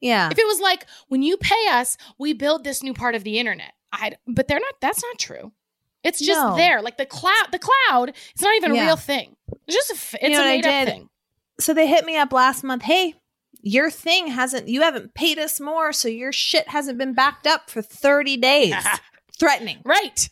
yeah. 0.00 0.30
If 0.30 0.38
it 0.38 0.46
was 0.46 0.60
like 0.60 0.86
when 1.08 1.22
you 1.22 1.36
pay 1.36 1.66
us, 1.70 1.96
we 2.18 2.32
build 2.32 2.64
this 2.64 2.82
new 2.82 2.94
part 2.94 3.14
of 3.14 3.22
the 3.24 3.38
internet. 3.38 3.72
I 3.92 4.12
but 4.26 4.48
they're 4.48 4.60
not. 4.60 4.74
That's 4.80 5.02
not 5.02 5.18
true. 5.18 5.52
It's 6.02 6.18
just 6.18 6.40
No. 6.40 6.56
there, 6.56 6.80
like 6.82 6.96
the 6.96 7.06
cloud. 7.06 7.48
The 7.52 7.58
cloud. 7.58 8.14
It's 8.32 8.42
not 8.42 8.54
even 8.56 8.72
a 8.72 8.74
Yeah. 8.74 8.86
real 8.86 8.96
thing. 8.96 9.36
It's 9.66 9.76
just 9.76 9.90
a. 9.90 9.94
f- 9.94 10.14
It's 10.22 10.32
know 10.36 10.42
a 10.42 10.46
made 10.46 10.66
up 10.66 10.86
thing. 10.86 11.08
so 11.60 11.74
they 11.74 11.86
hit 11.86 12.04
me 12.06 12.16
up 12.16 12.32
last 12.32 12.64
month. 12.64 12.82
Hey, 12.84 13.14
your 13.62 13.90
thing 13.90 14.28
hasn't 14.28 14.68
you 14.68 14.80
haven't 14.82 15.12
paid 15.14 15.38
us 15.38 15.60
more, 15.60 15.92
so 15.92 16.08
your 16.08 16.32
shit 16.32 16.68
hasn't 16.68 16.96
been 16.98 17.12
backed 17.12 17.46
up 17.46 17.68
for 17.68 17.82
30 17.82 18.36
days. 18.38 18.74
Threatening. 19.38 19.80
right. 19.84 20.28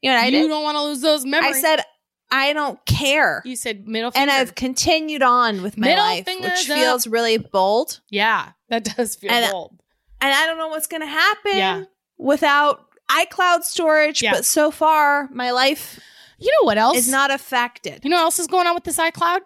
You 0.00 0.10
know 0.10 0.16
what 0.16 0.22
I 0.22 0.26
you 0.26 0.42
did? 0.42 0.48
don't 0.48 0.62
want 0.64 0.76
to 0.76 0.82
lose 0.82 1.00
those 1.00 1.24
memories. 1.24 1.56
I 1.56 1.60
said 1.60 1.84
I 2.30 2.52
don't 2.54 2.84
care. 2.86 3.42
you 3.44 3.56
said 3.56 3.86
middle 3.86 4.10
finger. 4.10 4.22
and 4.22 4.30
I've 4.30 4.54
continued 4.54 5.22
on 5.22 5.62
with 5.62 5.76
my 5.76 5.88
Middle 5.88 6.04
life, 6.04 6.26
which 6.26 6.44
up. 6.70 6.76
feels 6.76 7.06
really 7.06 7.36
bold. 7.38 8.00
yeah, 8.10 8.52
that 8.68 8.84
does 8.96 9.16
feel 9.16 9.30
And- 9.30 9.50
bold. 9.52 9.78
And 10.20 10.32
I 10.32 10.46
don't 10.46 10.56
know 10.56 10.68
what's 10.68 10.86
going 10.86 11.00
to 11.02 11.06
happen 11.08 11.56
Yeah. 11.56 11.84
without 12.16 12.86
iCloud 13.20 13.62
storage, 13.62 14.22
Yeah. 14.22 14.32
but 14.32 14.44
so 14.44 14.70
far 14.70 15.28
my 15.32 15.50
life 15.50 16.00
You 16.38 16.50
know 16.60 16.66
what 16.66 16.78
else 16.78 16.96
is 16.98 17.08
not 17.08 17.30
affected. 17.30 18.00
You 18.04 18.10
know 18.10 18.16
what 18.16 18.22
else 18.24 18.38
is 18.38 18.46
going 18.48 18.66
on 18.66 18.74
with 18.74 18.84
this 18.84 18.98
iCloud? 18.98 19.40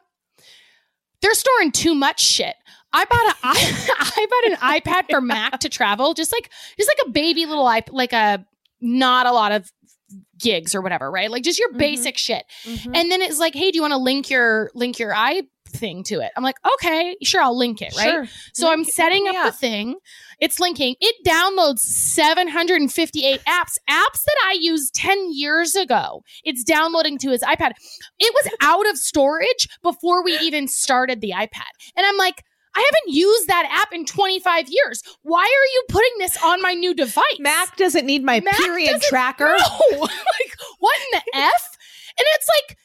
They're 1.22 1.34
storing 1.34 1.72
too 1.72 1.94
much 1.94 2.20
shit. 2.20 2.54
I 2.92 3.04
bought 3.04 3.26
a 3.26 3.34
I, 3.42 4.06
I 4.16 4.26
bought 4.30 4.52
an 4.52 4.80
iPad 4.80 5.10
for 5.10 5.20
Mac 5.20 5.60
to 5.60 5.68
travel, 5.68 6.14
just 6.14 6.32
like 6.32 6.50
just 6.78 6.88
like 6.90 7.08
a 7.08 7.10
baby 7.10 7.46
little 7.46 7.64
iPad, 7.64 7.88
like 7.92 8.12
a 8.12 8.44
not 8.80 9.26
a 9.26 9.32
lot 9.32 9.52
of 9.52 9.70
gigs 10.38 10.74
or 10.74 10.80
whatever, 10.82 11.10
right? 11.10 11.30
Like 11.30 11.42
just 11.42 11.58
your 11.58 11.72
Mhm. 11.72 11.78
basic 11.78 12.16
shit. 12.18 12.44
Mhm. 12.64 12.96
And 12.96 13.10
then 13.10 13.22
it's 13.22 13.38
like, 13.38 13.54
hey, 13.54 13.70
do 13.70 13.76
you 13.76 13.82
want 13.82 13.92
to 13.92 13.98
link 13.98 14.30
your 14.30 14.70
link 14.74 14.98
your 14.98 15.14
i 15.14 15.42
thing 15.68 16.02
to 16.04 16.20
it? 16.20 16.32
I'm 16.36 16.42
like, 16.42 16.56
okay, 16.74 17.16
sure, 17.22 17.42
I'll 17.42 17.56
link 17.56 17.82
it, 17.82 17.94
right? 17.96 18.10
Sure. 18.10 18.26
So 18.52 18.70
I'm 18.70 18.84
setting 18.84 19.24
link 19.24 19.36
up 19.36 19.46
the 19.46 19.52
thing. 19.52 19.96
It's 20.40 20.60
linking. 20.60 20.96
It 21.00 21.16
downloads 21.26 21.78
758 21.78 23.40
apps, 23.44 23.78
apps 23.88 24.24
that 24.24 24.36
I 24.46 24.56
used 24.60 24.94
10 24.94 25.32
years 25.32 25.74
ago. 25.74 26.22
It's 26.44 26.62
downloading 26.62 27.18
to 27.18 27.30
his 27.30 27.42
iPad. 27.42 27.72
It 28.18 28.34
was 28.34 28.52
out 28.60 28.88
of 28.88 28.98
storage 28.98 29.68
before 29.82 30.22
we 30.22 30.38
even 30.38 30.68
started 30.68 31.20
the 31.20 31.32
iPad. 31.36 31.70
And 31.96 32.06
I'm 32.06 32.16
like, 32.16 32.42
I 32.76 32.80
haven't 32.80 33.14
used 33.14 33.48
that 33.48 33.66
app 33.70 33.92
in 33.94 34.04
25 34.04 34.66
years. 34.68 35.02
Why 35.22 35.40
are 35.40 35.68
you 35.72 35.82
putting 35.88 36.12
this 36.18 36.36
on 36.44 36.60
my 36.60 36.74
new 36.74 36.94
device? 36.94 37.38
Mac 37.38 37.74
doesn't 37.76 38.04
need 38.04 38.22
my 38.22 38.40
Mac 38.40 38.56
period 38.56 39.00
tracker. 39.02 39.56
No. 39.90 39.98
like, 40.00 40.56
what 40.78 40.98
in 40.98 41.06
the 41.12 41.38
F? 41.38 41.78
And 42.18 42.26
it's 42.34 42.48
like, 42.48 42.78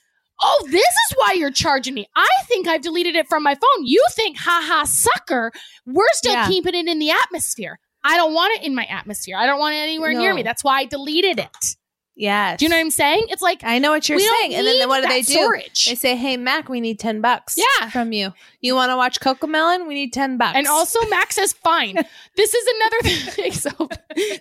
oh, 0.44 0.68
this 0.70 0.82
is 0.82 1.16
why 1.16 1.34
you're 1.34 1.52
charging 1.52 1.94
me. 1.94 2.08
I 2.16 2.28
think 2.46 2.68
I've 2.68 2.82
deleted 2.82 3.16
it 3.16 3.28
from 3.28 3.44
my 3.44 3.54
phone. 3.56 3.86
You 3.86 4.04
think, 4.12 4.38
haha, 4.40 4.84
sucker. 4.86 5.52
We're 5.86 6.04
still 6.14 6.34
Yeah. 6.34 6.48
keeping 6.48 6.76
it 6.76 6.88
in 6.88 7.00
the 7.00 7.12
atmosphere. 7.12 7.80
I 8.04 8.18
don't 8.18 8.34
want 8.34 8.60
it 8.60 8.66
in 8.66 8.74
my 8.74 8.86
atmosphere. 8.86 9.38
I 9.38 9.46
don't 9.46 9.60
want 9.60 9.76
it 9.76 9.80
anywhere 9.80 10.14
near 10.14 10.34
me. 10.34 10.42
That's 10.44 10.64
why 10.64 10.80
I 10.80 10.86
deleted 10.86 11.38
it. 11.40 11.76
Yes. 12.16 12.60
Do 12.60 12.66
you 12.66 12.70
know 12.70 12.76
what 12.76 12.82
I'm 12.82 12.92
saying? 12.92 13.28
It's 13.30 13.42
like, 13.42 13.64
I 13.64 13.80
know 13.80 13.90
what 13.92 14.08
you're 14.10 14.20
saying. 14.20 14.54
And 14.54 14.68
then 14.68 14.88
what 14.90 15.02
do 15.02 15.08
they 15.08 15.22
do? 15.22 15.34
storage. 15.34 15.86
They 15.86 15.96
say, 15.96 16.16
"Hey, 16.18 16.36
Mac, 16.38 16.68
we 16.68 16.82
need 16.82 17.00
ten 17.00 17.22
bucks. 17.22 17.58
Yeah. 17.58 17.90
from 17.90 18.12
you. 18.12 18.34
You 18.60 18.76
want 18.76 18.92
to 18.92 18.98
watch 18.98 19.20
CoComelon? 19.22 19.88
We 19.88 19.94
need 19.96 20.14
ten 20.14 20.38
bucks." 20.38 20.58
And 20.58 20.68
also, 20.68 21.00
Max 21.08 21.36
says, 21.36 21.54
fine. 21.54 21.96
this 22.36 22.54
is 22.54 22.68
another 22.76 23.02
thing. 23.32 23.52
So, 23.54 23.90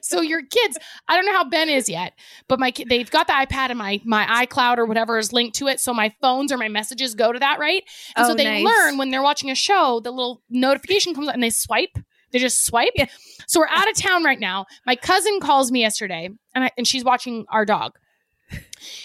so 0.03 0.21
your 0.21 0.43
kids, 0.43 0.77
I 1.09 1.17
don't 1.17 1.25
know 1.27 1.33
how 1.33 1.45
Ben 1.49 1.69
is 1.69 1.89
yet, 1.89 2.13
but 2.49 2.59
my 2.59 2.71
kid, 2.73 2.89
they've 2.89 3.11
got 3.11 3.29
the 3.29 3.35
iPad 3.35 3.71
and 3.71 3.79
my, 3.79 4.01
my 4.05 4.45
iCloud 4.47 4.79
or 4.79 4.85
whatever 4.85 5.17
is 5.19 5.33
linked 5.33 5.57
to 5.59 5.69
it. 5.69 5.79
So 5.81 5.95
my 5.95 6.13
phones 6.21 6.51
or 6.53 6.59
my 6.59 6.69
messages 6.69 7.15
go 7.15 7.33
to 7.33 7.39
that, 7.39 7.59
right? 7.61 7.85
And 8.17 8.25
oh, 8.25 8.29
so 8.29 8.33
Oh, 8.33 8.37
they 8.37 8.45
nice. 8.45 8.65
learn 8.65 8.99
when 8.99 9.11
they're 9.11 9.23
watching 9.23 9.51
a 9.51 9.55
show, 9.55 10.01
the 10.01 10.11
little 10.11 10.43
notification 10.51 11.15
comes 11.15 11.29
up 11.29 11.35
and 11.35 11.43
they 11.43 11.51
swipe. 11.51 11.97
They 12.32 12.39
just 12.39 12.65
swipe. 12.65 12.93
Yeah. 12.94 13.07
So 13.47 13.61
we're 13.61 13.69
out 13.69 13.89
of 13.90 13.97
town 13.97 14.24
right 14.24 14.39
now. 14.40 14.66
My 14.86 14.97
cousin 14.97 15.40
calls 15.40 15.70
me 15.73 15.81
yesterday 15.81 16.31
and 16.55 16.65
I, 16.65 16.70
and 16.77 16.86
she's 16.86 17.05
watching 17.05 17.47
our 17.51 17.65
dog. 17.65 17.93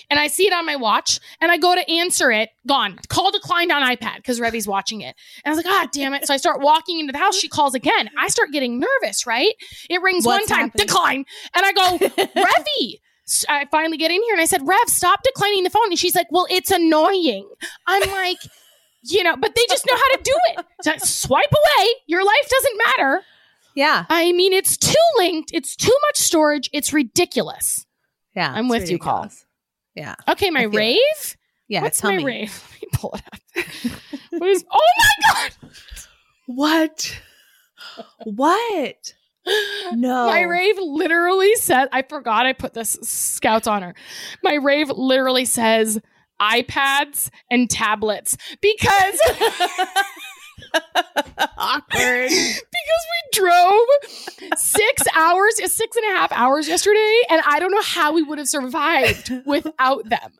And 0.09 0.19
I 0.19 0.27
see 0.27 0.47
it 0.47 0.53
on 0.53 0.65
my 0.65 0.75
watch 0.75 1.19
and 1.41 1.51
I 1.51 1.57
go 1.57 1.75
to 1.75 1.91
answer 1.91 2.31
it, 2.31 2.49
gone. 2.65 2.97
Call 3.09 3.31
declined 3.31 3.71
on 3.71 3.83
iPad 3.83 4.17
because 4.17 4.39
Revy's 4.39 4.67
watching 4.67 5.01
it. 5.01 5.15
And 5.43 5.51
I 5.51 5.55
was 5.55 5.57
like, 5.57 5.65
ah, 5.67 5.87
damn 5.91 6.13
it. 6.13 6.25
So 6.25 6.33
I 6.33 6.37
start 6.37 6.61
walking 6.61 6.99
into 6.99 7.11
the 7.11 7.17
house. 7.19 7.37
She 7.37 7.47
calls 7.49 7.75
again. 7.75 8.09
I 8.17 8.29
start 8.29 8.51
getting 8.51 8.79
nervous, 8.79 9.27
right? 9.27 9.53
It 9.89 10.01
rings 10.01 10.25
What's 10.25 10.49
one 10.49 10.57
time, 10.57 10.67
happening? 10.69 10.87
decline. 10.87 11.25
And 11.53 11.65
I 11.65 11.71
go, 11.73 11.97
Revy. 12.41 12.99
I 13.49 13.65
finally 13.71 13.97
get 13.97 14.11
in 14.11 14.21
here 14.21 14.33
and 14.33 14.41
I 14.41 14.45
said, 14.45 14.61
Rev, 14.65 14.87
stop 14.87 15.21
declining 15.23 15.63
the 15.63 15.69
phone. 15.71 15.87
And 15.89 15.97
she's 15.99 16.15
like, 16.15 16.27
well, 16.31 16.47
it's 16.49 16.71
annoying. 16.71 17.49
I'm 17.87 18.09
like, 18.11 18.37
you 19.05 19.23
know, 19.23 19.35
but 19.37 19.55
they 19.55 19.61
just 19.69 19.85
know 19.85 19.95
how 19.95 20.15
to 20.17 20.23
do 20.23 20.33
it. 20.49 20.65
So 20.83 20.91
swipe 20.97 21.51
away. 21.51 21.87
Your 22.05 22.23
life 22.23 22.47
doesn't 22.49 22.77
matter. 22.85 23.21
Yeah. 23.75 24.05
I 24.07 24.31
mean, 24.33 24.53
it's 24.53 24.77
too 24.77 24.93
linked. 25.17 25.49
It's 25.51 25.75
too 25.75 25.97
much 26.07 26.17
storage. 26.17 26.69
It's 26.73 26.93
ridiculous. 26.93 27.87
Yeah. 28.35 28.51
I'm 28.53 28.69
with 28.69 28.91
you, 28.91 28.99
Coll. 28.99 29.27
Yeah. 29.95 30.13
Okay, 30.27 30.51
my 30.51 30.61
feel 30.61 30.73
it. 30.73 30.77
rave. 30.77 31.37
Yeah. 31.67 31.81
What's 31.81 32.01
tell 32.01 32.11
my 32.11 32.17
me. 32.17 32.23
rave? 32.23 32.63
Let 32.71 32.81
me 32.81 32.87
pull 32.93 33.15
it 33.15 33.23
up. 33.25 33.99
what 34.29 34.49
is? 34.49 34.63
Oh 34.71 34.79
my 34.97 35.33
god! 35.33 35.71
What? 36.45 37.19
What? 38.25 39.13
No. 39.93 40.27
My 40.27 40.41
rave 40.41 40.75
literally 40.79 41.55
said, 41.55 41.87
I 41.91 42.01
forgot 42.03 42.45
I 42.45 42.53
put 42.53 42.73
this 42.73 42.97
Scouts 43.01 43.67
honor. 43.67 43.93
My 44.43 44.55
rave 44.55 44.89
literally 44.89 45.45
says 45.45 45.99
iPads 46.41 47.29
and 47.49 47.69
tablets 47.69 48.37
because 48.61 49.19
Awkward. 51.57 52.29
because 52.29 53.03
we 53.11 53.24
drove 53.35 53.87
six 54.57 55.03
hours, 55.15 55.55
six 55.73 55.97
and 55.97 56.05
a 56.05 56.17
half 56.17 56.31
hours 56.31 56.67
yesterday, 56.67 57.19
and 57.29 57.41
I 57.45 57.59
don't 57.59 57.71
know 57.71 57.81
how 57.81 58.13
we 58.13 58.23
would 58.23 58.37
have 58.37 58.47
survived 58.47 59.31
without 59.45 60.07
them. 60.09 60.31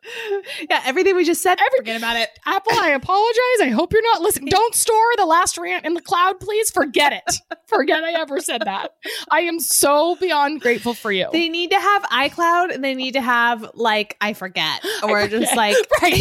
yeah. 0.68 0.82
Everything 0.84 1.14
we 1.16 1.24
just 1.24 1.42
said. 1.42 1.58
Every- 1.60 1.78
forget 1.78 1.98
about 1.98 2.16
it. 2.16 2.30
Apple, 2.46 2.72
I 2.78 2.90
apologize. 2.90 3.60
I 3.60 3.68
hope 3.74 3.92
you're 3.92 4.02
not 4.02 4.22
listening. 4.22 4.48
Don't 4.50 4.74
store 4.74 4.96
the 5.16 5.26
last 5.26 5.58
rant 5.58 5.84
in 5.84 5.94
the 5.94 6.00
cloud, 6.00 6.40
please. 6.40 6.70
Forget 6.70 7.12
it. 7.12 7.36
Forget 7.66 8.02
I 8.02 8.12
ever 8.20 8.40
said 8.40 8.62
that. 8.64 8.92
I 9.30 9.40
am 9.40 9.60
so 9.60 10.16
beyond 10.16 10.60
grateful 10.60 10.94
for 10.94 11.12
you. 11.12 11.28
They 11.32 11.48
need 11.48 11.70
to 11.70 11.80
have 11.80 12.02
iCloud 12.04 12.74
and 12.74 12.82
they 12.82 12.94
need 12.94 13.12
to 13.12 13.20
have 13.20 13.70
like 13.74 14.16
I 14.20 14.32
forget 14.32 14.84
or 15.02 15.26
just 15.28 15.54
like 15.56 15.76
right. 16.02 16.14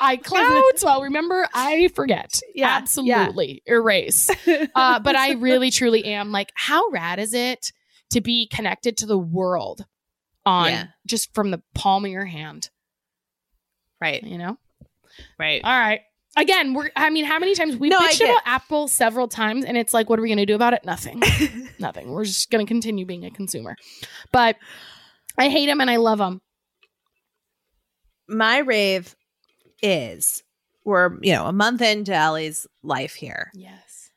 iCloud. 0.00 0.78
So 0.78 0.88
I'll 0.88 1.02
remember. 1.02 1.48
I 1.54 1.88
forget. 1.94 2.40
Yeah, 2.54 2.68
absolutely 2.70 3.62
erase. 3.66 4.30
Uh, 4.74 5.00
but 5.00 5.16
I 5.16 5.32
really, 5.32 5.70
truly 5.70 6.04
am 6.04 6.11
like, 6.32 6.52
how 6.54 6.88
rad 6.90 7.18
is 7.18 7.32
it 7.34 7.72
to 8.10 8.20
be 8.20 8.46
connected 8.46 8.96
to 8.98 9.06
the 9.06 9.18
world 9.18 9.86
on 10.44 10.68
Yeah. 10.70 10.86
just 11.06 11.32
from 11.34 11.50
the 11.50 11.62
palm 11.74 12.04
of 12.04 12.10
your 12.10 12.24
hand? 12.26 12.68
right, 14.00 14.22
You 14.22 14.36
know. 14.38 14.58
right. 15.38 15.60
All 15.64 15.70
right. 15.78 16.00
Again, 16.36 16.72
we're. 16.74 16.90
I 16.96 17.10
mean, 17.10 17.24
how 17.26 17.38
many 17.38 17.54
times 17.54 17.76
we've 17.76 17.90
No, 17.90 18.00
bitched 18.00 18.24
about 18.24 18.40
Apple 18.46 18.88
several 18.88 19.28
times, 19.28 19.66
and 19.66 19.76
it's 19.76 19.92
like, 19.92 20.08
what 20.08 20.18
are 20.18 20.22
we 20.22 20.28
going 20.28 20.38
to 20.38 20.46
do 20.46 20.54
about 20.54 20.72
it? 20.72 20.82
Nothing. 20.84 21.22
Nothing. 21.78 22.10
We're 22.10 22.24
just 22.24 22.50
going 22.50 22.64
to 22.64 22.68
continue 22.68 23.04
being 23.04 23.24
a 23.26 23.30
consumer. 23.30 23.76
But 24.32 24.56
I 25.36 25.50
hate 25.50 25.66
them 25.66 25.80
and 25.82 25.90
I 25.90 25.96
love 25.96 26.16
them. 26.18 26.40
My 28.28 28.58
rave 28.58 29.14
is 29.82 30.42
we're 30.84 31.18
you 31.22 31.32
know 31.34 31.46
a 31.46 31.52
month 31.52 31.82
into 31.82 32.14
Ellie's 32.14 32.66
life 32.82 33.14
here. 33.14 33.50
Yes. 33.54 34.10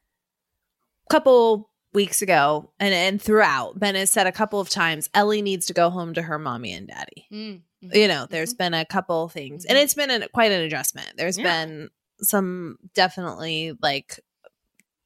couple 1.11 1.69
weeks 1.95 2.22
ago 2.22 2.72
and 2.80 2.93
and 2.93 3.22
throughout 3.22 3.80
ben 3.80 3.95
has 3.95 4.11
said 4.11 4.27
a 4.27 4.31
couple 4.31 4.59
of 4.59 4.69
times 4.69 5.09
ellie 5.13 5.41
needs 5.41 5.65
to 5.65 5.73
go 5.73 5.89
home 5.89 6.13
to 6.13 6.22
her 6.22 6.38
mommy 6.38 6.72
and 6.73 6.88
daddy 6.89 7.26
Mm. 7.31 7.61
you 7.81 8.07
know 8.07 8.27
there's 8.30 8.53
been 8.53 8.73
a 8.73 8.85
couple 8.85 9.27
things 9.30 9.65
and 9.65 9.77
Mhm. 9.77 9.81
it's 9.84 9.93
been 9.93 10.09
an, 10.11 10.26
quite 10.34 10.51
an 10.51 10.61
adjustment 10.61 11.13
There's 11.17 11.38
Yeah. 11.38 11.43
been 11.65 11.89
some 12.22 12.77
definitely 12.93 13.73
like 13.81 14.19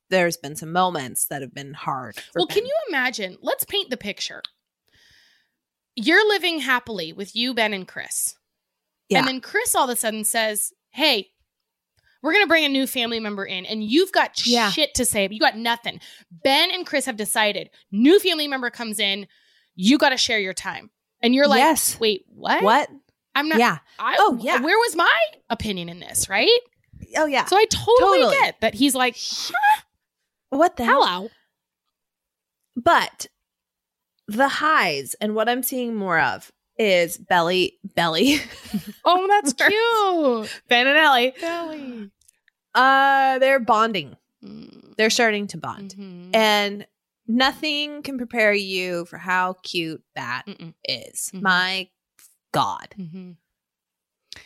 there's 0.10 0.38
been 0.38 0.56
some 0.56 0.72
moments 0.72 1.26
that 1.28 1.42
have 1.42 1.54
been 1.54 1.74
hard 1.74 2.18
Well, 2.36 2.48
can 2.48 2.66
you 2.66 2.76
imagine? 2.90 3.38
Let's 3.42 3.64
paint 3.64 3.92
the 3.92 3.98
picture. 3.98 4.42
You're 5.96 6.28
living 6.28 6.60
happily 6.60 7.14
with 7.14 7.36
you, 7.36 7.54
Ben, 7.54 7.74
and 7.74 7.88
Chris. 7.88 8.36
Yeah. 9.10 9.20
And 9.20 9.28
then 9.28 9.42
Chris 9.42 9.76
all 9.76 9.84
of 9.84 9.90
a 9.90 9.96
sudden 9.96 10.24
says, 10.24 10.72
Hey, 10.92 11.30
we're 12.22 12.34
going 12.34 12.44
to 12.44 12.50
bring 12.50 12.66
a 12.66 12.70
new 12.70 12.86
family 12.88 13.20
member 13.20 13.46
in, 13.46 13.66
and 13.66 13.84
you've 13.84 14.12
got 14.12 14.46
Yeah. 14.46 14.70
shit 14.72 14.94
to 14.96 15.06
say. 15.06 15.28
You 15.32 15.40
got 15.40 15.58
nothing. 15.58 16.00
Ben 16.44 16.70
and 16.72 16.86
Chris 16.86 17.06
have 17.06 17.16
decided 17.18 17.70
new 17.92 18.20
family 18.20 18.48
member 18.48 18.70
comes 18.70 19.00
in, 19.00 19.28
you 19.76 19.98
got 19.98 20.10
to 20.10 20.18
share 20.18 20.40
your 20.40 20.54
time. 20.54 20.90
And 21.22 21.34
you're 21.36 21.48
like, 21.48 21.60
Yes. 21.60 22.00
Wait, 22.00 22.26
what? 22.28 22.62
what 22.64 22.90
I'm 23.36 23.48
not. 23.50 23.60
yeah 23.60 23.78
I, 24.00 24.16
Oh, 24.20 24.38
yeah. 24.42 24.60
Where 24.62 24.78
was 24.78 24.96
my 24.96 25.20
opinion 25.50 25.88
in 25.90 26.00
this, 26.00 26.28
right? 26.30 26.50
oh 27.18 27.26
yeah 27.26 27.46
So 27.46 27.56
I 27.56 27.66
totally, 27.66 28.20
Totally. 28.20 28.36
get 28.42 28.62
that 28.62 28.74
he's 28.76 28.94
like, 28.96 29.16
what 30.50 30.76
the 30.76 30.84
hell 30.86 31.06
hello. 31.06 31.30
but 32.76 33.28
the 34.28 34.48
highs 34.48 35.16
and 35.22 35.34
what 35.36 35.50
i'm 35.50 35.64
seeing 35.64 35.96
more 35.96 36.20
of 36.20 36.52
is 36.80 37.18
belly 37.18 37.78
belly 37.96 38.38
Oh, 39.06 39.28
that's 39.42 39.54
cute. 39.54 40.62
ben 40.70 40.88
and 40.88 40.98
ellie 40.98 41.34
Belly. 41.40 42.10
uh 42.74 43.38
they're 43.40 43.60
bonding 43.60 44.16
Mm. 44.44 44.96
they're 44.96 45.10
starting 45.10 45.48
to 45.48 45.58
bond 45.58 45.96
Mhm. 46.00 46.34
and 46.34 46.88
nothing 47.28 48.02
can 48.04 48.18
prepare 48.18 48.54
you 48.54 49.04
for 49.06 49.18
how 49.18 49.54
cute 49.64 50.02
that 50.16 50.44
Mm-mm. 50.48 50.74
is. 50.88 51.30
Mhm. 51.34 51.42
My 51.42 51.90
God. 52.54 52.96
Mhm. 52.98 53.36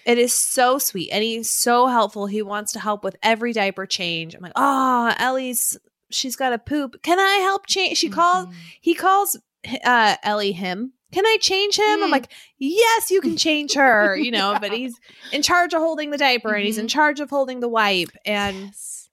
It 0.03 0.17
is 0.17 0.33
so 0.33 0.79
sweet. 0.79 1.11
And 1.11 1.23
he's 1.23 1.49
so 1.51 1.85
helpful. 1.87 2.25
He 2.25 2.41
wants 2.41 2.71
to 2.73 2.79
help 2.79 3.03
with 3.03 3.15
every 3.21 3.53
diaper 3.53 3.85
change. 3.85 4.33
I'm 4.33 4.41
like, 4.41 4.53
oh, 4.55 5.13
Ellie's, 5.19 5.77
she's 6.09 6.35
got 6.35 6.53
a 6.53 6.57
poop. 6.57 7.03
Can 7.03 7.19
I 7.19 7.35
help 7.43 7.67
change? 7.67 7.99
She 7.99 8.09
calls, 8.09 8.47
Mhm. 8.47 8.53
he 8.81 8.95
calls 8.95 9.37
uh, 9.85 10.15
Ellie 10.23 10.51
him. 10.53 10.93
Can 11.13 11.25
I 11.25 11.37
change 11.39 11.77
him? 11.77 12.03
I'm 12.03 12.09
Mm. 12.09 12.11
like, 12.11 12.31
yes, 12.57 13.11
you 13.11 13.21
can 13.21 13.37
change 13.47 13.73
her, 13.75 14.17
you 14.17 14.31
know, 14.31 14.57
but 14.59 14.71
he's 14.73 14.99
in 15.31 15.41
charge 15.41 15.73
of 15.73 15.79
holding 15.79 16.09
the 16.11 16.17
diaper 16.17 16.53
and 16.53 16.65
he's 16.65 16.77
in 16.77 16.87
Mhm. 16.87 16.89
charge 16.89 17.19
of 17.19 17.29
holding 17.29 17.59
the 17.61 17.69
wipe. 17.69 18.09
And 18.25 18.65
Yes. 18.67 19.09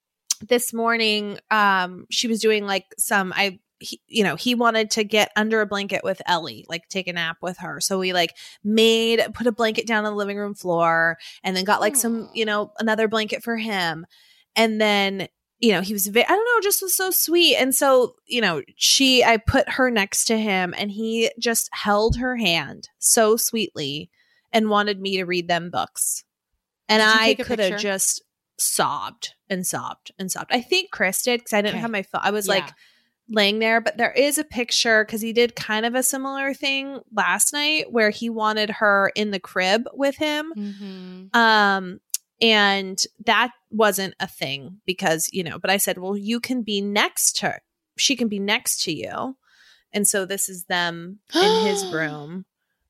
this 0.48 0.72
morning 0.72 1.38
um 1.50 2.06
she 2.10 2.26
was 2.26 2.40
doing 2.40 2.64
like 2.64 2.86
some 2.96 3.30
i 3.36 3.58
he, 3.78 4.00
you 4.06 4.24
know 4.24 4.36
he 4.36 4.54
wanted 4.54 4.90
to 4.90 5.04
get 5.04 5.30
under 5.36 5.60
a 5.60 5.66
blanket 5.66 6.02
with 6.02 6.22
ellie 6.24 6.64
like 6.66 6.88
take 6.88 7.06
a 7.08 7.12
nap 7.12 7.36
with 7.42 7.58
her 7.58 7.78
so 7.78 7.98
we 7.98 8.14
like 8.14 8.34
made 8.64 9.20
put 9.34 9.46
a 9.46 9.52
blanket 9.52 9.86
down 9.86 10.06
on 10.06 10.12
the 10.12 10.16
living 10.16 10.38
room 10.38 10.54
floor 10.54 11.18
and 11.44 11.54
then 11.54 11.64
got 11.64 11.82
like 11.82 11.94
some 11.94 12.30
you 12.32 12.46
know 12.46 12.72
another 12.78 13.06
blanket 13.06 13.42
for 13.42 13.58
him 13.58 14.06
and 14.56 14.80
then 14.80 15.28
you 15.60 15.72
know 15.72 15.80
he 15.82 15.92
was 15.92 16.08
i 16.08 16.10
don't 16.12 16.28
know 16.28 16.60
just 16.62 16.82
was 16.82 16.96
so 16.96 17.10
sweet. 17.10 17.56
And 17.56 17.74
so 17.74 18.14
you 18.26 18.40
know 18.40 18.62
she 18.76 19.22
i 19.24 19.36
put 19.36 19.68
her 19.68 19.90
next 19.90 20.24
to 20.26 20.38
him 20.38 20.74
and 20.76 20.90
he 20.90 21.30
just 21.38 21.68
held 21.72 22.16
her 22.16 22.36
hand 22.36 22.88
so 22.98 23.36
sweetly 23.36 24.10
and 24.52 24.68
wanted 24.70 25.00
me 25.00 25.16
to 25.18 25.24
read 25.24 25.48
them 25.48 25.70
books. 25.70 26.24
And 26.88 27.02
i 27.02 27.34
could 27.34 27.58
have 27.58 27.80
just 27.80 28.22
sobbed 28.58 29.34
and 29.48 29.66
sobbed 29.66 30.12
and 30.18 30.30
sobbed. 30.30 30.52
I 30.52 30.60
think 30.60 30.90
chris 30.90 31.22
did 31.22 31.40
because 31.40 31.52
i 31.52 31.60
didn't 31.62 31.74
Okay. 31.76 31.80
have 31.82 31.90
my 31.90 32.02
phone 32.02 32.20
i 32.24 32.30
was 32.30 32.48
like 32.48 32.68
laying 33.32 33.60
there. 33.60 33.80
But 33.80 33.96
there 33.96 34.10
is 34.10 34.38
a 34.38 34.44
picture 34.44 35.04
because 35.04 35.20
he 35.20 35.32
did 35.32 35.54
kind 35.54 35.86
of 35.86 35.94
a 35.94 36.02
similar 36.02 36.52
thing 36.52 36.98
last 37.14 37.52
night 37.52 37.92
where 37.92 38.10
he 38.10 38.28
wanted 38.28 38.70
her 38.70 39.12
in 39.14 39.30
the 39.30 39.38
crib 39.38 39.84
with 39.94 40.16
him. 40.16 40.52
Mhm. 40.56 41.36
um 41.36 42.00
and 42.42 43.00
that 43.26 43.52
wasn't 43.70 44.14
a 44.20 44.26
thing 44.26 44.80
because 44.86 45.28
you 45.32 45.42
know 45.44 45.58
but 45.58 45.70
i 45.70 45.76
said 45.76 45.98
well 45.98 46.16
you 46.16 46.40
can 46.40 46.62
be 46.62 46.80
next 46.80 47.36
to 47.36 47.46
her 47.46 47.62
she 47.96 48.16
can 48.16 48.28
be 48.28 48.38
next 48.38 48.82
to 48.82 48.92
you 48.92 49.36
and 49.92 50.06
so 50.08 50.24
this 50.24 50.48
is 50.48 50.64
them 50.64 51.18
in 51.34 51.52
his 51.66 51.84
room 51.92 52.44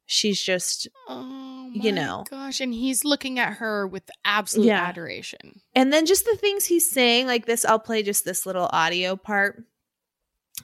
she's 0.07 0.43
just 0.43 0.89
Oh, 1.09 1.71
You 1.73 1.93
know. 1.93 2.25
gosh, 2.29 2.61
and 2.61 2.75
he's 2.75 3.05
looking 3.05 3.39
at 3.39 3.55
her 3.55 3.87
with 3.87 4.11
absolute 4.25 4.67
Yeah. 4.67 4.83
adoration. 4.85 5.61
and 5.75 5.93
then 5.93 6.05
just 6.07 6.25
the 6.25 6.37
things 6.37 6.65
he's 6.67 6.91
saying 6.91 7.27
like 7.27 7.47
this 7.47 7.65
i'll 7.65 7.79
play 7.79 8.03
just 8.03 8.25
this 8.25 8.47
little 8.47 8.69
audio 8.73 9.17
part 9.17 9.63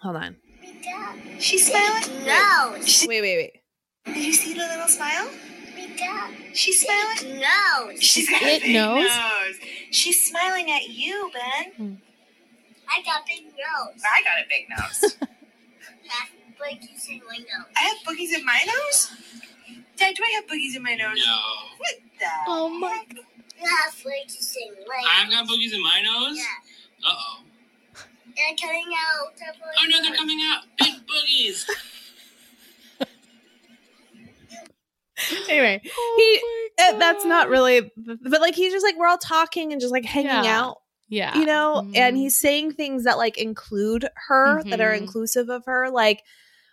hold 0.02 0.16
on 0.16 0.36
She's 1.38 1.66
smiling? 1.66 2.24
No. 2.24 2.72
wait 3.06 3.20
wait 3.20 3.36
wait 3.36 3.52
Did 4.06 4.24
you 4.24 4.32
see 4.32 4.54
the 4.54 4.60
little 4.60 4.88
smile? 4.88 5.28
She's 6.54 6.80
smiling? 6.80 7.40
No. 7.40 7.90
She's 8.00 8.28
got 8.30 8.42
It 8.42 8.62
a 8.62 8.66
big 8.66 8.74
knows? 8.74 9.10
She's 9.90 10.28
smiling 10.28 10.70
at 10.70 10.88
you, 10.88 11.30
Ben. 11.32 12.00
I 12.88 13.02
got 13.02 13.26
big 13.26 13.44
nose. 13.44 14.02
I 14.04 14.22
got 14.22 14.38
a 14.40 14.48
big 14.48 14.68
nose. 14.68 15.16
That's 15.20 16.36
like 16.60 16.82
you 16.82 16.98
say 16.98 17.20
my 17.28 17.36
nose. 17.38 17.66
I 17.76 17.80
have 17.80 17.96
boogies 18.06 18.36
in 18.36 18.44
my 18.44 18.60
nose? 18.66 19.10
Dad, 19.96 20.14
do 20.14 20.22
I 20.22 20.30
have 20.36 20.46
boogies 20.46 20.76
in 20.76 20.82
my 20.82 20.94
nose? 20.94 21.22
No. 21.24 21.36
What 21.78 21.94
the? 22.18 22.26
Oh 22.48 22.68
my 22.68 22.88
heck? 22.88 23.08
That's 23.62 24.04
like 24.04 24.26
you 24.26 24.42
say 24.42 24.70
my 24.86 25.02
I've 25.18 25.30
got 25.30 25.46
boogies 25.46 25.74
in 25.74 25.82
my 25.82 26.02
nose? 26.02 26.36
Yeah. 26.36 27.08
Uh 27.08 27.14
oh. 27.16 27.40
They're 28.36 28.56
coming 28.60 28.84
out. 28.92 29.32
Oh 29.80 29.86
no, 29.88 30.02
they're 30.02 30.16
coming 30.16 30.38
out. 30.52 30.64
Big 30.78 30.94
boogies. 31.06 31.64
anyway 35.48 35.80
Oh 35.96 36.14
he 36.76 36.82
uh, 36.84 36.98
that's 36.98 37.24
not 37.24 37.48
really 37.48 37.90
but 37.96 38.40
like 38.40 38.54
he's 38.54 38.72
just 38.72 38.84
like 38.84 38.96
we're 38.98 39.08
all 39.08 39.18
talking 39.18 39.72
and 39.72 39.80
just 39.80 39.92
like 39.92 40.04
hanging 40.04 40.30
Yeah. 40.44 40.60
out 40.60 40.76
Yeah. 41.08 41.38
you 41.38 41.46
know 41.46 41.80
and 41.94 42.16
Mhm. 42.16 42.20
he's 42.20 42.38
saying 42.38 42.72
things 42.72 43.04
that 43.04 43.16
like 43.18 43.38
include 43.38 44.08
her 44.28 44.62
that 44.64 44.80
are 44.80 44.92
Mhm. 44.92 44.98
inclusive 45.02 45.48
of 45.48 45.64
her 45.66 45.90
like 45.90 46.22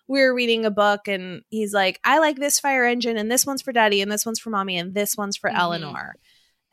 we 0.07 0.19
were 0.19 0.33
reading 0.33 0.65
a 0.65 0.71
book 0.71 1.07
and 1.07 1.43
he's 1.49 1.73
like 1.73 1.99
i 2.03 2.19
like 2.19 2.35
this 2.37 2.59
fire 2.59 2.83
engine 2.85 3.15
and 3.17 3.31
this 3.31 3.45
one's 3.45 3.61
for 3.61 3.71
daddy 3.71 4.01
and 4.01 4.11
this 4.11 4.25
one's 4.25 4.39
for 4.39 4.49
mommy 4.49 4.77
and 4.77 4.93
this 4.93 5.15
one's 5.15 5.37
for 5.37 5.49
Mhm. 5.49 5.57
eleanor 5.57 6.15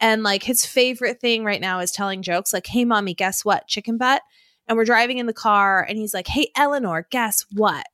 And 0.02 0.22
like 0.22 0.42
his 0.44 0.64
favorite 0.64 1.20
thing 1.20 1.44
right 1.44 1.60
now 1.60 1.78
is 1.80 1.92
telling 1.92 2.22
jokes 2.22 2.54
like, 2.54 2.66
hey, 2.66 2.86
mommy, 2.86 3.12
guess 3.12 3.44
what? 3.44 3.68
Chicken 3.68 3.98
butt. 3.98 4.22
And 4.66 4.78
we're 4.78 4.86
driving 4.86 5.18
in 5.18 5.26
the 5.26 5.34
car 5.34 5.84
and 5.86 5.98
he's 5.98 6.14
like, 6.14 6.26
hey, 6.26 6.50
Eleanor, 6.56 7.06
guess 7.10 7.44
what? 7.52 7.84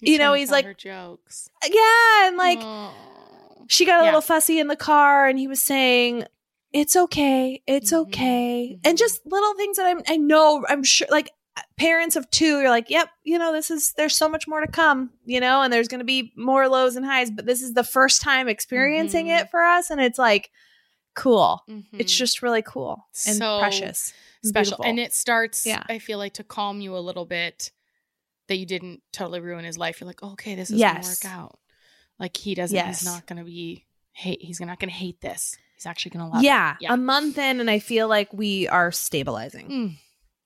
You 0.00 0.18
know, 0.18 0.32
he's 0.34 0.50
like- 0.50 0.76
jokes. 0.78 1.48
Yeah. 1.64 2.28
And 2.28 2.36
like, 2.36 2.58
Aw. 2.60 2.94
she 3.68 3.84
got 3.84 4.00
a 4.00 4.04
Yeah. 4.04 4.10
little 4.10 4.20
fussy 4.20 4.58
in 4.58 4.68
the 4.68 4.76
car 4.76 5.26
and 5.26 5.38
he 5.38 5.46
was 5.48 5.62
saying, 5.62 6.24
it's 6.72 6.94
okay. 6.96 7.62
It's 7.66 7.92
Mhm. 7.92 7.98
okay. 8.06 8.76
Mhm. 8.76 8.80
And 8.88 8.98
just 8.98 9.20
little 9.26 9.54
things 9.54 9.76
that 9.76 9.86
I'm, 9.86 10.02
I 10.08 10.16
know, 10.16 10.64
I'm 10.68 10.84
sure, 10.84 11.08
like, 11.10 11.30
parents 11.76 12.14
of 12.16 12.30
two, 12.30 12.60
you're 12.60 12.70
like, 12.70 12.88
yep, 12.90 13.08
you 13.24 13.38
know, 13.38 13.52
this 13.52 13.70
is, 13.70 13.92
there's 13.96 14.16
so 14.16 14.28
much 14.28 14.46
more 14.46 14.60
to 14.60 14.70
come, 14.70 15.10
you 15.24 15.40
know, 15.40 15.62
and 15.62 15.72
there's 15.72 15.88
going 15.88 15.98
to 15.98 16.04
be 16.04 16.32
more 16.36 16.68
lows 16.68 16.94
and 16.96 17.04
highs, 17.04 17.30
but 17.30 17.44
this 17.44 17.60
is 17.60 17.74
the 17.74 17.82
first 17.84 18.22
time 18.22 18.48
experiencing 18.48 19.26
Mhm. 19.26 19.40
it 19.40 19.50
for 19.50 19.62
us. 19.64 19.90
And 19.90 20.00
it's 20.00 20.18
like, 20.18 20.50
cool. 21.16 21.62
It's 21.92 22.14
Mhm. 22.14 22.16
just 22.16 22.40
really 22.40 22.62
cool 22.62 23.08
and 23.26 23.36
So 23.36 23.58
precious. 23.58 24.12
special 24.44 24.76
beautiful. 24.78 24.84
and 24.86 24.98
it 25.00 25.12
starts 25.12 25.66
Yeah. 25.66 25.82
i 25.88 25.98
feel 25.98 26.16
like 26.18 26.32
to 26.34 26.44
calm 26.44 26.80
you 26.80 26.96
a 26.96 27.00
little 27.00 27.26
bit 27.26 27.72
that 28.50 28.56
you 28.58 28.66
didn't 28.66 29.00
totally 29.12 29.40
ruin 29.40 29.64
his 29.64 29.78
life 29.78 30.00
you're 30.00 30.06
like 30.06 30.22
okay 30.22 30.54
this 30.54 30.70
is 30.70 30.78
Yes. 30.78 30.92
gonna 30.94 31.08
work 31.08 31.24
out 31.24 31.58
like 32.18 32.36
he 32.36 32.54
doesn't 32.54 32.74
Yes. 32.76 33.00
he's 33.00 33.04
not 33.08 33.26
gonna 33.26 33.44
be 33.44 33.86
hate 34.12 34.42
he's 34.42 34.60
not 34.60 34.78
gonna 34.78 34.92
hate 34.92 35.20
this 35.22 35.56
he's 35.74 35.86
actually 35.86 36.10
gonna 36.10 36.28
love 36.28 36.42
yeah, 36.42 36.72
it 36.72 36.76
yeah 36.82 36.92
a 36.92 36.96
month 36.96 37.38
in, 37.38 37.58
and 37.60 37.70
I 37.70 37.78
feel 37.78 38.06
like 38.08 38.32
we 38.34 38.68
are 38.68 38.92
stabilizing. 38.92 39.68
Mm. 39.70 39.96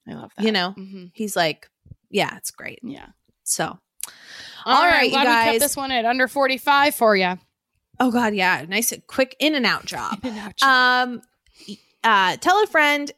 i 0.06 0.14
love 0.14 0.30
that 0.36 0.44
You 0.44 0.52
know? 0.52 0.74
Mhm. 0.78 1.10
He's 1.12 1.34
like, 1.34 1.68
yeah, 2.10 2.36
it's 2.36 2.50
great. 2.52 2.78
yeah 2.82 3.08
So, 3.42 3.64
all 4.66 4.84
right, 4.84 4.90
right, 4.90 5.04
you 5.04 5.10
glad 5.10 5.24
we 5.26 5.32
guys. 5.34 5.44
kept 5.52 5.60
this 5.60 5.76
one 5.76 5.90
at 5.90 6.04
under 6.04 6.28
45 6.28 6.94
for 6.94 7.16
you 7.16 7.38
oh 8.00 8.10
God, 8.10 8.34
yeah, 8.34 8.64
nice, 8.68 8.92
quick 9.06 9.34
in 9.40 9.54
and 9.54 9.66
out 9.66 9.86
job. 9.86 10.18
um 10.62 11.22
uh 12.04 12.36
tell 12.36 12.62
a 12.62 12.66
friend 12.66 13.10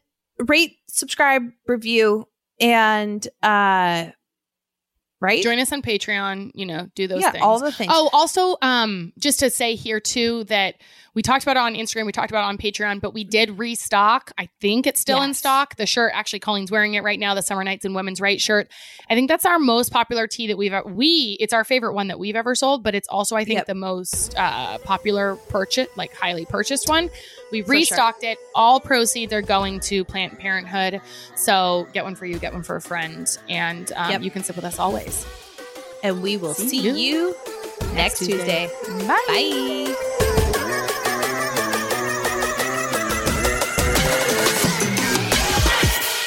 rate 0.47 0.77
subscribe 0.87 1.51
review 1.67 2.27
and 2.59 3.27
uh 3.43 4.07
right? 5.19 5.41
Join 5.43 5.59
us 5.59 5.71
on 5.71 5.81
patreon 5.81 6.51
you 6.53 6.65
know 6.65 6.89
do 6.95 7.07
those 7.07 7.21
yeah 7.21 7.31
things. 7.31 7.43
all 7.43 7.59
the 7.59 7.71
things. 7.71 7.91
Oh, 7.93 8.09
also, 8.13 8.57
um, 8.61 9.13
just 9.17 9.39
to 9.39 9.49
say 9.49 9.75
here 9.75 9.99
too 9.99 10.43
that 10.45 10.75
we 11.17 11.23
talked 11.23 11.41
about 11.43 11.57
it 11.57 11.61
on 11.61 11.73
Instagram, 11.73 12.05
we 12.05 12.11
talked 12.11 12.29
about 12.29 12.43
it 12.43 12.49
on 12.49 12.57
Patreon, 12.59 13.01
but 13.01 13.11
we 13.11 13.23
did 13.23 13.57
restock. 13.57 14.31
I 14.37 14.49
think 14.61 14.85
it's 14.85 14.99
still 15.01 15.23
in 15.23 15.33
stock. 15.33 15.75
The 15.75 15.87
shirt, 15.87 16.11
actually, 16.13 16.41
Colleen's 16.41 16.69
wearing 16.69 16.93
it 16.93 17.01
right 17.01 17.19
now. 17.19 17.33
The 17.33 17.41
Summer 17.41 17.63
Nights 17.63 17.85
and 17.85 17.95
Women's 17.95 18.21
Right 18.21 18.39
shirt. 18.39 18.69
I 19.09 19.15
think 19.15 19.27
that's 19.27 19.43
our 19.43 19.57
most 19.57 19.91
popular 19.91 20.27
tee 20.27 20.45
that 20.47 20.59
we've 20.59 20.75
we. 20.85 21.35
It's 21.39 21.53
our 21.53 21.63
favorite 21.63 21.93
one 21.95 22.09
that 22.09 22.19
we've 22.19 22.35
ever 22.35 22.53
sold, 22.53 22.83
but 22.83 22.93
it's 22.93 23.07
also 23.07 23.35
I 23.35 23.45
think 23.45 23.57
Yep. 23.57 23.65
the 23.65 23.73
most 23.73 24.35
uh, 24.37 24.77
popular 24.79 25.37
purchase, 25.49 25.87
like 25.97 26.13
highly 26.15 26.45
purchased 26.45 26.87
one. 26.87 27.09
We've 27.51 27.65
For 27.65 27.73
sure. 27.73 27.79
restocked 27.79 28.23
it. 28.23 28.37
All 28.53 28.79
proceeds 28.79 29.33
are 29.33 29.41
going 29.41 29.79
to 29.79 30.05
Planned 30.05 30.37
Parenthood. 30.37 31.01
So 31.35 31.87
get 31.93 32.03
one 32.03 32.13
for 32.13 32.27
you, 32.27 32.37
get 32.37 32.53
one 32.53 32.61
for 32.61 32.75
a 32.75 32.81
friend, 32.81 33.27
and 33.49 33.91
um, 33.95 34.11
Yep. 34.11 34.21
you 34.21 34.29
can 34.29 34.43
sip 34.43 34.55
with 34.55 34.65
us 34.65 34.77
always. 34.77 35.25
and 36.03 36.21
we 36.21 36.37
will 36.37 36.53
See 36.53 36.67
see, 36.69 36.81
you 36.81 36.93
you 36.93 37.35
next 37.95 38.19
Tuesday. 38.19 38.69
tuesday 38.85 39.07
Bye. 39.07 39.25
bye 39.27 40.43